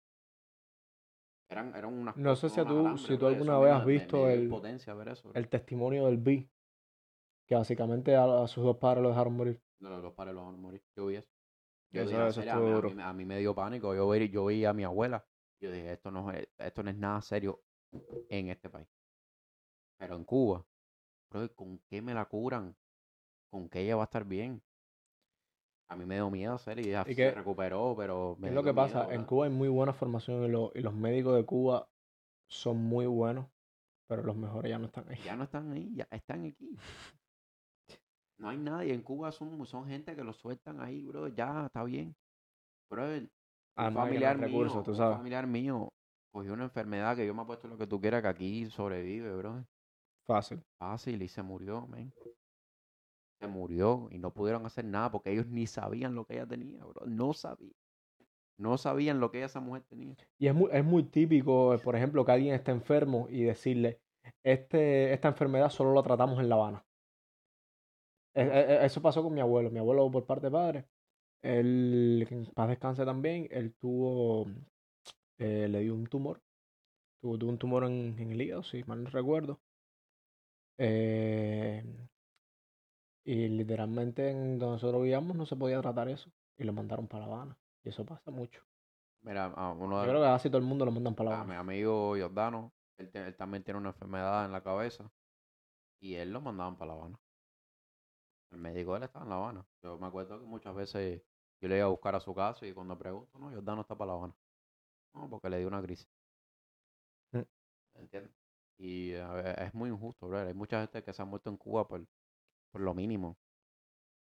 Eran, 1.53 1.75
eran 1.77 1.93
unas 1.93 2.17
No 2.17 2.35
sé 2.35 2.49
si 2.49 2.57
tú- 2.57 2.69
alambres, 2.79 3.03
si 3.03 3.19
tú 3.19 3.27
alguna 3.27 3.59
vez 3.59 3.73
has 3.73 3.85
visto 3.85 4.29
el- 4.29 4.49
ver 4.49 5.09
eso. 5.09 5.31
El 5.35 5.49
testimonio 5.49 6.07
del 6.07 6.17
B, 6.17 6.49
que 7.47 7.55
básicamente 7.55 8.17
a, 8.17 8.43
a 8.43 8.49
sus 8.49 8.65
dos 8.65 8.79
padres 8.79 9.03
lo 9.03 9.11
dejaron 9.11 9.37
morir. 9.37 9.63
No, 9.81 10.01
los 10.01 10.15
padres 10.15 10.35
los 10.35 10.45
van 10.45 10.55
a 10.55 10.59
morir. 10.59 10.83
Yo 10.97 11.07
vi 11.07 11.17
eso. 11.17 11.31
Yo 11.91 12.03
Eso- 12.03 12.11
dije, 12.11 12.23
en 12.23 12.29
eso 12.29 12.41
serio, 12.41 12.53
a, 12.53 12.55
estuvo 12.55 12.67
mí, 12.69 12.73
a 12.73 12.75
duro. 12.77 12.89
mí 12.89 12.95
me- 12.95 13.03
a 13.03 13.13
mí 13.13 13.25
me 13.27 13.39
dio 13.39 13.55
pánico. 13.55 13.95
Yo 13.95 14.09
vi, 14.09 14.29
yo 14.31 14.47
vi 14.47 14.65
a 14.65 14.73
mi 14.73 14.85
abuela. 14.85 15.27
Yo 15.61 15.71
dije, 15.71 15.93
esto 15.93 16.11
no, 16.11 16.31
es, 16.33 16.49
esto 16.59 16.83
no 16.83 16.91
es 16.91 16.97
nada 16.97 17.21
serio 17.21 17.63
en 18.31 18.49
este 18.49 18.71
país. 18.71 18.89
Pero 19.99 20.17
en 20.17 20.25
Cuba, 20.25 20.65
bro, 21.31 21.55
¿con 21.55 21.79
qué 21.91 22.01
me 22.01 22.15
la 22.15 22.25
curan? 22.25 22.75
¿Con 23.51 23.69
qué 23.69 23.81
ella 23.83 23.97
va 23.97 24.03
a 24.03 24.05
estar 24.05 24.25
bien? 24.25 24.63
A 25.93 25.97
mí 25.97 26.07
me 26.07 26.15
dio 26.15 26.31
miedo 26.31 26.55
hacer 26.55 26.79
y 26.79 26.89
ella 26.89 27.05
¿Y 27.07 27.15
se 27.15 27.31
recuperó, 27.33 27.95
pero 27.97 28.35
me 28.39 28.49
Es 28.49 28.55
lo 28.55 28.63
que 28.63 28.73
pasa, 28.73 29.13
en. 29.15 29.25
Cuba 29.25 29.45
hay 29.45 29.53
muy 29.53 29.69
buena 29.69 29.93
formación 29.93 30.43
y, 30.45 30.49
lo- 30.49 30.73
y 30.75 30.81
los 30.81 30.95
médicos 30.95 31.37
de 31.37 31.45
Cuba 31.45 31.87
son 32.49 32.79
muy 32.79 33.05
buenos, 33.05 33.47
pero 34.09 34.23
los 34.23 34.35
mejores 34.35 34.71
ya 34.71 34.79
no 34.79 34.87
están 34.87 35.07
ahí. 35.11 35.19
Ya 35.23 35.37
no 35.37 35.45
están 35.45 35.71
ahí, 35.71 35.95
ya 35.95 36.09
están 36.11 36.47
aquí. 36.47 36.79
No 38.39 38.49
hay 38.49 38.57
nadie. 38.57 38.95
En 38.95 39.03
Cuba 39.03 39.33
son, 39.33 39.67
son 39.67 39.87
gente 39.87 40.17
que 40.17 40.25
lo 40.25 40.33
sueltan 40.33 40.81
ahí, 40.81 41.05
bro. 41.05 41.29
Ya, 41.29 41.67
está 41.67 41.85
bien. 41.85 42.17
Bro, 42.91 43.05
un 43.05 43.29
no 43.77 43.83
hay 43.85 43.93
familiar 43.93 44.39
recursos, 44.41 44.77
mío, 44.77 44.83
tú 44.85 44.91
un 44.93 45.17
familiar 45.17 45.47
mío 45.47 45.89
cogió 46.33 46.55
una 46.55 46.65
enfermedad 46.65 47.17
que 47.17 47.27
yo 47.27 47.35
me 47.35 47.43
apuesto 47.43 47.69
lo 47.69 47.77
que 47.77 47.87
tú 47.87 48.01
quieras 48.01 48.23
que 48.23 48.29
aquí 48.29 48.71
sobrevive, 48.71 49.37
bro. 49.37 49.63
Fácil. 50.27 50.63
Fácil 50.79 51.21
y 51.23 51.29
se 51.29 51.43
murió, 51.43 51.87
men. 51.87 52.13
Se 53.43 53.49
murió 53.49 54.09
y 54.13 54.19
no 54.19 54.33
pudieron 54.33 54.65
hacer 54.67 54.85
nada 54.85 55.11
porque 55.11 55.33
ellos 55.33 55.47
ni 55.49 55.67
sabían 55.67 56.15
lo 56.15 56.25
que 56.27 56.35
ella 56.35 56.47
tenía, 56.47 56.85
bro. 56.85 57.07
No 57.07 57.33
sabían. 57.35 57.75
no 58.59 58.79
sabían 58.79 59.21
lo 59.21 59.31
que 59.33 59.45
esa 59.45 59.61
mujer 59.61 59.85
tenía. 59.89 60.17
Y 60.39 60.49
es 60.49 60.55
muy, 60.55 60.71
es 60.73 60.85
muy 60.85 61.05
típico, 61.05 61.75
eh, 61.75 61.79
por 61.79 61.97
ejemplo, 61.97 62.25
que 62.25 62.33
alguien 62.33 62.55
esté 62.55 62.73
enfermo 62.73 63.29
y 63.31 63.45
decirle, 63.45 64.01
este, 64.45 65.13
esta 65.15 65.29
enfermedad 65.29 65.71
solo 65.71 65.95
la 65.95 66.03
tratamos 66.03 66.41
en 66.41 66.49
La 66.49 66.57
Habana. 66.57 66.87
E- 68.35 68.43
e- 68.59 68.67
e- 68.75 68.85
Eso 68.87 69.03
pasó 69.03 69.23
con 69.23 69.35
mi 69.35 69.41
abuelo. 69.41 69.71
Mi 69.71 69.79
abuelo 69.79 70.11
por 70.11 70.27
parte 70.27 70.47
de 70.47 70.51
padre, 70.53 70.89
él, 71.43 72.27
que 72.29 72.35
en 72.37 72.47
paz 72.47 72.69
descanse 72.69 73.05
también, 73.05 73.49
él 73.51 73.75
tuvo, 73.77 74.47
eh, 75.39 75.69
le 75.69 75.81
dio 75.81 75.95
un 75.95 76.07
tumor. 76.07 76.43
Tuvo, 77.23 77.39
tuvo 77.39 77.51
un 77.53 77.59
tumor 77.59 77.85
en, 77.85 78.19
en 78.19 78.33
el 78.33 78.43
hígado, 78.43 78.63
si 78.65 78.85
mal 78.85 79.05
no 79.05 79.11
recuerdo. 79.11 79.63
Eh, 80.79 81.83
y 83.25 83.49
literalmente 83.49 84.31
en 84.31 84.59
donde 84.59 84.75
nosotros 84.75 85.03
vivíamos 85.03 85.37
no 85.37 85.47
se 85.47 85.57
podía 85.57 85.81
tratar 85.81 86.09
eso. 86.09 86.31
Y 86.59 86.65
lo 86.65 86.73
mandaron 86.73 87.09
para 87.09 87.27
La 87.27 87.35
Habana. 87.35 87.59
Y 87.85 87.89
eso 87.91 88.05
pasa 88.05 88.31
mucho. 88.31 88.63
Mira, 89.23 89.47
a 89.47 89.73
uno 89.73 89.97
Yo 89.97 90.01
de 90.03 90.09
creo 90.09 90.21
que 90.23 90.27
casi 90.27 90.49
todo 90.49 90.59
el 90.59 90.65
mundo 90.65 90.85
lo 90.85 90.91
mandan 90.93 91.15
para 91.15 91.31
La 91.31 91.41
a 91.41 91.45
mi 91.45 91.55
amigo 91.55 92.15
Giordano, 92.17 92.73
él, 92.99 93.11
te- 93.11 93.27
él 93.27 93.37
también 93.37 93.63
tiene 93.65 93.79
una 93.79 93.91
enfermedad 93.91 94.45
en 94.45 94.53
la 94.53 94.63
cabeza 94.63 95.11
y 96.01 96.15
él 96.17 96.33
lo 96.33 96.41
mandaban 96.41 96.77
para 96.77 96.93
La 96.95 96.99
Habana. 97.01 97.21
El 98.53 98.59
médico 98.59 98.93
de 98.93 98.99
él 98.99 99.03
estaba 99.05 99.25
en 99.25 99.31
La 99.31 99.37
Habana. 99.37 99.67
Yo 99.83 99.99
me 99.99 100.07
acuerdo 100.07 100.39
que 100.39 100.47
muchas 100.47 100.75
veces 100.77 101.23
yo 101.61 101.69
le 101.69 101.77
iba 101.79 101.87
a 101.87 101.89
buscar 101.89 102.15
a 102.15 102.21
su 102.21 102.33
casa 102.35 102.65
y 102.67 102.73
cuando 102.73 102.97
pregunto, 102.99 103.37
no, 103.39 103.51
Giordano 103.51 103.81
está 103.83 103.97
para 103.97 104.13
La 104.13 104.19
Habana. 104.19 104.37
No, 105.15 105.29
porque 105.31 105.51
le 105.51 105.59
dio 105.59 105.69
una 105.69 105.83
crisis. 105.83 106.09
Mm. 107.35 107.43
¿Entiendes? 107.95 108.33
Y 108.79 109.15
a 109.15 109.29
ver, 109.33 109.61
es 109.63 109.75
muy 109.75 109.91
injusto, 109.91 110.29
bro. 110.29 110.39
Hay 110.41 110.55
mucha 110.55 110.81
gente 110.81 111.03
que 111.03 111.13
se 111.13 111.23
ha 111.23 111.25
muerto 111.25 111.51
en 111.51 111.57
Cuba 111.57 111.87
por, 111.89 112.07
por 112.73 112.81
lo 112.81 112.95
mínimo. 112.95 113.37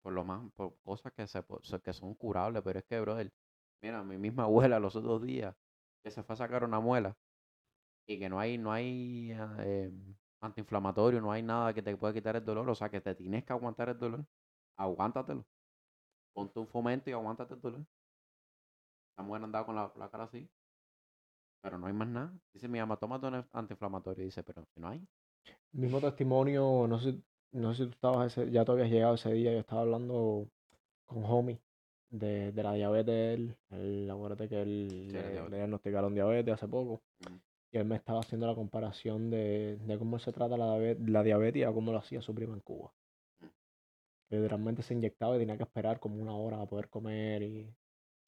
Por 0.01 0.13
lo 0.13 0.23
más, 0.25 0.51
por 0.53 0.75
cosas 0.81 1.13
que, 1.13 1.27
se, 1.27 1.43
que 1.83 1.93
son 1.93 2.15
curables. 2.15 2.61
Pero 2.63 2.79
es 2.79 2.85
que, 2.85 2.99
brother, 2.99 3.31
mira, 3.81 4.03
mi 4.03 4.17
misma 4.17 4.43
abuela 4.45 4.79
los 4.79 4.95
otros 4.95 5.21
días 5.21 5.55
que 6.03 6.11
se 6.11 6.23
fue 6.23 6.33
a 6.33 6.37
sacar 6.37 6.63
una 6.63 6.79
muela 6.79 7.15
y 8.07 8.17
que 8.17 8.29
no 8.29 8.39
hay, 8.39 8.57
no 8.57 8.71
hay 8.71 9.31
ah, 9.33 9.57
eh, 9.59 9.91
antiinflamatorio, 10.41 11.21
no 11.21 11.31
hay 11.31 11.43
nada 11.43 11.73
que 11.73 11.81
te 11.81 11.95
pueda 11.95 12.13
quitar 12.13 12.35
el 12.35 12.45
dolor, 12.45 12.69
o 12.69 12.75
sea 12.75 12.89
que 12.89 13.01
te 13.01 13.13
tienes 13.15 13.43
que 13.43 13.53
aguantar 13.53 13.89
el 13.89 13.99
dolor, 13.99 14.25
aguántatelo. 14.77 15.45
Ponte 16.33 16.59
un 16.59 16.67
fomento 16.67 17.09
y 17.09 17.13
aguántate 17.13 17.53
el 17.53 17.61
dolor. 17.61 17.85
La 19.17 19.23
mujer 19.23 19.43
andaba 19.43 19.65
con 19.65 19.75
la, 19.75 19.91
la 19.97 20.09
cara 20.09 20.23
así, 20.23 20.49
pero 21.61 21.77
no 21.77 21.87
hay 21.87 21.93
más 21.93 22.07
nada. 22.07 22.33
Dice 22.53 22.67
mi 22.67 22.79
mamá, 22.79 22.97
un 23.01 23.45
antiinflamatorio. 23.51 24.25
Dice, 24.25 24.43
pero 24.43 24.65
si 24.73 24.79
no 24.79 24.87
hay. 24.87 25.05
Mismo 25.71 25.99
testimonio, 25.99 26.87
no 26.87 26.99
sé, 26.99 27.21
no 27.51 27.73
sé 27.73 27.83
si 27.83 27.89
tú 27.89 27.93
estabas 27.95 28.37
ese, 28.37 28.51
ya 28.51 28.65
tú 28.65 28.73
habías 28.73 28.89
llegado 28.89 29.15
ese 29.15 29.31
día, 29.33 29.51
yo 29.53 29.59
estaba 29.59 29.81
hablando 29.81 30.47
con 31.05 31.23
Homie 31.25 31.59
de, 32.09 32.51
de 32.51 32.63
la 32.63 32.73
diabetes 32.73 33.05
de 33.07 33.33
él. 33.33 33.57
él 33.71 34.09
acuérdate 34.11 34.49
que 34.49 34.61
él 34.61 35.11
Sí, 35.11 35.17
le, 35.49 35.49
diagnosticaron 35.49 36.13
diabetes 36.13 36.53
hace 36.55 36.67
poco. 36.67 37.01
Y 37.71 37.77
él 37.77 37.85
me 37.85 37.95
estaba 37.95 38.21
haciendo 38.21 38.47
la 38.47 38.55
comparación 38.55 39.29
de, 39.31 39.77
de 39.77 39.97
cómo 39.99 40.19
se 40.19 40.31
trata 40.31 40.57
la, 40.57 40.77
la 40.99 41.23
diabetes 41.23 41.61
y 41.61 41.63
a 41.63 41.73
cómo 41.73 41.91
lo 41.91 41.99
hacía 41.99 42.21
su 42.21 42.33
prima 42.35 42.53
en 42.53 42.61
Cuba. 42.61 42.93
Que 44.29 44.37
literalmente 44.37 44.81
se 44.81 44.93
inyectaba 44.93 45.35
y 45.35 45.39
tenía 45.39 45.57
que 45.57 45.63
esperar 45.63 45.99
como 45.99 46.21
una 46.21 46.33
hora 46.35 46.57
para 46.57 46.69
poder 46.69 46.89
comer 46.89 47.43
y 47.43 47.75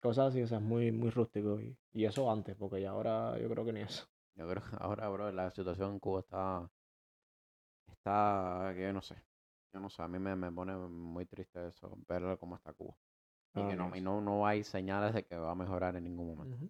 cosas 0.01 0.29
así, 0.29 0.41
o 0.43 0.47
sea, 0.47 0.57
es 0.59 0.63
muy, 0.63 0.91
muy 0.91 1.09
rústico. 1.11 1.61
Y, 1.61 1.77
y 1.93 2.05
eso 2.05 2.31
antes, 2.31 2.55
porque 2.55 2.81
ya 2.81 2.91
ahora 2.91 3.37
yo 3.39 3.49
creo 3.49 3.65
que 3.65 3.73
ni 3.73 3.81
eso. 3.81 4.05
Yo 4.35 4.47
creo 4.49 4.63
que 4.63 4.75
ahora, 4.79 5.07
bro, 5.09 5.31
la 5.31 5.51
situación 5.51 5.91
en 5.93 5.99
Cuba 5.99 6.21
está, 6.21 6.69
está, 8.09 8.73
que 8.75 8.81
yo 8.81 8.93
no 8.93 9.01
sé. 9.01 9.15
Yo 9.73 9.79
no 9.79 9.89
sé, 9.89 10.01
a 10.01 10.07
mí 10.07 10.17
me, 10.17 10.35
me 10.35 10.51
pone 10.51 10.75
muy 10.75 11.25
triste 11.25 11.67
eso, 11.67 11.95
ver 12.07 12.37
cómo 12.39 12.55
está 12.55 12.73
Cuba. 12.73 12.95
Y 13.55 13.61
Ah, 13.61 13.67
que 13.69 13.75
no, 13.75 13.95
y 13.95 14.01
no, 14.01 14.21
no 14.21 14.45
hay 14.47 14.63
señales 14.63 15.13
de 15.13 15.23
que 15.25 15.35
va 15.35 15.51
a 15.51 15.55
mejorar 15.55 15.95
en 15.95 16.03
ningún 16.03 16.27
momento. 16.35 16.55
Ujú. 16.55 16.69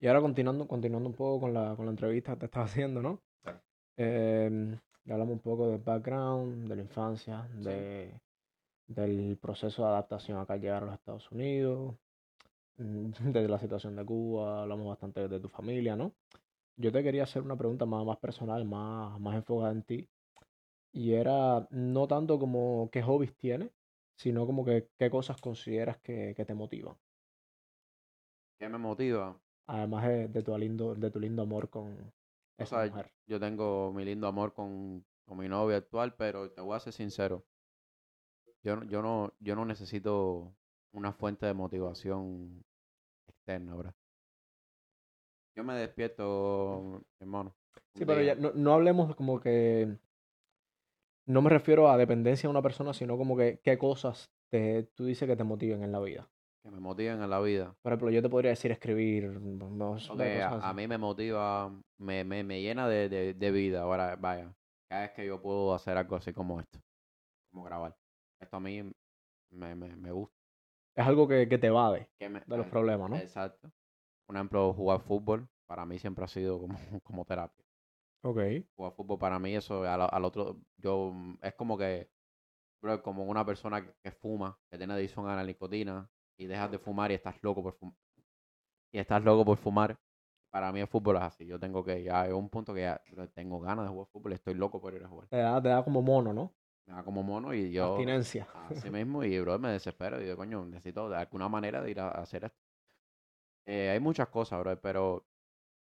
Y 0.00 0.06
ahora 0.06 0.20
continuando, 0.20 0.66
continuando 0.66 1.08
un 1.08 1.14
poco 1.14 1.40
con 1.42 1.54
la, 1.54 1.74
con 1.76 1.84
la 1.86 1.90
entrevista 1.90 2.32
que 2.32 2.40
te 2.40 2.46
estaba 2.46 2.64
haciendo, 2.66 3.02
¿no? 3.02 3.20
Claro. 3.42 3.60
Em, 3.96 4.78
ya 5.04 5.14
hablamos 5.14 5.34
un 5.34 5.40
poco 5.40 5.68
del 5.68 5.80
background, 5.80 6.68
de 6.68 6.76
la 6.76 6.82
infancia, 6.82 7.48
Sí. 7.58 7.64
de, 7.64 8.20
del 8.86 9.38
proceso 9.40 9.82
de 9.82 9.88
adaptación 9.88 10.38
acá 10.38 10.54
al 10.54 10.60
llegar 10.60 10.82
a 10.82 10.86
los 10.86 10.94
Estados 10.94 11.30
Unidos, 11.32 11.94
mm, 12.78 13.10
de 13.32 13.48
la 13.48 13.58
situación 13.58 13.96
de 13.96 14.04
Cuba, 14.04 14.62
hablamos 14.62 14.86
bastante 14.86 15.26
de 15.28 15.40
tu 15.40 15.48
familia, 15.48 15.96
¿no? 15.96 16.12
Yo 16.76 16.90
te 16.90 17.02
quería 17.02 17.24
hacer 17.24 17.42
una 17.42 17.56
pregunta 17.56 17.84
más, 17.84 18.04
más 18.04 18.18
personal, 18.18 18.64
más, 18.64 19.20
más 19.20 19.36
enfocada 19.36 19.72
en 19.72 19.82
ti, 19.82 20.08
y 20.92 21.14
era 21.14 21.66
no 21.70 22.06
tanto 22.08 22.38
como 22.38 22.90
qué 22.92 23.02
hobbies 23.02 23.36
tienes, 23.36 23.70
sino 24.16 24.46
como 24.46 24.64
que 24.64 24.88
qué 24.98 25.10
cosas 25.10 25.40
consideras 25.40 25.98
que, 25.98 26.34
que 26.36 26.44
te 26.44 26.54
motivan. 26.54 26.96
¿Qué 28.58 28.68
me 28.68 28.78
motiva? 28.78 29.38
Además 29.66 30.06
de, 30.06 30.28
de 30.28 30.42
tu 30.44 30.56
lindo, 30.56 30.94
de 30.94 31.10
tu 31.10 31.18
lindo 31.18 31.42
amor 31.42 31.68
con 31.68 32.12
O 32.56 32.64
esa 32.64 32.78
sea, 32.78 32.90
mujer. 32.90 33.12
yo 33.26 33.38
tengo 33.40 33.92
mi 33.92 34.04
lindo 34.06 34.26
amor 34.26 34.54
con, 34.54 35.04
con 35.26 35.36
mi 35.38 35.48
novia 35.48 35.76
actual, 35.78 36.14
pero 36.16 36.50
te 36.50 36.60
voy 36.62 36.76
a 36.76 36.80
ser 36.80 36.92
sincero. 36.94 37.44
Yo, 38.62 38.76
no- 38.76 38.84
yo, 38.84 39.02
no, 39.02 39.32
yo 39.40 39.54
no 39.56 39.64
necesito 39.64 40.54
una 40.92 41.12
fuente 41.12 41.46
de 41.46 41.54
motivación 41.54 42.64
externa, 43.28 43.74
bro. 43.76 43.94
Yo 45.54 45.64
me 45.64 45.74
despierto, 45.74 47.04
hermano. 47.20 47.54
Sí, 47.94 48.04
pero 48.06 48.22
día, 48.22 48.22
ya 48.22 48.34
no, 48.34 48.52
no 48.54 48.72
hablemos 48.74 49.14
como 49.16 49.40
que. 49.40 49.98
No 51.26 51.42
me 51.42 51.50
refiero 51.50 51.88
a 51.88 51.96
dependencia 51.96 52.46
de 52.48 52.50
una 52.50 52.62
persona, 52.62 52.92
sino 52.94 53.16
como 53.16 53.36
que 53.36 53.60
qué 53.62 53.78
cosas 53.78 54.32
te, 54.50 54.84
tú 54.94 55.04
dices 55.04 55.28
que 55.28 55.36
te 55.36 55.44
motiven 55.44 55.82
en 55.82 55.92
la 55.92 56.00
vida. 56.00 56.30
que 56.62 56.70
me 56.70 56.80
motiven 56.80 57.22
en 57.22 57.30
la 57.30 57.40
vida. 57.40 57.76
Por 57.82 57.92
ejemplo, 57.92 58.10
yo 58.10 58.22
te 58.22 58.28
podría 58.28 58.50
decir 58.50 58.70
escribir, 58.70 59.24
no 59.40 59.98
sé, 59.98 60.12
Ok, 60.12 60.18
cosas 60.18 60.64
a, 60.64 60.70
a 60.70 60.74
mí 60.74 60.86
me 60.86 60.98
motiva, 60.98 61.70
me, 61.98 62.24
me, 62.24 62.44
me 62.44 62.60
llena 62.62 62.88
de, 62.88 63.08
de, 63.08 63.34
de 63.34 63.50
vida. 63.50 63.82
Ahora, 63.82 64.16
vaya, 64.16 64.54
cada 64.88 65.02
vez 65.02 65.12
que 65.12 65.26
yo 65.26 65.40
puedo 65.40 65.74
hacer 65.74 65.96
algo 65.96 66.16
así 66.16 66.32
como 66.32 66.60
esto, 66.60 66.78
como 67.50 67.64
grabar. 67.64 67.96
Esto 68.40 68.56
a 68.56 68.60
mí 68.60 68.82
me, 69.50 69.74
me, 69.74 69.96
me 69.96 70.12
gusta. 70.12 70.36
Es 70.94 71.06
algo 71.06 71.26
que, 71.26 71.48
que 71.48 71.58
te 71.58 71.68
evade 71.68 72.08
que 72.18 72.28
de 72.28 72.56
los 72.56 72.66
problemas, 72.66 73.10
¿no? 73.10 73.16
Exacto. 73.16 73.70
Por 74.26 74.36
ejemplo, 74.36 74.72
jugar 74.72 75.00
fútbol 75.00 75.48
para 75.66 75.84
mí 75.86 75.98
siempre 75.98 76.24
ha 76.24 76.28
sido 76.28 76.58
como, 76.60 76.78
como 77.02 77.24
terapia. 77.24 77.64
Ok. 78.22 78.64
Jugar 78.76 78.92
fútbol 78.94 79.18
para 79.18 79.38
mí, 79.38 79.54
eso 79.54 79.84
al, 79.84 80.02
al 80.10 80.24
otro, 80.24 80.60
yo, 80.76 81.12
es 81.42 81.54
como 81.54 81.76
que, 81.78 82.10
bro, 82.82 83.02
como 83.02 83.24
una 83.26 83.44
persona 83.46 83.84
que, 83.84 83.94
que 84.02 84.12
fuma, 84.12 84.58
que 84.70 84.78
tiene 84.78 84.94
adicción 84.94 85.28
a 85.28 85.36
la 85.36 85.44
nicotina 85.44 86.10
y 86.38 86.46
dejas 86.46 86.70
de 86.70 86.78
fumar 86.78 87.10
y 87.10 87.14
estás 87.14 87.42
loco 87.42 87.62
por 87.62 87.74
fumar. 87.74 87.96
Y 88.92 88.98
estás 88.98 89.22
loco 89.24 89.44
por 89.44 89.58
fumar. 89.58 89.98
Para 90.50 90.72
mí 90.72 90.80
el 90.80 90.86
fútbol 90.86 91.16
es 91.16 91.22
así. 91.22 91.46
Yo 91.46 91.58
tengo 91.58 91.84
que, 91.84 92.02
ya 92.02 92.22
hay 92.22 92.32
un 92.32 92.48
punto 92.50 92.74
que 92.74 92.82
ya 92.82 93.02
bro, 93.12 93.28
tengo 93.30 93.60
ganas 93.60 93.86
de 93.86 93.90
jugar 93.90 94.08
fútbol, 94.12 94.32
estoy 94.34 94.54
loco 94.54 94.80
por 94.80 94.94
ir 94.94 95.02
a 95.04 95.08
jugar. 95.08 95.28
Te 95.30 95.38
da, 95.38 95.60
te 95.60 95.68
da 95.68 95.82
como 95.82 96.00
mono, 96.02 96.32
¿no? 96.32 96.52
Me 96.86 96.94
da 96.94 97.02
como 97.04 97.22
mono 97.24 97.52
y 97.54 97.72
yo, 97.72 97.86
Abstinencia. 97.86 98.46
así 98.68 98.90
mismo, 98.90 99.24
y 99.24 99.38
bro, 99.40 99.58
me 99.58 99.70
desespero 99.70 100.20
y 100.20 100.24
digo, 100.24 100.36
coño, 100.36 100.64
necesito 100.64 101.08
de 101.08 101.16
alguna 101.16 101.48
manera 101.48 101.80
de 101.82 101.90
ir 101.90 102.00
a, 102.00 102.08
a 102.08 102.22
hacer 102.22 102.44
esto. 102.44 102.58
Eh, 103.66 103.90
hay 103.90 104.00
muchas 104.00 104.28
cosas, 104.28 104.60
bro, 104.60 104.80
pero 104.80 105.26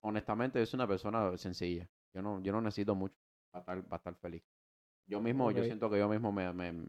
honestamente 0.03 0.59
yo 0.59 0.65
soy 0.65 0.77
una 0.77 0.87
persona 0.87 1.37
sencilla. 1.37 1.89
Yo 2.13 2.21
no, 2.21 2.41
yo 2.41 2.51
no 2.51 2.61
necesito 2.61 2.95
mucho 2.95 3.15
para 3.51 3.61
estar, 3.61 3.83
para 3.89 3.97
estar 3.97 4.15
feliz. 4.15 4.43
Yo 5.07 5.21
mismo, 5.21 5.51
yo 5.51 5.63
siento 5.65 5.89
que 5.89 5.99
yo 5.99 6.09
mismo 6.09 6.31
me, 6.31 6.51
me- 6.53 6.87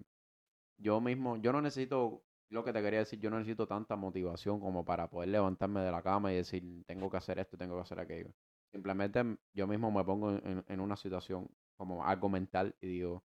yo 0.79 1.01
mismo, 1.01 1.37
yo 1.39 1.53
no 1.53 1.63
necesito, 1.63 2.25
lo 2.51 2.65
que 2.65 2.73
te 2.73 2.83
quería 2.83 3.01
decir, 3.01 3.21
yo 3.21 3.31
no 3.31 3.39
necesito 3.39 3.67
tanta 3.67 3.97
motivación 3.97 4.61
como 4.61 4.85
para 4.85 5.09
poder 5.11 5.31
levantarme 5.31 5.81
de 5.81 5.91
la 5.93 6.03
cama 6.03 6.33
y 6.33 6.37
decir, 6.37 6.85
tengo 6.87 7.11
que 7.11 7.17
hacer 7.19 7.39
esto, 7.39 7.57
tengo 7.57 7.77
que 7.77 7.83
hacer 7.83 8.01
aquello. 8.01 8.33
Simplemente 8.73 9.21
m- 9.21 9.39
yo 9.55 9.67
mismo 9.67 9.91
me 9.91 10.05
pongo 10.05 10.31
en, 10.33 10.47
en- 10.47 10.65
en 10.69 10.81
una 10.81 10.97
situación 10.97 11.49
como 11.77 12.05
algo 12.05 12.29
mental 12.29 12.75
y 12.81 12.89
digo, 12.89 13.25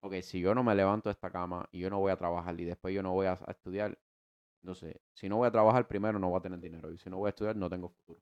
ok, 0.00 0.14
si 0.22 0.40
yo 0.40 0.54
no 0.54 0.62
me 0.64 0.74
levanto 0.74 1.08
de 1.08 1.12
esta 1.14 1.30
cama 1.30 1.68
y 1.72 1.80
yo 1.80 1.90
no 1.90 1.98
voy 2.00 2.12
a 2.12 2.16
trabajar 2.16 2.58
y 2.60 2.64
después 2.64 2.94
yo 2.94 3.02
no 3.02 3.12
voy 3.12 3.26
a, 3.26 3.32
a 3.32 3.52
estudiar, 3.52 3.98
entonces, 4.62 4.96
si 5.14 5.28
no 5.28 5.38
voy 5.38 5.48
a 5.48 5.52
trabajar 5.52 5.88
primero 5.88 6.18
no 6.20 6.30
voy 6.30 6.38
a 6.38 6.42
tener 6.42 6.60
dinero 6.60 6.92
y 6.92 6.98
si 6.98 7.10
no 7.10 7.18
voy 7.18 7.28
a 7.28 7.30
estudiar 7.30 7.56
no 7.56 7.70
tengo 7.70 7.88
futuro. 7.90 8.20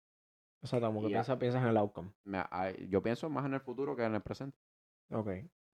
Exacto, 0.62 0.86
como 0.86 1.02
que 1.02 1.08
piensas, 1.08 1.38
piensas 1.38 1.62
en 1.62 1.68
el 1.68 1.76
outcome. 1.76 2.10
Me- 2.24 2.44
ay, 2.50 2.86
yo 2.88 3.02
pienso 3.02 3.28
más 3.30 3.44
en 3.46 3.54
el 3.54 3.60
futuro 3.60 3.94
que 3.94 4.04
en 4.04 4.14
el 4.14 4.22
presente. 4.22 4.58
Ok. 5.10 5.28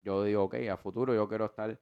Yo 0.03 0.25
digo, 0.25 0.45
ok, 0.45 0.55
a 0.73 0.77
futuro 0.77 1.15
yo 1.15 1.29
quiero 1.29 1.45
estar, 1.45 1.79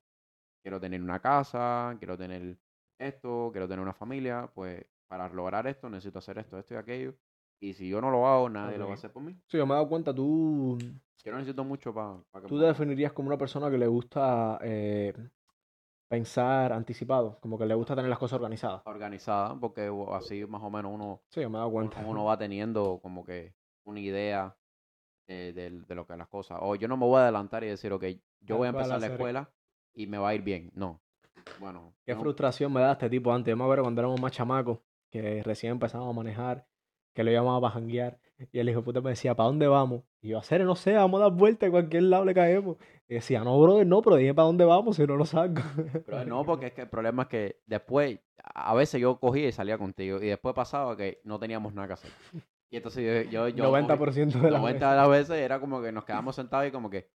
quiero 0.63 0.81
tener 0.81 1.03
una 1.03 1.21
casa, 1.21 1.95
quiero 1.99 2.19
tener 2.19 2.59
esto, 2.99 3.51
quiero 3.53 3.69
tener 3.69 3.81
una 3.81 3.95
familia, 3.95 4.51
pues 4.55 4.85
para 5.07 5.29
lograr 5.29 5.67
esto 5.67 5.89
necesito 5.89 6.19
hacer 6.19 6.39
esto, 6.39 6.59
esto 6.59 6.75
y 6.75 6.77
aquello. 6.77 7.15
Y 7.61 7.75
si 7.75 7.89
yo 7.89 8.01
no 8.01 8.11
lo 8.11 8.27
hago, 8.27 8.49
nadie 8.49 8.79
lo 8.79 8.87
va 8.87 8.93
a 8.93 8.95
hacer 8.95 9.13
por 9.13 9.23
mí. 9.23 9.33
Sí, 9.47 9.57
yo 9.57 9.67
me 9.67 9.73
he 9.73 9.77
dado 9.77 9.89
cuenta, 9.89 10.15
tú, 10.15 10.79
Yo 11.25 11.33
no 11.33 11.39
necesito 11.39 11.65
mucho 11.65 11.93
para 11.95 12.19
que 12.43 12.49
tú 12.49 12.59
te 12.59 12.67
definirías 12.67 13.13
como 13.13 13.29
una 13.29 13.39
persona 13.39 13.71
que 13.71 13.79
le 13.79 13.87
gusta 13.87 14.59
eh, 14.63 15.13
pensar 16.09 16.73
anticipado, 16.73 17.39
como 17.41 17.59
que 17.59 17.67
le 17.67 17.75
gusta 17.75 17.95
tener 17.95 18.09
las 18.09 18.19
cosas 18.19 18.37
organizadas. 18.37 18.83
organizada, 18.87 19.55
porque 19.61 19.91
así 20.13 20.45
más 20.47 20.63
o 20.63 20.71
menos 20.71 20.93
uno, 20.93 21.23
Sí, 21.29 21.47
me 21.47 21.71
cuenta. 21.71 22.03
uno 22.05 22.25
va 22.25 22.37
teniendo 22.39 22.99
como 23.03 23.25
que 23.25 23.55
una 23.85 24.01
idea 24.01 24.57
de, 25.27 25.53
de- 25.53 25.71
de 25.83 25.95
lo 25.95 26.07
que 26.07 26.15
es 26.15 26.19
las 26.19 26.29
cosas. 26.29 26.59
O 26.63 26.75
yo 26.75 26.89
no 26.89 26.97
me 26.97 27.05
voy 27.07 27.19
a 27.19 27.23
adelantar 27.25 27.63
y 27.65 27.69
decir, 27.69 27.93
ok, 27.93 28.05
yo 28.41 28.57
voy 28.57 28.67
a 28.67 28.71
empezar 28.71 28.99
la 29.01 29.07
escuela 29.07 29.51
y 29.95 30.07
me 30.07 30.19
va 30.19 30.31
a 30.31 30.35
ir 30.35 30.43
bien. 30.43 30.71
No. 30.75 31.01
Bueno, 31.61 31.95
Qué 32.05 32.15
no, 32.15 32.21
frustración 32.21 32.73
me 32.73 32.81
da 32.81 32.93
este 32.93 33.11
tipo 33.11 33.33
antes. 33.33 33.53
Yo 33.53 33.57
me 33.57 33.65
acuerdo 33.65 33.85
cuando 33.85 34.01
éramos 34.01 34.21
más 34.21 34.33
chamacos, 34.33 34.79
que 35.11 35.43
recién 35.43 35.73
empezamos 35.73 36.09
a 36.09 36.17
manejar, 36.17 36.67
que 37.15 37.25
lo 37.25 37.31
llamaba 37.31 37.61
para 37.61 37.75
janguear. 37.75 38.19
Y 38.53 38.59
el 38.61 38.69
hijo 38.69 38.83
puta 38.83 39.01
me 39.01 39.11
decía, 39.11 39.35
¿para 39.35 39.49
dónde 39.49 39.67
vamos? 39.67 40.05
Y 40.21 40.29
yo, 40.29 40.39
hacer, 40.39 40.65
no 40.65 40.77
sé, 40.77 40.93
vamos 40.93 41.21
a 41.21 41.25
dar 41.25 41.33
vuelta, 41.33 41.67
a 41.67 41.71
cualquier 41.71 42.05
lado 42.05 42.25
le 42.25 42.35
caemos. 42.35 42.77
Y 43.09 43.15
decía, 43.15 43.43
no, 43.43 43.61
brother, 43.61 43.87
no, 43.87 44.01
pero 44.03 44.17
dime 44.17 44.35
para 44.35 44.47
dónde 44.47 44.65
vamos, 44.65 44.97
si 44.97 45.07
no 45.07 45.17
lo 45.17 45.25
salgo. 45.25 45.63
Pero 46.07 46.25
no, 46.25 46.45
porque 46.45 46.67
es 46.67 46.73
que 46.73 46.83
el 46.83 46.89
problema 46.89 47.23
es 47.23 47.29
que 47.29 47.61
después, 47.67 48.19
a 48.45 48.71
a 48.71 48.75
veces 48.75 49.01
yo 49.01 49.19
cogía 49.19 49.49
y 49.49 49.53
salía 49.53 49.79
contigo, 49.79 50.19
y 50.23 50.27
después 50.27 50.55
pasaba 50.55 50.97
que 50.97 51.21
no 51.25 51.39
teníamos 51.39 51.75
nada 51.75 51.89
que 51.89 51.95
hacer. 51.95 52.11
Y 52.71 52.77
entonces 52.77 53.31
yo, 53.31 53.31
yo, 53.31 53.49
yo 53.49 53.73
90% 53.73 54.41
de 54.41 54.51
la 54.51 54.59
90 54.59 54.91
de 54.91 54.97
las 54.97 55.09
veces 55.09 55.37
era 55.37 55.59
como 55.59 55.81
que 55.81 55.91
nos 55.91 56.05
quedamos 56.05 56.37
sentados 56.37 56.69
y 56.69 56.71
como 56.71 56.91
que, 56.91 57.11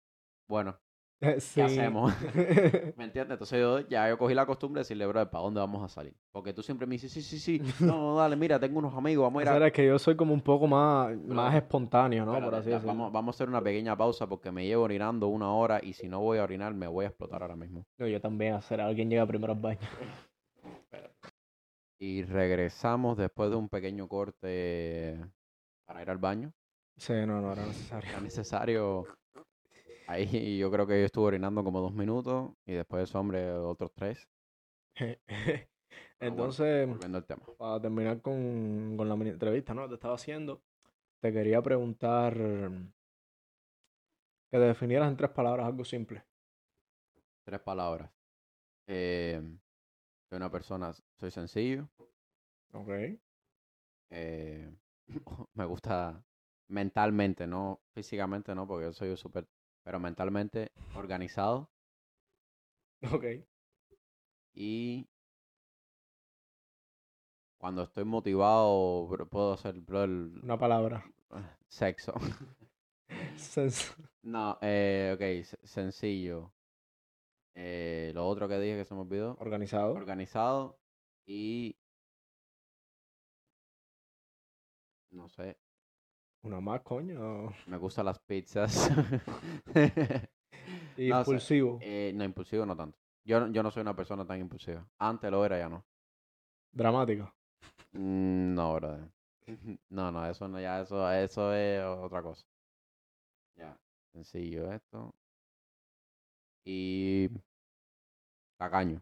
bueno, 0.48 0.78
Sí. 1.39 1.55
¿qué 1.55 1.62
hacemos? 1.62 2.12
¿Me 2.97 3.05
entiendes? 3.05 3.32
Entonces 3.32 3.61
yo 3.61 3.81
ya 3.89 4.09
yo 4.09 4.19
cogí 4.19 4.35
la 4.35 4.44
costumbre 4.44 4.81
de 4.81 4.82
decirle, 4.82 5.07
bro, 5.07 5.31
¿para 5.31 5.44
dónde 5.44 5.61
vamos 5.61 5.82
a 5.85 5.89
salir? 5.89 6.15
Porque 6.32 6.53
tú 6.53 6.62
siempre 6.62 6.86
me 6.86 6.94
dices, 6.94 7.12
sí, 7.12 7.23
sí, 7.23 7.39
sí, 7.39 7.62
no, 7.81 7.97
no, 7.97 8.16
dale, 8.16 8.35
mira, 8.35 8.59
tengo 8.59 8.78
unos 8.78 8.94
amigos, 8.94 9.23
vamos 9.24 9.40
a 9.40 9.43
ir 9.43 9.49
a... 9.49 9.55
O 9.55 9.59
sea, 9.59 9.66
es 9.69 9.73
que 9.73 9.86
yo 9.86 9.99
soy 9.99 10.16
como 10.16 10.35
un 10.35 10.40
poco 10.40 10.66
más, 10.66 11.16
más 11.27 11.55
espontáneo, 11.55 12.27
¿no? 12.27 12.32
Por 12.32 12.55
así 12.55 12.70
ya, 12.70 12.74
decirlo. 12.77 12.89
vamos, 12.89 13.12
vamos 13.12 13.35
a 13.35 13.36
hacer 13.36 13.49
una 13.49 13.62
pequeña 13.62 13.97
pausa 13.97 14.27
porque 14.27 14.51
me 14.51 14.66
llevo 14.66 14.85
orinando 14.85 15.28
una 15.28 15.53
hora 15.53 15.81
y 15.82 15.93
si 15.93 16.09
no 16.09 16.20
voy 16.20 16.39
a 16.39 16.44
orinar 16.44 16.74
me 16.74 16.89
voy 16.89 17.05
a 17.05 17.09
explotar 17.09 17.43
ahora 17.43 17.57
mismo. 17.57 17.86
No, 17.99 18.07
yo 18.07 18.20
también, 18.20 18.55
hacer, 18.55 18.81
alguien 18.81 19.09
llega 19.09 19.27
primero 19.27 19.53
al 19.53 19.61
baño. 19.61 19.78
Y 22.05 22.24
regresamos 22.24 23.16
después 23.16 23.49
de 23.51 23.55
un 23.55 23.69
pequeño 23.69 24.09
corte 24.09 25.20
para 25.86 26.03
ir 26.03 26.11
al 26.11 26.19
baño. 26.19 26.53
Sí, 26.97 27.12
no, 27.12 27.40
no 27.40 27.53
era 27.53 27.65
necesario. 27.65 28.11
Era 28.11 28.20
necesario. 28.20 29.07
Ahí 30.12 30.26
yo 30.59 30.70
creo 30.70 30.86
que 30.86 31.01
yo 31.01 31.06
estuve 31.06 31.26
orinando 31.28 31.64
como 31.64 31.80
dos 31.80 31.94
minutos 31.94 32.52
y 32.66 32.72
después 32.72 33.09
ese 33.09 33.16
hombre 33.18 33.51
otros 33.52 33.93
tres. 33.94 34.28
Bueno, 36.20 36.55
Entonces, 36.55 36.89
tema. 37.26 37.43
para 37.59 37.80
terminar 37.80 38.20
con, 38.22 38.97
con 38.97 39.09
la 39.09 39.16
mini 39.16 39.30
entrevista, 39.30 39.74
¿no? 39.74 39.82
que 39.82 39.89
Te 39.89 39.94
estaba 39.94 40.14
haciendo. 40.14 40.62
Te 41.20 41.32
quería 41.32 41.60
preguntar 41.62 42.34
que 44.51 44.59
te 44.59 44.64
definieras 44.64 45.09
en 45.09 45.16
tres 45.16 45.30
palabras 45.30 45.66
algo 45.66 45.84
simple. 45.84 46.22
Tres 47.44 47.60
palabras. 47.60 48.10
Eh, 48.86 49.40
soy 50.28 50.36
una 50.36 50.51
persona, 50.51 50.93
soy 51.18 51.30
sencillo. 51.30 51.89
Ok. 52.72 53.18
eh, 54.10 54.70
me 55.55 55.64
gusta 55.64 56.22
mentalmente, 56.68 57.47
no 57.47 57.80
físicamente, 57.94 58.55
no, 58.55 58.66
porque 58.66 58.86
yo 58.86 58.93
soy 58.93 59.16
súper, 59.16 59.47
pero 59.82 59.98
mentalmente 60.00 60.72
organizado 60.94 61.70
Ok. 63.12 63.24
y 64.54 65.09
cuando 67.59 67.82
estoy 67.82 68.04
motivado 68.04 69.09
puedo 69.30 69.52
hacer 69.52 69.76
el- 69.76 70.40
Una 70.42 70.59
palabra. 70.59 71.04
sexo. 71.68 72.12
Sens- 73.36 73.94
No, 74.22 74.59
eh, 74.62 75.12
ok, 75.14 75.44
se- 75.44 75.66
sencillo. 75.66 76.52
Eh, 77.54 78.12
lo 78.14 78.26
otro 78.26 78.48
que 78.48 78.59
dije 78.59 78.78
que 78.78 78.84
se 78.84 78.94
me 78.94 79.00
olvidó. 79.02 79.36
Organizado. 79.40 79.92
Organizado 79.94 80.78
y... 81.26 81.76
No 85.10 85.28
sé, 85.28 85.59
Una 86.43 86.60
más, 86.60 86.81
coño. 86.82 87.52
me 87.66 87.77
gustan 87.77 88.06
las 88.06 88.19
pizzas. 88.19 88.90
Y 90.97 91.09
No, 91.09 91.20
o 91.20 91.24
sea, 91.24 91.35
impulsivo. 91.35 91.78
Eh, 91.81 92.12
no, 92.14 92.24
impulsivo 92.24 92.66
no 92.66 92.77
tanto. 92.77 92.98
Yo, 93.24 93.40
no- 93.40 93.52
yo 93.52 93.62
no 93.62 93.70
soy 93.70 93.82
una 93.82 93.94
persona 93.94 94.27
tan 94.27 94.40
impulsiva. 94.40 94.86
Antes 94.98 95.31
lo 95.31 95.44
era, 95.44 95.59
ya 95.59 95.69
no. 95.69 95.85
Dramático. 96.73 97.32
Mm, 97.93 98.55
No, 98.55 98.74
brother. 98.74 99.09
No, 99.90 100.10
no, 100.10 100.27
eso 100.27 100.48
no, 100.48 100.60
ya, 100.60 100.81
eso, 100.81 101.10
eso 101.12 101.52
es 101.55 101.82
otra 101.85 102.23
cosa. 102.23 102.44
Ya, 103.56 103.77
sencillo 104.12 104.73
esto. 104.73 105.14
Y... 106.64 107.28
Tacaño. 108.59 109.01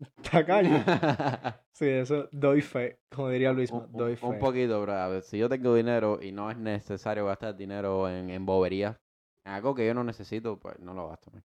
Tacaño. 0.30 0.84
Sí, 1.72 1.86
eso 1.86 2.28
doy 2.32 2.60
fe. 2.60 2.98
Como 3.14 3.28
diría 3.28 3.52
Luis, 3.52 3.70
Un, 3.70 3.86
doy 3.96 4.16
fe. 4.16 4.26
un 4.26 4.38
poquito, 4.40 4.82
bro. 4.82 4.92
A 4.94 5.06
ver, 5.06 5.22
si 5.22 5.38
yo 5.38 5.48
tengo 5.48 5.76
dinero 5.76 6.18
y 6.20 6.32
no 6.32 6.50
es 6.50 6.56
necesario 6.56 7.26
gastar 7.26 7.56
dinero 7.56 8.08
en, 8.08 8.30
en 8.30 8.44
boberías, 8.44 8.96
en 9.44 9.52
algo 9.52 9.76
que 9.76 9.86
yo 9.86 9.94
no 9.94 10.02
necesito, 10.02 10.58
pues 10.58 10.76
no 10.80 10.92
lo 10.92 11.08
gasto. 11.08 11.30
man. 11.30 11.44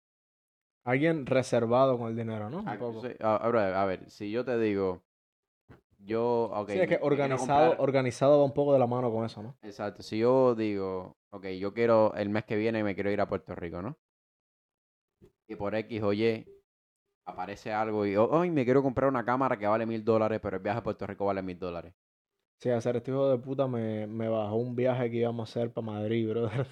Alguien 0.86 1.28
reservado 1.28 2.00
con 2.00 2.10
el 2.10 2.16
dinero, 2.16 2.50
¿no? 2.50 2.64
Ah, 2.66 2.76
poco. 2.80 3.02
sí, 3.02 3.14
a, 3.20 3.36
a 3.36 3.50
ver, 3.52 3.74
a 3.76 3.86
ver, 3.86 4.10
si 4.10 4.32
yo 4.32 4.44
te 4.44 4.58
digo, 4.58 5.04
yo, 6.00 6.50
ok. 6.52 6.70
Sí, 6.72 6.80
es 6.80 6.88
que 6.88 7.00
organizado, 7.00 7.70
comprar- 7.70 7.80
organizado 7.80 8.40
va 8.40 8.46
un 8.46 8.54
poco 8.54 8.74
de 8.74 8.80
la 8.80 8.88
mano 8.88 9.12
con 9.12 9.24
eso, 9.24 9.44
¿no? 9.44 9.56
Exacto, 9.62 10.02
si 10.02 10.18
yo 10.18 10.56
digo, 10.56 11.16
ok, 11.30 11.46
yo 11.60 11.74
quiero 11.76 12.14
el 12.16 12.30
mes 12.30 12.44
que 12.46 12.56
viene 12.56 12.84
me 12.84 12.96
quiero 12.96 13.12
ir 13.12 13.22
a 13.22 13.28
Puerto 13.28 13.54
Rico, 13.54 13.84
¿no? 13.84 13.98
Y 15.48 15.56
por 15.56 15.76
X 15.76 16.02
o 16.02 16.12
Y 16.12 16.44
aparece 17.26 17.72
algo 17.72 18.06
y, 18.06 18.16
hoy 18.16 18.52
me 18.52 18.66
quiero 18.66 18.82
comprar 18.82 19.10
una 19.10 19.26
cámara 19.26 19.58
que 19.58 19.68
vale 19.68 19.86
mil 19.86 20.04
dólares, 20.04 20.40
pero 20.42 20.58
el 20.58 20.64
viaje 20.64 20.80
a 20.80 20.84
Puerto 20.84 21.08
Rico 21.08 21.26
vale 21.26 21.42
mil 21.42 21.58
dólares. 21.58 21.94
Sí, 22.60 22.70
hacer 22.70 22.98
este 22.98 23.12
hijo 23.12 23.30
de 23.30 23.38
puta 23.38 23.68
me, 23.68 24.08
me 24.08 24.30
bajó 24.30 24.56
un 24.56 24.76
viaje 24.76 25.10
que 25.10 25.18
íbamos 25.18 25.50
a 25.50 25.52
hacer 25.52 25.72
para 25.72 25.88
Madrid, 25.88 26.30
brother. 26.30 26.68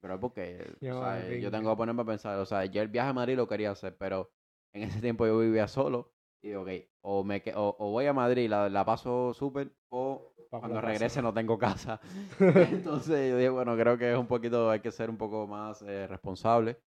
Pero 0.00 0.14
es 0.14 0.20
porque, 0.20 0.76
yo 0.80 1.00
venga. 1.00 1.50
tengo 1.50 1.70
que 1.70 1.76
ponerme 1.76 2.02
a 2.02 2.06
pensar, 2.06 2.38
o 2.38 2.46
sea, 2.46 2.64
yo 2.64 2.82
el 2.82 2.88
viaje 2.88 3.10
a 3.10 3.14
Madrid 3.14 3.36
lo 3.36 3.48
quería 3.48 3.70
hacer, 3.70 3.96
pero 3.96 4.30
en 4.72 4.82
ese 4.82 5.00
tiempo 5.00 5.26
yo 5.26 5.38
vivía 5.38 5.68
solo 5.68 6.12
y 6.42 6.48
digo, 6.48 6.62
ok, 6.62 6.70
o, 7.02 7.24
me, 7.24 7.42
o, 7.54 7.76
o 7.78 7.90
voy 7.90 8.06
a 8.06 8.12
Madrid, 8.12 8.48
la, 8.48 8.68
la 8.68 8.84
paso 8.84 9.32
súper, 9.34 9.72
o 9.90 10.34
cuando 10.50 10.80
regrese 10.80 11.22
no 11.22 11.32
tengo 11.32 11.58
casa. 11.58 12.00
Entonces 12.38 13.30
yo 13.30 13.36
dije, 13.36 13.48
bueno, 13.48 13.76
creo 13.76 13.98
que 13.98 14.12
es 14.12 14.18
un 14.18 14.26
poquito, 14.26 14.70
hay 14.70 14.80
que 14.80 14.92
ser 14.92 15.10
un 15.10 15.16
poco 15.16 15.46
más 15.46 15.82
eh, 15.82 16.06
responsable. 16.06 16.78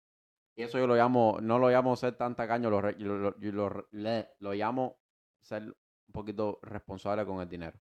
Y 0.57 0.63
eso 0.63 0.79
yo 0.79 0.87
lo 0.87 0.97
llamo, 0.97 1.39
no 1.41 1.59
lo 1.59 1.69
llamo 1.71 1.95
ser 1.97 2.17
tan 2.17 2.35
tacaño, 2.35 2.71
lo, 2.71 2.81
lo, 2.81 3.35
lo- 3.41 3.87
lo 4.41 4.55
llamo 4.55 4.99
ser 5.41 5.63
un 5.65 6.13
poquito 6.13 6.59
responsable 6.63 7.25
con 7.27 7.41
el 7.41 7.49
dinero. 7.49 7.79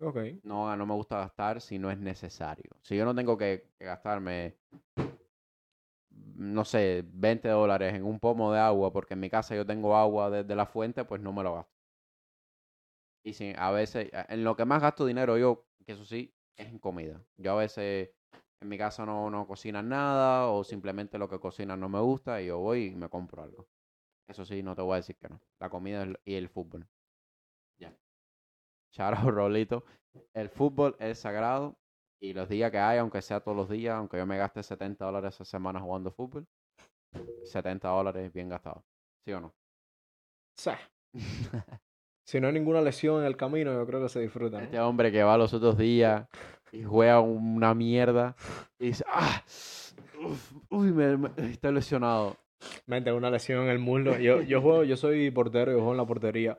Ok. 0.00 0.16
No, 0.42 0.74
no 0.76 0.86
me 0.86 0.94
gusta 0.94 1.18
gastar 1.18 1.60
si 1.60 1.78
no 1.78 1.90
es 1.90 1.98
necesario. 1.98 2.70
Si 2.82 2.96
yo 2.96 3.04
no 3.04 3.14
tengo 3.14 3.36
que, 3.36 3.72
que 3.78 3.84
gastarme, 3.84 4.58
no 6.34 6.64
sé, 6.64 7.04
20 7.06 7.48
dólares 7.48 7.94
en 7.94 8.04
un 8.04 8.18
pomo 8.18 8.52
de 8.52 8.58
agua, 8.60 8.92
porque 8.92 9.14
en 9.14 9.20
mi 9.20 9.30
casa 9.30 9.54
yo 9.54 9.64
tengo 9.66 9.96
agua 9.96 10.30
desde 10.30 10.54
la 10.56 10.66
fuente, 10.66 11.04
pues 11.04 11.20
no 11.20 11.32
me 11.32 11.42
lo 11.44 11.54
gasto. 11.54 11.72
Y 13.22 13.34
si 13.34 13.52
a 13.56 13.70
veces, 13.72 14.10
en 14.12 14.44
lo 14.44 14.56
que 14.56 14.64
más 14.64 14.80
gasto 14.80 15.04
dinero 15.06 15.36
yo, 15.36 15.66
que 15.84 15.92
eso 15.92 16.04
sí, 16.04 16.34
es 16.56 16.68
en 16.68 16.78
comida. 16.78 17.24
Yo 17.36 17.52
a 17.52 17.56
veces 17.56 18.10
en 18.60 18.68
mi 18.68 18.78
casa 18.78 19.04
no, 19.04 19.30
no 19.30 19.46
cocinan 19.46 19.88
nada 19.88 20.48
o 20.48 20.64
simplemente 20.64 21.18
lo 21.18 21.28
que 21.28 21.38
cocinan 21.38 21.80
no 21.80 21.88
me 21.88 22.00
gusta 22.00 22.40
y 22.40 22.46
yo 22.46 22.58
voy 22.58 22.86
y 22.86 22.94
me 22.94 23.08
compro 23.08 23.42
algo. 23.42 23.66
Eso 24.28 24.44
sí, 24.44 24.62
no 24.62 24.74
te 24.74 24.82
voy 24.82 24.94
a 24.94 24.96
decir 24.96 25.16
que 25.16 25.28
no. 25.28 25.40
La 25.60 25.70
comida 25.70 26.06
y 26.24 26.34
el 26.34 26.48
fútbol. 26.48 26.88
Ya. 27.78 27.94
Shout 28.92 29.14
out, 29.18 29.28
Rolito. 29.34 29.84
El 30.32 30.48
fútbol 30.48 30.96
es 30.98 31.18
sagrado 31.18 31.76
y 32.20 32.32
los 32.32 32.48
días 32.48 32.70
que 32.70 32.78
hay, 32.78 32.98
aunque 32.98 33.22
sea 33.22 33.40
todos 33.40 33.56
los 33.56 33.68
días, 33.68 33.94
aunque 33.94 34.16
yo 34.16 34.26
me 34.26 34.38
gaste 34.38 34.62
70 34.62 35.04
dólares 35.04 35.34
esa 35.34 35.44
semana 35.44 35.80
jugando 35.80 36.10
fútbol, 36.10 36.46
70 37.44 37.88
dólares 37.88 38.32
bien 38.32 38.48
gastados. 38.48 38.82
¿Sí 39.24 39.32
o 39.32 39.40
no? 39.40 39.54
Sea, 40.56 40.78
si 42.26 42.40
no 42.40 42.46
hay 42.46 42.54
ninguna 42.54 42.80
lesión 42.80 43.20
en 43.20 43.26
el 43.26 43.36
camino, 43.36 43.72
yo 43.74 43.86
creo 43.86 44.02
que 44.02 44.08
se 44.08 44.20
disfruta, 44.20 44.58
¿no? 44.58 44.64
Este 44.64 44.80
hombre 44.80 45.12
que 45.12 45.22
va 45.22 45.36
los 45.36 45.52
otros 45.52 45.76
días 45.76 46.26
y 46.80 46.84
juega 46.84 47.20
una 47.20 47.74
mierda 47.74 48.36
y 48.78 48.86
dice, 48.88 49.04
ah, 49.08 49.42
uf, 50.24 50.52
uy, 50.70 50.92
me, 50.92 51.16
me- 51.16 51.30
estoy 51.50 51.72
lesionado. 51.72 52.36
Mente, 52.86 53.12
una 53.12 53.30
lesión 53.30 53.64
en 53.64 53.70
el 53.70 53.78
muslo. 53.78 54.18
Yo, 54.18 54.42
yo 54.42 54.60
juego, 54.60 54.84
yo 54.84 54.96
soy 54.96 55.30
portero, 55.30 55.72
yo 55.72 55.78
juego 55.78 55.92
en 55.92 55.96
la 55.98 56.06
portería. 56.06 56.58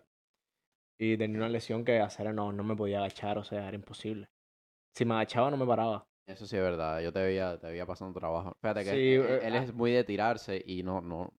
Y 0.99 1.17
tenía 1.17 1.37
una 1.37 1.49
lesión 1.49 1.85
que 1.85 1.99
hacer 1.99 2.33
no, 2.33 2.51
no 2.51 2.63
me 2.63 2.75
podía 2.75 2.99
agachar, 2.99 3.37
o 3.37 3.43
sea, 3.43 3.67
era 3.67 3.75
imposible. 3.75 4.29
Si 4.95 5.05
me 5.05 5.13
agachaba 5.13 5.51
no 5.51 5.57
me 5.57 5.65
paraba. 5.65 6.07
Eso 6.27 6.45
sí 6.45 6.57
es 6.57 6.61
verdad, 6.61 6.99
yo 7.01 7.13
te 7.13 7.21
veía, 7.21 7.57
te 7.57 7.67
veía 7.67 7.85
pasando 7.85 8.19
trabajo. 8.19 8.57
Fíjate 8.61 8.83
que 8.83 8.89
Sí, 8.89 9.13
él, 9.13 9.21
eh, 9.21 9.39
él 9.47 9.55
es 9.55 9.73
muy 9.73 9.91
de 9.91 10.03
tirarse 10.03 10.61
y 10.65 10.83
no, 10.83 10.99
no, 11.01 11.31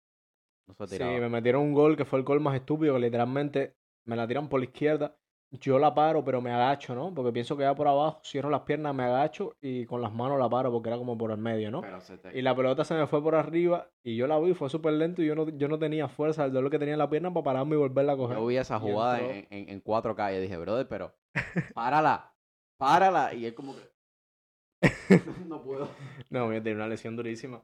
no 0.67 0.75
se 0.75 0.87
Sí, 0.87 0.95
tiraba. 0.95 1.19
me 1.21 1.29
metieron 1.29 1.63
un 1.63 1.75
gol 1.75 1.97
que 1.97 2.05
fue 2.05 2.19
el 2.21 2.25
gol 2.25 2.41
más 2.41 2.55
estúpido, 2.55 2.95
que 2.95 3.01
literalmente 3.01 3.77
me 4.07 4.17
la 4.17 4.27
tiran 4.27 4.49
por 4.49 4.61
la 4.61 4.65
izquierda. 4.67 5.17
Yo 5.51 5.79
la 5.79 5.95
paro, 5.95 6.23
pero 6.23 6.43
me 6.43 6.51
agacho, 6.53 6.95
¿no? 6.95 7.15
Porque 7.15 7.33
pienso 7.33 7.57
que 7.57 7.65
va 7.65 7.75
por 7.75 7.89
abajo, 7.89 8.21
cierro 8.23 8.51
las 8.51 8.61
piernas, 8.63 8.95
me 8.95 9.05
agacho 9.05 9.57
y 9.63 9.87
con 9.87 10.03
las 10.03 10.13
manos 10.13 10.39
la 10.39 10.47
paro 10.49 10.71
porque 10.71 10.91
era 10.91 10.99
como 10.99 11.17
por 11.17 11.31
el 11.31 11.39
medio, 11.39 11.71
¿no? 11.71 11.81
Te- 12.19 12.39
Y 12.39 12.43
la 12.43 12.55
pelota 12.55 12.85
se 12.85 12.93
me 12.95 13.07
fue 13.07 13.23
por 13.23 13.35
arriba 13.35 13.89
y 14.03 14.15
yo 14.15 14.27
la 14.27 14.39
vi, 14.39 14.53
fue 14.53 14.69
súper 14.69 14.93
lento 14.93 15.23
y 15.23 15.27
yo 15.27 15.35
no, 15.35 15.49
yo 15.49 15.69
no 15.69 15.79
tenía 15.79 16.07
fuerza, 16.07 16.45
el 16.45 16.53
dolor 16.53 16.71
que 16.71 16.79
tenía 16.79 16.93
en 16.95 16.99
la 16.99 17.09
pierna 17.09 17.33
para 17.33 17.45
pararme 17.45 17.77
y 17.77 17.79
volverla 17.79 18.13
a 18.13 18.17
coger. 18.19 18.37
Yo 18.37 18.47
vi 18.47 18.59
esa 18.59 18.79
jugada 18.79 19.21
entró. 19.21 19.33
en, 19.35 19.47
en, 19.51 19.69
en 19.71 19.83
4K 19.83 20.37
y 20.37 20.41
dije, 20.41 20.57
brother, 20.59 20.87
pero 20.87 21.15
párala, 21.75 22.35
párala. 22.77 23.33
Y 23.33 23.47
él 23.47 23.55
como 23.55 23.75
que... 23.75 23.89
no 25.49 25.63
puedo. 25.63 25.89
No, 26.31 26.53
yo 26.53 26.63
tenía 26.63 26.77
una 26.77 26.89
lesión 26.89 27.17
durísima. 27.17 27.63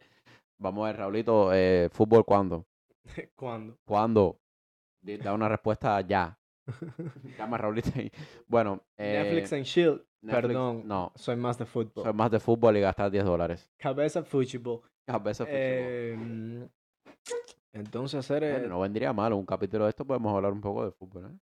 Vamos 0.58 0.84
a 0.84 0.86
ver, 0.86 0.96
Raulito, 1.00 1.52
eh, 1.52 1.88
¿fútbol 1.92 2.24
cuándo? 2.24 2.64
¿Cuándo? 3.36 3.76
¿Cuándo? 3.84 4.38
Da 5.02 5.34
una 5.34 5.50
respuesta 5.50 6.00
ya. 6.00 6.38
Llama 7.38 7.56
a 7.56 7.58
Raulito 7.58 7.90
ahí. 7.96 8.10
Bueno, 8.46 8.80
eh, 8.96 9.20
Netflix 9.22 9.52
and. 9.52 9.64
Netflix- 10.22 10.42
Perdón. 10.42 10.82
No, 10.88 11.12
Soy 11.16 11.36
más 11.36 11.58
de 11.58 11.66
fútbol. 11.66 12.02
soy 12.04 12.12
más 12.14 12.30
de 12.30 12.40
fútbol 12.40 12.76
y 12.76 12.80
gastar 12.80 13.10
10 13.10 13.24
dólares. 13.24 13.70
Cabeza 13.76 14.22
fútbol. 14.24 14.80
A 15.06 15.18
veces 15.18 15.46
fútbol. 15.46 15.58
Eh, 15.60 16.68
entonces 17.72 18.18
hacer 18.20 18.52
Bueno, 18.52 18.68
no 18.68 18.80
vendría 18.80 19.12
mal 19.12 19.32
un 19.34 19.44
capítulo 19.44 19.84
de 19.84 19.90
esto, 19.90 20.06
podemos 20.06 20.34
hablar 20.34 20.52
un 20.52 20.60
poco 20.60 20.84
de 20.86 20.92
fútbol, 20.92 21.26
¿eh? 21.26 21.38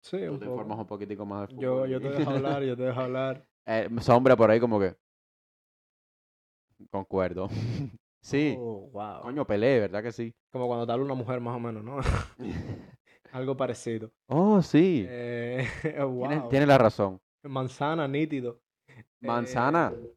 sí, 0.00 0.18
Tú 0.24 0.32
un 0.32 0.38
te 0.38 0.46
poco. 0.46 0.56
informas 0.60 0.78
un 0.78 0.86
poquitico 0.86 1.26
más 1.26 1.42
de 1.42 1.46
fútbol. 1.54 1.62
Yo, 1.62 1.86
yo 1.86 2.00
te 2.00 2.08
dejo 2.10 2.30
hablar, 2.30 2.62
yo 2.62 2.76
te 2.76 2.82
dejo 2.84 3.00
hablar. 3.00 3.44
Eh, 3.68 3.88
hombre 4.10 4.36
por 4.36 4.48
ahí 4.48 4.60
como 4.60 4.78
que... 4.78 4.94
Concuerdo. 6.88 7.48
sí. 8.20 8.54
Oh, 8.56 8.88
wow. 8.92 9.22
Coño, 9.22 9.44
Pelé, 9.44 9.80
¿verdad 9.80 10.04
que 10.04 10.12
sí? 10.12 10.32
Como 10.52 10.68
cuando 10.68 10.86
te 10.86 10.92
habla 10.92 11.04
una 11.04 11.14
mujer 11.14 11.40
más 11.40 11.56
o 11.56 11.58
menos, 11.58 11.82
¿no? 11.82 11.98
Algo 13.32 13.56
parecido. 13.56 14.10
Oh, 14.28 14.62
sí. 14.62 15.04
Eh, 15.08 15.66
Tienes, 15.82 16.40
wow. 16.40 16.48
tienes 16.48 16.68
la 16.68 16.78
razón. 16.78 17.20
Manzana, 17.44 18.08
nítido. 18.08 18.60
Manzana. 19.20 19.92
Eh, 19.94 20.12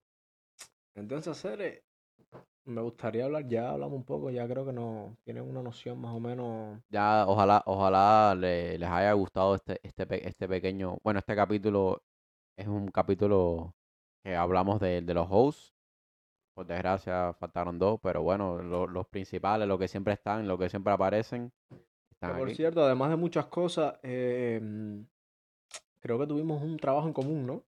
entonces, 0.96 1.28
hacer, 1.38 1.62
eh, 1.62 1.84
me 2.66 2.82
gustaría 2.82 3.26
hablar, 3.26 3.48
ya 3.48 3.72
hablamos 3.72 3.98
un 3.98 4.04
poco, 4.04 4.30
ya 4.30 4.48
creo 4.48 4.66
que 4.66 4.74
no 4.74 5.16
tienen 5.24 5.44
una 5.44 5.62
noción 5.62 6.00
más 6.00 6.14
o 6.14 6.20
menos. 6.20 6.80
Ya, 6.90 7.26
ojalá, 7.28 7.64
ojalá 7.66 8.36
le- 8.36 8.78
les 8.78 8.90
haya 8.90 9.14
gustado 9.14 9.56
este, 9.56 9.80
este, 9.84 10.28
este 10.28 10.48
pequeño, 10.48 10.98
bueno, 11.04 11.20
este 11.20 11.36
capítulo 11.36 12.04
es 12.58 12.68
un 12.68 12.88
capítulo 12.90 13.74
que 14.24 14.36
hablamos 14.36 14.80
de, 14.80 15.02
de 15.02 15.14
los 15.14 15.28
hosts. 15.30 15.74
Por 16.54 16.68
desgracia 16.68 17.34
faltaron 17.40 17.80
dos, 17.80 18.00
pero 18.04 18.22
bueno, 18.22 18.62
lo- 18.62 18.88
los 18.88 19.08
principales, 19.08 19.68
los 19.68 19.80
que 19.80 19.88
siempre 19.88 20.14
están, 20.14 20.48
los 20.48 20.60
que 20.60 20.70
siempre 20.70 20.92
aparecen, 20.92 21.52
están 22.22 22.38
por 22.38 22.48
aquí. 22.48 22.56
cierto, 22.56 22.84
además 22.84 23.10
de 23.10 23.16
muchas 23.16 23.46
cosas, 23.48 23.96
eh, 24.04 24.60
mm, 24.62 25.02
creo 26.02 26.20
que 26.20 26.28
tuvimos 26.28 26.62
un 26.62 26.78
trabajo 26.78 27.08
en 27.08 27.14
común, 27.14 27.46
¿no? 27.46 27.64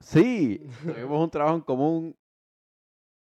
Sí, 0.00 0.60
tuvimos 0.82 1.22
un 1.24 1.30
trabajo 1.30 1.56
en 1.56 1.62
común 1.62 2.16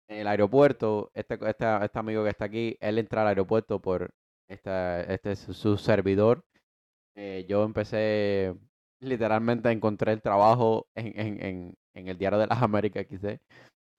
en 0.07 0.19
el 0.19 0.27
aeropuerto. 0.27 1.11
Este, 1.13 1.35
este, 1.35 1.65
este 1.83 1.99
amigo 1.99 2.23
que 2.23 2.29
está 2.29 2.45
aquí, 2.45 2.77
él 2.79 2.97
entra 2.99 3.21
al 3.21 3.29
aeropuerto 3.29 3.79
por 3.79 4.13
este, 4.47 5.13
este 5.13 5.31
es 5.31 5.39
su, 5.39 5.77
servidor. 5.77 6.43
Eh, 7.15 7.45
yo 7.47 7.63
empecé, 7.63 8.55
literalmente 8.99 9.71
encontré 9.71 10.11
el 10.11 10.21
trabajo 10.21 10.87
en, 10.95 11.19
en, 11.19 11.43
en, 11.43 11.77
en 11.93 12.07
el 12.07 12.17
Diario 12.17 12.39
de 12.39 12.47
las 12.47 12.61
Américas, 12.61 13.05
quise. 13.07 13.39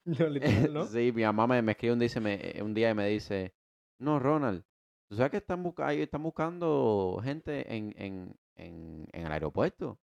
No, 0.04 0.26
literal, 0.28 0.74
¿no? 0.74 0.86
Sí, 0.86 1.12
mi 1.12 1.22
mamá 1.22 1.46
me, 1.46 1.62
me 1.62 1.72
escribe 1.72 1.94
un 1.94 2.22
me- 2.22 2.62
un 2.62 2.74
día 2.74 2.90
y 2.90 2.94
me 2.94 3.08
dice, 3.08 3.54
no, 3.98 4.18
Ronald, 4.18 4.64
¿tú 5.08 5.16
sabes 5.16 5.30
que 5.30 5.36
están, 5.38 5.62
busca 5.62 5.86
ahí 5.88 6.02
están 6.02 6.22
buscando 6.22 7.20
gente 7.22 7.74
en, 7.74 7.94
en, 7.98 8.36
en, 8.56 9.06
en 9.12 9.26
el 9.26 9.32
aeropuerto? 9.32 9.98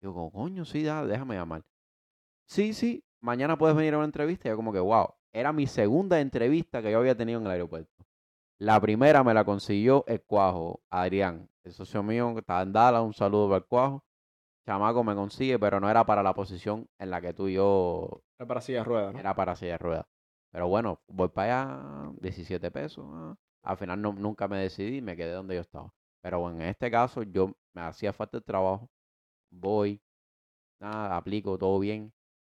Digo, 0.00 0.14
como, 0.14 0.32
coño, 0.32 0.64
sí, 0.64 0.82
da- 0.84 1.06
déjame 1.06 1.36
llamar. 1.36 1.64
Sí, 2.46 2.74
sí, 2.74 3.04
mañana 3.20 3.58
puedes 3.58 3.76
venir 3.76 3.94
a 3.94 3.98
una 3.98 4.06
entrevista. 4.06 4.48
Y 4.48 4.50
yo 4.52 4.56
como 4.56 4.72
que, 4.72 4.80
wow, 4.80 5.08
era 5.32 5.52
mi 5.52 5.66
segunda 5.66 6.20
entrevista 6.20 6.82
que 6.82 6.90
yo 6.92 6.98
había 6.98 7.16
tenido 7.16 7.40
en 7.40 7.46
el 7.46 7.52
aeropuerto. 7.52 7.92
La 8.58 8.80
primera 8.80 9.24
me 9.24 9.34
la 9.34 9.44
consiguió 9.44 10.04
el 10.06 10.22
cuajo, 10.22 10.82
Adrián, 10.90 11.48
el 11.64 11.72
socio 11.72 12.02
mío 12.02 12.32
que 12.34 12.40
estaba 12.40 12.62
en 12.62 12.72
Dallas, 12.72 13.02
un 13.02 13.14
saludo 13.14 13.48
para 13.48 13.58
el 13.58 13.66
cuajo. 13.66 14.04
Chamaco 14.66 15.04
me 15.04 15.14
consigue, 15.14 15.58
pero 15.58 15.80
no 15.80 15.90
era 15.90 16.06
para 16.06 16.22
la 16.22 16.34
posición 16.34 16.88
en 16.98 17.10
la 17.10 17.20
que 17.20 17.34
tú 17.34 17.48
y 17.48 17.54
yo 17.54 18.22
Era 18.38 18.46
para 18.46 18.60
silla 18.60 18.78
de 18.78 18.84
ruedas, 18.84 19.12
¿no? 19.14 19.20
era 19.20 19.34
para 19.34 19.56
silla 19.56 19.72
de 19.72 19.78
ruedas. 19.78 20.06
Pero 20.52 20.68
bueno, 20.68 21.00
voy 21.08 21.28
para 21.28 21.62
allá, 21.62 22.12
17 22.20 22.70
pesos. 22.70 23.04
ah. 23.10 23.34
Al 23.64 23.76
final 23.78 24.00
no, 24.00 24.12
nunca 24.12 24.46
me 24.46 24.58
decidí, 24.58 25.00
me 25.00 25.16
quedé 25.16 25.32
donde 25.32 25.54
yo 25.54 25.62
estaba. 25.62 25.92
Pero 26.22 26.50
en 26.50 26.60
este 26.62 26.90
caso 26.90 27.22
yo 27.22 27.52
me 27.74 27.82
hacía 27.82 28.12
falta 28.12 28.36
el 28.36 28.44
trabajo. 28.44 28.90
Voy, 29.50 30.00
nada, 30.80 31.16
aplico 31.16 31.56
todo 31.58 31.78
bien. 31.78 32.12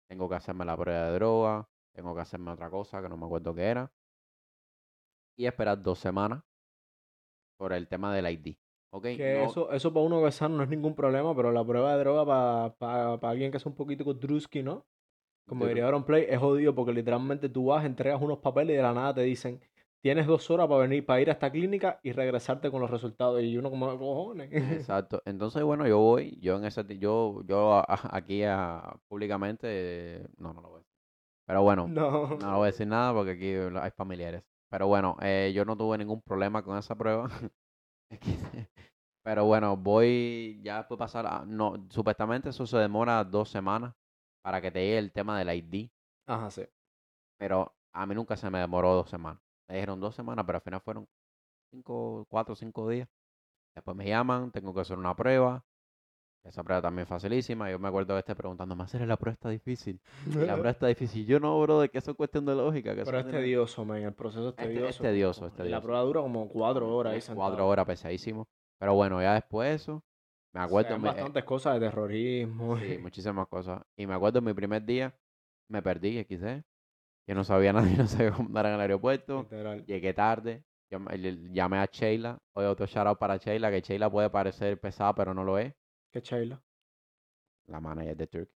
Tengo 0.09 0.29
que 0.29 0.37
hacerme 0.37 0.65
la 0.65 0.77
prueba 0.77 1.07
de 1.07 1.15
droga. 1.15 1.69
Tengo 1.93 2.15
que 2.15 2.21
hacerme 2.21 2.53
otra 2.53 2.71
cosa 2.71 3.03
que 3.03 3.09
no 3.09 3.17
me 3.17 3.27
acuerdo 3.27 3.55
qué 3.55 3.65
era. 3.65 3.93
Y 5.37 5.47
esperar 5.47 5.81
dos 5.81 5.99
semanas 5.99 6.43
por 7.57 7.73
el 7.73 7.89
tema 7.89 8.15
del 8.15 8.27
ID. 8.27 8.57
¿Ok? 8.93 9.03
Que 9.03 9.35
No- 9.35 9.45
eso, 9.47 9.73
eso 9.73 9.93
para 9.93 10.07
uno 10.07 10.21
que 10.23 10.29
es 10.29 10.35
sano 10.35 10.57
no 10.57 10.63
es 10.63 10.69
ningún 10.69 10.95
problema, 10.95 11.35
pero 11.35 11.53
la 11.53 11.65
prueba 11.65 11.93
de 11.95 12.01
droga 12.01 12.25
para 12.79 13.15
alguien 13.31 13.51
que 13.51 13.57
es 13.57 13.67
un 13.67 13.75
poquito 13.75 14.13
drusky, 14.15 14.63
¿no? 14.63 14.87
Como 15.47 15.67
diría 15.67 15.87
Aaron 15.87 16.05
Play, 16.05 16.27
es 16.29 16.39
jodido 16.39 16.75
porque 16.75 16.93
literalmente 16.93 17.49
tú 17.49 17.67
vas, 17.67 17.85
entregas 17.85 18.23
unos 18.23 18.39
papeles 18.39 18.75
y 18.75 18.77
de 18.77 18.83
la 18.83 18.95
nada 18.95 19.15
te 19.15 19.23
dicen, 19.23 19.61
tienes 20.03 20.27
dos 20.27 20.51
horas 20.51 20.67
para 20.69 20.81
venir, 20.83 21.05
para 21.07 21.21
ir 21.21 21.29
a 21.31 21.33
esta 21.33 21.51
clínica 21.51 22.01
y 22.03 22.13
regresarte 22.13 22.71
con 22.71 22.81
los 22.81 22.91
resultados. 22.91 23.43
Y 23.43 23.57
uno 23.57 23.71
como, 23.71 23.87
cojones. 23.99 24.51
Exacto. 24.53 25.23
Entonces, 25.25 25.63
bueno, 25.63 25.87
yo 25.87 25.99
voy, 25.99 26.39
yo 26.41 26.57
en 26.57 26.65
ese, 26.65 26.85
yo, 26.99 27.43
yo 27.45 27.75
a- 27.75 27.81
a- 27.87 28.17
aquí 28.17 28.43
a- 28.45 28.97
públicamente, 29.09 30.27
no, 30.39 30.53
no 30.55 30.61
lo 30.63 30.69
voy 30.69 30.77
a 30.77 30.79
decir. 30.81 30.91
Pero 31.47 31.63
bueno, 31.63 31.87
No. 31.89 32.37
no 32.39 32.51
lo 32.53 32.57
voy 32.59 32.65
a 32.65 32.73
decir 32.73 32.87
nada 32.87 33.13
porque 33.15 33.33
aquí 33.33 33.53
hay 33.55 33.91
familiares. 33.93 34.43
Pero 34.71 34.87
bueno, 34.87 35.17
eh, 35.21 35.53
yo 35.55 35.65
no 35.65 35.77
tuve 35.77 35.99
ningún 35.99 36.23
problema 36.23 36.63
con 36.63 36.79
esa 36.79 36.95
prueba. 36.95 37.29
Pero 39.23 39.45
bueno, 39.45 39.77
voy, 39.77 40.61
ya 40.63 40.79
después 40.79 40.99
pasar, 40.99 41.27
a- 41.27 41.45
no, 41.47 41.75
supuestamente 41.91 42.49
eso 42.51 42.67
se 42.67 42.79
demora 42.79 43.23
dos 43.25 43.51
semanas 43.51 43.95
para 44.43 44.61
que 44.61 44.71
te 44.71 44.81
llegue 44.81 44.99
el 44.99 45.13
tema 45.13 45.39
del 45.39 45.51
ID. 45.55 45.91
Ajá, 46.27 46.51
sí. 46.51 46.63
Pero 47.39 47.75
a 47.93 48.07
mí 48.07 48.15
nunca 48.15 48.37
se 48.37 48.49
me 48.51 48.59
demoró 48.59 48.95
dos 48.95 49.11
semanas. 49.11 49.43
Me 49.71 49.77
dijeron 49.77 50.01
dos 50.01 50.17
semanas, 50.17 50.45
pero 50.45 50.57
al 50.59 50.63
final 50.63 50.81
fueron 50.81 51.07
cinco, 51.71 52.27
cuatro 52.29 52.55
o 52.55 52.57
cinco 52.57 52.89
días. 52.89 53.09
Después 53.75 53.97
me 53.97 54.07
llaman, 54.07 54.51
tengo 54.51 54.75
que 54.75 54.81
hacer 54.81 54.99
una 54.99 55.15
prueba. 55.15 55.65
Esa 56.45 56.65
prueba 56.65 56.83
también 56.83 57.05
es 57.05 57.09
facilísima. 57.09 57.71
Yo 57.71 57.79
me 57.79 57.87
acuerdo 57.89 58.15
de 58.15 58.21
este 58.21 58.35
preguntándome, 58.35 58.83
¿hacer 58.83 59.03
la 59.07 59.17
prueba 59.17 59.35
está 59.35 59.49
difícil? 59.51 60.01
Y 60.27 60.31
la 60.33 60.55
prueba 60.55 60.71
está 60.71 60.87
difícil. 60.89 61.25
Yo 61.25 61.39
no, 61.39 61.61
bro, 61.61 61.81
de 61.81 61.89
que 61.89 61.99
eso 61.99 62.11
es 62.11 62.17
cuestión 62.17 62.47
de 62.47 62.55
lógica. 62.57 62.97
Que 62.97 63.05
Pero 63.05 63.19
es 63.21 63.27
tedioso, 63.31 63.85
man. 63.85 64.03
El 64.03 64.13
proceso 64.15 64.49
es 64.49 64.55
Es 64.55 64.57
te- 64.57 64.65
es 64.65 64.75
tedioso. 64.75 65.03
tedioso, 65.03 65.47
es 65.47 65.53
Y 65.53 65.57
La 65.59 65.63
tedioso. 65.65 65.83
prueba 65.83 66.03
dura 66.03 66.21
como 66.23 66.49
cuatro 66.49 66.97
horas 66.97 67.13
ahí 67.13 67.19
es 67.19 67.25
sentado. 67.25 67.49
Cuatro 67.49 67.69
horas 67.69 67.87
pesadísimo. 67.87 68.49
Pero 68.81 68.95
bueno, 68.95 69.23
ya 69.23 69.35
después 69.35 69.69
de 69.69 69.75
eso, 69.77 70.03
me 70.53 70.61
acuerdo. 70.61 70.99
me- 70.99 71.09
eh, 71.11 71.13
bastantes 71.13 71.45
cosas 71.45 71.75
de 71.75 71.81
terrorismo. 71.87 72.77
Sí, 72.79 72.99
muchísimas 72.99 73.47
cosas. 73.47 73.83
Y 73.97 74.07
me 74.07 74.15
acuerdo 74.15 74.41
mi 74.41 74.53
primer 74.55 74.85
día, 74.85 75.15
me 75.69 75.81
perdí, 75.83 76.19
XD. 76.19 76.65
Yo 77.31 77.37
no 77.37 77.45
sabía 77.45 77.73
nada, 77.73 77.87
no 77.97 78.09
sabía 78.09 78.33
cómo 78.33 78.49
andar 78.49 78.67
en 78.67 78.73
el 78.73 78.81
aeropuerto. 78.81 79.43
Literal. 79.43 79.87
Llegué 79.87 80.13
tarde. 80.13 80.65
Llamé 81.53 81.79
a 81.79 81.85
Sheila. 81.87 82.37
Hoy 82.55 82.65
otro 82.65 82.87
shout 82.87 83.07
out 83.07 83.21
para 83.21 83.37
Sheila, 83.37 83.71
que 83.71 83.81
Sheila 83.83 84.11
puede 84.11 84.31
parecer 84.31 84.81
pesada, 84.81 85.15
pero 85.15 85.33
no 85.33 85.45
lo 85.45 85.57
es. 85.57 85.73
¿Qué 86.11 86.21
Sheila? 86.21 86.61
La 87.69 87.81
manager 87.81 88.17
de 88.17 88.27
Turk. 88.27 88.51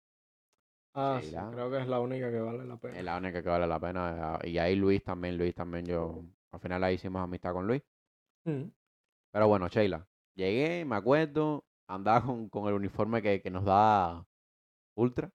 Ah, 0.93 1.21
sí, 1.23 1.37
creo 1.53 1.71
que 1.71 1.79
es 1.83 1.87
la 1.87 2.01
única 2.01 2.33
que 2.33 2.41
vale 2.41 2.65
la 2.65 2.77
pena. 2.77 2.99
Es 2.99 3.05
la 3.05 3.17
única 3.17 3.43
que 3.45 3.49
vale 3.49 3.67
la 3.69 3.79
pena. 3.79 4.39
eh, 4.43 4.51
Y 4.51 4.59
ahí 4.59 4.75
Luis 4.75 5.05
también, 5.05 5.39
Luis 5.39 5.55
también. 5.55 5.87
Yo 5.87 6.25
al 6.51 6.59
final 6.59 6.83
ahí 6.83 6.97
hicimos 6.97 7.23
amistad 7.23 7.53
con 7.53 7.69
Luis. 7.69 7.83
Mm. 8.45 8.71
Pero 9.33 9.47
bueno, 9.47 9.69
Sheila. 9.69 10.05
Llegué, 10.35 10.85
me 10.85 10.97
acuerdo. 10.97 11.65
Andaba 11.87 12.27
con, 12.27 12.49
con 12.49 12.67
el 12.67 12.75
uniforme 12.75 13.23
que, 13.23 13.41
que 13.41 13.51
nos 13.53 13.65
da 13.65 14.27
Ultra. 14.97 15.31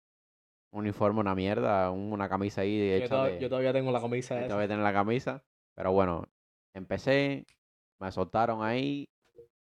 Un 0.71 0.81
uniforme, 0.81 1.19
una 1.19 1.35
mierda. 1.35 1.91
un- 1.91 2.11
Una 2.13 2.29
camisa 2.29 2.61
ahí 2.61 2.89
Yo, 2.89 2.95
hecha 3.05 3.23
de... 3.25 3.39
yo 3.39 3.49
todavía 3.49 3.73
tengo 3.73 3.91
la 3.91 4.01
camisa 4.01 4.39
esa. 4.39 4.47
todavía 4.47 4.77
la 4.77 4.93
camisa. 4.93 5.43
Pero 5.75 5.91
bueno, 5.91 6.25
empecé, 6.73 7.45
me 7.99 8.11
soltaron 8.11 8.63
ahí. 8.63 9.09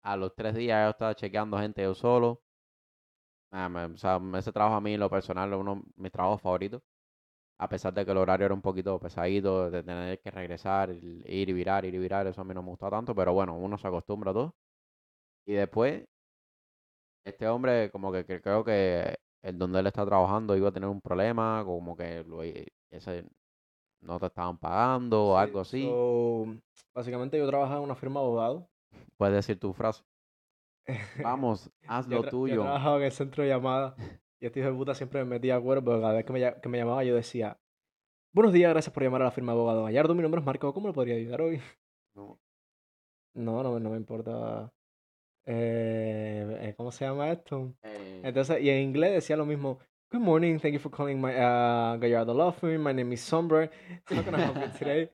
A 0.02 0.16
los 0.16 0.34
tres 0.34 0.54
días 0.54 0.86
yo 0.86 0.90
estaba 0.90 1.14
chequeando 1.14 1.58
gente 1.58 1.82
yo 1.82 1.94
solo. 1.94 2.40
Ah, 3.50 3.68
me- 3.68 3.84
o 3.86 3.96
sea, 3.96 4.20
ese 4.38 4.52
trabajo 4.52 4.76
a 4.76 4.80
mí, 4.80 4.96
lo 4.96 5.08
personal, 5.10 5.52
es 5.52 5.58
uno 5.58 5.76
de 5.76 5.82
mis 5.96 6.12
trabajos 6.12 6.40
favoritos. 6.42 6.82
A 7.58 7.68
pesar 7.68 7.94
de 7.94 8.04
que 8.04 8.12
el 8.12 8.18
horario 8.18 8.46
era 8.46 8.54
un 8.54 8.62
poquito 8.62 8.98
pesadito, 9.00 9.70
de 9.70 9.82
tener 9.82 10.20
que 10.20 10.30
regresar, 10.30 10.90
ir 10.92 11.48
y 11.50 11.54
virar, 11.54 11.84
ir 11.86 11.94
y 11.94 11.98
virar, 11.98 12.26
eso 12.26 12.40
a 12.42 12.44
mí 12.44 12.54
no 12.54 12.62
me 12.62 12.70
gusta 12.70 12.90
tanto. 12.90 13.14
Pero 13.14 13.32
bueno, 13.34 13.56
uno 13.58 13.78
se 13.78 13.88
acostumbra 13.88 14.30
a 14.32 14.34
todo. 14.34 14.56
Y 15.46 15.54
después, 15.54 16.04
este 17.24 17.46
hombre, 17.48 17.90
como 17.90 18.12
que 18.12 18.24
creo 18.24 18.64
que 18.64 19.16
el 19.46 19.58
donde 19.58 19.78
él 19.80 19.86
está 19.86 20.04
trabajando 20.04 20.56
iba 20.56 20.68
a 20.68 20.72
tener 20.72 20.88
un 20.88 21.00
problema, 21.00 21.62
como 21.64 21.96
que 21.96 22.24
lo, 22.24 22.42
ese, 22.42 23.24
no 24.00 24.18
te 24.18 24.26
estaban 24.26 24.58
pagando 24.58 25.24
o 25.28 25.36
Sí, 25.38 25.42
algo 25.42 25.60
así. 25.60 25.82
so, 25.84 26.46
básicamente 26.94 27.38
yo 27.38 27.46
trabajaba 27.46 27.78
en 27.78 27.84
una 27.84 27.94
firma 27.94 28.20
de 28.20 28.26
abogados. 28.26 28.64
Puedes 29.16 29.34
decir 29.36 29.58
tu 29.60 29.72
frase. 29.72 30.02
Vamos, 31.22 31.70
haz 31.86 32.06
lo 32.08 32.20
tra- 32.20 32.24
Yo 32.24 32.30
tuyo. 32.30 32.62
trabajaba 32.62 32.96
en 32.98 33.02
el 33.04 33.12
centro 33.12 33.42
de 33.44 33.48
llamadas 33.50 33.94
y 34.40 34.46
este 34.46 34.60
hijo 34.60 34.70
de 34.70 34.74
puta 34.76 34.94
siempre 34.94 35.22
me 35.24 35.30
metía 35.30 35.54
a 35.54 35.58
acuerdo 35.58 35.84
porque 35.84 36.00
cada 36.00 36.12
vez 36.14 36.24
que 36.24 36.32
me, 36.32 36.40
lla- 36.40 36.60
que 36.60 36.68
me 36.68 36.78
llamaba 36.78 37.04
yo 37.04 37.14
decía 37.14 37.58
Buenos 38.32 38.52
días, 38.52 38.70
gracias 38.70 38.92
por 38.92 39.02
llamar 39.02 39.22
a 39.22 39.26
la 39.26 39.30
firma 39.30 39.52
de 39.52 39.58
abogados 39.58 39.84
Gallardo, 39.84 40.14
mi 40.14 40.22
nombre 40.22 40.40
es 40.40 40.44
Marco, 40.46 40.74
¿cómo 40.74 40.88
le 40.88 40.94
podría 40.94 41.14
ayudar 41.16 41.40
hoy? 41.40 41.60
No. 42.14 42.38
No, 43.34 43.62
no, 43.62 43.78
no 43.78 43.90
me 43.90 43.96
importa. 43.96 44.72
Eh, 45.44 46.58
eh, 46.60 46.74
¿Cómo 46.76 46.90
se 46.90 47.04
llama 47.04 47.30
esto? 47.30 47.72
Eh, 47.82 47.95
Entonces, 48.26 48.60
y 48.60 48.70
en 48.70 48.82
inglés 48.82 49.12
decía 49.12 49.36
lo 49.36 49.46
mismo. 49.46 49.78
Good 50.10 50.20
morning, 50.20 50.58
thank 50.58 50.72
you 50.74 50.80
for 50.80 50.90
calling 50.90 51.20
my 51.20 51.30
uh, 51.30 51.96
Gallardo 51.96 52.34
Law 52.34 52.50
Firm. 52.50 52.82
My 52.82 52.92
name 52.92 53.12
is 53.14 53.20
Sombre. 53.20 53.70
How 54.10 54.24
can 54.24 54.34
I 54.34 54.42
help 54.42 54.56
you 54.56 54.76
today? 54.76 55.10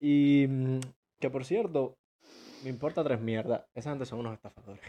Y 0.00 0.46
mm, 0.48 0.80
que 1.20 1.30
por 1.30 1.44
cierto, 1.44 1.96
me 2.64 2.70
importa 2.70 3.04
tres 3.04 3.20
mierdas. 3.20 3.64
Esa 3.76 3.90
gente 3.90 4.06
son 4.06 4.18
unos 4.18 4.34
estafadores. 4.34 4.82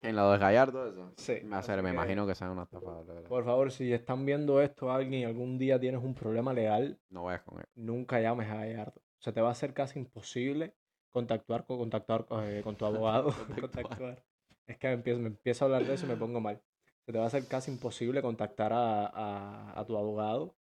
En 0.00 0.16
lo 0.16 0.32
de 0.32 0.38
Gallardo, 0.38 0.88
eso. 0.88 1.12
Sí. 1.18 1.40
Me, 1.44 1.56
hace, 1.56 1.72
así 1.72 1.82
me 1.82 1.90
que, 1.90 1.94
imagino 1.94 2.26
que 2.26 2.34
sea 2.34 2.50
una 2.50 2.62
estafa. 2.62 3.02
de 3.02 3.12
verdad. 3.12 3.28
Por 3.28 3.44
favor, 3.44 3.70
si 3.70 3.92
están 3.92 4.24
viendo 4.24 4.62
esto 4.62 4.90
alguien 4.90 5.20
y 5.20 5.24
algún 5.26 5.58
día 5.58 5.78
tienes 5.78 6.02
un 6.02 6.14
problema 6.14 6.54
legal, 6.54 6.98
No 7.10 7.24
vayas 7.24 7.42
con 7.42 7.58
él. 7.58 7.66
nunca 7.74 8.18
llames 8.18 8.48
a 8.48 8.54
Gallardo. 8.56 9.02
Se 9.18 9.30
te 9.32 9.42
va 9.42 9.48
a 9.48 9.52
hacer 9.52 9.74
casi 9.74 9.98
imposible 9.98 10.74
contactuar 11.10 11.66
con, 11.66 11.76
contactuar 11.78 12.24
con, 12.24 12.44
eh, 12.48 12.62
con 12.62 12.76
tu 12.76 12.86
abogado. 12.86 13.34
Contactuar. 13.60 14.24
Es 14.66 14.78
que 14.78 14.86
me 14.88 14.94
empiezo, 14.94 15.20
me 15.20 15.28
empiezo 15.28 15.64
a 15.64 15.66
hablar 15.66 15.84
de 15.84 15.94
eso 15.94 16.06
y 16.06 16.08
me 16.10 16.16
pongo 16.16 16.40
mal. 16.40 16.62
Se 17.08 17.12
te 17.12 17.18
va 17.18 17.24
a 17.24 17.28
hacer 17.28 17.46
casi 17.48 17.70
imposible 17.70 18.20
contactar 18.20 18.70
a, 18.70 19.06
a- 19.06 19.80
a 19.80 19.86
tu 19.86 19.96
abogado. 19.96 20.54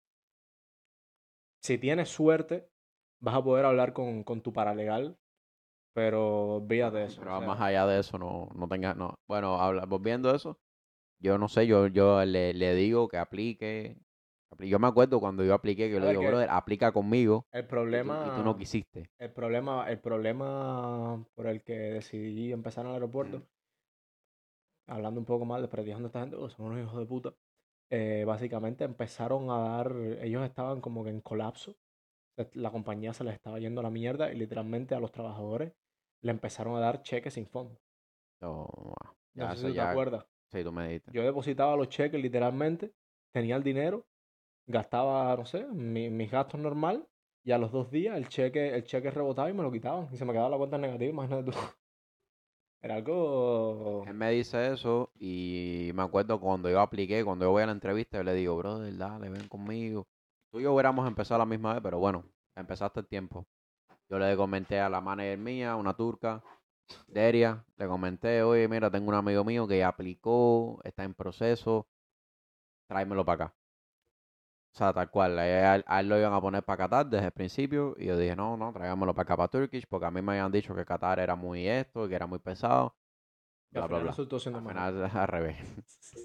Si 1.62 1.78
tienes 1.78 2.08
suerte, 2.08 2.70
vas 3.20 3.36
a 3.36 3.44
poder 3.44 3.66
hablar 3.66 3.92
con, 3.92 4.24
con 4.24 4.40
tu 4.40 4.54
paralegal, 4.54 5.18
pero 5.94 6.56
olvídate 6.56 7.00
de 7.00 7.06
eso. 7.08 7.20
Pero 7.20 7.34
o 7.36 7.38
sea, 7.40 7.48
más 7.48 7.60
allá 7.60 7.86
de 7.86 8.00
eso, 8.00 8.18
no, 8.18 8.48
no 8.56 8.70
tengas, 8.70 8.96
no. 8.96 9.16
Bueno, 9.28 9.60
habla, 9.60 9.86
volviendo 9.86 10.30
a 10.30 10.38
eso, 10.38 10.58
yo 11.20 11.38
no 11.38 11.50
sé, 11.50 11.68
yo, 11.68 11.88
yo 11.88 12.24
le, 12.24 12.54
le 12.54 12.76
digo 12.76 13.10
que 13.10 13.18
aplique. 13.18 13.98
apli- 14.52 14.70
Yo 14.70 14.80
me 14.80 14.88
acuerdo 14.88 15.20
cuando 15.20 15.44
yo 15.44 15.54
apliqué, 15.54 15.88
que 15.88 15.96
yo 15.96 16.00
le 16.00 16.12
digo, 16.12 16.24
brother, 16.24 16.50
aplica 16.50 16.94
conmigo. 16.94 17.46
el 17.52 17.60
y 17.60 17.64
tú- 17.64 17.70
problema... 17.70 18.22
y 18.26 18.32
tú 18.38 18.44
no 18.46 18.58
quisiste. 18.58 19.10
El 19.20 19.34
problema, 19.34 19.90
el 19.90 20.00
problema 20.00 21.26
por 21.36 21.48
el 21.48 21.62
que 21.64 21.74
decidí 21.74 22.54
empezar 22.54 22.86
en 22.86 22.92
el 22.92 22.94
aeropuerto, 22.96 23.42
hablando 24.88 25.20
un 25.20 25.26
poco 25.26 25.46
mal, 25.46 25.62
desprestigiando 25.62 26.08
a 26.08 26.10
esta 26.10 26.22
gente, 26.22 26.38
porque 26.38 26.56
son 26.56 26.68
unos 26.68 26.82
hijos 26.86 27.00
de 27.00 27.06
puta, 27.06 27.34
eh, 27.92 28.24
básicamente 28.26 28.84
empezaron 28.86 29.50
a 29.52 29.60
dar, 29.60 29.94
ellos 30.22 30.44
estaban 30.46 30.82
como 30.82 31.04
que 31.04 31.12
en 31.12 31.22
colapso, 31.22 31.76
la- 32.54 32.72
compañía 32.72 33.14
se 33.14 33.24
les 33.24 33.36
estaba 33.36 33.60
yendo 33.60 33.82
a 33.82 33.84
la 33.84 33.90
mierda 33.92 34.32
y 34.32 34.38
literalmente 34.38 34.96
a 34.96 35.00
los 35.00 35.12
trabajadores 35.12 35.74
le 36.22 36.32
empezaron 36.32 36.76
a 36.76 36.80
dar 36.80 37.02
cheques 37.04 37.34
sin 37.36 37.48
fondo. 37.48 37.80
No, 38.42 38.68
No 39.36 39.46
ya, 39.46 39.50
sé 39.50 39.54
eso 39.54 39.62
si 39.64 39.68
tú 39.70 39.76
te 39.76 39.82
acuerdas. 39.82 40.26
Sí, 40.52 40.64
tú 40.64 40.72
me 40.72 40.88
dijiste. 40.88 41.12
Yo 41.12 41.24
depositaba 41.24 41.76
los 41.76 41.90
cheques 41.90 42.22
literalmente, 42.22 42.94
tenía 43.34 43.56
el 43.56 43.64
dinero, 43.64 44.08
gastaba, 44.68 45.36
no 45.38 45.46
sé, 45.46 45.66
mi- 45.68 46.10
mis 46.10 46.32
gastos 46.32 46.60
normal 46.60 47.08
y 47.44 47.52
a 47.52 47.58
los 47.58 47.72
dos 47.72 47.92
días 47.92 48.18
el 48.18 48.30
cheque, 48.30 48.76
el 48.76 48.84
cheque 48.84 49.12
rebotaba 49.12 49.50
y 49.50 49.54
me 49.54 49.64
lo 49.64 49.72
quitaban 49.72 50.10
y 50.14 50.18
se 50.18 50.26
me 50.26 50.34
quedaba 50.34 50.50
la 50.50 50.58
cuenta 50.58 50.78
negativa, 50.78 51.10
imagínate 51.12 51.52
tú. 51.52 51.58
Él 54.06 54.14
me 54.14 54.32
dice 54.32 54.74
eso 54.74 55.10
y 55.20 55.92
me 55.94 56.04
acuerdo 56.04 56.40
cuando 56.40 56.70
yo 56.70 56.80
apliqué, 56.80 57.24
cuando 57.24 57.46
yo 57.46 57.52
voy 57.52 57.64
a 57.64 57.68
la 57.68 57.72
entrevista, 57.72 58.18
yo 58.18 58.24
le 58.24 58.34
digo, 58.34 58.58
brother, 58.58 58.96
dale, 58.98 59.30
ven 59.30 59.48
conmigo. 59.48 60.08
Tú 60.52 60.60
y 60.60 60.64
yo 60.64 60.74
hubiéramos 60.74 61.08
empezado 61.08 61.40
la 61.40 61.46
misma 61.46 61.74
vez, 61.74 61.84
pero 61.84 62.00
bueno, 62.00 62.24
empezaste 62.56 63.02
el 63.02 63.08
tiempo. 63.08 63.46
Yo 64.10 64.18
le 64.20 64.36
comenté 64.38 64.80
a 64.80 64.90
la 64.90 65.02
manager 65.02 65.38
mía, 65.38 65.76
una 65.76 65.94
turca, 65.94 66.42
Deria, 67.08 67.66
le 67.78 67.88
comenté, 67.88 68.44
oye, 68.44 68.68
mira, 68.68 68.90
tengo 68.90 69.10
un 69.10 69.16
amigo 69.16 69.44
mío 69.44 69.68
que 69.68 69.84
aplicó, 69.84 70.80
está 70.84 71.04
en 71.04 71.14
proceso, 71.14 71.88
tráemelo 72.88 73.26
para 73.26 73.46
acá. 73.46 73.57
O 74.78 74.80
sea, 74.80 74.94
tal 74.94 75.10
cual, 75.10 75.40
a 75.40 75.76
él, 75.76 75.84
a 75.88 76.00
él 76.02 76.08
lo 76.08 76.20
iban 76.20 76.34
a 76.34 76.40
poner 76.40 76.64
para 76.64 76.78
Qatar 76.78 77.08
desde 77.08 77.26
el 77.26 77.32
principio 77.32 77.96
y 77.98 78.06
yo 78.06 78.18
dije, 78.18 78.36
no, 78.36 78.56
no, 78.58 78.72
tráigamelo 78.72 79.14
para 79.16 79.24
acá, 79.24 79.36
para 79.36 79.48
Turkish, 79.50 79.86
porque 79.90 80.06
a 80.06 80.12
mí 80.12 80.22
me 80.22 80.34
habían 80.34 80.52
dicho 80.52 80.76
que 80.76 80.86
Qatar 80.86 81.20
era 81.20 81.36
muy 81.36 81.68
esto, 81.68 82.08
que 82.08 82.14
era 82.14 82.28
muy 82.28 82.38
pesado. 82.38 82.96
que 83.74 83.80
al 83.80 83.88
bla, 83.88 84.00
bla, 84.00 84.00
bla. 84.00 84.12
resultó 84.12 84.40
siendo 84.40 84.60
Al 84.60 84.66
final 84.70 85.12
al 85.16 85.28
revés. 85.28 85.58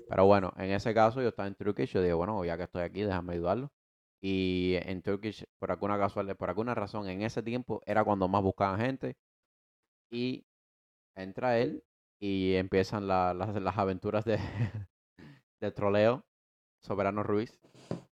Pero 0.09 0.27
bueno, 0.27 0.53
en 0.59 0.71
ese 0.73 0.93
caso 0.93 1.23
yo 1.23 1.29
estaba 1.29 1.49
en 1.49 1.55
Turkish, 1.55 1.93
yo 1.95 2.03
digo, 2.03 2.19
bueno, 2.19 2.45
ya 2.45 2.59
que 2.59 2.65
estoy 2.65 2.83
aquí, 2.83 3.03
déjame 3.03 3.35
ayudarlo. 3.35 3.73
Y 4.21 4.75
en 4.83 5.03
Turkish, 5.03 5.45
por 5.59 5.71
alguna 5.71 5.99
casualidad, 5.99 6.37
por 6.37 6.51
alguna 6.51 6.75
razón, 6.75 7.09
en 7.09 7.23
ese 7.23 7.43
tiempo 7.43 7.81
era 7.87 8.05
cuando 8.05 8.29
más 8.29 8.43
buscaban 8.43 8.79
gente. 8.81 9.17
Y 10.11 10.47
entra 11.17 11.59
él 11.59 11.85
y 12.21 12.55
empiezan 12.57 13.09
la- 13.09 13.35
las, 13.35 13.55
las 13.61 13.79
aventuras 13.79 14.25
de, 14.25 14.39
de 15.61 15.73
troleo. 15.73 16.25
Soberano 16.83 17.23
Ruiz. 17.25 17.59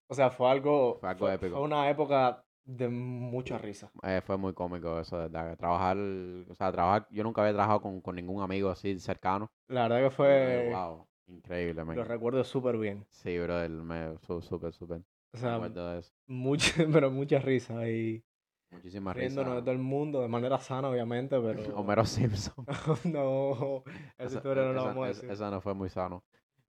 O 0.09 0.15
sea, 0.15 0.31
fue 0.31 0.51
algo... 0.51 0.97
Fue 1.01 1.09
algo 1.09 1.29
épico. 1.29 1.57
Fue 1.57 1.63
una 1.65 1.89
época 1.89 2.45
de 2.65 2.89
mucha 2.89 3.59
risa. 3.59 3.91
Eh, 4.03 4.21
fue 4.25 4.37
muy 4.37 4.53
cómico 4.53 4.99
eso, 4.99 5.17
de 5.19 5.23
verdad. 5.29 5.57
Trabajar, 5.57 5.97
o 5.97 6.55
sea, 6.55 6.73
trabajar, 6.73 7.07
yo 7.11 7.23
nunca 7.23 7.43
había 7.43 7.53
trabajado 7.53 7.81
con, 7.83 8.01
con 8.01 8.15
ningún 8.17 8.43
amigo 8.43 8.71
así 8.71 8.99
cercano. 8.99 9.51
La 9.69 9.83
verdad 9.89 10.05
que 10.05 10.11
fue... 10.11 10.63
digo, 10.65 10.77
wow, 10.77 11.07
increíble, 11.27 11.85
man. 11.85 11.97
Lo 11.97 12.05
recuerdo 12.05 12.45
súper 12.45 12.77
bien. 12.79 13.05
Sí, 13.09 13.39
bro, 13.39 13.69
me, 13.69 14.17
súper, 14.41 14.73
súper. 14.73 15.03
O 15.33 15.37
sea, 15.37 15.59
de 15.59 15.99
eso. 15.99 16.13
mucha, 16.27 16.73
pero 16.93 17.11
mucha 17.11 17.39
risa 17.39 17.89
y 17.89 18.23
Muchísimas 18.71 19.17
riéndonos 19.17 19.51
de 19.51 19.55
risas. 19.57 19.65
todo 19.65 19.73
el 19.73 19.79
mundo 19.81 20.21
de 20.23 20.29
manera 20.29 20.59
sana, 20.59 20.89
obviamente, 20.89 21.39
pero... 21.41 21.61
Homero 21.77 22.05
Simpson. 22.05 22.67
no, 23.05 23.83
esa 24.19 24.25
Esa- 24.25 24.37
historia 24.39 24.65
no 24.65 24.73
la 24.73 24.81
esa- 24.81 24.89
vamos 24.89 25.07
a 25.07 25.11
esa- 25.11 25.21
decir. 25.23 25.31
esa 25.33 25.51
no 25.51 25.61
fue 25.61 25.75
muy 25.75 25.89
sano. 25.89 26.25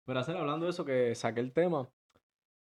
Pero 0.05 0.19
hacer 0.21 0.37
hablando 0.37 0.67
de 0.67 0.71
eso 0.71 0.85
que 0.85 1.15
saqué 1.15 1.41
el 1.41 1.53
tema, 1.53 1.89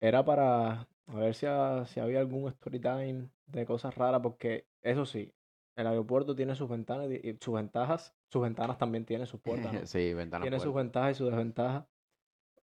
era 0.01 0.25
para 0.25 0.89
a 1.07 1.15
ver 1.17 1.35
si, 1.35 1.47
si 1.87 2.01
había 2.01 2.21
algún 2.21 2.49
story 2.51 2.81
time 2.81 3.31
de 3.47 3.67
cosas 3.67 3.95
raras, 3.97 4.21
porque 4.23 4.69
eso 4.83 5.05
sí, 5.07 5.35
el 5.77 5.87
aeropuerto 5.87 6.35
tiene 6.37 6.55
sus 6.55 6.69
ventanas 6.69 7.09
y 7.11 7.37
sus 7.41 7.55
ventajas, 7.55 8.17
sus 8.31 8.43
ventanas 8.43 8.79
también 8.79 9.05
tienen 9.07 9.27
sus 9.27 9.41
puertas, 9.41 9.75
¿no? 9.75 9.81
sí, 9.87 10.15
ventanas 10.15 10.49
Tiene 10.49 10.61
sus 10.61 10.75
ventajas 10.75 11.13
y 11.13 11.15
sus 11.19 11.29
desventajas. 11.31 11.87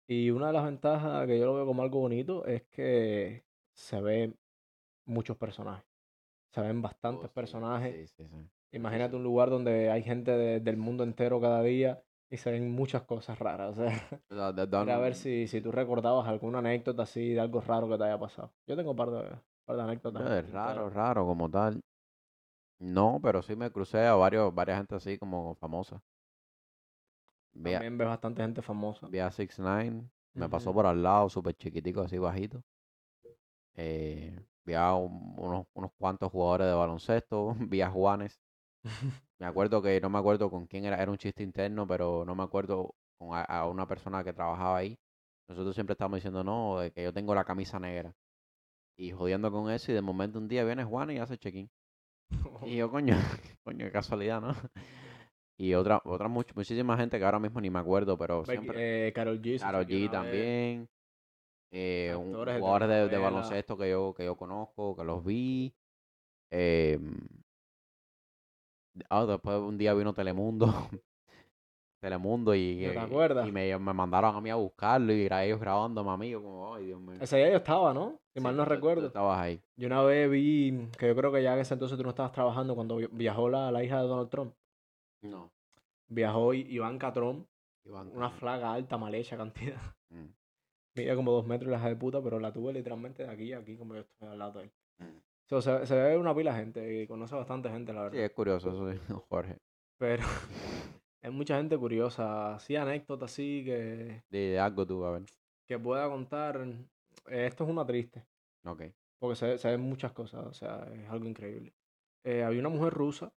Y 0.06 0.30
una 0.30 0.48
de 0.48 0.52
las 0.52 0.64
ventajas 0.64 1.26
que 1.26 1.38
yo 1.38 1.46
lo 1.46 1.54
veo 1.54 1.66
como 1.66 1.82
algo 1.82 2.00
bonito 2.00 2.44
es 2.46 2.64
que 2.64 3.46
se 3.74 4.00
ven 4.00 4.38
muchos 5.06 5.36
personajes. 5.38 5.86
Se 6.52 6.60
ven 6.62 6.82
bastantes 6.82 7.26
Oh, 7.26 7.28
sí, 7.28 7.34
personajes. 7.34 7.92
Sí, 8.06 8.06
sí, 8.08 8.28
sí. 8.28 8.50
Imagínate 8.72 9.16
un 9.16 9.24
lugar 9.24 9.50
donde 9.50 9.90
hay 9.90 10.02
gente 10.02 10.32
de- 10.32 10.60
del 10.60 10.76
mundo 10.76 11.04
entero 11.04 11.40
cada 11.40 11.62
día 11.62 12.04
y 12.30 12.36
se 12.36 12.50
ven 12.50 12.70
muchas 12.70 13.02
cosas 13.04 13.38
raras. 13.38 13.78
O 13.78 13.82
sea, 13.82 13.88
era 14.82 14.96
a 14.96 14.98
ver 14.98 15.14
si, 15.14 15.46
si 15.46 15.60
tú 15.60 15.72
recordabas 15.72 16.26
alguna 16.28 16.58
anécdota 16.58 17.02
así 17.04 17.34
de 17.34 17.40
algo 17.40 17.60
raro 17.60 17.88
que 17.88 17.98
te 17.98 18.04
haya 18.04 18.18
pasado. 18.18 18.52
Yo 18.66 18.76
tengo 18.76 18.90
un 18.92 18.96
par 18.96 19.10
de, 19.10 19.36
par 19.64 19.76
de 19.76 19.82
anécdotas. 19.82 20.22
en 20.22 20.52
raro, 20.52 20.90
raro 20.90 21.26
como 21.26 21.50
tal. 21.50 21.80
No, 22.80 23.18
pero 23.22 23.42
sí 23.42 23.56
me 23.56 23.70
crucé 23.70 24.06
a 24.06 24.14
varios, 24.14 24.54
varias 24.54 24.78
gente 24.78 24.94
así 24.96 25.18
como 25.18 25.54
famosa. 25.56 26.02
También 27.52 27.96
ves 27.98 28.08
bastante 28.08 28.42
gente 28.42 28.62
famosa. 28.62 29.06
vi 29.08 29.20
a 29.20 29.30
6 29.30 29.58
9 29.58 30.02
me 30.34 30.48
pasó 30.48 30.72
por 30.72 30.86
al 30.86 31.02
lado, 31.02 31.28
súper 31.30 31.54
chiquitico, 31.54 32.00
así 32.02 32.18
bajito. 32.18 32.62
Eh, 33.76 34.38
vi 34.64 34.74
a 34.74 34.94
un- 34.94 35.34
unos, 35.38 35.66
unos 35.74 35.90
cuantos 35.98 36.30
jugadores 36.30 36.66
de 36.68 36.74
baloncesto, 36.74 37.54
vi 37.70 37.80
a 37.80 37.90
Juanes. 37.90 38.40
Me 39.40 39.46
acuerdo 39.46 39.82
que 39.82 40.00
no 40.00 40.10
me 40.10 40.18
acuerdo 40.18 40.50
con 40.50 40.66
quién 40.66 40.84
era, 40.84 41.00
era 41.02 41.10
un 41.10 41.18
chiste 41.18 41.42
interno, 41.42 41.86
pero 41.86 42.24
no 42.24 42.34
me 42.34 42.42
acuerdo 42.44 42.94
con 43.18 43.34
a, 43.36 43.42
a 43.42 43.68
una 43.68 43.86
persona 43.86 44.22
que 44.24 44.32
trabajaba 44.32 44.78
ahí. 44.78 44.98
Nosotros 45.48 45.74
siempre 45.74 45.92
estamos 45.92 46.16
diciendo, 46.18 46.42
no, 46.44 46.78
de 46.78 46.90
que 46.92 47.02
yo 47.02 47.12
tengo 47.12 47.34
la 47.34 47.44
camisa 47.44 47.78
negra. 47.78 48.14
Y 48.96 49.10
jodiendo 49.12 49.50
con 49.50 49.70
eso, 49.70 49.90
y 49.90 49.94
de 49.94 50.02
momento 50.02 50.38
un 50.38 50.48
día 50.48 50.64
viene 50.64 50.84
Juan 50.84 51.10
y 51.10 51.18
hace 51.18 51.36
check-in. 51.38 51.68
Y 52.66 52.76
yo, 52.76 52.90
coño, 52.90 53.14
coño, 53.64 53.86
qué 53.86 53.92
casualidad, 53.92 54.40
¿no? 54.40 54.54
Y 55.58 55.74
otra, 55.74 56.00
otra 56.04 56.28
much- 56.28 56.54
muchísima 56.54 56.96
gente 56.96 57.18
que 57.18 57.24
ahora 57.24 57.38
mismo 57.38 57.60
ni 57.60 57.70
me 57.70 57.78
acuerdo, 57.78 58.16
pero 58.18 58.42
Becky- 58.42 58.50
siempre. 58.50 59.08
eh, 59.08 59.12
Karol 59.12 59.40
G. 59.40 59.58
chequeó 59.58 60.08
G 60.08 60.10
también. 60.10 60.88
eh, 61.70 62.14
un- 62.16 62.28
Actores 62.28 62.54
de 62.54 62.60
jugadores 62.60 63.10
de, 63.10 63.18
baloncesto 63.18 63.76
que 63.76 63.90
yo, 63.90 64.14
que 64.14 64.24
yo 64.24 64.36
conozco, 64.36 64.96
que 64.96 65.04
los 65.04 65.24
vi. 65.24 65.74
eh, 66.50 66.98
ah, 69.10 69.24
después 69.26 69.56
un 69.58 69.76
día 69.78 69.94
vino 69.94 70.12
Telemundo. 70.14 70.66
Telemundo 72.00 72.54
y, 72.54 72.84
¿No 72.84 72.92
te 72.92 73.40
eh, 73.40 73.48
y 73.48 73.52
me, 73.52 73.78
me 73.78 73.92
mandaron 73.94 74.36
a 74.36 74.40
mí 74.40 74.50
a 74.50 74.56
buscarlo 74.56 75.10
y 75.14 75.24
era 75.24 75.42
ellos 75.42 75.58
grabándome 75.58 76.10
a 76.10 76.16
mí. 76.18 76.28
Yo 76.28 76.42
como, 76.42 76.74
ay, 76.74 76.86
Dios 76.86 77.00
mío. 77.00 77.16
Ese 77.18 77.38
día 77.38 77.50
yo 77.50 77.56
estaba, 77.56 77.94
¿no? 77.94 78.18
Si 78.34 78.40
Sí, 78.40 78.44
mal 78.44 78.54
no 78.56 78.62
tú- 78.64 78.68
tú 78.68 78.74
recuerdo. 78.74 79.06
estabas 79.06 79.38
ahí. 79.38 79.58
Yo 79.76 79.86
una 79.86 80.02
vez 80.02 80.30
vi, 80.30 80.86
que 80.98 81.06
yo 81.08 81.16
creo 81.16 81.32
que 81.32 81.42
ya 81.42 81.54
en 81.54 81.60
ese 81.60 81.72
entonces 81.72 81.96
tú 81.96 82.02
no 82.04 82.10
estabas 82.10 82.32
trabajando 82.32 82.74
cuando 82.74 82.96
vi- 82.96 83.08
viajó 83.10 83.48
la, 83.48 83.70
la 83.72 83.82
hija 83.82 84.02
de 84.02 84.08
Donald 84.08 84.28
Trump. 84.28 84.54
No. 85.22 85.50
Viajó 86.08 86.52
I- 86.52 86.66
Ivanka 86.68 87.10
Trump, 87.14 87.46
Iván, 87.86 88.10
una 88.14 88.28
flaga 88.28 88.74
alta, 88.74 88.98
mal 88.98 89.14
hecha 89.14 89.38
cantidad. 89.38 89.80
Mm. 90.10 90.26
Mide 90.96 91.16
como 91.16 91.32
dos 91.32 91.46
metros 91.46 91.70
la 91.70 91.78
hija 91.78 91.88
de 91.88 91.96
puta, 91.96 92.22
pero 92.22 92.38
la 92.38 92.52
tuve 92.52 92.74
literalmente 92.74 93.22
de 93.24 93.30
aquí 93.30 93.52
a 93.54 93.58
aquí, 93.60 93.78
como 93.78 93.94
yo 93.94 94.00
estoy 94.02 94.28
al 94.28 94.38
lado 94.38 94.58
de 94.58 94.64
él. 94.66 94.72
Mm. 94.98 95.18
So, 95.46 95.60
se, 95.60 95.86
se 95.86 95.94
ve 95.94 96.16
una 96.16 96.34
pila 96.34 96.54
de 96.54 96.60
gente 96.60 97.02
y 97.02 97.06
conoce 97.06 97.34
bastante 97.34 97.68
gente, 97.68 97.92
la 97.92 98.00
Sí, 98.10 98.16
verdad. 98.16 98.24
es 98.26 98.32
curioso 98.32 98.68
eso, 98.70 98.92
sí, 98.92 98.98
Jorge. 99.28 99.58
Pero 99.98 100.22
hay 101.22 101.30
mucha 101.30 101.56
gente 101.58 101.76
curiosa, 101.76 102.54
así 102.54 102.76
anécdotas 102.76 103.30
así 103.30 103.62
que, 103.64 104.22
De, 104.30 104.58
algo 104.58 104.86
tú, 104.86 105.04
a 105.04 105.12
ver. 105.12 105.24
que 105.66 105.78
pueda 105.78 106.08
contar. 106.08 106.60
Eh, 107.28 107.46
esto 107.46 107.64
es 107.64 107.70
una 107.70 107.84
triste, 107.86 108.24
Ok. 108.64 108.82
porque 109.18 109.36
se, 109.36 109.58
se 109.58 109.68
ven 109.70 109.80
muchas 109.80 110.12
cosas, 110.12 110.46
o 110.46 110.52
sea, 110.52 110.88
es 110.94 111.08
algo 111.08 111.26
increíble. 111.26 111.74
Eh, 112.24 112.42
había 112.42 112.60
una 112.60 112.70
mujer 112.70 112.92
rusa 112.94 113.32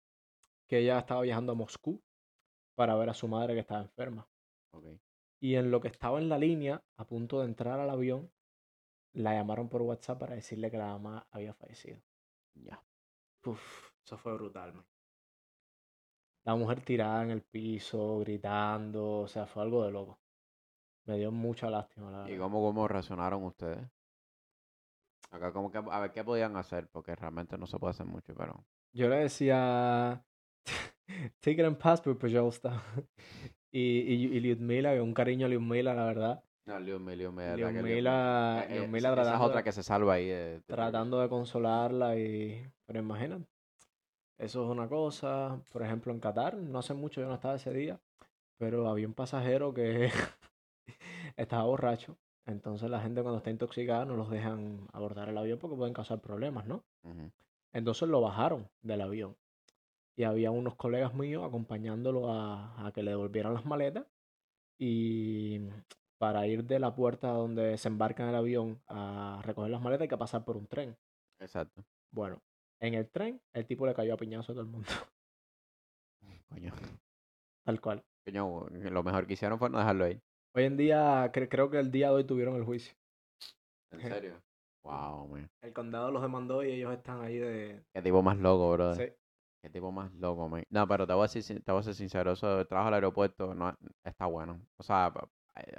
que 0.68 0.78
ella 0.78 0.98
estaba 0.98 1.22
viajando 1.22 1.52
a 1.52 1.56
Moscú 1.56 2.00
para 2.76 2.94
ver 2.94 3.10
a 3.10 3.14
su 3.14 3.26
madre 3.28 3.54
que 3.54 3.60
estaba 3.60 3.82
enferma. 3.82 4.28
Ok. 4.72 4.86
Y 5.40 5.56
en 5.56 5.70
lo 5.70 5.80
que 5.80 5.88
estaba 5.88 6.18
en 6.18 6.28
la 6.28 6.38
línea, 6.38 6.82
a 6.96 7.06
punto 7.06 7.40
de 7.40 7.46
entrar 7.46 7.78
al 7.80 7.90
avión, 7.90 8.30
la 9.16 9.32
llamaron 9.32 9.68
por 9.68 9.82
WhatsApp 9.82 10.18
para 10.18 10.34
decirle 10.34 10.70
que 10.70 10.78
la 10.78 10.88
mamá 10.88 11.26
había 11.30 11.54
fallecido. 11.54 11.98
Ya. 12.54 12.82
Uf, 13.44 13.90
eso 14.04 14.18
fue 14.18 14.34
brutal, 14.34 14.74
man. 14.74 14.86
La 16.44 16.54
mujer 16.54 16.80
tirada 16.82 17.24
en 17.24 17.30
el 17.30 17.42
piso, 17.42 18.18
gritando, 18.20 19.20
o 19.20 19.28
sea, 19.28 19.46
fue 19.46 19.62
algo 19.62 19.84
de 19.84 19.90
loco. 19.90 20.20
Me 21.06 21.16
dio 21.16 21.32
mucha 21.32 21.70
lástima, 21.70 22.10
la 22.10 22.18
verdad. 22.18 22.34
¿Y 22.34 22.38
cómo, 22.38 22.60
cómo 22.60 22.86
reaccionaron 22.86 23.42
ustedes? 23.44 23.88
Acá 25.30 25.52
como 25.52 25.70
que 25.70 25.78
a 25.78 26.00
ver 26.00 26.12
qué 26.12 26.22
podían 26.22 26.56
hacer, 26.56 26.88
porque 26.88 27.16
realmente 27.16 27.58
no 27.58 27.66
se 27.66 27.78
puede 27.78 27.92
hacer 27.92 28.06
mucho, 28.06 28.34
pero. 28.34 28.64
Yo 28.92 29.08
le 29.08 29.16
decía 29.16 30.24
Take 31.40 31.60
it 31.60 31.66
and 31.66 31.78
pass, 31.78 32.00
pero 32.00 32.18
pues, 32.18 32.32
yo 32.32 32.48
estaba. 32.48 32.82
Y, 33.72 33.98
y, 34.00 34.14
y 34.36 34.40
Lyudmila, 34.40 35.02
un 35.02 35.12
cariño 35.12 35.44
a 35.44 35.48
Lyudmila, 35.50 35.92
la 35.92 36.06
verdad. 36.06 36.44
No, 36.66 36.78
Eh, 38.64 38.76
eh, 38.76 38.80
Lyudmila 38.80 39.12
esa 39.12 39.34
es 39.34 39.40
otra 39.40 39.62
que 39.62 39.72
se 39.72 39.82
salva 39.84 40.14
ahí 40.14 40.26
de... 40.26 40.60
tratando 40.66 41.20
de 41.20 41.28
consolarla 41.28 42.18
y... 42.18 42.68
Pero 42.86 42.98
imagínate, 42.98 43.46
eso 44.38 44.64
es 44.64 44.70
una 44.70 44.88
cosa. 44.88 45.60
Por 45.72 45.82
ejemplo, 45.82 46.12
en 46.12 46.18
Qatar, 46.20 46.56
no 46.56 46.80
hace 46.80 46.92
mucho 46.94 47.20
yo 47.20 47.28
no 47.28 47.34
estaba 47.34 47.54
ese 47.54 47.72
día, 47.72 48.00
pero 48.58 48.88
había 48.88 49.06
un 49.06 49.14
pasajero 49.14 49.72
que 49.72 50.10
estaba 51.36 51.62
borracho. 51.64 52.16
Entonces 52.46 52.90
la 52.90 53.00
gente 53.00 53.22
cuando 53.22 53.38
está 53.38 53.50
intoxicada 53.50 54.04
no 54.04 54.16
los 54.16 54.30
dejan 54.30 54.88
abordar 54.92 55.28
el 55.28 55.38
avión 55.38 55.58
porque 55.58 55.76
pueden 55.76 55.94
causar 55.94 56.20
problemas, 56.20 56.66
¿no? 56.66 56.84
Ujú. 57.04 57.30
Entonces 57.72 58.08
lo 58.08 58.20
bajaron 58.20 58.68
del 58.82 59.00
avión. 59.02 59.36
Y 60.16 60.24
había 60.24 60.50
unos 60.50 60.74
colegas 60.76 61.14
míos 61.14 61.44
acompañándolo 61.44 62.32
a, 62.32 62.86
a 62.86 62.92
que 62.92 63.02
le 63.02 63.10
devolvieran 63.12 63.54
las 63.54 63.66
maletas. 63.66 64.06
Y 64.78 65.60
para 66.18 66.46
ir 66.46 66.64
de 66.64 66.78
la 66.78 66.94
puerta 66.94 67.28
donde 67.28 67.76
se 67.78 67.88
embarca 67.88 68.22
en 68.22 68.30
el 68.30 68.34
avión 68.36 68.80
a 68.88 69.40
recoger 69.44 69.70
las 69.70 69.80
maletas 69.82 70.02
hay 70.02 70.08
que 70.08 70.16
pasar 70.18 70.44
por 70.44 70.56
un 70.56 70.66
tren. 70.66 70.96
Exacto. 71.40 71.84
Bueno, 72.12 72.40
en 72.80 72.94
el 72.94 73.08
tren 73.10 73.40
el 73.52 73.66
tipo 73.66 73.86
le 73.86 73.94
cayó 73.94 74.14
a 74.14 74.16
piñazo 74.16 74.52
a 74.52 74.54
todo 74.54 74.62
el 74.64 74.70
mundo. 74.70 74.88
Coño. 76.48 76.72
Tal 77.64 77.80
cual. 77.80 78.04
Coño, 78.24 78.66
lo 78.70 79.02
mejor 79.02 79.26
que 79.26 79.34
hicieron 79.34 79.58
fue 79.58 79.70
no 79.70 79.78
dejarlo 79.78 80.04
ahí. 80.04 80.20
Hoy 80.54 80.64
en 80.64 80.76
día, 80.76 81.30
cre- 81.32 81.48
creo 81.48 81.70
que 81.70 81.78
el 81.78 81.90
día 81.90 82.08
de 82.08 82.14
hoy 82.14 82.24
tuvieron 82.24 82.56
el 82.56 82.64
juicio. 82.64 82.94
¿En 83.90 84.00
serio? 84.24 84.42
Wow, 84.84 85.26
man. 85.28 85.50
El 85.62 85.72
condado 85.72 86.10
los 86.10 86.22
demandó 86.22 86.62
y 86.62 86.70
ellos 86.70 86.92
están 86.92 87.20
ahí 87.20 87.38
de... 87.38 87.84
Qué 87.92 88.02
tipo 88.02 88.22
más 88.22 88.38
loco, 88.38 88.72
bro. 88.72 88.94
Sí. 88.94 89.04
Qué 89.62 89.70
tipo 89.70 89.90
más 89.90 90.12
loco, 90.14 90.48
man. 90.48 90.62
No, 90.70 90.86
pero 90.86 91.06
te 91.06 91.12
voy 91.12 91.24
a 91.24 91.28
decir, 91.32 91.62
te 91.64 91.72
voy 91.72 91.80
a 91.80 91.82
ser 91.82 91.94
sincero, 91.94 92.32
eso 92.32 92.58
de 92.58 92.64
trabajo 92.64 92.88
al 92.88 92.94
aeropuerto 92.94 93.52
no, 93.54 93.74
está 94.04 94.26
bueno. 94.26 94.60
O 94.78 94.82
sea, 94.84 95.12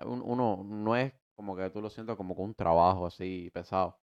uno 0.05 0.63
no 0.63 0.95
es 0.95 1.13
como 1.35 1.55
que 1.55 1.69
tú 1.69 1.81
lo 1.81 1.89
sientas 1.89 2.15
como 2.17 2.35
que 2.35 2.41
un 2.41 2.55
trabajo 2.55 3.05
así 3.05 3.49
pesado. 3.53 3.99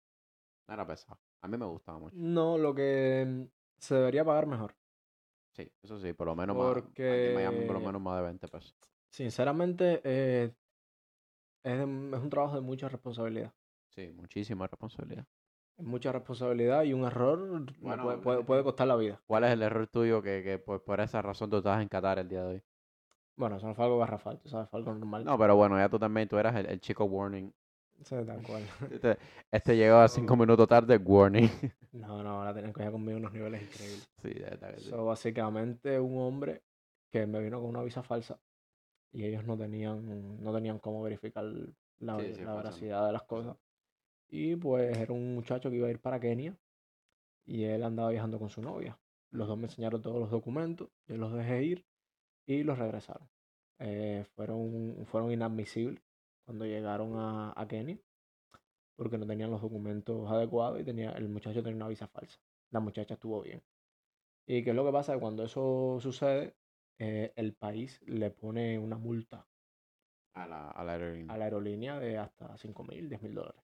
No 0.69 0.75
era 0.75 0.87
pesado. 0.87 1.19
A 1.43 1.49
mí 1.49 1.57
me 1.59 1.67
gustaba 1.67 1.99
mucho. 1.99 2.17
No, 2.17 2.57
lo 2.59 2.75
que 2.75 3.25
mm, 3.27 3.43
se 3.79 3.95
debería 3.97 4.25
pagar 4.25 4.47
mejor. 4.47 4.75
Sí, 5.53 5.71
eso 5.83 5.99
sí, 6.01 6.13
por 6.13 6.27
lo 6.27 6.35
menos 6.35 6.57
más. 6.57 6.85
Miami 6.99 7.59
por 7.61 7.67
lo 7.67 7.73
Porque- 7.75 7.87
menos 7.87 8.01
más 8.03 8.17
de 8.19 8.23
20 8.25 8.49
pesos. 8.49 8.75
Sinceramente, 9.11 10.01
eh, 10.05 10.53
es, 11.65 11.79
de- 11.79 11.83
es 12.17 12.23
un 12.23 12.31
trabajo 12.31 12.55
de 12.57 12.61
mucha 12.63 12.89
responsabilidad. 12.89 13.53
Sí, 13.91 14.11
muchísima 14.13 14.67
responsabilidad. 14.67 15.27
Es 15.77 15.85
mucha 15.85 16.13
responsabilidad 16.13 16.83
y 16.85 16.93
un 16.93 17.05
error 17.05 17.39
Bueno, 17.81 18.03
puede, 18.05 18.19
puede- 18.19 18.45
puede 18.45 18.63
costar 18.65 18.87
la 18.89 18.97
vida. 18.97 19.21
¿Cuál 19.27 19.45
es 19.45 19.51
el 19.51 19.63
error 19.63 19.87
tuyo 19.89 20.23
que, 20.23 20.43
que 20.43 20.59
pues, 20.59 20.81
por 20.81 21.01
esa 21.01 21.21
razón 21.23 21.51
tú 21.51 21.59
estás 21.59 21.81
en 21.83 21.89
Qatar 21.89 22.19
el 22.19 22.29
día 22.29 22.43
de 22.43 22.55
hoy? 22.55 22.63
Bueno, 23.37 23.57
eso 23.57 23.67
no 23.67 23.75
fue 23.75 23.85
algo 23.85 23.99
garrafal, 23.99 24.39
tú 24.39 24.49
sabes, 24.49 24.69
fue 24.69 24.79
algo 24.81 24.95
normal. 24.95 25.25
No, 25.25 25.37
pero 25.39 25.57
bueno, 25.57 25.77
ya 25.77 25.89
tú 25.89 25.99
también, 25.99 26.29
tú 26.29 26.39
eras 26.39 26.55
el, 26.57 26.67
el 26.67 26.81
chico 26.81 27.05
warning. 27.05 27.53
Sí, 28.03 28.17
tal 28.27 28.43
cual. 28.43 28.63
Este, 28.91 29.19
este 29.51 29.77
llegaba 29.77 30.09
cinco 30.09 30.37
minutos 30.37 30.69
tarde, 30.69 30.97
warning. 30.97 31.49
No, 31.93 32.25
no, 32.25 32.39
ahora 32.41 32.53
tienen 32.53 32.73
que 32.73 32.79
coger 32.79 32.91
conmigo 32.91 33.19
unos 33.19 33.33
niveles 33.33 33.63
increíbles. 33.63 34.09
Sí, 34.21 34.31
que 34.31 34.81
sí. 34.81 34.91
So, 34.91 35.05
básicamente, 35.05 36.01
un 36.01 36.19
hombre 36.19 36.63
que 37.13 37.25
me 37.25 37.41
vino 37.41 37.61
con 37.61 37.71
una 37.71 37.85
visa 37.85 38.03
falsa 38.03 38.37
y 39.13 39.25
ellos 39.25 39.45
no 39.45 39.57
tenían, 39.57 40.43
no 40.43 40.53
tenían 40.53 40.81
cómo 40.81 41.03
verificar 41.03 41.45
la, 42.01 42.19
Sí, 42.19 42.35
sí, 42.35 42.43
la 42.43 42.55
veracidad 42.57 43.07
de 43.07 43.13
las 43.13 43.23
cosas. 43.23 43.57
Y 44.29 44.57
pues 44.57 44.97
era 44.99 45.13
un 45.13 45.37
muchacho 45.37 45.71
que 45.71 45.77
iba 45.77 45.87
a 45.87 45.91
ir 45.93 46.01
para 46.01 46.19
Kenia 46.19 46.57
y 47.47 47.65
él 47.65 47.85
andaba 47.85 48.11
viajando 48.11 48.39
con 48.39 48.51
su 48.51 48.61
novia. 48.61 48.99
Los 49.31 49.47
dos 49.47 49.57
me 49.57 49.65
enseñaron 49.65 50.03
todos 50.03 50.19
los 50.19 50.31
documentos, 50.31 50.89
yo 51.07 51.17
los 51.17 51.33
dejé 51.33 51.63
ir 51.63 51.87
y 52.47 52.63
los 52.63 52.79
regresaron. 52.79 53.29
Eh, 53.79 54.25
fueron, 54.35 55.05
fueron 55.07 55.33
inadmisibles 55.33 56.03
cuando 56.47 56.65
llegaron 56.67 57.17
a, 57.19 57.53
a 57.57 57.67
Kenia 57.69 57.99
porque 58.97 59.19
no 59.19 59.27
tenían 59.27 59.51
los 59.51 59.61
documentos 59.63 60.31
adecuados 60.31 60.81
y 60.81 60.85
tenía, 60.85 61.13
el 61.13 61.29
muchacho 61.29 61.63
tenía 61.63 61.77
una 61.77 61.89
visa 61.89 62.07
falsa. 62.09 62.39
La 62.71 62.81
muchacha 62.81 63.15
estuvo 63.15 63.43
bien. 63.43 63.63
¿Y 64.47 64.63
qué 64.63 64.71
es 64.71 64.77
lo 64.77 64.85
que 64.85 64.93
pasa? 64.93 65.15
Que 65.15 65.21
cuando 65.21 65.45
eso 65.45 65.99
sucede, 66.01 66.57
eh, 66.99 67.33
el 67.37 67.55
país 67.55 68.01
le 68.07 68.31
pone 68.31 68.79
una 68.79 68.97
multa 68.99 69.49
A 70.35 70.47
la, 70.47 70.71
a 70.71 70.85
la 70.85 70.93
aerolínea. 70.93 71.35
a 71.35 71.39
la 71.39 71.45
aerolínea 71.45 71.99
de 71.99 72.19
hasta 72.19 72.57
5 72.57 72.85
mil, 72.85 73.09
10 73.09 73.23
mil 73.23 73.35
dólares. 73.35 73.63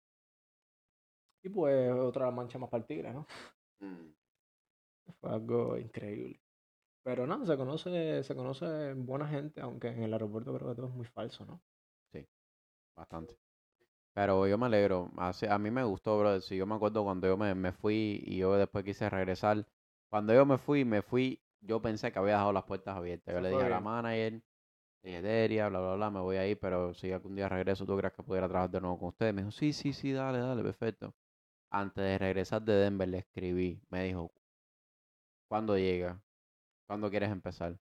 Y 1.43 1.49
pues 1.51 1.91
otra 1.93 2.31
mancha 2.31 2.59
más 2.59 2.71
para 2.71 2.83
el 2.83 2.87
tigre, 2.87 3.13
¿no? 3.13 3.27
Mm. 3.81 4.13
Fue 5.21 5.31
algo 5.31 5.79
increíble. 5.79 6.41
Pero 7.03 7.27
no, 7.27 7.45
se 7.45 7.57
conoce, 7.59 8.23
se 8.25 8.35
conoce 8.35 8.95
buena 8.95 9.29
gente, 9.29 9.61
aunque 9.61 9.89
en 9.89 10.03
el 10.03 10.13
aeropuerto 10.15 10.55
creo 10.55 10.71
que 10.71 10.77
todo 10.77 10.89
es 10.89 10.95
muy 10.95 11.07
falso, 11.07 11.45
¿no? 11.45 11.61
Bastante. 12.97 13.37
Pero 14.15 14.47
yo 14.49 14.59
me 14.59 14.67
alegro. 14.67 15.11
Así- 15.19 15.47
a 15.47 15.59
mí 15.59 15.71
me 15.71 15.85
gustó, 15.85 16.19
bro. 16.19 16.41
Si 16.41 16.57
yo 16.57 16.67
me 16.67 16.75
acuerdo 16.77 17.05
cuando 17.05 17.27
yo 17.29 17.37
me, 17.39 17.55
me 17.55 17.73
fui 17.73 18.23
y 18.27 18.39
yo 18.39 18.55
después 18.57 18.85
quise 18.85 19.11
regresar. 19.11 19.67
Cuando 20.11 20.35
yo 20.35 20.47
me 20.47 20.59
fui, 20.59 20.85
me 20.85 21.03
fui. 21.03 21.43
Yo 21.61 21.83
pensé 21.83 22.13
que 22.13 22.19
había 22.19 22.35
dejado 22.35 22.53
las 22.53 22.65
puertas 22.65 22.97
abiertas. 22.97 23.35
Yo 23.35 23.41
le 23.41 23.51
dije 23.51 23.65
a 23.65 23.71
la 23.71 23.81
manager, 23.81 24.43
dije, 25.03 25.21
bla, 25.71 25.81
bla, 25.81 25.95
bla, 25.97 26.11
me 26.11 26.21
voy 26.21 26.37
a 26.37 26.47
ir, 26.49 26.59
pero 26.61 26.95
si 26.95 27.13
algún 27.13 27.37
día 27.37 27.49
regreso, 27.49 27.87
¿tú 27.87 27.97
crees 27.99 28.15
que 28.15 28.23
pudiera 28.23 28.49
trabajar 28.49 28.71
de 28.71 28.81
nuevo 28.81 28.99
con 28.99 29.09
ustedes? 29.11 29.35
Me 29.35 29.43
dijo, 29.43 29.53
sí, 29.53 29.73
sí, 29.73 29.93
sí, 29.93 30.13
dale, 30.13 30.39
dale, 30.41 30.63
perfecto. 30.63 31.15
Antes 31.71 32.05
de 32.05 32.19
regresar 32.19 32.63
de 32.63 32.75
Denver, 32.75 33.09
le 33.09 33.19
escribí. 33.21 33.83
Me 33.91 34.05
dijo, 34.05 34.33
¿cuándo 35.49 35.77
llega? 35.77 36.23
¿Cuándo 36.91 37.09
quieres 37.09 37.31
empezar? 37.31 37.79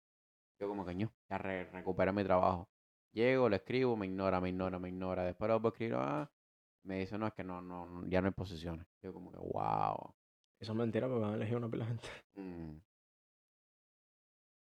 Yo 0.62 0.70
como 0.70 0.86
que, 0.86 0.96
"Ño, 0.96 1.12
ya 1.30 1.38
re- 1.38 1.66
recuperé 1.66 2.14
mi 2.14 2.24
trabajo. 2.24 2.70
Llego, 3.12 3.50
le 3.50 3.58
escribo, 3.58 3.98
me 3.98 4.06
ignora, 4.06 4.40
me 4.40 4.48
ignora, 4.48 4.80
me 4.80 4.88
ignora. 4.88 5.26
Después 5.26 5.50
lo 5.50 5.56
a 5.56 5.68
escribir, 5.68 5.96
ah, 5.98 6.32
me 6.84 7.00
dice, 7.00 7.18
no, 7.18 7.28
es 7.28 7.34
que 7.34 7.44
no, 7.44 7.62
no, 7.62 7.86
no, 7.86 8.08
ya 8.08 8.22
no 8.22 8.28
hay 8.28 8.34
posiciones. 8.34 8.88
Yo 9.02 9.12
como 9.12 9.30
que, 9.30 9.40
wow. 9.40 10.16
Eso 10.58 10.72
es 10.72 10.78
mentira 10.78 11.10
porque 11.10 11.26
han 11.26 11.34
elegido 11.34 11.58
una 11.58 11.70
pila 11.70 11.84
de 11.84 11.90
gente. 11.90 12.08
Mm, 12.38 12.80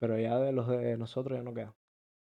Pero 0.01 0.19
ya 0.19 0.41
de 0.41 0.51
los 0.51 0.67
de 0.67 0.97
nosotros 0.97 1.39
ya 1.39 1.45
no 1.45 1.55
queda. 1.55 1.73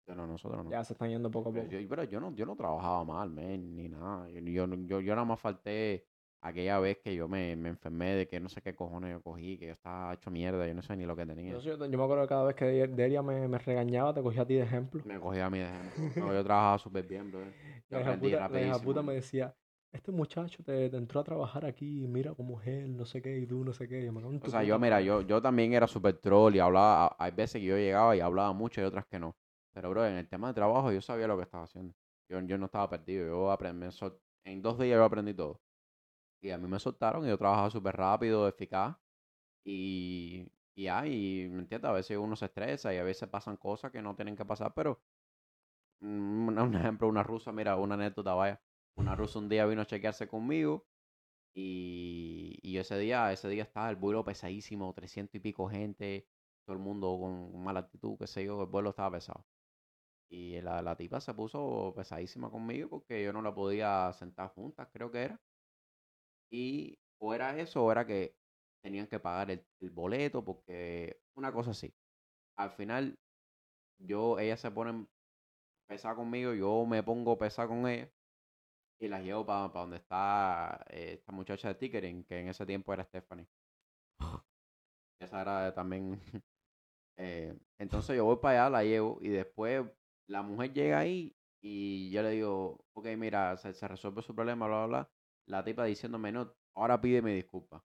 no, 0.08 0.26
nosotros 0.26 0.64
no. 0.64 0.72
Ya 0.72 0.86
se 0.86 0.94
están 0.94 1.10
yendo 1.10 1.30
poco 1.30 1.50
a 1.50 1.54
Pero 1.54 1.66
poco. 1.66 1.82
yo, 1.82 1.90
pero 1.90 2.04
yo 2.06 2.20
no, 2.22 2.34
yo 2.34 2.46
no 2.46 2.56
trabajaba 2.56 3.04
mal, 3.04 3.30
men, 3.30 3.76
ni 3.76 3.90
nada. 3.90 4.30
Yo, 4.30 4.40
yo, 4.40 4.74
yo, 4.88 5.02
yo 5.02 5.16
nada 5.16 5.26
más 5.26 5.40
falté 5.42 6.08
aquella 6.42 6.80
vez 6.80 6.98
que 7.00 7.16
yo 7.16 7.28
me, 7.28 7.56
me 7.56 7.70
enfermé 7.70 8.12
de 8.16 8.28
que 8.28 8.40
no 8.40 8.50
sé 8.50 8.62
qué 8.62 8.74
cojones 8.76 9.12
yo 9.12 9.22
cogí, 9.22 9.58
que 9.58 9.68
yo 9.68 9.74
estaba 9.74 10.14
hecho 10.14 10.32
mierda, 10.32 10.68
yo 10.68 10.74
no 10.74 10.82
sé 10.82 10.96
ni 10.96 11.06
lo 11.06 11.16
que 11.16 11.26
tenía. 11.26 11.54
Yo, 11.54 11.60
yo, 11.60 11.78
yo 11.78 11.98
me 11.98 12.04
acuerdo 12.04 12.24
que 12.24 12.30
cada 12.30 12.44
vez 12.46 12.56
que 12.56 12.66
De- 12.66 12.88
Delia 12.88 13.22
me, 13.22 13.48
me 13.48 13.58
regañaba, 13.58 14.14
te 14.14 14.22
cogía 14.22 14.44
a 14.44 14.46
ti 14.46 14.56
de 14.56 14.64
ejemplo. 14.64 15.02
Me 15.04 15.20
cogía 15.20 15.46
a 15.46 15.50
mí 15.50 15.60
de 15.60 15.66
ejemplo. 15.66 16.28
No, 16.28 16.34
yo 16.34 16.44
trabajaba 16.44 16.78
súper 16.78 17.06
bien, 17.08 17.32
bro. 17.32 17.42
Yo 17.90 17.98
La 17.98 18.00
aprendí 18.02 18.30
puta, 18.32 18.50
la 18.68 18.80
puta 18.80 19.02
me 19.02 19.14
decía, 19.16 19.56
este 19.92 20.12
muchacho 20.12 20.64
te, 20.64 20.90
te 20.90 20.98
entró 20.98 21.20
a 21.20 21.24
trabajar 21.24 21.66
aquí, 21.66 22.06
mira 22.08 22.34
cómo 22.36 22.62
es 22.62 22.68
él, 22.68 22.96
no 22.96 23.06
sé 23.06 23.22
qué, 23.22 23.40
y 23.40 23.46
tú 23.48 23.64
no 23.64 23.74
sé 23.74 23.88
qué. 23.88 24.04
yo 24.06 24.14
me 24.14 24.22
O 24.22 24.48
sea, 24.50 24.64
yo, 24.64 24.78
mira, 24.80 24.96
madre". 24.96 25.06
yo, 25.06 25.22
yo 25.22 25.42
también 25.42 25.74
era 25.74 25.88
súper 25.88 26.18
troll 26.18 26.56
y 26.56 26.60
hablaba, 26.60 27.16
hay 27.20 27.32
veces 27.32 27.60
que 27.62 27.66
yo 27.68 27.76
llegaba 27.78 28.16
y 28.16 28.20
hablaba 28.20 28.54
mucho 28.54 28.82
y 28.82 28.84
otras 28.84 29.06
que 29.08 29.20
no. 29.20 29.36
Pero, 29.74 29.90
bro, 29.90 30.06
en 30.06 30.16
el 30.16 30.28
tema 30.28 30.50
de 30.50 30.54
trabajo 30.54 30.92
yo 30.92 31.02
sabía 31.02 31.28
lo 31.28 31.38
que 31.38 31.44
estaba 31.44 31.64
haciendo. 31.64 31.94
Yo, 32.30 32.40
yo 32.42 32.58
no 32.58 32.66
estaba 32.66 32.90
perdido, 32.90 33.26
yo 33.28 33.52
aprendí, 33.52 33.88
en 34.46 34.62
dos 34.62 34.78
días 34.80 34.98
yo 34.98 35.04
aprendí 35.04 35.34
todo. 35.34 35.60
Y 36.42 36.52
a 36.52 36.58
mí 36.58 36.68
me 36.68 36.80
soltaron 36.80 37.26
y 37.26 37.30
yo 37.30 37.38
trabajaba 37.38 37.70
súper 37.70 37.96
rápido, 37.98 38.48
eficaz. 38.48 38.98
Y, 39.66 40.48
y 40.76 40.86
ya, 40.86 41.02
me 41.04 41.60
entiendes, 41.60 41.86
a 41.90 41.94
veces 41.94 42.18
uno 42.18 42.36
se 42.36 42.46
estresa 42.48 42.94
y 42.94 42.98
a 42.98 43.04
veces 43.04 43.30
pasan 43.30 43.58
cosas 43.58 43.92
que 43.92 44.02
no 44.02 44.16
tienen 44.16 44.36
que 44.38 44.46
pasar, 44.46 44.74
pero 44.76 45.02
mm, 46.02 46.48
un, 46.50 46.60
un 46.60 46.76
ejemplo, 46.76 47.08
una 47.08 47.24
rusa, 47.24 47.52
mira, 47.52 47.76
una 47.78 47.96
anécdota, 47.96 48.34
vaya. 48.34 48.62
Una 48.96 49.16
rusa 49.16 49.40
un 49.40 49.50
día 49.50 49.66
vino 49.66 49.82
a 49.82 49.86
chequearse 49.86 50.28
conmigo 50.28 50.88
y, 51.54 52.60
y 52.64 52.78
ese 52.80 52.98
día, 53.00 53.32
ese 53.34 53.50
día 53.50 53.64
estaba 53.64 53.90
el 53.90 53.96
vuelo 53.98 54.24
pesadísimo, 54.26 54.94
300 54.94 55.36
y 55.36 55.40
pico 55.40 55.70
gente, 55.70 56.28
todo 56.66 56.76
el 56.78 56.84
mundo 56.84 57.18
con 57.20 57.64
mala 57.64 57.82
actitud, 57.82 58.18
qué 58.20 58.28
sé 58.28 58.46
yo, 58.46 58.62
el 58.64 58.70
vuelo 58.70 58.92
estaba 58.92 59.12
pesado. 59.18 59.46
Y 60.30 60.62
la, 60.62 60.82
la 60.82 60.96
tipa 60.98 61.22
se 61.22 61.34
puso 61.34 61.94
pesadísima 61.96 62.50
conmigo 62.52 62.90
porque 62.90 63.24
yo 63.24 63.34
no 63.34 63.42
la 63.42 63.54
podía 63.56 64.12
sentar 64.14 64.50
juntas, 64.54 64.90
creo 64.94 65.12
que 65.12 65.24
era. 65.24 65.42
Y 66.52 66.98
o 67.20 67.34
era 67.34 67.58
eso, 67.60 67.84
o 67.86 67.92
era 67.92 68.06
que 68.06 68.36
tenían 68.84 69.08
que 69.08 69.20
pagar 69.20 69.52
el, 69.52 69.66
boleto, 69.92 70.44
porque 70.44 71.22
una 71.36 71.52
cosa 71.52 71.72
así. 71.72 71.94
Al 72.58 72.72
final, 72.72 73.18
yo, 74.00 74.40
ella 74.40 74.58
se 74.58 74.72
pone 74.72 75.08
pesada 75.88 76.16
conmigo, 76.16 76.54
yo 76.54 76.86
me 76.86 77.04
pongo 77.04 77.38
pesada 77.38 77.68
con 77.68 77.88
ella 77.88 78.12
y 79.00 79.08
las 79.08 79.24
llevo 79.24 79.46
para 79.46 79.70
donde 79.70 79.98
está 79.98 80.86
eh, 80.90 81.14
esta 81.14 81.32
muchacha 81.32 81.70
de 81.70 81.76
ticketing, 81.76 82.24
que 82.26 82.40
en 82.42 82.50
ese 82.50 82.66
tiempo 82.66 82.94
era 82.94 83.06
Stephanie. 83.06 83.48
Esa 85.22 85.42
era 85.42 85.74
también 85.74 86.20
Eh, 87.22 87.54
entonces 87.78 88.16
yo 88.16 88.24
voy 88.24 88.38
para 88.38 88.66
allá, 88.66 88.70
la 88.70 88.84
llevo 88.86 89.20
y 89.22 89.28
después 89.28 89.86
la 90.28 90.42
mujer 90.42 90.72
llega 90.74 91.00
ahí 91.00 91.36
y 91.62 92.10
yo 92.12 92.24
le 92.24 92.30
digo, 92.32 92.86
ok, 92.94 93.08
mira, 93.18 93.58
se, 93.58 93.74
se 93.74 93.88
resuelve 93.90 94.22
su 94.22 94.34
problema, 94.34 94.68
bla, 94.68 94.78
bla, 94.78 94.88
bla. 94.88 95.12
La 95.50 95.64
tipa 95.64 95.84
diciéndome, 95.86 96.32
no, 96.32 96.54
ahora 96.76 97.00
pídeme 97.02 97.34
disculpas. 97.34 97.82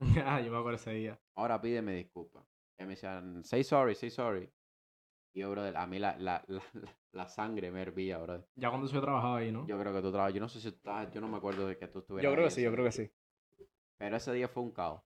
Ah, 0.26 0.40
yo 0.40 0.50
me 0.50 0.58
acuerdo 0.58 0.76
ese 0.76 0.90
día. 0.92 1.20
ahora 1.36 1.60
pídeme 1.60 1.94
disculpas. 1.94 2.44
Y 2.78 2.82
me 2.84 2.90
decían, 2.90 3.44
say 3.44 3.62
sorry, 3.62 3.94
say 3.94 4.10
sorry. 4.10 4.50
Y 5.34 5.40
yo, 5.40 5.50
brother, 5.50 5.76
a 5.76 5.86
mí 5.86 5.98
la, 5.98 6.16
la, 6.18 6.44
la, 6.48 6.62
la- 7.12 7.28
sangre 7.28 7.70
me 7.70 7.82
hervía, 7.82 8.18
brother. 8.18 8.46
Ya 8.56 8.70
cuando 8.70 8.88
yo 8.88 9.00
trabajaba 9.00 9.38
ahí, 9.38 9.52
¿no? 9.52 9.66
Yo 9.66 9.78
creo 9.78 9.92
que 9.92 10.00
tú 10.02 10.10
trabajas, 10.10 10.34
yo 10.34 10.40
no 10.40 10.48
sé 10.48 10.60
si 10.60 10.70
tú 10.70 10.76
estabas, 10.76 11.10
yo 11.12 11.20
no 11.20 11.28
me 11.28 11.36
acuerdo 11.36 11.66
de 11.66 11.76
que 11.76 11.88
tú 11.88 12.00
estuvieras 12.00 12.24
Yo 12.30 12.32
creo 12.34 12.44
ahí 12.44 12.48
que 12.50 12.54
sí, 12.54 12.62
yo 12.62 12.72
creo 12.72 12.84
que 12.84 12.92
sí. 12.92 13.10
Pero 13.96 14.16
ese 14.16 14.32
día 14.32 14.48
fue 14.48 14.62
un 14.62 14.72
caos. 14.72 15.02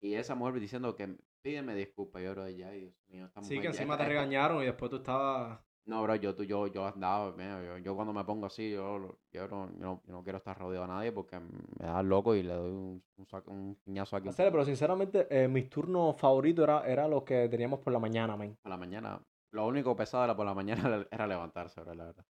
Y 0.00 0.14
esa 0.14 0.34
mujer 0.34 0.60
diciendo 0.60 0.94
que 0.96 1.16
pídeme 1.42 1.74
disculpas. 1.74 2.22
Yo, 2.22 2.32
bro, 2.32 2.48
ya, 2.48 2.70
Dios 2.70 2.92
mío, 3.08 3.26
esta 3.26 3.42
Sí, 3.42 3.54
mujer 3.56 3.70
que 3.70 3.76
ya- 3.76 3.82
encima 3.82 3.96
te 3.96 4.02
esta- 4.04 4.08
regañaron 4.08 4.62
y 4.62 4.66
después 4.66 4.90
tú 4.90 4.96
estabas... 4.96 5.60
No, 5.84 6.02
bro, 6.02 6.14
yo, 6.14 6.34
tú- 6.34 6.44
yo, 6.44 6.68
yo 6.68 6.86
andaba, 6.86 7.32
mira, 7.32 7.60
yo, 7.64 7.78
yo 7.78 7.96
cuando 7.96 8.12
me 8.12 8.22
pongo 8.24 8.46
así, 8.46 8.70
yo, 8.70 9.18
yo, 9.32 9.48
no, 9.48 9.66
yo, 9.72 9.78
no, 9.78 10.02
yo 10.06 10.12
no 10.12 10.22
quiero 10.22 10.38
estar 10.38 10.56
rodeado 10.56 10.84
a 10.84 10.88
nadie 10.88 11.10
porque 11.10 11.40
me 11.40 11.86
da 11.86 12.02
loco 12.04 12.36
y 12.36 12.42
le 12.44 12.54
doy 12.54 12.70
un, 12.70 13.02
un, 13.16 13.26
saco- 13.26 13.50
un 13.50 13.76
piñazo 13.84 14.16
aquí 14.16 14.28
Hacer, 14.28 14.52
pero 14.52 14.64
sinceramente, 14.64 15.26
eh, 15.28 15.48
mis 15.48 15.68
turnos 15.68 16.16
favoritos 16.16 16.62
era, 16.62 16.86
era 16.86 17.08
los 17.08 17.24
que 17.24 17.48
teníamos 17.48 17.80
por 17.80 17.92
la 17.92 17.98
mañana, 17.98 18.36
man. 18.36 18.56
a 18.62 18.68
la 18.68 18.76
mañana. 18.76 19.20
Lo 19.50 19.66
único 19.66 19.96
pesado 19.96 20.24
era 20.24 20.36
por 20.36 20.46
la 20.46 20.54
mañana 20.54 21.04
era- 21.10 21.26
levantarse, 21.26 21.80
bro, 21.80 21.94
la 21.94 22.04
verdad. 22.04 22.24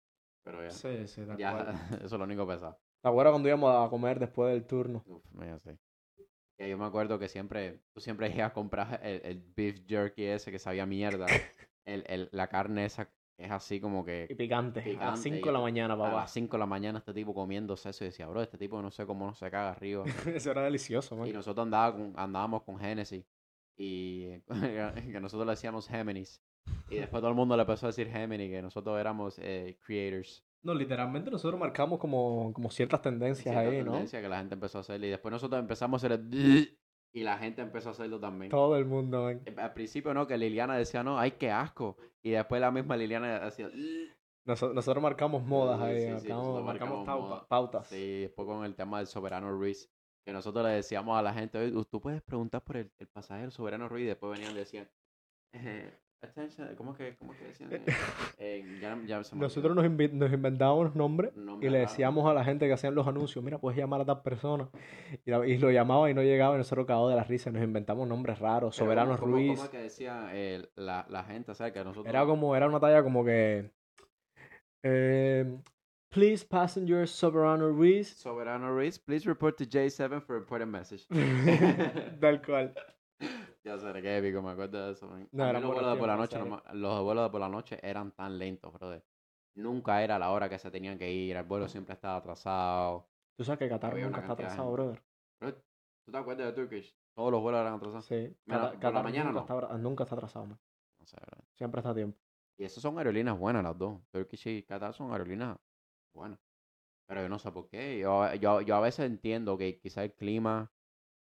Pero 0.45 0.63
ya, 0.63 0.71
Sí, 0.71 1.07
sí, 1.09 1.23
tal 1.27 1.39
ya 1.39 1.51
eso 1.97 2.05
es 2.05 2.13
lo 2.13 2.25
único 2.25 2.47
pesado. 2.47 2.79
¿Te 3.03 3.09
acuerdas 3.09 3.33
cuando 3.33 3.49
íbamos 3.49 3.87
a 3.87 3.91
comer 3.91 4.21
después 4.21 4.53
del 4.53 4.65
turno? 4.65 5.03
Uf, 5.07 5.25
mira, 5.33 5.59
sí. 5.59 5.71
Que 6.57 6.69
yo 6.69 6.79
me 6.79 6.85
acuerdo 6.85 7.19
que 7.19 7.29
siempre, 7.29 7.81
tú 7.93 8.01
siempre 8.01 8.29
ibas 8.35 8.51
a 8.51 8.55
comprar 8.55 9.01
el, 9.03 9.21
el 9.25 9.43
beef 9.57 9.81
jerky 9.89 10.25
ese 10.25 10.51
que 10.53 10.59
sabía 10.59 10.87
mierda. 10.87 11.27
el, 11.85 12.05
el, 12.07 12.29
la 12.33 12.47
carne 12.49 12.85
esa 12.85 13.09
es 13.41 13.51
así 13.51 13.81
como 13.81 14.05
que 14.05 14.27
Y 14.29 14.35
picante. 14.35 14.81
a 14.81 14.85
las 14.85 14.93
Picante, 14.93 15.21
5 15.23 15.37
y 15.37 15.43
de 15.43 15.53
la 15.53 15.61
mañana, 15.61 15.95
a 15.95 15.99
papá. 15.99 16.13
las 16.17 16.33
5 16.33 16.57
de 16.57 16.59
la 16.59 16.67
mañana 16.67 16.99
este 16.99 17.13
tipo 17.15 17.33
comiéndose 17.35 17.91
eso 17.91 18.05
y 18.05 18.09
decía, 18.09 18.27
bro, 18.27 18.43
este 18.43 18.59
tipo 18.59 18.81
no 18.83 18.91
sé 18.91 19.07
cómo 19.07 19.27
no 19.27 19.35
se 19.35 19.51
caga 19.51 19.71
arriba. 19.71 20.05
Eso 20.35 20.51
era 20.51 20.63
delicioso, 20.63 21.17
man. 21.17 21.27
y 21.29 21.33
nosotros 21.33 21.65
andaba 21.65 21.93
con- 21.97 22.13
andábamos 22.17 22.63
con 22.63 22.79
Genesis 22.79 23.25
y 23.77 24.29
que 24.41 25.21
nosotros 25.21 25.47
le 25.47 25.53
decíamos 25.53 25.89
Géminis. 25.89 26.43
Y 26.91 26.97
después 26.97 27.21
todo 27.21 27.31
el 27.31 27.37
mundo 27.37 27.57
le 27.57 27.63
empezó 27.63 27.87
a 27.87 27.89
decir 27.89 28.09
Gemini, 28.11 28.49
que 28.51 28.61
nosotros 28.63 28.99
éramos 29.01 29.39
eh, 29.39 29.79
creators. 29.85 30.45
No, 30.63 30.75
literalmente 30.75 31.31
nosotros 31.31 31.59
marcamos 31.59 31.99
como, 31.99 32.53
como 32.53 32.71
ciertas 32.71 33.01
tendencias 33.01 33.45
Cierta 33.55 33.61
ahí, 33.61 33.79
¿no? 33.83 33.93
tendencia 33.93 34.21
que 34.21 34.29
la 34.29 34.39
gente 34.39 34.55
empezó 34.55 34.79
a 34.79 34.81
hacer. 34.83 35.03
Y 35.03 35.09
después 35.09 35.33
nosotros 35.33 35.59
empezamos 35.59 36.03
a 36.05 36.07
hacer 36.07 36.21
el 36.21 36.31
y 37.13 37.23
la 37.23 37.39
gente 37.39 37.63
empezó 37.63 37.89
a 37.89 37.93
hacerlo 37.93 38.21
también. 38.21 38.51
Todo 38.51 38.77
el 38.77 38.85
mundo, 38.85 39.25
man. 39.25 39.43
Eh, 39.45 39.55
Al 39.59 39.73
principio 39.73 40.15
no, 40.15 40.27
que 40.27 40.39
Liliana 40.39 40.77
decía, 40.77 41.03
no, 41.03 41.19
ay, 41.19 41.33
qué 41.33 41.51
asco. 41.51 41.97
Y 42.23 42.31
después 42.31 42.61
la 42.61 42.71
misma 42.71 42.97
Liliana. 42.97 43.41
Noso- 44.47 44.73
nosotros 44.73 45.03
marcamos 45.03 45.45
modas 45.45 45.81
ahí, 45.81 45.97
sí, 46.01 46.07
sí, 46.21 46.29
marcamos, 46.29 46.65
marcamos 46.65 47.07
moda. 47.07 47.47
pautas. 47.47 47.87
Sí, 47.89 48.21
después 48.23 48.47
con 48.47 48.65
el 48.65 48.75
tema 48.75 48.99
del 48.99 49.07
Soberano 49.07 49.51
Ruiz, 49.51 49.91
que 50.25 50.33
nosotros 50.33 50.65
le 50.65 50.73
decíamos 50.73 51.19
a 51.19 51.23
la 51.23 51.33
gente, 51.35 51.59
oye, 51.59 51.85
tú 51.91 52.01
puedes 52.01 52.23
preguntar 52.23 52.63
por 52.65 52.79
el, 52.79 52.91
el 52.99 53.07
pasaje 53.09 53.43
del 53.43 53.53
Soberano 53.53 53.89
Ruiz, 53.89 54.05
y 54.05 54.09
después 54.09 54.33
venían 54.33 54.55
y 54.55 54.59
decían, 54.59 54.89
eh, 55.53 55.99
¿cómo 56.77 56.95
que, 56.95 57.17
cómo 57.17 57.33
que 57.33 57.45
decían? 57.47 57.73
Eh, 57.73 57.85
eh, 58.39 58.79
ya, 58.81 58.99
ya 59.07 59.25
se 59.25 59.35
me 59.35 59.41
Nosotros 59.43 59.75
nos, 59.75 59.85
invi- 59.85 60.13
nos 60.13 60.33
inventábamos 60.33 60.95
nombres 60.95 61.33
Un 61.35 61.43
y 61.43 61.47
nombre 61.47 61.71
le 61.71 61.79
raro. 61.79 61.91
decíamos 61.91 62.31
a 62.31 62.35
la 62.35 62.45
gente 62.45 62.67
que 62.67 62.73
hacían 62.75 62.95
los 62.95 63.07
anuncios, 63.07 63.43
mira, 63.45 63.59
puedes 63.59 63.79
llamar 63.79 64.01
a 64.03 64.05
tal 64.05 64.23
persona. 64.23 64.69
Y, 65.25 65.31
la- 65.31 65.47
y 65.47 65.57
lo 65.59 65.71
llamaba 65.71 66.11
y 66.11 66.15
no 66.15 66.23
llegaba 66.23 66.55
y 66.55 66.59
nosotros 66.59 66.87
cagados 66.87 67.11
de 67.11 67.17
la 67.17 67.25
risa. 67.25 67.51
Nos 67.51 67.63
inventamos 67.63 68.07
nombres 68.07 68.39
raros, 68.39 68.75
Pero 68.77 68.87
Soberano 68.87 69.11
¿cómo- 69.13 69.21
cómo- 69.21 69.33
Ruiz. 69.35 69.53
¿Cómo 69.53 69.65
es 69.65 69.71
que 69.71 69.79
decía 69.79 70.29
eh, 70.33 70.69
la, 70.77 71.07
la 71.09 71.25
gente 71.25 71.53
acerca 71.53 71.79
de 71.81 71.85
nosotros? 71.87 72.07
Era 72.13 72.25
como, 72.27 72.55
era 72.55 72.67
una 72.69 72.81
talla 72.81 73.03
como 73.03 73.25
que. 73.25 73.71
eh, 74.85 75.59
Please, 76.13 76.45
passenger 76.45 77.07
Soberano 77.07 77.69
Ruiz. 77.71 78.09
Soberano 78.17 78.75
Ruiz, 78.75 78.99
please 78.99 79.29
report 79.29 79.57
to 79.57 79.65
J7 79.65 80.21
for 80.23 80.37
important 80.37 80.71
message. 80.73 81.07
Tal 82.21 82.43
cual. 82.43 82.75
ya 83.65 83.79
sé, 83.79 83.93
qué 84.01 84.19
épico, 84.19 84.43
me 84.43 84.51
acuerdo 84.51 84.87
de 84.87 84.93
eso. 84.93 85.07
man. 85.07 85.29
No, 85.33 85.45
A 85.45 85.47
mí 85.47 85.51
eran 85.51 85.63
los 85.63 85.73
vuelos 85.73 85.93
de 85.93 85.99
por 85.99 86.09
la 86.09 86.17
noche, 86.17 86.39
no 86.39 86.63
los 86.73 87.03
vuelos 87.03 87.25
de 87.25 87.31
por 87.31 87.41
la 87.41 87.49
noche 87.49 87.79
eran 87.83 88.13
tan 88.13 88.39
lentos, 88.39 88.73
brother. 88.73 89.05
Nunca 89.55 90.03
era 90.03 90.19
la 90.19 90.31
hora 90.31 90.49
que 90.49 90.59
se 90.59 90.71
tenían 90.71 90.99
que 90.99 91.11
ir, 91.13 91.37
el 91.37 91.45
vuelo 91.45 91.69
siempre 91.69 91.95
estaba 91.95 92.17
atrasado. 92.17 93.09
Tú 93.37 93.45
sabes 93.45 93.59
que 93.59 93.69
Qatar 93.69 93.93
Había 93.93 94.07
nunca 94.07 94.21
está 94.21 94.33
atrasado, 94.33 94.73
brother. 94.73 95.03
Bro, 95.41 95.55
¿Tú 95.55 96.13
te 96.13 96.19
acuerdas 96.19 96.47
de 96.47 96.53
Turkish? 96.53 96.97
Todos 97.15 97.33
los 97.33 97.43
vuelos 97.43 97.61
eran 97.61 97.75
atrasados. 97.75 98.07
Sí. 98.07 98.37
Por 98.47 98.93
la 98.95 99.03
mañana 99.03 99.33
nunca, 99.33 99.55
no. 99.55 99.61
está, 99.61 99.79
nunca 99.79 100.05
está 100.05 100.15
atrasado, 100.15 100.47
man. 100.47 100.61
No 100.99 101.07
sé, 101.07 101.17
bro. 101.17 101.45
Siempre 101.55 101.81
está 101.81 101.91
a 101.91 101.95
tiempo. 101.95 102.19
Y 102.59 102.65
esas 102.65 102.83
son 102.83 102.99
aerolíneas 102.99 103.39
buenas 103.39 103.63
las 103.63 103.77
dos. 103.77 104.01
Turkish 104.11 104.47
y 104.49 104.63
Qatar 104.63 104.95
son 104.95 105.13
aerolíneas 105.13 105.59
buenas. 106.15 106.39
Pero 107.07 107.23
yo 107.23 107.29
no 107.29 107.39
sé 107.39 107.51
por 107.51 107.69
qué. 107.69 107.99
Yo, 107.99 108.33
yo, 108.35 108.61
yo 108.61 108.77
a 108.77 108.81
veces 108.81 109.07
entiendo 109.07 109.59
que 109.59 109.79
quizá 109.79 110.05
el 110.05 110.15
clima... 110.15 110.71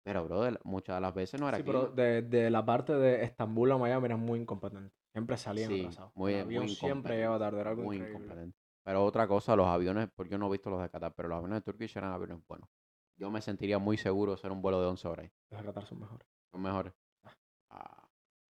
Pero, 0.06 0.24
brother, 0.24 0.60
muchas 0.62 0.96
de 0.98 1.00
las 1.00 1.12
veces 1.12 1.40
no 1.40 1.48
era 1.48 1.56
Sí, 1.56 1.62
aquí. 1.62 1.72
pero 1.72 1.88
de, 1.88 2.22
de 2.22 2.48
la 2.48 2.64
parte 2.64 2.92
de 2.94 3.24
Estambul 3.24 3.72
a 3.72 3.76
Miami 3.76 4.04
eran 4.06 4.20
muy 4.20 4.38
incompetentes. 4.38 4.92
Siempre 5.12 5.36
salían 5.36 5.68
Sí, 5.72 5.80
atrasados. 5.80 6.12
muy- 6.14 6.34
El 6.34 6.40
avión 6.42 6.64
muy 6.66 6.74
siempre 6.76 7.16
llega 7.16 7.36
tarde, 7.40 7.60
era 7.60 7.70
algo 7.70 7.82
muy 7.82 7.96
increíble. 7.96 8.22
incompetente. 8.22 8.56
Pero 8.84 9.04
otra 9.04 9.26
cosa, 9.26 9.56
los 9.56 9.66
aviones, 9.66 10.08
porque 10.14 10.30
yo 10.30 10.38
no 10.38 10.46
he 10.46 10.50
visto 10.52 10.70
los 10.70 10.80
de 10.80 10.88
Qatar, 10.90 11.12
pero 11.16 11.28
los 11.28 11.38
aviones 11.38 11.56
de 11.56 11.62
Turkish 11.72 11.96
eran 11.98 12.12
aviones 12.12 12.38
buenos. 12.46 12.68
Yo 13.16 13.32
me 13.32 13.40
sentiría 13.42 13.80
muy 13.80 13.96
seguro 13.96 14.30
de 14.30 14.34
hacer 14.36 14.52
un 14.52 14.62
vuelo 14.62 14.80
de 14.80 14.86
11 14.86 15.08
horas. 15.08 15.28
Los 15.50 15.60
de 15.60 15.66
Qatar 15.66 15.84
son 15.86 15.98
mejores. 15.98 16.28
Son 16.52 16.62
mejores. 16.62 16.92
Ah, 17.70 18.08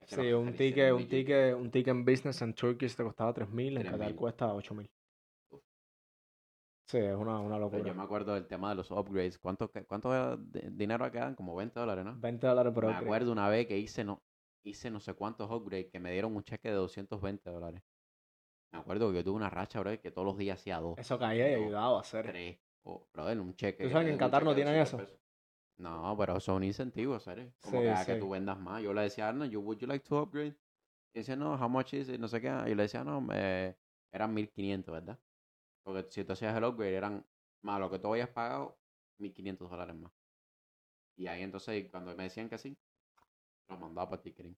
que 0.01 0.05
Sí, 0.17 0.29
no, 0.29 0.39
un 0.41 0.53
ticket, 0.55 0.93
un 0.93 1.07
ticket, 1.07 1.55
un 1.55 1.71
ticket 1.71 1.87
en 1.95 2.05
business 2.05 2.43
en 2.43 2.53
Turkish 2.53 2.95
te 2.95 3.03
costaba 3.03 3.33
3.000, 3.33 3.75
en 3.75 3.83
Qatar 3.85 3.97
3.000. 4.11 4.15
cuesta 4.15 4.53
8.000. 4.53 4.87
Sí, 6.89 6.97
es 6.97 7.15
una, 7.15 7.39
una 7.39 7.59
locura. 7.59 7.83
yo 7.83 7.93
me 7.93 8.01
acuerdo 8.01 8.33
del 8.33 8.47
tema 8.47 8.69
de 8.69 8.75
los 8.75 8.89
upgrades. 8.89 9.37
¿Cuánto, 9.37 9.69
que- 9.69 9.85
cuánto 9.85 10.37
de- 10.37 10.71
dinero 10.71 11.11
quedan? 11.11 11.35
Como 11.35 11.55
20 11.55 11.79
dólares, 11.79 12.03
¿no? 12.03 12.15
20 12.19 12.47
dólares 12.47 12.73
por 12.73 12.83
Me 12.83 12.89
upgrade. 12.89 13.05
acuerdo 13.05 13.31
una 13.31 13.47
vez 13.47 13.67
que 13.67 13.77
hice 13.77 14.03
no, 14.03 14.23
hice 14.63 14.89
no 14.89 14.99
sé 14.99 15.13
cuántos 15.13 15.51
upgrades 15.51 15.85
que 15.91 15.99
me 15.99 16.11
dieron 16.11 16.35
un 16.35 16.43
cheque 16.43 16.69
de 16.69 16.73
220 16.75 17.47
dólares. 17.51 17.83
Me 18.71 18.79
acuerdo 18.79 19.11
que 19.11 19.17
yo 19.17 19.23
tuve 19.23 19.35
una 19.35 19.51
racha, 19.51 19.79
bro, 19.81 19.99
que 20.01 20.09
todos 20.09 20.25
los 20.25 20.37
días 20.37 20.59
hacía 20.59 20.79
dos, 20.79 20.97
Eso 20.97 21.19
caía 21.19 21.51
y 21.51 21.53
ayudaba 21.53 21.97
a 21.97 22.01
hacer. 22.01 22.25
tres. 22.25 22.57
O, 22.83 23.07
brother, 23.13 23.39
un 23.39 23.55
cheque. 23.55 23.83
¿Tú 23.83 23.89
que 23.89 23.93
sabes 23.93 24.07
que 24.07 24.13
en 24.13 24.17
Qatar 24.17 24.43
no 24.43 24.55
tienen 24.55 24.73
200 24.79 24.87
eso? 24.87 24.97
pesos. 24.97 25.19
No, 25.77 26.15
pero 26.17 26.37
eso 26.37 26.51
es 26.53 26.57
un 26.57 26.63
incentivo, 26.63 27.19
¿sabes? 27.19 27.53
Como 27.61 27.79
Sí, 27.81 27.85
que 27.85 27.91
a 27.91 28.05
que 28.05 28.13
sí. 28.15 28.19
tú 28.19 28.29
vendas 28.29 28.59
más. 28.59 28.81
Yo 28.81 28.93
le 28.93 29.01
decía 29.01 29.29
Arnold, 29.29 29.51
yo, 29.51 29.59
would 29.61 29.77
you 29.77 29.85
like 29.87 30.03
to 30.07 30.21
upgrade? 30.23 30.55
Y 31.13 31.19
decía, 31.19 31.35
no, 31.35 31.53
how 31.53 31.69
much 31.69 31.93
is 31.93 32.09
it? 32.09 32.19
No 32.19 32.27
sé 32.27 32.41
qué. 32.41 32.47
Y 32.67 32.73
le 32.75 32.83
decía, 32.83 33.03
no, 33.03 33.25
eh, 33.31 33.75
eran 34.11 34.33
1500, 34.33 34.91
¿verdad? 34.91 35.19
Porque 35.89 36.05
si 36.11 36.23
tú 36.23 36.33
hacías 36.33 36.55
el 36.55 36.63
upgrade, 36.65 36.95
eran 36.95 37.25
más 37.63 37.79
lo 37.79 37.89
que 37.89 37.97
tú 37.97 38.09
habías 38.09 38.29
pagado, 38.29 38.77
1500 39.17 39.71
dólares 39.71 39.95
más. 39.95 40.11
Y 41.15 41.25
ahí 41.25 41.41
entonces, 41.41 41.89
cuando 41.89 42.15
me 42.15 42.25
decían 42.25 42.47
que 42.47 42.59
sí, 42.59 42.77
los 43.67 43.79
mandaba 43.79 44.07
para 44.07 44.21
ticketing. 44.21 44.55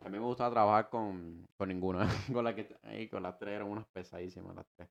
A 0.00 0.08
mí 0.08 0.18
me 0.18 0.24
gustaba 0.24 0.50
trabajar 0.50 0.90
con, 0.90 1.46
con 1.56 1.68
ninguna. 1.68 2.08
con 2.34 2.44
la 2.44 2.56
que 2.56 2.76
ahí, 2.82 3.08
con 3.08 3.22
las 3.22 3.38
tres 3.38 3.54
eran 3.54 3.68
unas 3.68 3.86
pesadísimas 3.86 4.56
las 4.56 4.66
tres. 4.74 4.88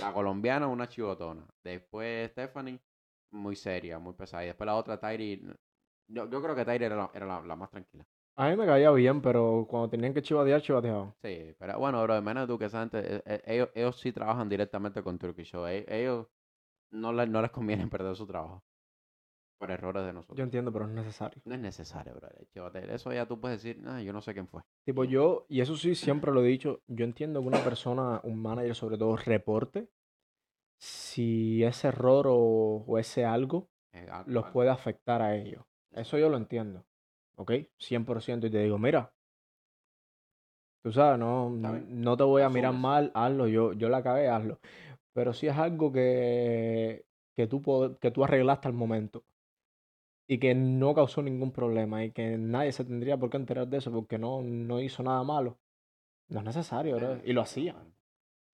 La 0.00 0.14
colombiana, 0.14 0.66
una 0.66 0.88
chivotona. 0.88 1.46
Después 1.62 2.30
Stephanie, 2.30 2.80
muy 3.32 3.54
seria, 3.54 3.98
muy 3.98 4.14
pesada. 4.14 4.44
Y 4.44 4.46
después 4.46 4.64
la 4.64 4.76
otra, 4.76 4.98
Tyri. 4.98 5.42
Yo, 6.06 6.30
yo 6.30 6.42
creo 6.42 6.56
que 6.56 6.64
Tyri 6.64 6.86
era, 6.86 6.96
la, 6.96 7.54
más 7.56 7.70
tranquila. 7.70 8.06
A 8.40 8.48
mí 8.50 8.56
me 8.56 8.66
caía 8.66 8.92
bien, 8.92 9.20
pero 9.20 9.66
cuando 9.68 9.90
tenían 9.90 10.14
que 10.14 10.22
chivatear, 10.22 10.62
chivateaban. 10.62 11.12
Sí, 11.22 11.54
pero 11.58 11.78
bueno, 11.78 12.00
bro, 12.04 12.14
de 12.14 12.20
menos 12.20 12.46
tú 12.46 12.56
que 12.56 12.66
esa 12.66 12.80
gente, 12.80 13.20
eh, 13.26 13.42
ellos, 13.46 13.68
ellos 13.74 13.98
sí 13.98 14.12
trabajan 14.12 14.48
directamente 14.48 15.02
con 15.02 15.18
Turkish 15.18 15.48
Show. 15.50 15.66
E- 15.66 15.84
Ellos 15.88 16.28
no 16.92 17.12
les, 17.12 17.28
no 17.28 17.42
les 17.42 17.50
conviene 17.50 17.86
perder 17.92 18.14
su 18.14 18.28
trabajo 18.28 18.62
por 19.58 19.72
errores 19.72 20.04
de 20.06 20.12
nosotros. 20.12 20.38
Yo 20.38 20.44
entiendo, 20.44 20.72
pero 20.72 20.86
no 20.86 21.00
es 21.00 21.06
necesario. 21.06 21.42
No 21.44 21.54
es 21.56 21.60
necesario, 21.60 22.14
bro. 22.14 22.28
Chivate. 22.52 22.94
Eso 22.94 23.12
ya 23.12 23.26
tú 23.26 23.40
puedes 23.40 23.60
decir, 23.60 23.82
"Ah, 23.86 24.00
yo 24.00 24.12
no 24.12 24.20
sé 24.20 24.32
quién 24.34 24.46
fue. 24.46 24.62
Tipo, 24.86 25.02
yo, 25.02 25.46
y 25.48 25.60
eso 25.60 25.76
sí, 25.76 25.96
siempre 25.96 26.30
lo 26.30 26.44
he 26.44 26.46
dicho, 26.46 26.80
yo 26.86 27.04
entiendo 27.04 27.40
que 27.40 27.48
una 27.48 27.64
persona, 27.64 28.20
un 28.22 28.40
manager 28.40 28.76
sobre 28.76 28.98
todo, 28.98 29.16
reporte 29.16 29.88
si 30.80 31.64
ese 31.64 31.88
error 31.88 32.26
o, 32.28 32.84
o 32.86 32.98
ese 32.98 33.24
algo 33.24 33.68
Eh, 33.92 34.06
los 34.26 34.46
puede 34.52 34.70
afectar 34.70 35.22
a 35.22 35.34
ellos. 35.34 35.64
Eso 35.90 36.18
yo 36.18 36.28
lo 36.28 36.36
entiendo, 36.36 36.84
¿ok? 37.38 37.52
100% 37.78 38.46
y 38.46 38.50
te 38.50 38.58
digo, 38.58 38.78
mira, 38.78 39.12
tú 40.82 40.92
sabes, 40.92 41.18
no, 41.18 41.50
no 41.50 42.16
te 42.16 42.24
voy 42.24 42.42
a 42.42 42.48
mirar 42.48 42.74
mal, 42.74 43.10
hazlo, 43.14 43.46
yo, 43.46 43.72
yo 43.72 43.88
la 43.88 44.02
cagué, 44.02 44.28
hazlo. 44.28 44.60
Pero 45.12 45.32
si 45.32 45.46
es 45.46 45.56
algo 45.56 45.92
que, 45.92 47.06
que, 47.34 47.46
tú, 47.46 47.62
que 48.00 48.10
tú 48.10 48.24
arreglaste 48.24 48.68
al 48.68 48.74
momento 48.74 49.24
y 50.26 50.38
que 50.38 50.54
no 50.54 50.94
causó 50.94 51.22
ningún 51.22 51.52
problema 51.52 52.04
y 52.04 52.10
que 52.10 52.36
nadie 52.36 52.72
se 52.72 52.84
tendría 52.84 53.16
por 53.16 53.30
qué 53.30 53.36
enterar 53.38 53.68
de 53.68 53.78
eso 53.78 53.90
porque 53.92 54.18
no, 54.18 54.42
no 54.42 54.80
hizo 54.80 55.02
nada 55.02 55.22
malo, 55.22 55.58
no 56.28 56.40
es 56.40 56.44
necesario, 56.44 56.96
bro. 56.96 57.20
Y 57.24 57.32
lo 57.32 57.40
hacía. 57.40 57.76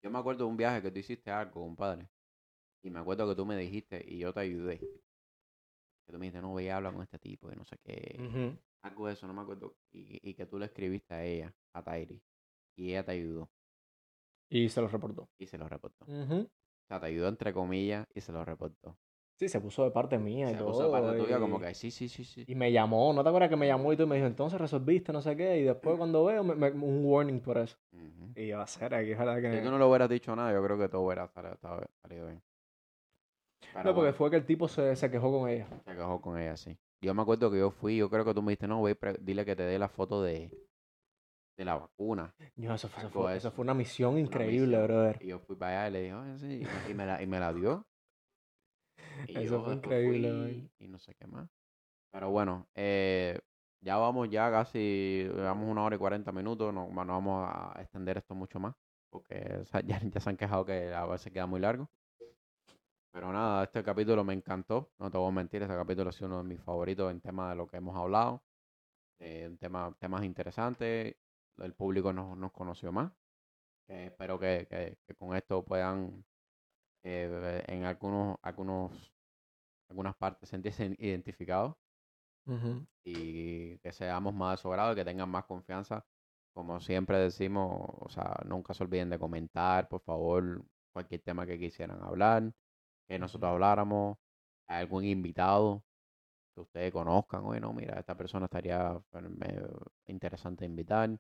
Yo 0.02 0.12
me 0.12 0.20
acuerdo 0.20 0.44
de 0.44 0.52
un 0.52 0.58
viaje 0.58 0.82
que 0.82 0.92
tú 0.92 1.00
hiciste 1.00 1.32
algo, 1.32 1.62
compadre. 1.62 2.10
Y 2.84 2.90
me 2.90 3.00
acuerdo 3.00 3.28
que 3.30 3.36
tú 3.36 3.46
me 3.46 3.56
dijiste 3.56 4.04
y 4.06 4.18
yo 4.18 4.34
te 4.34 4.42
ayudé. 4.42 4.78
que 4.80 6.12
tú 6.12 6.20
me 6.20 6.26
dijiste, 6.26 6.42
no, 6.42 6.54
ve 6.54 6.66
y 6.66 6.70
habla 6.70 6.92
con 6.92 7.02
este 7.02 7.18
tipo 7.18 7.50
y 7.52 7.56
no 7.56 7.64
sé 7.64 7.78
qué. 7.82 8.18
Algo 8.84 9.08
de 9.08 9.14
eso, 9.14 9.28
no 9.28 9.34
me 9.34 9.42
acuerdo. 9.42 9.76
Y, 9.92 10.20
y 10.30 10.34
que 10.34 10.46
tú 10.46 10.60
le 10.60 10.66
escribiste 10.66 11.14
a 11.14 11.24
ella, 11.24 11.54
a 11.74 11.82
Tairi. 11.84 12.22
Y 12.76 12.90
ella 12.92 13.04
te 13.04 13.12
ayudó 13.12 13.50
Y 14.50 14.70
se 14.70 14.82
lo 14.82 14.88
reportó. 14.88 15.30
y 15.38 15.48
se 15.48 15.58
lo 15.58 15.68
reportó. 15.68 16.06
O 16.06 16.48
sea, 16.88 17.00
te 17.00 17.06
ayudó 17.06 17.30
entre 17.30 17.54
comillas 17.54 18.06
y 18.14 18.22
se 18.22 18.32
lo 18.32 18.44
reportó. 18.44 18.98
Sí, 19.40 19.50
se 19.50 19.60
puso 19.60 19.84
de 19.84 19.92
parte 19.92 20.18
mía 20.18 20.50
y 20.50 20.54
Se 20.54 20.58
todo. 20.60 20.68
puso 20.68 20.84
de 20.86 20.92
parte 20.92 21.18
tuya 21.18 21.40
como 21.40 21.58
y- 21.58 21.62
que 21.62 21.74
sí, 21.74 21.92
sí, 21.92 22.08
sí, 22.08 22.24
sí. 22.24 22.44
Y 22.48 22.56
me 22.56 22.72
llamó, 22.72 23.14
¿no 23.14 23.24
te 23.24 23.30
acuerdas 23.30 23.50
que 23.50 23.56
me 23.56 23.68
llamó 23.68 23.92
y 23.92 23.98
tú 23.98 24.06
me 24.06 24.16
dijo, 24.16 24.28
entonces 24.28 24.60
resolviste, 24.60 25.12
no 25.12 25.22
sé 25.22 25.36
qué? 25.36 25.60
Y 25.60 25.64
después 25.64 25.98
cuando 25.98 26.24
veo, 26.26 26.44
me- 26.44 26.56
me- 26.56 26.72
un 26.72 27.04
warning 27.06 27.40
por 27.42 27.58
eso. 27.58 27.78
Y 28.36 28.48
yo, 28.48 28.62
a 28.62 28.68
ser, 28.68 28.94
aquí 28.94 29.12
es 29.12 29.18
verdad 29.18 29.42
que... 29.42 29.52
Si 29.58 29.64
tú 29.64 29.72
no 29.72 29.78
le 29.80 29.86
hubieras 29.86 30.10
dicho 30.10 30.36
nada, 30.36 30.54
yo 30.54 30.64
creo 30.64 30.78
que 30.78 30.90
todo 30.90 31.02
hubiera 31.02 31.28
salido, 32.02 32.28
bien. 32.28 32.42
Pero 33.74 33.84
No, 33.86 33.96
porque 33.96 34.12
bueno, 34.12 34.14
fue 34.14 34.30
que 34.30 34.36
el 34.38 34.46
tipo 34.46 34.68
se, 34.68 34.96
se 34.96 35.10
quejó 35.10 35.32
con 35.32 35.50
ella. 35.50 35.68
se 35.86 35.96
quejó 35.96 36.22
con 36.22 36.38
ella, 36.40 36.56
sí. 36.58 36.78
Yo 37.04 37.14
me 37.14 37.22
acuerdo 37.22 37.52
que 37.52 37.60
yo 37.60 37.70
fui, 37.70 37.98
yo 37.98 38.10
creo 38.10 38.26
que 38.26 38.34
tú 38.34 38.42
me 38.42 38.52
dijiste, 38.52 38.68
no, 38.68 38.82
ve, 38.82 38.92
y 38.92 38.96
pre- 38.96 39.18
dile 39.22 39.46
que 39.46 39.56
te 39.56 39.64
dé 39.64 39.78
la 39.78 39.90
foto 39.90 40.24
de, 40.24 40.50
de 41.58 41.66
la 41.66 41.76
vacuna. 41.76 42.34
Yo, 42.56 42.74
eso 42.74 42.88
fue, 42.88 43.00
eso 43.04 43.10
fue, 43.12 43.38
eso 43.38 43.54
una 43.58 43.74
misión 43.74 44.14
Una 44.14 44.22
increíble, 44.26 44.78
misión. 44.78 44.84
brother. 44.88 45.22
Y 45.22 45.28
yo 45.28 45.40
fui 45.40 45.56
para 45.56 45.86
allá 45.86 45.90
y 45.90 45.92
le 45.92 46.02
dije, 46.04 46.40
sí, 46.40 46.92
y 46.92 46.94
me- 46.94 47.06
la, 47.06 47.22
y 47.22 47.28
me 47.28 47.40
la 47.40 47.54
dio. 47.54 47.86
Y 49.28 49.34
Eso 49.38 49.44
yo 49.56 49.64
fue 49.64 49.74
increíble, 49.76 50.30
fui. 50.30 50.70
Y 50.80 50.88
no 50.88 51.00
sé 51.00 51.14
qué 51.16 51.28
más. 51.28 51.48
Pero 52.12 52.32
bueno, 52.32 52.68
eh, 52.76 53.40
ya 53.82 53.98
vamos 53.98 54.30
ya 54.30 54.52
casi, 54.52 54.80
llevamos 55.26 55.70
una 55.70 55.84
hora 55.84 55.96
y 55.96 56.00
cuarenta 56.00 56.32
minutos, 56.32 56.74
no, 56.74 56.90
no 56.90 57.06
vamos 57.14 57.50
a 57.52 57.82
extender 57.82 58.18
esto 58.18 58.36
mucho 58.36 58.60
más, 58.60 58.76
porque 59.10 59.64
ya, 59.86 60.00
ya 60.02 60.20
se 60.22 60.30
han 60.30 60.38
quejado 60.38 60.66
que 60.66 60.94
a 60.94 61.06
veces 61.06 61.32
queda 61.34 61.48
muy 61.48 61.60
largo. 61.60 61.90
Pero 63.14 63.32
nada, 63.32 63.64
este 63.64 63.84
capítulo 63.84 64.24
me 64.24 64.34
encantó, 64.34 64.92
no 65.00 65.10
te 65.12 65.18
voy 65.18 65.30
a 65.30 65.32
mentir, 65.32 65.62
este 65.62 65.74
capítulo 65.76 66.10
ha 66.10 66.14
sido 66.14 66.28
uno 66.28 66.38
de 66.40 66.44
mis 66.50 66.62
favoritos 66.62 67.12
en 67.12 67.22
tema 67.22 67.50
de 67.52 67.56
lo 67.56 67.68
que 67.68 67.78
hemos 67.78 67.96
hablado, 67.96 68.44
eh, 69.20 69.48
un 69.50 69.58
tema, 69.58 69.96
temas 70.00 70.24
interesantes, 70.26 71.16
el 71.60 71.74
público 71.76 72.14
nos, 72.14 72.38
nos 72.38 72.52
conoció 72.54 72.92
más. 72.92 73.12
Eh, 73.90 74.08
espero 74.08 74.40
que, 74.40 74.68
que- 74.70 74.98
que 75.08 75.16
con 75.16 75.36
esto 75.38 75.64
puedan 75.66 76.26
eh, 77.04 77.64
en 77.68 77.86
algunos, 77.86 78.38
algunos, 78.44 79.14
algunas 79.90 80.16
partes 80.18 80.50
sentirse 80.50 80.96
identificados 81.00 81.76
y 83.04 83.78
que 83.80 83.92
seamos 83.92 84.34
más 84.34 84.58
de 84.58 84.62
su 84.62 84.70
grado 84.70 84.94
y 84.94 84.96
que 84.96 85.06
tengan 85.06 85.30
más 85.30 85.46
confianza. 85.46 86.06
Como 86.54 86.80
siempre 86.80 87.18
decimos, 87.18 87.90
o 88.00 88.10
sea, 88.10 88.36
nunca 88.46 88.74
se 88.74 88.84
olviden 88.84 89.10
de 89.10 89.20
comentar, 89.20 89.88
por 89.90 90.02
favor, 90.02 90.64
cualquier 90.92 91.22
tema 91.22 91.46
que 91.46 91.58
quisieran 91.60 92.02
hablar, 92.04 92.54
que 93.14 93.20
nosotros 93.20 93.52
habláramos, 93.52 94.18
algún 94.68 95.06
invitado 95.06 95.84
que 96.56 96.62
ustedes 96.62 96.92
conozcan, 96.92 97.46
oye, 97.46 97.60
no, 97.60 97.74
mira, 97.74 98.00
esta 98.00 98.18
persona 98.18 98.46
estaría 98.46 99.00
interesante 100.08 100.66
invitar. 100.66 101.20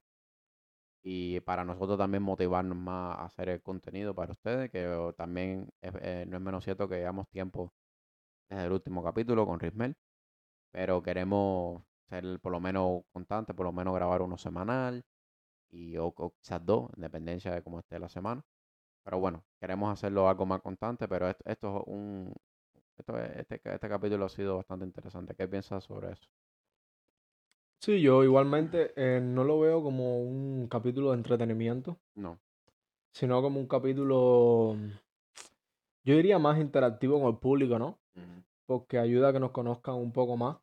Y 1.04 1.40
para 1.42 1.64
nosotros 1.66 1.98
también 1.98 2.24
motivarnos 2.24 2.78
más 2.78 3.18
a 3.20 3.26
hacer 3.26 3.50
el 3.50 3.62
contenido 3.62 4.16
para 4.16 4.32
ustedes, 4.34 4.72
que 4.72 4.88
oh, 4.88 5.14
también 5.14 5.70
eh, 5.82 6.26
no 6.28 6.38
es 6.38 6.44
menos 6.44 6.64
cierto 6.64 6.88
que 6.90 6.96
llevamos 6.98 7.28
tiempo 7.30 7.74
desde 8.50 8.66
el 8.66 8.72
último 8.74 9.04
capítulo 9.04 9.46
con 9.46 9.60
Rismel 9.60 9.96
pero 10.72 11.04
queremos 11.04 11.84
ser 12.10 12.40
por 12.42 12.52
lo 12.52 12.60
menos 12.60 13.04
constantes, 13.14 13.56
por 13.56 13.66
lo 13.66 13.74
menos 13.74 13.96
grabar 13.96 14.22
uno 14.24 14.38
semanal 14.38 15.04
y 15.72 15.98
o, 15.98 16.08
o 16.08 16.32
quizás 16.36 16.66
dos, 16.66 16.90
en 16.96 17.04
dependencia 17.04 17.54
de 17.54 17.64
cómo 17.64 17.80
esté 17.80 18.00
la 18.00 18.10
semana. 18.10 18.44
Pero 19.04 19.20
bueno, 19.20 19.44
queremos 19.60 19.92
hacerlo 19.92 20.28
algo 20.30 20.46
más 20.46 20.62
constante, 20.62 21.08
pero 21.08 21.28
esto, 21.30 21.44
esto 21.46 21.78
es 21.78 21.84
un 21.88 22.34
esto 22.98 23.18
es- 23.18 23.38
este, 23.38 23.62
este 23.64 23.90
capítulo 23.90 24.26
ha 24.26 24.30
sido 24.30 24.58
bastante 24.58 24.86
interesante. 24.86 25.36
¿Qué 25.36 25.48
piensas 25.48 25.84
sobre 25.84 26.12
eso? 26.12 26.30
Sí, 27.80 28.02
yo 28.02 28.24
igualmente 28.24 28.94
eh, 28.96 29.20
no 29.20 29.44
lo 29.44 29.60
veo 29.60 29.84
como 29.84 30.22
un 30.22 30.68
capítulo 30.70 31.12
de 31.12 31.18
entretenimiento, 31.18 32.00
No, 32.16 32.40
sino 33.12 33.42
como 33.42 33.60
un 33.60 33.68
capítulo, 33.68 34.78
yo 36.06 36.16
diría 36.16 36.40
más 36.40 36.60
interactivo 36.60 37.20
con 37.20 37.30
el 37.34 37.40
público, 37.40 37.78
¿no? 37.78 38.00
Porque 38.66 38.98
ayuda 39.00 39.30
a 39.30 39.34
que 39.34 39.40
nos 39.42 39.52
conozcan 39.52 39.96
un 39.96 40.14
poco 40.14 40.38
más 40.38 40.58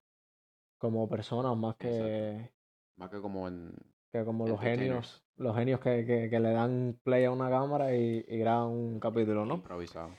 como 0.79 1.09
personas, 1.11 1.55
más 1.57 1.77
que, 1.77 2.51
más 2.97 3.11
que 3.11 3.21
como 3.21 3.47
en 3.49 3.75
que 4.13 4.25
como 4.25 4.49
los 4.49 4.61
genios, 4.61 5.23
los 5.41 5.57
genios 5.57 5.81
que, 5.81 6.05
que, 6.05 6.29
que 6.31 6.41
le 6.41 6.53
dan 6.53 6.99
play 7.03 7.25
a 7.25 7.31
una 7.33 7.49
cámara 7.51 7.95
y, 7.97 8.25
y 8.29 8.39
graban 8.39 8.69
un 8.69 9.01
capítulo, 9.01 9.45
¿no? 9.47 9.55
improvisado. 9.57 10.11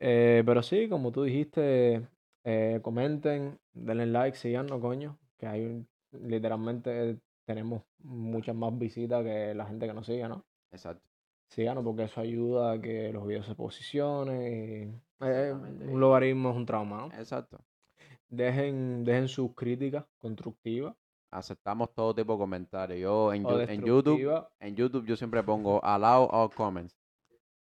Eh, 0.00 0.42
pero 0.44 0.62
sí, 0.62 0.88
como 0.88 1.12
tú 1.12 1.22
dijiste, 1.22 2.08
eh, 2.44 2.80
comenten, 2.82 3.58
denle 3.72 4.06
like, 4.06 4.36
síganos, 4.36 4.80
coño, 4.80 5.18
que 5.38 5.46
hay 5.46 5.64
un- 5.64 5.88
literalmente 6.12 7.18
tenemos 7.46 7.82
muchas 7.98 8.54
más 8.54 8.76
visitas 8.78 9.22
que 9.24 9.54
la 9.54 9.66
gente 9.66 9.86
que 9.86 9.94
nos 9.94 10.06
sigue, 10.06 10.28
¿no? 10.28 10.44
Exacto. 10.72 11.06
Síganos 11.48 11.84
porque 11.84 12.04
eso 12.04 12.20
ayuda 12.20 12.72
a 12.72 12.80
que 12.80 13.12
los 13.12 13.26
videos 13.26 13.46
se 13.46 13.54
posicionen 13.54 15.02
y 15.20 15.24
eh, 15.24 15.52
un 15.52 16.00
logaritmo 16.00 16.50
es 16.50 16.56
un 16.56 16.66
trauma, 16.66 16.96
¿no? 17.06 17.06
Exacto. 17.18 17.58
Dejen, 18.28 19.04
dejen 19.04 19.28
sus 19.28 19.54
críticas 19.54 20.04
constructivas 20.18 20.96
Aceptamos 21.34 21.92
todo 21.94 22.14
tipo 22.14 22.32
de 22.34 22.38
comentarios. 22.38 23.00
Yo 23.00 23.32
en, 23.32 23.44
en 23.68 23.82
YouTube. 23.84 24.44
En 24.60 24.76
YouTube 24.76 25.04
yo 25.04 25.16
siempre 25.16 25.42
pongo 25.42 25.84
allow 25.84 26.28
all 26.30 26.50
comments. 26.54 26.96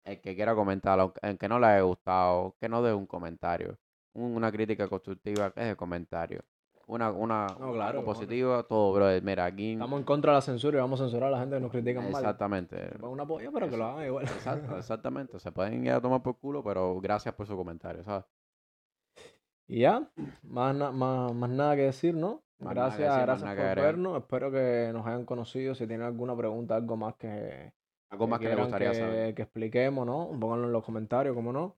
El 0.04 0.20
que 0.20 0.34
quiera 0.34 0.54
comentar, 0.54 0.98
el 1.22 1.38
que 1.38 1.48
no 1.48 1.58
le 1.58 1.66
haya 1.66 1.80
gustado, 1.82 2.56
que 2.60 2.68
no 2.68 2.82
dé 2.82 2.92
un 2.92 3.06
comentario. 3.06 3.76
Un- 4.12 4.36
Una 4.36 4.52
crítica 4.52 4.86
constructiva, 4.88 5.50
que 5.52 5.60
es 5.62 5.66
el 5.68 5.76
comentario. 5.76 6.40
Una, 6.86 7.10
una 7.10 7.46
No, 7.58 7.72
claro, 7.72 8.00
cojones. 8.00 8.04
positivo, 8.04 8.62
todo, 8.66 8.92
brother. 8.92 9.22
Mira, 9.22 9.46
aquí. 9.46 9.72
Estamos 9.72 9.98
en 10.00 10.04
contra 10.04 10.32
de 10.32 10.36
la 10.36 10.42
censura 10.42 10.76
y 10.76 10.80
vamos 10.82 11.00
a 11.00 11.04
censurar 11.04 11.28
a 11.28 11.30
la 11.32 11.38
gente 11.38 11.56
que 11.56 11.60
nos 11.62 11.70
critica 11.70 12.00
mal. 12.02 12.10
Exactamente. 12.10 12.90
Una 13.00 13.24
polla, 13.26 13.50
pero 13.50 13.70
que 13.70 13.76
lo 13.78 13.86
hagan 13.86 14.04
igual. 14.06 14.24
Exacto, 14.26 14.76
exactamente. 14.78 15.38
Se 15.40 15.50
pueden 15.50 15.86
ir 15.86 15.92
a 15.92 16.00
tomar 16.02 16.22
por 16.22 16.36
culo, 16.36 16.62
pero 16.62 17.00
gracias 17.00 17.34
por 17.34 17.46
su 17.46 17.56
comentario, 17.56 18.04
¿sabes? 18.04 18.24
Y 19.66 19.80
ya, 19.80 20.06
más, 20.42 20.74
na- 20.76 20.90
más, 20.92 21.32
más 21.34 21.48
nada 21.48 21.74
que 21.76 21.82
decir, 21.84 22.14
¿no? 22.14 22.42
Gracias, 22.60 23.08
más 23.08 23.22
gracias 23.22 23.54
por 23.56 23.76
vernos. 23.84 24.18
Espero 24.18 24.50
que 24.50 24.90
nos 24.92 25.06
hayan 25.06 25.24
conocido. 25.24 25.74
Si 25.74 25.86
tienen 25.86 26.06
alguna 26.06 26.36
pregunta, 26.36 26.76
algo 26.76 26.96
más 26.96 27.14
que, 27.16 27.72
Algo 28.10 28.26
más 28.26 28.38
que 28.38 28.44
le 28.46 28.50
quieran 28.50 28.66
gustaría 28.66 28.90
que, 28.90 28.96
saber. 28.96 29.34
que 29.34 29.42
expliquemos, 29.42 30.06
¿no? 30.06 30.28
Pónganlo 30.38 30.66
en 30.66 30.72
los 30.72 30.84
comentarios, 30.84 31.34
como 31.34 31.52
no. 31.52 31.76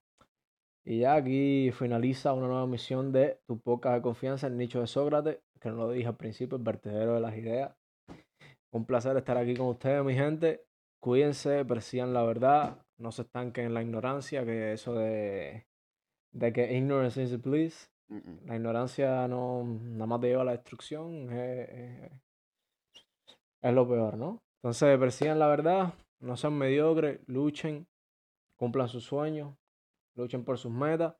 Y 0.85 0.99
ya 0.99 1.15
aquí 1.15 1.71
finaliza 1.71 2.31
una 2.31 2.47
nueva 2.47 2.65
misión 2.65 3.11
de 3.11 3.39
tu 3.45 3.59
podcast 3.59 3.95
de 3.95 4.01
confianza, 4.01 4.47
el 4.47 4.57
nicho 4.57 4.79
de 4.79 4.87
Sócrates, 4.87 5.39
que 5.59 5.69
no 5.69 5.75
lo 5.75 5.91
dije 5.91 6.07
al 6.07 6.15
principio, 6.15 6.57
el 6.57 6.63
vertedero 6.63 7.15
de 7.15 7.19
las 7.19 7.35
ideas. 7.35 7.75
Un 8.71 8.85
placer 8.85 9.17
estar 9.17 9.37
aquí 9.37 9.55
con 9.55 9.67
ustedes, 9.67 10.03
mi 10.05 10.13
gente. 10.13 10.63
Cuídense, 11.03 11.65
persigan 11.65 12.13
la 12.13 12.23
verdad, 12.23 12.77
no 12.97 13.11
se 13.11 13.23
estanquen 13.23 13.65
en 13.65 13.73
la 13.73 13.81
ignorancia, 13.81 14.45
que 14.45 14.73
eso 14.73 14.93
de, 14.93 15.65
de 16.33 16.53
que 16.53 16.73
ignorance 16.73 17.21
is 17.21 17.41
bliss. 17.41 17.91
La 18.09 18.55
ignorancia 18.55 19.27
no 19.27 19.63
nada 19.65 20.05
más 20.05 20.21
te 20.21 20.27
lleva 20.27 20.41
a 20.43 20.45
la 20.45 20.51
destrucción, 20.53 21.31
es, 21.31 21.69
es- 21.69 22.11
es 23.61 23.73
lo 23.73 23.87
peor, 23.87 24.17
¿no? 24.17 24.41
Entonces 24.61 24.97
persigan 24.97 25.39
la 25.39 25.47
verdad, 25.47 25.93
no 26.19 26.37
sean 26.37 26.53
mediocres, 26.57 27.19
luchen, 27.27 27.87
cumplan 28.55 28.87
sus 28.87 29.03
sueños, 29.03 29.55
luchen 30.15 30.43
por 30.45 30.57
sus 30.57 30.71
metas. 30.71 31.15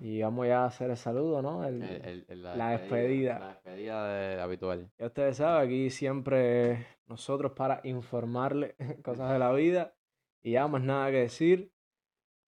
Y 0.00 0.22
vamos 0.22 0.46
ya 0.46 0.62
a 0.62 0.66
hacer 0.66 0.90
el 0.90 0.96
saludo, 0.96 1.42
¿no? 1.42 1.64
El- 1.64 1.82
El- 1.82 2.04
el- 2.04 2.24
el- 2.28 2.42
la 2.42 2.70
despedida. 2.70 3.38
La 3.40 3.48
despedida 3.48 4.06
de, 4.14 4.40
habitual. 4.40 4.90
ya 4.98 5.06
ustedes 5.06 5.36
saben, 5.38 5.66
aquí 5.68 5.90
siempre 5.90 6.86
nosotros 7.06 7.52
para 7.52 7.80
informarles 7.84 8.76
cosas 9.04 9.32
de 9.32 9.38
la 9.40 9.52
vida. 9.52 9.94
Y 10.42 10.52
ya 10.52 10.68
más 10.68 10.82
nada 10.82 11.10
que 11.10 11.18
decir. 11.18 11.72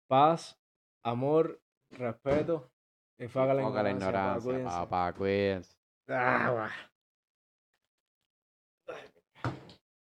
Paz, 0.07 0.59
amor, 1.03 1.61
respeto. 1.91 2.70
Y 3.17 3.27
faga 3.27 3.53
la 3.53 3.61
Enfoca 3.61 3.83
la 3.83 3.91
ignorancia, 3.91 4.63
papá, 4.63 5.13
ignorancia, 5.13 5.13
cuídense. 5.13 5.75
Ah. 6.07 6.69